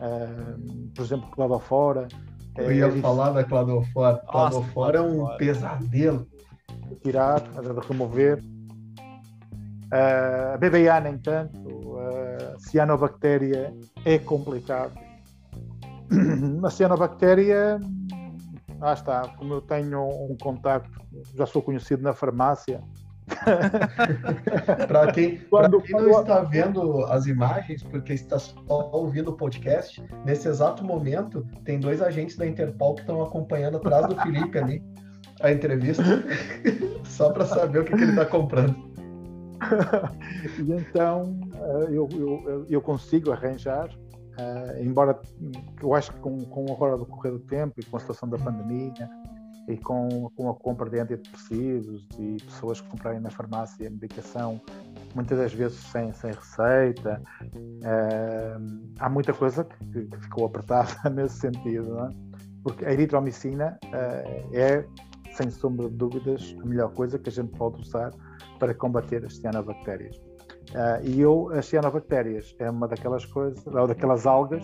Uh, 0.00 0.90
por 0.94 1.04
exemplo, 1.04 1.30
que 1.30 1.40
lá 1.40 1.58
fora, 1.58 2.08
eu 2.56 2.72
ia 2.72 2.86
é, 2.86 3.00
falar 3.00 3.30
da 3.30 3.44
cladofora. 3.44 4.16
Cladofora 4.28 4.98
é 4.98 5.00
um 5.00 5.36
pesadelo. 5.36 6.26
Tirar, 7.02 7.42
remover. 7.88 8.38
Uh, 9.92 10.54
a 10.54 10.58
BBA, 10.58 11.00
nem 11.00 11.18
tanto. 11.18 11.58
Uh, 11.58 12.58
cianobactéria 12.58 13.74
é 14.04 14.18
complicado. 14.18 14.92
A 16.64 16.70
cianobactéria, 16.70 17.78
lá 18.80 18.94
está, 18.94 19.28
como 19.36 19.54
eu 19.54 19.60
tenho 19.60 20.02
um 20.08 20.36
contacto, 20.40 20.90
já 21.36 21.46
sou 21.46 21.62
conhecido 21.62 22.02
na 22.02 22.12
farmácia, 22.12 22.82
para 24.88 25.12
quem, 25.12 25.38
quem 25.38 26.00
não 26.00 26.20
está 26.20 26.40
vendo 26.40 27.04
as 27.04 27.26
imagens, 27.26 27.82
porque 27.82 28.14
está 28.14 28.38
só 28.38 28.90
ouvindo 28.92 29.28
o 29.30 29.36
podcast, 29.36 30.02
nesse 30.24 30.48
exato 30.48 30.84
momento 30.84 31.46
tem 31.64 31.78
dois 31.78 32.02
agentes 32.02 32.36
da 32.36 32.46
Interpol 32.46 32.94
que 32.94 33.02
estão 33.02 33.22
acompanhando 33.22 33.76
atrás 33.76 34.06
do 34.06 34.16
Felipe 34.16 34.58
ali 34.58 34.82
a 35.42 35.52
entrevista, 35.52 36.02
só 37.04 37.30
para 37.30 37.46
saber 37.46 37.80
o 37.80 37.84
que, 37.84 37.94
que 37.94 38.02
ele 38.02 38.10
está 38.10 38.26
comprando. 38.26 38.90
e 40.58 40.72
então 40.72 41.38
eh, 41.54 41.86
eu, 41.90 42.08
eu, 42.12 42.66
eu 42.68 42.80
consigo 42.80 43.30
arranjar, 43.30 43.88
uh, 44.40 44.82
embora 44.82 45.20
eu 45.82 45.94
acho 45.94 46.12
que 46.12 46.20
com, 46.20 46.38
com 46.44 46.72
agora 46.72 46.96
do 46.96 47.06
correr 47.06 47.30
do 47.30 47.40
tempo 47.40 47.74
e 47.78 47.84
com 47.84 47.96
a 47.96 48.00
situação 48.00 48.28
da 48.28 48.38
pandemia, 48.38 49.08
e 49.68 49.76
com, 49.76 50.30
com 50.34 50.50
a 50.50 50.54
compra 50.54 50.88
de 50.88 50.98
antidepressivos 50.98 52.08
e 52.18 52.36
pessoas 52.42 52.80
que 52.80 52.88
comprarem 52.88 53.20
na 53.20 53.30
farmácia 53.30 53.88
medicação, 53.90 54.60
muitas 55.14 55.38
das 55.38 55.52
vezes 55.52 55.78
sem, 55.78 56.12
sem 56.12 56.32
receita. 56.32 57.22
Uh, 57.54 58.92
há 58.98 59.08
muita 59.08 59.32
coisa 59.32 59.64
que, 59.64 60.04
que, 60.06 60.16
ficou 60.18 60.46
apertada 60.46 60.90
nesse 61.10 61.38
sentido, 61.38 61.98
é? 62.00 62.08
porque 62.62 62.84
a 62.84 62.92
eritromicina 62.92 63.78
uh, 63.86 64.56
é, 64.56 64.84
sem 65.32 65.50
sombra 65.50 65.88
de 65.88 65.96
dúvidas, 65.96 66.54
a 66.60 66.66
melhor 66.66 66.92
coisa 66.92 67.18
que 67.18 67.28
a 67.28 67.32
gente 67.32 67.50
pode 67.56 67.80
usar 67.80 68.12
para 68.58 68.74
combater 68.74 69.24
as 69.24 69.36
cianobactérias. 69.36 70.29
Uh, 70.70 71.04
e 71.04 71.20
eu, 71.20 71.50
as 71.52 71.66
cianobactérias 71.66 72.54
é 72.58 72.70
uma 72.70 72.86
daquelas 72.86 73.24
coisas, 73.24 73.66
ou 73.66 73.86
daquelas 73.88 74.24
algas 74.24 74.62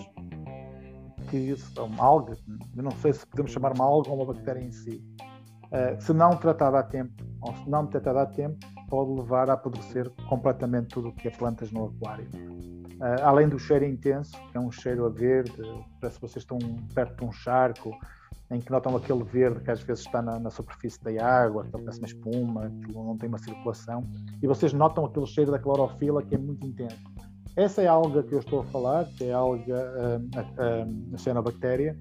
que 1.28 1.56
são 1.56 1.90
algas, 1.98 2.42
eu 2.76 2.82
não 2.82 2.92
sei 2.92 3.12
se 3.12 3.26
podemos 3.26 3.50
chamar 3.50 3.72
uma 3.72 3.84
alga 3.84 4.10
ou 4.10 4.16
uma 4.16 4.32
bactéria 4.32 4.60
em 4.60 4.70
si, 4.70 5.04
uh, 5.64 6.00
se 6.00 6.12
não 6.12 6.30
tratada 6.36 6.78
a 6.78 6.82
tempo, 6.84 7.24
ou 7.40 7.52
se 7.56 7.68
não 7.68 7.86
tratada 7.86 8.22
a 8.22 8.26
tempo, 8.26 8.56
pode 8.88 9.10
levar 9.10 9.50
a 9.50 9.54
apodrecer 9.54 10.08
completamente 10.28 10.88
tudo 10.88 11.08
o 11.08 11.12
que 11.12 11.26
é 11.26 11.30
plantas 11.30 11.72
no 11.72 11.86
aquário. 11.86 12.28
Uh, 12.96 13.22
além 13.24 13.48
do 13.48 13.58
cheiro 13.58 13.84
intenso, 13.84 14.32
que 14.52 14.56
é 14.56 14.60
um 14.60 14.70
cheiro 14.70 15.06
a 15.06 15.10
verde, 15.10 15.52
parece 16.00 16.20
que 16.20 16.22
vocês 16.22 16.44
estão 16.44 16.58
perto 16.94 17.16
de 17.18 17.24
um 17.24 17.32
charco, 17.32 17.90
em 18.50 18.60
que 18.60 18.70
notam 18.70 18.96
aquele 18.96 19.24
verde 19.24 19.60
que 19.60 19.70
às 19.70 19.82
vezes 19.82 20.04
está 20.04 20.22
na, 20.22 20.38
na 20.38 20.50
superfície 20.50 21.02
da 21.02 21.24
água, 21.24 21.64
que 21.64 21.70
parece 21.72 21.98
uma 21.98 22.06
espuma, 22.06 22.70
que 22.84 22.92
não 22.92 23.16
tem 23.16 23.28
uma 23.28 23.38
circulação, 23.38 24.04
e 24.42 24.46
vocês 24.46 24.72
notam 24.72 25.04
aquele 25.04 25.26
cheiro 25.26 25.50
da 25.50 25.58
clorofila 25.58 26.22
que 26.22 26.34
é 26.34 26.38
muito 26.38 26.66
intenso. 26.66 27.02
Essa 27.56 27.82
é 27.82 27.86
a 27.86 27.92
alga 27.92 28.22
que 28.22 28.34
eu 28.34 28.38
estou 28.38 28.60
a 28.60 28.64
falar, 28.64 29.06
que 29.16 29.24
é 29.24 29.32
a 29.32 29.38
alga, 29.38 30.20
a, 30.36 31.14
a 31.14 31.18
cianobactéria. 31.18 31.96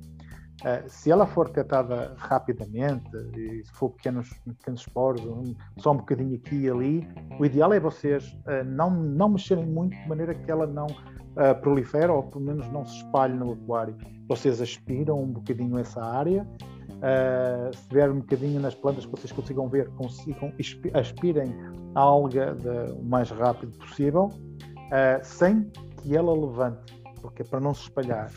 Uh, 0.62 0.88
se 0.88 1.12
ela 1.12 1.26
for 1.26 1.48
detectada 1.48 2.14
rapidamente, 2.18 3.10
e 3.36 3.64
se 3.64 3.72
for 3.74 3.90
pequenos, 3.90 4.30
pequenos 4.58 4.82
esporos, 4.82 5.22
um, 5.26 5.54
só 5.78 5.92
um 5.92 5.98
bocadinho 5.98 6.36
aqui 6.36 6.56
e 6.56 6.70
ali, 6.70 7.08
o 7.40 7.46
ideal 7.46 7.74
é 7.74 7.80
vocês 7.80 8.26
uh, 8.48 8.64
não, 8.66 8.90
não 8.90 9.30
mexerem 9.30 9.66
muito 9.66 9.98
de 9.98 10.08
maneira 10.08 10.34
que 10.34 10.50
ela 10.50 10.66
não 10.66 10.88
uh, 11.38 11.60
prolifere 11.62 12.12
ou 12.12 12.24
pelo 12.24 12.46
menos 12.46 12.68
não 12.72 12.86
se 12.86 12.98
espalhe 12.98 13.34
no 13.34 13.54
aquário. 13.54 13.96
Vocês 14.28 14.62
aspiram 14.62 15.22
um 15.22 15.32
bocadinho 15.32 15.78
essa 15.78 16.04
área, 16.04 16.48
se 17.72 17.88
tiver 17.88 18.10
um 18.10 18.20
bocadinho 18.20 18.60
nas 18.60 18.74
plantas 18.74 19.06
que 19.06 19.12
vocês 19.12 19.32
consigam 19.32 19.70
ver, 19.70 19.88
consigam 19.90 20.52
aspirem 20.94 21.54
a 21.94 22.00
alga 22.00 22.56
de, 22.56 22.92
o 22.94 23.04
mais 23.04 23.30
rápido 23.30 23.78
possível 23.78 24.32
uh, 24.86 25.24
sem 25.24 25.70
que 26.02 26.16
ela 26.16 26.34
levante, 26.34 26.94
porque 27.22 27.42
é 27.42 27.46
para 27.46 27.60
não 27.60 27.74
se 27.74 27.84
espalhar. 27.84 28.32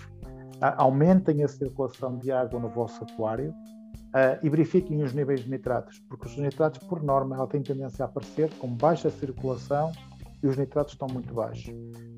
Uh, 0.57 0.75
aumentem 0.77 1.43
a 1.43 1.49
circulação 1.49 2.19
de 2.19 2.33
água 2.33 2.59
no 2.59 2.69
vosso 2.69 3.05
aquário 3.05 3.51
uh, 3.51 4.39
e 4.43 4.49
verifiquem 4.49 5.03
os 5.03 5.13
níveis 5.13 5.41
de 5.41 5.51
nitratos, 5.51 6.01
porque 6.09 6.27
os 6.27 6.37
nitratos, 6.37 6.81
por 6.87 7.03
norma, 7.03 7.37
ela 7.37 7.47
tem 7.47 7.63
tendência 7.63 8.05
a 8.05 8.09
aparecer 8.09 8.51
com 8.59 8.69
baixa 8.69 9.11
circulação 9.11 9.93
e 10.43 10.47
os 10.47 10.57
nitratos 10.57 10.95
estão 10.95 11.09
muito 11.13 11.33
baixos. 11.35 11.75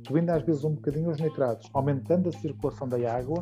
Subindo 0.06 0.30
às 0.30 0.42
vezes 0.42 0.64
um 0.64 0.74
bocadinho 0.74 1.10
os 1.10 1.20
nitratos, 1.20 1.68
aumentando 1.72 2.28
a 2.28 2.32
circulação 2.32 2.88
da 2.88 2.96
água, 3.12 3.40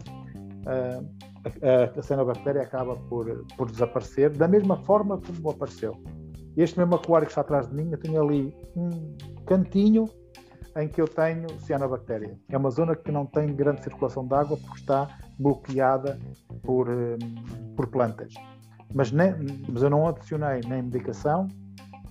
a, 0.66 1.98
a 1.98 2.02
cianobactéria 2.02 2.62
acaba 2.62 2.96
por, 2.96 3.44
por 3.56 3.70
desaparecer 3.70 4.30
da 4.30 4.48
mesma 4.48 4.76
forma 4.84 5.20
como 5.20 5.50
apareceu. 5.50 5.96
Este 6.56 6.78
mesmo 6.78 6.96
aquário 6.96 7.26
que 7.26 7.30
está 7.30 7.40
atrás 7.40 7.68
de 7.68 7.74
mim, 7.74 7.90
eu 7.92 7.98
tenho 7.98 8.20
ali 8.20 8.54
um 8.76 8.90
cantinho 9.46 10.06
em 10.76 10.88
que 10.88 11.00
eu 11.00 11.08
tenho 11.08 11.48
cianobactéria. 11.60 12.38
É 12.48 12.56
uma 12.56 12.70
zona 12.70 12.94
que 12.94 13.10
não 13.10 13.26
tem 13.26 13.54
grande 13.54 13.82
circulação 13.82 14.26
de 14.26 14.34
água 14.34 14.56
porque 14.56 14.78
está 14.80 15.08
bloqueada 15.38 16.18
por, 16.62 16.88
hum, 16.88 17.18
por 17.76 17.86
plantas. 17.88 18.34
Mas, 18.94 19.12
nem, 19.12 19.34
mas 19.68 19.82
eu 19.82 19.90
não 19.90 20.06
adicionei 20.06 20.60
nem 20.66 20.82
medicação, 20.82 21.48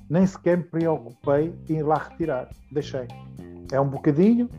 nem 0.10 0.26
sequer 0.26 0.58
me 0.58 0.64
preocupei 0.64 1.54
em 1.70 1.78
ir 1.78 1.84
lá 1.84 1.98
retirar. 1.98 2.50
Deixei. 2.72 3.08
É 3.72 3.80
um 3.80 3.90
bocadinho, 3.90 4.50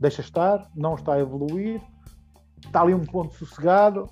deixa 0.00 0.20
estar, 0.20 0.70
não 0.74 0.94
está 0.94 1.14
a 1.14 1.20
evoluir, 1.20 1.80
está 2.64 2.82
ali 2.82 2.94
um 2.94 3.04
ponto 3.04 3.34
sossegado, 3.34 4.08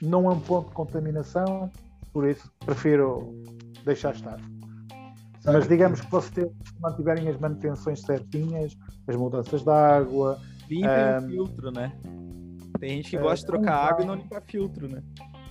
não 0.00 0.30
é 0.30 0.34
um 0.34 0.40
ponto 0.40 0.68
de 0.68 0.74
contaminação, 0.74 1.70
por 2.12 2.28
isso 2.28 2.50
prefiro 2.64 3.42
deixar 3.84 4.14
estar. 4.14 4.38
Mas 5.44 5.68
digamos 5.68 6.00
que 6.00 6.10
vocês 6.10 6.50
mantiverem 6.80 7.28
as 7.28 7.38
manutenções 7.38 8.00
certinhas, 8.00 8.76
as 9.06 9.16
mudanças 9.16 9.62
de 9.62 9.70
água. 9.70 10.40
Limpem 10.70 10.88
um, 10.88 11.18
o 11.18 11.28
filtro, 11.28 11.70
né? 11.70 11.92
Tem 12.80 12.96
gente 12.96 13.10
que 13.10 13.18
gosta 13.18 13.40
de 13.40 13.46
trocar 13.46 13.72
convém, 13.72 13.90
água 13.90 14.02
e 14.02 14.06
não 14.06 14.14
limpar 14.14 14.42
filtro, 14.42 14.88
né? 14.88 15.02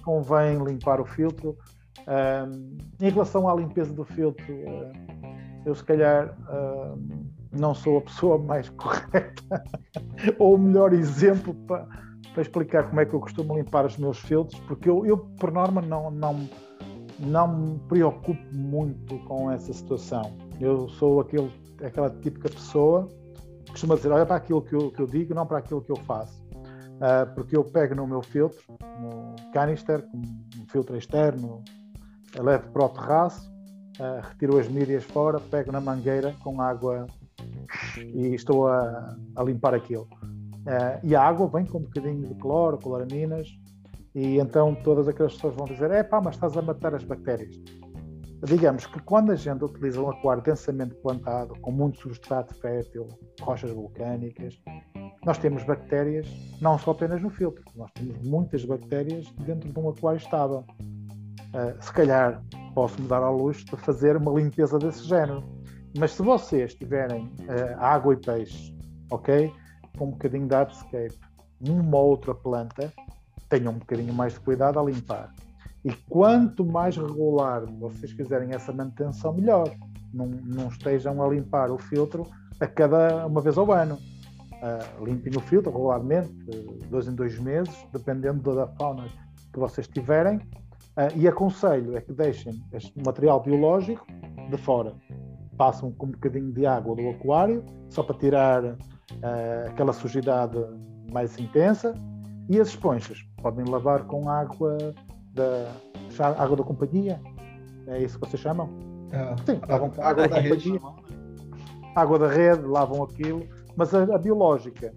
Convém 0.03 0.63
limpar 0.63 0.99
o 0.99 1.05
filtro. 1.05 1.55
Em 2.99 3.09
relação 3.09 3.47
à 3.47 3.55
limpeza 3.55 3.93
do 3.93 4.03
filtro, 4.03 4.53
uh, 4.53 4.91
eu 5.65 5.73
se 5.73 5.83
calhar 5.83 6.35
não 7.51 7.73
sou 7.73 7.99
a 7.99 8.01
pessoa 8.01 8.37
mais 8.37 8.69
correta 8.77 9.63
ou 10.39 10.55
o 10.55 10.57
melhor 10.57 10.93
exemplo 10.93 11.53
para, 11.67 11.87
para 12.33 12.41
explicar 12.41 12.89
como 12.89 12.99
é 12.99 13.05
que 13.05 13.13
eu 13.13 13.19
costumo 13.19 13.55
limpar 13.57 13.85
os 13.85 13.97
meus 13.97 14.19
filtros, 14.19 14.59
porque 14.61 14.89
eu, 14.89 15.05
eu 15.05 15.17
por 15.17 15.51
norma, 15.51 15.81
não, 15.81 16.11
não, 16.11 16.49
não 17.19 17.47
me 17.47 17.79
preocupo 17.87 18.41
muito 18.51 19.17
com 19.25 19.51
essa 19.51 19.71
situação. 19.71 20.35
Eu 20.59 20.89
sou 20.89 21.21
aquele 21.21 21.51
aquela 21.81 22.09
típica 22.09 22.49
pessoa 22.49 23.07
que 23.65 23.71
costuma 23.71 23.95
dizer: 23.95 24.11
olha 24.11 24.25
para 24.25 24.37
aquilo 24.37 24.61
que 24.61 24.73
eu, 24.73 24.91
que 24.91 25.01
eu 25.01 25.05
digo, 25.05 25.33
não 25.33 25.45
para 25.45 25.59
aquilo 25.59 25.81
que 25.81 25.91
eu 25.91 25.97
faço. 25.97 26.41
Uh, 26.93 27.33
porque 27.35 27.57
eu 27.57 27.63
pego 27.63 27.95
no 27.95 28.07
meu 28.07 28.21
filtro, 28.21 28.61
no 29.01 29.35
canister, 29.51 30.07
um 30.15 30.65
filtro 30.67 30.95
externo, 30.95 31.61
levo 32.41 32.69
para 32.71 32.85
o 32.85 32.89
terraço, 32.89 33.51
uh, 33.99 34.21
retiro 34.27 34.57
as 34.57 34.67
mídias 34.67 35.03
fora, 35.03 35.39
pego 35.39 35.71
na 35.71 35.81
mangueira 35.81 36.35
com 36.43 36.61
água 36.61 37.07
e 37.97 38.33
estou 38.33 38.67
a, 38.67 39.15
a 39.35 39.43
limpar 39.43 39.73
aquilo. 39.73 40.07
Uh, 40.13 40.99
e 41.03 41.15
a 41.15 41.21
água 41.21 41.47
vem 41.47 41.65
com 41.65 41.79
um 41.79 41.81
bocadinho 41.81 42.27
de 42.27 42.35
cloro, 42.35 42.77
coloraminas, 42.77 43.49
e 44.15 44.37
então 44.37 44.75
todas 44.75 45.07
aquelas 45.07 45.33
pessoas 45.33 45.55
vão 45.55 45.65
dizer: 45.65 45.91
é 45.91 46.03
pá, 46.03 46.21
mas 46.21 46.35
estás 46.35 46.55
a 46.55 46.61
matar 46.61 46.93
as 46.95 47.03
bactérias. 47.03 47.55
Digamos 48.45 48.85
que 48.85 48.99
quando 49.01 49.31
a 49.31 49.35
gente 49.35 49.63
utiliza 49.63 50.01
um 50.01 50.09
aquário 50.09 50.43
densamente 50.43 50.93
plantado, 50.95 51.57
com 51.61 51.71
muito 51.71 52.01
substrato 52.01 52.53
fértil, 52.55 53.07
rochas 53.41 53.71
vulcânicas, 53.71 54.61
nós 55.25 55.37
temos 55.37 55.63
bactérias 55.63 56.27
não 56.59 56.77
só 56.77 56.91
apenas 56.91 57.21
no 57.21 57.29
filtro, 57.29 57.63
nós 57.75 57.89
temos 57.93 58.17
muitas 58.27 58.65
bactérias 58.65 59.25
dentro 59.45 59.71
de 59.71 59.79
um 59.79 59.89
aquário 59.89 60.17
estável. 60.17 60.65
Uh, 61.53 61.81
se 61.83 61.93
calhar 61.93 62.41
posso 62.73 62.99
me 63.01 63.07
dar 63.07 63.21
ao 63.21 63.37
luxo 63.37 63.65
de 63.65 63.77
fazer 63.77 64.17
uma 64.17 64.31
limpeza 64.31 64.79
desse 64.79 65.03
género. 65.03 65.43
Mas 65.97 66.11
se 66.11 66.23
vocês 66.23 66.73
tiverem 66.73 67.31
uh, 67.41 67.79
água 67.79 68.13
e 68.13 68.17
peixe, 68.17 68.75
ok? 69.11 69.53
Com 69.97 70.05
um 70.05 70.11
bocadinho 70.11 70.47
de 70.47 70.55
hardscape, 70.55 71.19
uma 71.61 71.97
ou 71.97 72.09
outra 72.09 72.33
planta, 72.33 72.91
tenham 73.49 73.73
um 73.73 73.77
bocadinho 73.77 74.13
mais 74.13 74.33
de 74.33 74.39
cuidado 74.39 74.79
a 74.79 74.83
limpar. 74.83 75.31
E 75.85 75.91
quanto 76.09 76.65
mais 76.65 76.97
regular 76.97 77.65
vocês 77.79 78.11
fizerem 78.11 78.53
essa 78.53 78.71
manutenção, 78.71 79.33
melhor. 79.33 79.69
Não, 80.13 80.27
não 80.27 80.67
estejam 80.67 81.21
a 81.21 81.27
limpar 81.27 81.71
o 81.71 81.77
filtro 81.77 82.25
a 82.59 82.67
cada 82.67 83.25
uma 83.27 83.41
vez 83.41 83.57
ao 83.57 83.71
ano. 83.71 83.95
Uh, 83.95 85.05
limpem 85.05 85.33
o 85.35 85.41
filtro 85.41 85.71
regularmente, 85.71 86.31
dois 86.89 87.07
em 87.07 87.13
dois 87.13 87.37
meses, 87.37 87.75
dependendo 87.91 88.55
da 88.55 88.65
fauna 88.67 89.05
que 89.51 89.59
vocês 89.59 89.87
tiverem. 89.87 90.39
Uh, 90.95 91.17
e 91.17 91.27
aconselho 91.27 91.97
é 91.97 92.01
que 92.01 92.13
deixem 92.13 92.53
este 92.71 92.93
material 93.03 93.41
biológico 93.41 94.05
de 94.49 94.57
fora. 94.57 94.93
Passam 95.57 95.91
com 95.91 96.07
um 96.07 96.11
bocadinho 96.11 96.51
de 96.51 96.65
água 96.65 96.95
do 96.95 97.09
aquário, 97.09 97.63
só 97.89 98.03
para 98.03 98.17
tirar 98.17 98.63
uh, 98.63 98.77
aquela 99.67 99.93
sujidade 99.93 100.57
mais 101.11 101.37
intensa. 101.39 101.95
E 102.49 102.59
as 102.59 102.69
esponjas 102.69 103.23
podem 103.41 103.65
lavar 103.65 104.03
com 104.05 104.29
água 104.29 104.77
da 105.33 105.71
água 106.37 106.57
da 106.57 106.63
companhia. 106.63 107.19
É 107.87 107.99
isso 107.99 108.19
que 108.19 108.29
vocês 108.29 108.41
chamam? 108.41 108.69
É, 109.11 109.35
Sim, 109.45 109.61
lavam 109.67 109.89
com 109.89 110.01
água, 110.01 110.27
da, 110.27 110.35
da 110.35 110.43
companhia. 110.43 110.81
Água 111.95 112.19
da 112.19 112.27
rede, 112.27 112.63
lavam 112.63 113.03
aquilo. 113.03 113.47
Mas 113.75 113.93
a, 113.93 114.03
a 114.03 114.17
biológica, 114.17 114.93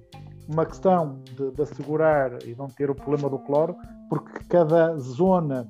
uma 0.48 0.64
questão 0.66 1.20
de, 1.36 1.50
de, 1.50 1.62
assegurar 1.62 2.42
e 2.44 2.54
não 2.54 2.66
ter 2.66 2.90
o 2.90 2.94
problema 2.94 3.28
do 3.28 3.38
cloro, 3.40 3.76
porque 4.08 4.44
cada 4.48 4.96
zona, 4.98 5.66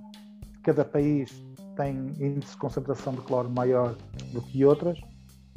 cada 0.66 0.84
país 0.84 1.30
tem 1.76 2.12
índice 2.18 2.52
de 2.52 2.56
concentração 2.58 3.14
de 3.14 3.20
cloro 3.20 3.48
maior 3.48 3.94
do 4.32 4.42
que 4.42 4.64
outras. 4.64 4.98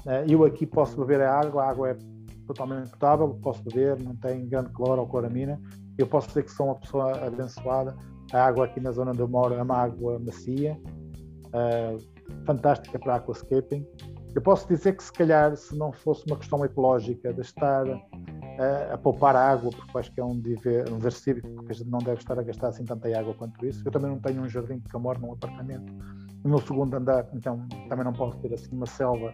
Eh, 0.06 0.26
eu 0.30 0.44
aqui 0.46 0.68
posso 0.68 0.96
beber 0.98 1.22
a 1.22 1.40
água, 1.40 1.64
a 1.64 1.70
água 1.70 1.90
é 1.90 1.98
totalmente 2.46 2.92
potável, 2.92 3.30
posso 3.42 3.64
beber, 3.64 4.00
não 4.00 4.16
tem 4.16 4.48
grande 4.48 4.70
cloro 4.70 5.02
ou 5.02 5.08
cloramina. 5.08 5.60
Eu 5.98 6.06
posso 6.06 6.28
dizer 6.28 6.44
que 6.44 6.52
sou 6.52 6.68
uma 6.68 6.76
pessoa 6.76 7.26
abençoada 7.26 7.96
a 8.32 8.46
água 8.46 8.66
aqui 8.66 8.80
na 8.80 8.92
zona 8.92 9.10
onde 9.10 9.22
eu 9.22 9.28
moro 9.28 9.56
é 9.56 9.62
uma 9.64 9.78
água 9.78 10.20
macia, 10.20 10.80
uh, 11.48 11.98
fantástica 12.46 13.00
para 13.00 13.16
aquascaping. 13.16 13.84
Eu 14.36 14.42
posso 14.44 14.68
dizer 14.68 14.96
que 14.96 15.04
se 15.04 15.12
calhar, 15.12 15.56
se 15.58 15.76
não 15.76 15.92
fosse 15.92 16.24
uma 16.28 16.38
questão 16.38 16.64
ecológica 16.64 17.34
de 17.34 17.42
estar 17.42 17.86
uh, 18.60 18.94
a 18.94 18.98
poupar 18.98 19.36
a 19.36 19.52
água, 19.52 19.72
porque 19.72 19.98
acho 19.98 20.12
que 20.12 20.20
é 20.20 20.24
um 20.24 20.38
dever, 20.38 20.92
um 20.92 20.98
dever 20.98 21.14
cívico, 21.14 21.50
porque 21.50 21.72
a 21.72 21.76
gente 21.76 21.90
não 21.90 22.00
deve 22.00 22.20
estar 22.20 22.38
a 22.38 22.44
gastar 22.44 22.68
assim 22.68 22.84
tanta 22.84 23.08
água 23.18 23.34
quanto 23.34 23.66
isso. 23.66 23.82
Eu 23.86 23.92
também 23.92 24.12
não 24.12 24.20
tenho 24.20 24.42
um 24.42 24.50
jardim, 24.50 24.80
porque 24.80 24.96
eu 24.96 25.00
moro 25.00 25.20
num 25.20 25.34
apartamento 25.34 25.92
no 26.44 26.60
segundo 26.62 26.94
andar, 26.96 27.28
então 27.34 27.66
também 27.88 28.06
não 28.06 28.14
posso 28.14 28.38
ter 28.38 28.54
assim 28.54 28.70
uma 28.72 28.86
selva 28.86 29.34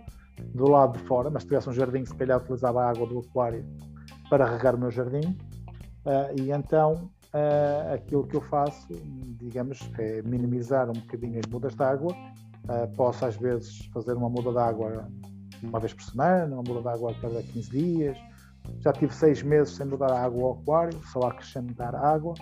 do 0.53 0.69
lado 0.69 0.97
de 0.97 1.03
fora, 1.05 1.29
mas 1.29 1.43
se 1.43 1.49
tivesse 1.49 1.69
um 1.69 1.73
jardim, 1.73 2.05
se 2.05 2.15
calhar 2.15 2.39
utilizava 2.39 2.83
a 2.83 2.89
água 2.89 3.07
do 3.07 3.19
aquário 3.19 3.65
para 4.29 4.45
regar 4.45 4.75
o 4.75 4.77
meu 4.77 4.91
jardim. 4.91 5.37
Uh, 6.05 6.39
e 6.39 6.51
então 6.51 7.09
uh, 7.33 7.93
aquilo 7.93 8.27
que 8.27 8.35
eu 8.35 8.41
faço, 8.41 8.87
digamos, 9.39 9.79
é 9.97 10.21
minimizar 10.21 10.89
um 10.89 10.93
bocadinho 10.93 11.39
as 11.39 11.45
mudas 11.49 11.75
de 11.75 11.83
água. 11.83 12.13
Uh, 12.13 12.95
posso 12.95 13.25
às 13.25 13.35
vezes 13.35 13.85
fazer 13.93 14.13
uma 14.13 14.29
muda 14.29 14.51
de 14.51 14.57
água 14.57 15.07
uma 15.63 15.79
vez 15.79 15.93
por 15.93 16.03
semana, 16.03 16.53
uma 16.55 16.63
muda 16.63 16.81
de 16.81 16.87
água 16.87 17.11
a 17.11 17.15
cada 17.15 17.41
15 17.41 17.69
dias. 17.69 18.17
Já 18.79 18.93
tive 18.93 19.13
seis 19.13 19.41
meses 19.41 19.75
sem 19.75 19.85
mudar 19.85 20.11
a 20.11 20.23
água 20.23 20.43
ao 20.43 20.53
aquário, 20.53 20.99
só 21.11 21.21
acrescentar 21.27 21.95
água. 21.95 22.33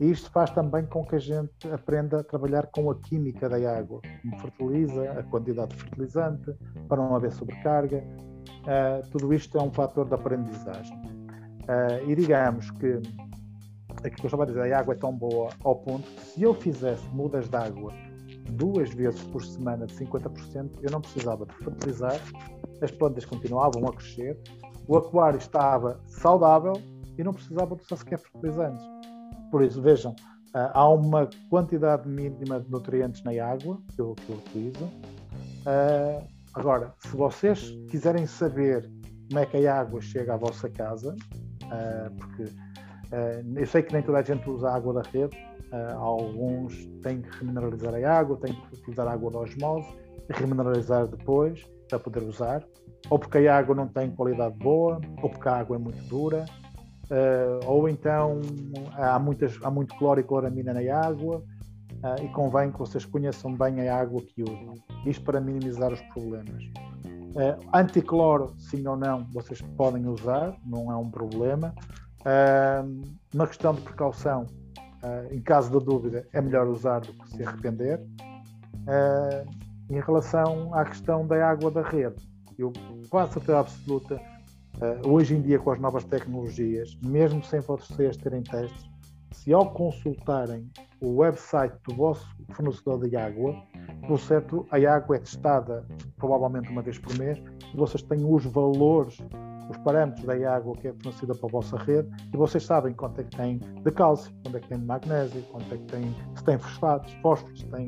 E 0.00 0.10
isto 0.10 0.30
faz 0.30 0.50
também 0.50 0.86
com 0.86 1.04
que 1.04 1.16
a 1.16 1.18
gente 1.18 1.68
aprenda 1.70 2.20
a 2.20 2.24
trabalhar 2.24 2.66
com 2.68 2.90
a 2.90 2.94
química 2.94 3.48
da 3.48 3.56
água, 3.78 4.00
como 4.22 4.40
fertiliza, 4.40 5.10
a 5.12 5.22
quantidade 5.24 5.76
de 5.76 5.82
fertilizante, 5.82 6.54
para 6.88 6.96
não 6.96 7.14
haver 7.14 7.32
sobrecarga. 7.32 7.98
Uh, 7.98 9.06
tudo 9.10 9.32
isto 9.34 9.58
é 9.58 9.62
um 9.62 9.70
fator 9.70 10.08
de 10.08 10.14
aprendizagem. 10.14 10.96
Uh, 10.96 12.08
e 12.10 12.16
digamos 12.16 12.70
que 12.72 13.00
aquilo 13.98 14.16
que 14.16 14.22
eu 14.22 14.28
estava 14.28 14.44
a 14.44 14.46
dizer, 14.46 14.72
a 14.72 14.78
água 14.78 14.94
é 14.94 14.96
tão 14.96 15.14
boa 15.14 15.50
ao 15.62 15.76
ponto 15.76 16.08
que 16.10 16.20
se 16.22 16.42
eu 16.42 16.54
fizesse 16.54 17.06
mudas 17.08 17.48
de 17.48 17.56
água 17.56 17.92
duas 18.52 18.90
vezes 18.94 19.22
por 19.24 19.44
semana 19.44 19.86
de 19.86 19.94
50%, 19.94 20.70
eu 20.82 20.90
não 20.90 21.00
precisava 21.00 21.46
de 21.46 21.54
fertilizar, 21.56 22.20
as 22.82 22.90
plantas 22.90 23.24
continuavam 23.24 23.86
a 23.86 23.92
crescer, 23.92 24.38
o 24.90 24.96
aquário 24.96 25.38
estava 25.38 26.00
saudável 26.08 26.72
e 27.16 27.22
não 27.22 27.32
precisava 27.32 27.76
de 27.76 27.84
sequer 27.86 28.18
fertilizantes. 28.18 28.84
Por 29.48 29.62
isso, 29.62 29.80
vejam, 29.80 30.16
ah, 30.52 30.72
há 30.74 30.88
uma 30.88 31.30
quantidade 31.48 32.08
mínima 32.08 32.58
de 32.58 32.68
nutrientes 32.68 33.22
na 33.22 33.30
água 33.30 33.78
que 33.94 34.00
eu, 34.00 34.16
que 34.16 34.30
eu 34.30 34.36
utilizo. 34.36 34.90
Ah, 35.64 36.20
agora, 36.54 36.92
se 36.98 37.16
vocês 37.16 37.70
quiserem 37.88 38.26
saber 38.26 38.90
como 39.28 39.38
é 39.38 39.46
que 39.46 39.64
a 39.64 39.80
água 39.80 40.00
chega 40.00 40.34
à 40.34 40.36
vossa 40.36 40.68
casa, 40.68 41.14
ah, 41.70 42.10
porque 42.18 42.52
Uh, 43.10 43.58
eu 43.58 43.66
sei 43.66 43.82
que 43.82 43.92
nem 43.92 44.04
toda 44.04 44.18
a 44.18 44.22
gente 44.22 44.48
usa 44.48 44.68
a 44.68 44.76
água 44.76 44.94
da 44.94 45.02
rede, 45.02 45.36
uh, 45.72 45.98
alguns 45.98 46.86
têm 47.02 47.20
que 47.20 47.38
remineralizar 47.38 47.92
a 47.92 48.18
água, 48.18 48.36
têm 48.36 48.54
que 48.54 48.76
utilizar 48.76 49.08
a 49.08 49.12
água 49.14 49.32
da 49.32 49.40
osmose 49.40 49.88
remineralizar 50.32 51.08
depois 51.08 51.66
para 51.88 51.98
poder 51.98 52.22
usar, 52.22 52.64
ou 53.08 53.18
porque 53.18 53.38
a 53.38 53.56
água 53.56 53.74
não 53.74 53.88
tem 53.88 54.10
qualidade 54.10 54.56
boa, 54.58 55.00
ou 55.22 55.30
porque 55.30 55.48
a 55.48 55.56
água 55.56 55.76
é 55.76 55.78
muito 55.78 56.02
dura, 56.04 56.44
uh, 57.10 57.66
ou 57.66 57.88
então 57.88 58.40
há, 58.96 59.18
muitas, 59.18 59.58
há 59.62 59.70
muito 59.70 59.96
cloro 59.96 60.20
e 60.20 60.22
cloramina 60.22 60.74
na 60.74 60.80
água, 60.96 61.42
e 62.22 62.28
convém 62.28 62.72
que 62.72 62.78
vocês 62.78 63.04
conheçam 63.04 63.52
bem 63.52 63.86
a 63.86 63.94
água 63.94 64.22
que 64.22 64.42
usam. 64.42 64.72
Isto 65.04 65.22
para 65.22 65.38
minimizar 65.38 65.92
os 65.92 66.00
problemas. 66.14 66.64
anticloro, 67.74 68.54
sim 68.56 68.86
ou 68.86 68.96
não, 68.96 69.26
vocês 69.34 69.60
podem 69.76 70.06
usar, 70.06 70.56
não 70.64 70.90
é 70.90 70.96
um 70.96 71.10
problema. 71.10 71.74
Uh, 72.20 73.02
uma 73.32 73.46
questão 73.46 73.74
de 73.74 73.80
precaução, 73.80 74.46
uh, 75.02 75.34
em 75.34 75.40
caso 75.40 75.70
de 75.70 75.84
dúvida, 75.84 76.26
é 76.32 76.40
melhor 76.40 76.66
usar 76.68 77.00
do 77.00 77.12
que 77.14 77.30
se 77.30 77.42
arrepender. 77.42 77.98
Uh, 78.80 79.48
em 79.90 80.00
relação 80.00 80.74
à 80.74 80.84
questão 80.84 81.26
da 81.26 81.48
água 81.48 81.70
da 81.70 81.82
rede, 81.82 82.29
eu 82.60 82.72
quase 83.08 83.34
certeza 83.34 83.60
absoluta, 83.60 84.20
ah, 84.80 85.08
hoje 85.08 85.34
em 85.34 85.42
dia 85.42 85.58
com 85.58 85.70
as 85.70 85.80
novas 85.80 86.04
tecnologias, 86.04 86.96
mesmo 87.02 87.42
sem 87.42 87.60
vocês 87.60 88.16
terem 88.16 88.42
testes, 88.42 88.90
se 89.32 89.52
ao 89.52 89.70
consultarem 89.70 90.70
o 91.00 91.16
website 91.16 91.74
do 91.88 91.94
vosso 91.94 92.26
fornecedor 92.52 93.08
de 93.08 93.16
água, 93.16 93.54
por 94.06 94.18
certo, 94.18 94.66
a 94.70 94.76
água 94.76 95.16
é 95.16 95.18
testada 95.20 95.86
provavelmente 96.16 96.70
uma 96.70 96.82
vez 96.82 96.98
por 96.98 97.16
mês 97.18 97.38
e 97.72 97.76
vocês 97.76 98.02
têm 98.02 98.24
os 98.24 98.44
valores 98.46 99.18
os 99.70 99.76
parâmetros 99.78 100.24
da 100.26 100.52
água 100.52 100.74
que 100.76 100.88
é 100.88 100.92
fornecida 100.92 101.34
para 101.34 101.48
a 101.48 101.52
vossa 101.52 101.76
rede 101.78 102.08
e 102.32 102.36
vocês 102.36 102.64
sabem 102.64 102.92
quanto 102.92 103.20
é 103.20 103.24
que 103.24 103.36
tem 103.36 103.58
de 103.58 103.90
cálcio, 103.92 104.32
quanto 104.42 104.56
é 104.56 104.60
que 104.60 104.68
tem 104.68 104.78
de 104.78 104.84
magnésio, 104.84 105.42
quanto 105.44 105.72
é 105.72 105.78
que 105.78 105.84
tem, 105.84 106.16
se 106.34 106.44
tem 106.44 106.58
fosfatos, 106.58 107.12
fósforos, 107.22 107.60
se 107.60 107.66
tem 107.66 107.86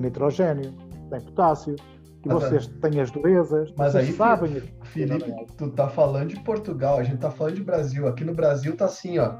nitrogênio, 0.00 0.64
se 0.64 1.10
tem 1.10 1.20
potássio, 1.20 1.76
e 2.24 2.28
mas 2.28 2.44
vocês 2.44 2.66
têm 2.66 3.00
as 3.00 3.10
durezas, 3.10 3.72
mas 3.76 3.96
aí, 3.96 4.12
sabem. 4.12 4.62
Felipe, 4.84 5.32
tu 5.56 5.70
tá 5.70 5.88
falando 5.88 6.28
de 6.28 6.40
Portugal, 6.40 6.98
a 6.98 7.02
gente 7.02 7.18
tá 7.18 7.30
falando 7.30 7.54
de 7.54 7.64
Brasil. 7.64 8.06
Aqui 8.06 8.24
no 8.24 8.34
Brasil 8.34 8.76
tá 8.76 8.84
assim, 8.84 9.18
ó. 9.18 9.34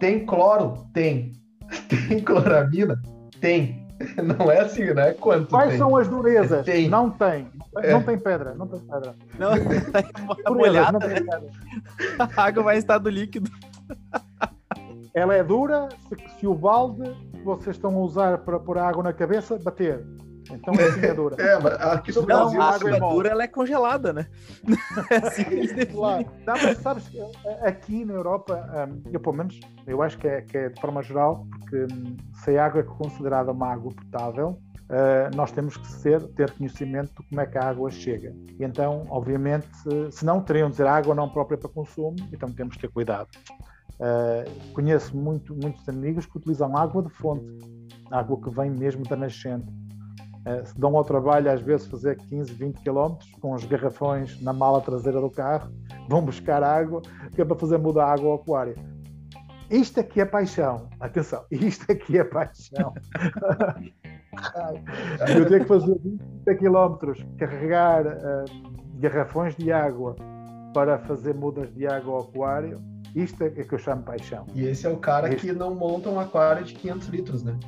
Tem 0.00 0.24
cloro? 0.24 0.86
Tem. 0.94 1.32
Tem 2.08 2.20
cloramina? 2.20 3.00
Tem. 3.40 3.82
Não 4.38 4.50
é 4.50 4.60
assim, 4.60 4.92
né? 4.92 5.12
Quanto 5.12 5.50
Quais 5.50 5.70
tem? 5.70 5.78
são 5.78 5.96
as 5.96 6.08
durezas? 6.08 6.64
Tem. 6.64 6.88
Não 6.88 7.10
tem. 7.10 7.48
É. 7.78 7.92
Não 7.92 8.02
tem 8.02 8.18
pedra, 8.18 8.54
não 8.54 8.66
tem 8.66 8.80
pedra. 8.80 9.14
Não, 9.38 9.50
tá 10.42 10.50
molhada, 10.50 10.92
não 10.92 11.00
tem 11.00 11.10
né? 11.10 11.20
pedra. 11.20 12.28
A 12.36 12.42
água 12.42 12.62
vai 12.64 12.76
em 12.76 12.78
estado 12.78 13.08
líquido. 13.08 13.50
Ela 15.14 15.34
é 15.34 15.44
dura, 15.44 15.88
se, 16.08 16.40
se 16.40 16.46
o 16.46 16.54
balde 16.54 17.14
que 17.32 17.42
vocês 17.42 17.76
estão 17.76 17.94
a 17.94 17.98
usar 17.98 18.38
para 18.38 18.58
pôr 18.58 18.78
a 18.78 18.88
água 18.88 19.02
na 19.02 19.12
cabeça, 19.12 19.58
bater. 19.58 20.04
Então 20.52 20.74
é 20.78 20.84
assim 20.84 21.00
é 21.40 21.92
aqui 21.92 22.12
no 22.12 22.22
Não, 22.26 22.26
Brasil. 22.26 22.60
a 22.60 22.64
água 22.74 22.90
é 22.96 23.00
mole. 23.00 23.14
dura 23.14 23.28
ela 23.30 23.42
é 23.42 23.48
congelada, 23.48 24.12
né? 24.12 24.26
É 25.10 25.16
assim 25.26 25.44
que 25.44 25.54
eles 25.54 25.72
Claro. 25.92 26.24
definem. 26.24 26.46
Não, 26.46 26.54
mas 26.62 26.78
sabes, 26.78 27.08
que, 27.08 27.18
aqui 27.62 28.04
na 28.04 28.14
Europa, 28.14 28.88
hum, 28.88 29.02
eu 29.12 29.20
pelo 29.20 29.36
menos, 29.36 29.58
eu 29.86 30.02
acho 30.02 30.18
que 30.18 30.28
é, 30.28 30.42
que 30.42 30.56
é 30.58 30.68
de 30.68 30.80
forma 30.80 31.02
geral, 31.02 31.46
porque 31.50 31.86
hum, 31.92 32.16
se 32.44 32.56
a 32.58 32.66
água 32.66 32.80
é 32.80 32.84
considerada 32.84 33.50
uma 33.52 33.72
água 33.72 33.90
potável, 33.92 34.58
eh, 34.90 35.30
nós 35.34 35.50
temos 35.52 35.76
que 35.76 35.86
ser, 35.86 36.20
ter 36.34 36.50
conhecimento 36.52 37.12
de 37.22 37.28
como 37.28 37.40
é 37.40 37.46
que 37.46 37.56
a 37.56 37.64
água 37.64 37.90
chega. 37.90 38.34
E 38.58 38.64
então, 38.64 39.06
obviamente, 39.08 39.66
se- 40.10 40.24
não 40.24 40.40
teriam 40.42 40.66
de 40.68 40.72
dizer 40.72 40.86
água 40.86 41.14
não 41.14 41.28
própria 41.28 41.56
para 41.56 41.68
consumo, 41.70 42.16
então 42.32 42.50
temos 42.52 42.76
que 42.76 42.82
ter 42.82 42.88
cuidado. 42.90 43.28
Eh, 44.00 44.44
conheço 44.74 45.16
muito, 45.16 45.54
muitos 45.54 45.88
amigos 45.88 46.26
que 46.26 46.36
utilizam 46.36 46.76
água 46.76 47.02
de 47.02 47.08
fonte, 47.10 47.46
água 48.10 48.38
que 48.42 48.50
vem 48.50 48.70
mesmo 48.70 49.02
da 49.04 49.16
nascente. 49.16 49.66
Eh, 50.44 50.64
se 50.64 50.78
dão 50.78 50.96
ao 50.96 51.04
trabalho, 51.04 51.50
às 51.50 51.60
vezes, 51.60 51.86
fazer 51.86 52.16
15, 52.16 52.52
20 52.52 52.80
quilómetros 52.80 53.30
com 53.40 53.52
os 53.54 53.64
garrafões 53.64 54.40
na 54.42 54.52
mala 54.52 54.80
traseira 54.80 55.20
do 55.20 55.30
carro, 55.30 55.70
vão 56.08 56.22
buscar 56.24 56.62
água, 56.62 57.00
que 57.34 57.40
é 57.40 57.44
para 57.44 57.56
fazer 57.56 57.78
mudar 57.78 58.06
a 58.06 58.12
água 58.12 58.28
ao 58.30 58.34
aquário. 58.36 58.74
Isto 59.70 60.00
aqui 60.00 60.20
é 60.20 60.24
paixão. 60.24 60.88
Atenção, 61.00 61.44
isto 61.50 61.90
aqui 61.90 62.18
é 62.18 62.24
paixão. 62.24 62.92
Eu 65.36 65.46
tenho 65.46 65.60
que 65.60 65.66
fazer 65.68 65.94
20 66.46 66.58
quilómetros, 66.58 67.24
carregar 67.38 68.06
eh, 68.06 68.44
garrafões 68.94 69.54
de 69.56 69.70
água 69.70 70.16
para 70.72 70.98
fazer 71.00 71.34
mudas 71.34 71.72
de 71.74 71.86
água 71.86 72.14
ao 72.14 72.20
aquário. 72.22 72.80
Isto 73.14 73.44
é 73.44 73.50
que 73.50 73.74
eu 73.74 73.78
chamo 73.78 74.02
paixão. 74.02 74.46
E 74.54 74.64
esse 74.66 74.86
é 74.86 74.90
o 74.90 74.96
cara 74.96 75.28
Esse- 75.28 75.46
que 75.48 75.52
não 75.52 75.74
monta 75.74 76.08
um 76.08 76.18
aquário 76.18 76.64
de 76.64 76.72
500 76.72 77.08
litros, 77.08 77.42
né? 77.42 77.58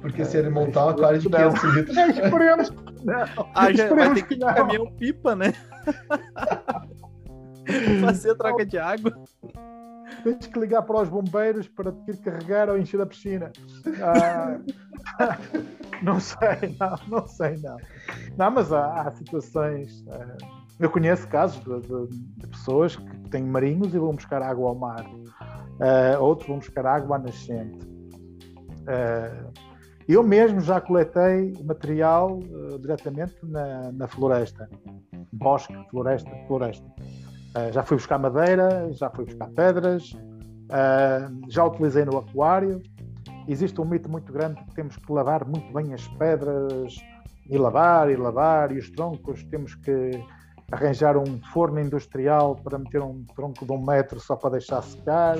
Porque 0.00 0.22
É, 0.22 0.24
se 0.24 0.36
ele 0.38 0.48
montar 0.50 0.86
um 0.86 0.90
esperemos 0.90 1.00
aquário 1.00 1.20
de 1.20 1.28
que 1.28 1.32
não. 1.32 1.52
500 1.52 1.74
litros. 1.74 1.96
Esperemos 2.24 2.70
que 2.70 3.06
não. 3.06 3.14
Ah, 3.54 3.72
já 3.72 3.88
vai 3.88 4.02
Esperemos 4.08 4.14
ter 4.14 4.22
que 4.22 4.28
que 4.28 4.34
ir 4.34 4.38
de 4.38 4.44
não. 4.44 4.54
caminhão 4.54 4.86
pipa, 4.92 5.34
né? 5.36 5.52
Fazer 8.00 8.34
troca 8.36 8.64
de 8.64 8.78
água. 8.78 9.12
Tens 10.24 10.46
que 10.46 10.58
ligar 10.58 10.82
para 10.82 11.02
os 11.02 11.08
bombeiros 11.08 11.68
para 11.68 11.92
te 11.92 12.10
ir 12.10 12.16
carregar 12.18 12.68
ou 12.68 12.78
encher 12.78 13.00
a 13.00 13.06
piscina. 13.06 13.50
Ah, 14.02 14.58
não 16.02 16.18
sei, 16.20 16.76
não, 16.78 16.98
não 17.20 17.26
sei, 17.28 17.56
não. 17.58 17.76
Não, 18.36 18.50
mas 18.50 18.72
há, 18.72 19.02
há 19.02 19.10
situações. 19.12 20.04
ah, 20.10 20.36
eu 20.78 20.90
conheço 20.90 21.28
casos 21.28 21.62
de, 21.62 21.80
de- 21.80 22.18
de 22.38 22.46
pessoas 22.48 22.96
que 22.96 23.16
têm 23.30 23.44
marinhos 23.44 23.94
e 23.94 23.98
vão 23.98 24.14
buscar 24.14 24.42
água 24.42 24.68
ao 24.70 24.74
mar. 24.74 25.04
Ah, 25.80 26.18
outros 26.18 26.48
vão 26.48 26.58
buscar 26.58 26.84
água 26.86 27.16
à 27.16 27.18
nascente. 27.18 27.86
Ah, 28.88 29.44
eu 30.14 30.22
mesmo 30.22 30.60
já 30.60 30.80
coletei 30.80 31.52
material 31.64 32.40
ah, 32.42 32.78
diretamente 32.78 33.34
na, 33.42 33.92
na 33.92 34.08
floresta. 34.08 34.68
Bosque, 35.32 35.74
floresta, 35.90 36.30
floresta. 36.46 36.86
Uh, 37.50 37.72
já 37.72 37.82
fui 37.82 37.96
buscar 37.96 38.18
madeira, 38.18 38.92
já 38.92 39.10
fui 39.10 39.24
buscar 39.24 39.48
pedras, 39.48 40.12
uh, 40.12 41.50
já 41.50 41.64
utilizei 41.64 42.04
no 42.04 42.18
aquário. 42.18 42.80
Existe 43.48 43.80
um 43.80 43.84
mito 43.84 44.08
muito 44.08 44.32
grande 44.32 44.62
que 44.64 44.74
temos 44.74 44.96
que 44.96 45.12
lavar 45.12 45.44
muito 45.44 45.72
bem 45.72 45.92
as 45.92 46.06
pedras 46.08 46.94
e 47.48 47.58
lavar 47.58 48.08
e 48.08 48.16
lavar, 48.16 48.70
e 48.70 48.78
os 48.78 48.88
troncos 48.90 49.42
temos 49.44 49.74
que 49.74 50.12
arranjar 50.70 51.16
um 51.16 51.40
forno 51.52 51.80
industrial 51.80 52.54
para 52.54 52.78
meter 52.78 53.02
um 53.02 53.24
tronco 53.34 53.66
de 53.66 53.72
um 53.72 53.84
metro 53.84 54.20
só 54.20 54.36
para 54.36 54.50
deixar 54.50 54.82
secar 54.82 55.38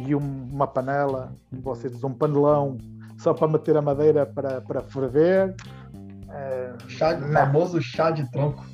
e 0.00 0.14
um- 0.14 0.48
uma 0.50 0.66
panela, 0.66 1.34
como 1.50 1.60
vocês 1.60 1.92
dizem, 1.92 2.08
um 2.08 2.14
panelão 2.14 2.78
só 3.20 3.34
para 3.34 3.48
meter 3.48 3.76
a 3.76 3.82
madeira 3.82 4.24
para, 4.24 4.60
para 4.62 4.80
ferver. 4.82 5.54
Uh, 5.94 6.88
Chá, 6.88 7.16
Não. 7.18 7.32
famoso 7.32 7.80
chá 7.82 8.10
de 8.10 8.28
tronco. 8.30 8.64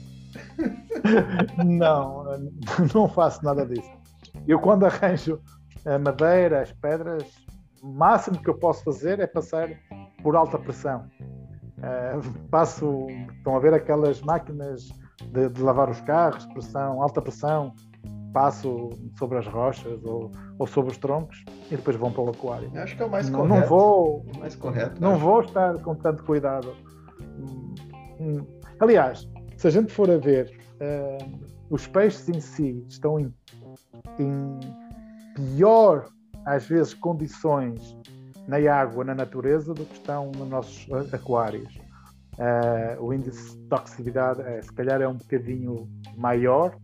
não, 1.64 2.24
não 2.94 3.08
faço 3.08 3.44
nada 3.44 3.66
disso. 3.66 3.90
Eu 4.46 4.60
quando 4.60 4.86
arranjo 4.86 5.40
a 5.84 5.98
madeira, 5.98 6.62
as 6.62 6.72
pedras, 6.72 7.24
o 7.82 7.88
máximo 7.88 8.40
que 8.40 8.48
eu 8.48 8.58
posso 8.58 8.84
fazer 8.84 9.18
é 9.18 9.26
passar 9.26 9.68
por 10.22 10.36
alta 10.36 10.58
pressão. 10.58 11.06
Eh, 11.82 12.18
passo, 12.50 13.06
estão 13.38 13.56
a 13.56 13.60
ver 13.60 13.74
aquelas 13.74 14.20
máquinas 14.22 14.88
de, 15.32 15.48
de 15.48 15.62
lavar 15.62 15.90
os 15.90 16.00
carros, 16.02 16.44
pressão, 16.46 17.02
alta 17.02 17.20
pressão, 17.20 17.74
passo 18.36 18.90
sobre 19.18 19.38
as 19.38 19.46
rochas 19.46 20.04
ou, 20.04 20.30
ou 20.58 20.66
sobre 20.66 20.92
os 20.92 20.98
troncos 20.98 21.42
e 21.70 21.76
depois 21.76 21.96
vão 21.96 22.12
para 22.12 22.20
o 22.20 22.28
aquário. 22.28 22.70
Eu 22.74 22.82
acho 22.82 22.94
que 22.94 23.02
é 23.02 23.06
o 23.06 23.10
mais 23.10 23.30
Não, 23.30 23.38
correto. 23.40 23.60
não 23.60 23.66
vou, 23.66 24.26
mais 24.38 24.54
correto. 24.54 25.00
não 25.00 25.12
acho. 25.12 25.20
vou 25.20 25.40
estar 25.40 25.78
com 25.78 25.94
tanto 25.94 26.22
cuidado. 26.22 26.76
Aliás, 28.78 29.26
se 29.56 29.66
a 29.66 29.70
gente 29.70 29.90
for 29.90 30.10
a 30.10 30.18
ver, 30.18 30.54
eh, 30.80 31.16
os 31.70 31.86
peixes 31.86 32.28
em 32.28 32.38
si 32.38 32.84
estão 32.90 33.18
em, 33.18 33.34
em 34.18 34.60
pior, 35.34 36.04
às 36.44 36.66
vezes, 36.66 36.92
condições 36.92 37.96
na 38.46 38.58
água, 38.70 39.02
na 39.02 39.14
natureza, 39.14 39.72
do 39.72 39.86
que 39.86 39.94
estão 39.94 40.30
nos 40.32 40.46
nossos 40.46 41.14
aquários. 41.14 41.80
Eh, 42.38 42.98
o 43.00 43.14
índice 43.14 43.56
de 43.56 43.64
toxicidade, 43.68 44.42
eh, 44.42 44.60
se 44.60 44.72
calhar, 44.74 45.00
é 45.00 45.08
um 45.08 45.16
bocadinho 45.16 45.88
maior 46.18 46.76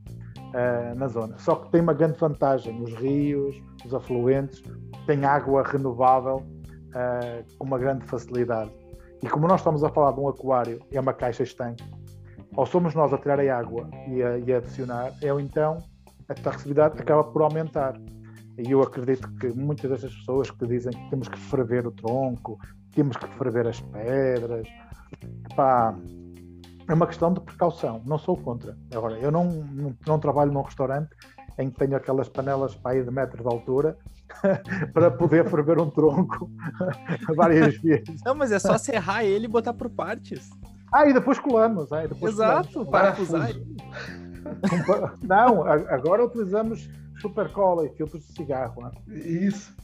eh, 0.55 0.95
na 0.95 1.09
zona. 1.09 1.39
Só 1.39 1.57
que 1.57 1.71
tem 1.71 1.81
uma 1.81 1.95
grande 1.95 2.19
vantagem: 2.19 2.83
os 2.83 2.93
rios, 2.95 3.57
os 3.85 3.95
afluentes, 3.95 4.63
têm 5.07 5.25
água 5.25 5.63
renovável 5.63 6.43
eh, 6.95 7.45
com 7.59 7.67
uma 7.67 7.79
grande 7.79 8.05
facilidade. 8.07 8.71
E 9.23 9.29
como 9.29 9.47
nós 9.47 9.61
estamos 9.61 9.85
a 9.85 9.89
falar 9.89 10.13
de 10.13 10.21
um 10.21 10.29
aquário, 10.29 10.81
é 10.91 11.01
uma 11.01 11.13
caixa 11.13 11.43
estanque, 11.43 11.85
ou 12.57 12.67
somos 12.67 12.95
nós 12.95 13.13
a 13.13 13.19
tirar 13.19 13.41
a 13.41 13.59
água 13.59 13.89
e 14.09 14.23
a, 14.23 14.39
e 14.39 14.53
adicionar, 14.53 15.13
ou 15.23 15.41
então 15.41 15.79
a 16.29 16.35
toxicidade 16.35 17.01
acaba 17.01 17.25
por 17.25 17.43
aumentar. 17.43 17.95
E 18.59 18.71
eu 18.71 18.83
acredito 18.83 19.33
que 19.37 19.49
muitas 19.49 19.91
destas 19.91 20.15
pessoas 20.15 20.51
que 20.51 20.67
dizem 20.67 20.93
que 20.93 21.11
temos 21.11 21.29
que 21.29 21.39
ferver 21.39 21.87
o 21.87 21.93
tronco, 21.93 22.59
temos 22.95 23.17
que 23.17 23.27
ferver 23.39 23.67
as 23.67 23.81
pedras, 23.81 24.69
pá, 25.57 25.95
é 26.89 26.95
uma 26.95 27.07
questão 27.07 27.33
de 27.33 27.41
precaução, 27.41 28.03
não 28.05 28.19
sou 28.19 28.37
contra. 28.37 28.77
Agora, 28.95 29.19
eu 29.19 29.31
não, 29.31 29.45
não, 29.45 29.95
não 30.07 30.19
trabalho 30.19 30.53
num 30.53 30.63
restaurante 30.63 31.11
em 31.59 31.71
que 31.71 31.79
tenho 31.79 31.97
aquelas 31.97 32.29
panelas 32.29 32.75
para 32.75 32.93
aí 32.93 33.03
de 33.05 33.11
metros 33.11 33.43
de 33.43 33.47
altura 33.47 33.97
para 34.95 35.11
poder 35.11 35.49
ferver 35.49 35.79
um 35.79 35.91
tronco 35.91 36.51
várias 37.37 37.77
vezes. 37.77 38.21
Não, 38.25 38.35
mas 38.35 38.51
é 38.53 38.59
só 38.59 38.77
serrar 38.79 39.25
ele 39.25 39.45
e 39.45 39.49
botar 39.49 39.75
por 39.75 39.89
partes. 39.91 40.49
Ah, 40.93 41.07
e 41.09 41.13
depois 41.13 41.39
colamos. 41.39 41.93
Ah, 41.93 42.05
e 42.05 42.09
depois 42.09 42.35
Exato, 42.35 42.85
parafusar 42.87 43.51
ele. 43.51 43.65
colamos. 44.87 45.19
Não, 45.23 45.63
a- 45.65 45.95
agora 45.95 46.25
utilizamos 46.25 46.89
super 47.21 47.49
cola 47.53 47.87
e 47.87 47.91
filtros 47.91 48.27
de 48.27 48.33
cigarro. 48.35 48.83
né? 48.83 48.91
Isso. 49.17 49.75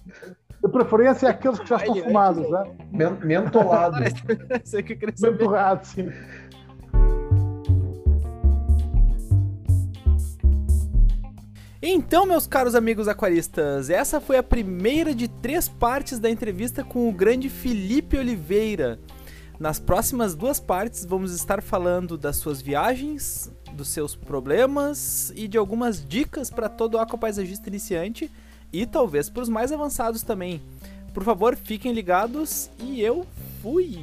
De 0.62 0.68
preferência 0.72 1.28
aqueles 1.30 1.58
que 1.60 1.68
já 1.68 1.76
estão 1.76 1.94
Olha, 1.94 2.04
fumados, 2.04 2.50
né? 2.50 2.76
Men- 2.90 3.18
Mentolado. 3.24 3.96
Isso 4.64 4.82
que 4.82 4.92
eu 4.94 4.98
queria 4.98 5.16
saber. 5.16 5.32
Mentorrado, 5.38 5.86
sim. 5.86 6.08
Então, 11.80 12.26
meus 12.26 12.44
caros 12.44 12.74
amigos 12.74 13.06
aquaristas, 13.06 13.88
essa 13.88 14.20
foi 14.20 14.36
a 14.36 14.42
primeira 14.42 15.14
de 15.14 15.28
três 15.28 15.68
partes 15.68 16.18
da 16.18 16.28
entrevista 16.28 16.82
com 16.82 17.08
o 17.08 17.12
grande 17.12 17.48
Felipe 17.48 18.16
Oliveira. 18.16 18.98
Nas 19.60 19.78
próximas 19.78 20.34
duas 20.34 20.58
partes, 20.58 21.04
vamos 21.04 21.32
estar 21.32 21.62
falando 21.62 22.18
das 22.18 22.36
suas 22.36 22.60
viagens, 22.60 23.52
dos 23.72 23.88
seus 23.88 24.16
problemas 24.16 25.32
e 25.36 25.46
de 25.46 25.56
algumas 25.56 26.04
dicas 26.04 26.50
para 26.50 26.68
todo 26.68 26.98
aquapaisagista 26.98 27.68
iniciante 27.68 28.28
e 28.72 28.84
talvez 28.84 29.30
para 29.30 29.44
os 29.44 29.48
mais 29.48 29.70
avançados 29.70 30.24
também. 30.24 30.60
Por 31.14 31.22
favor, 31.22 31.54
fiquem 31.54 31.92
ligados 31.92 32.68
e 32.80 33.00
eu 33.00 33.24
fui! 33.62 34.02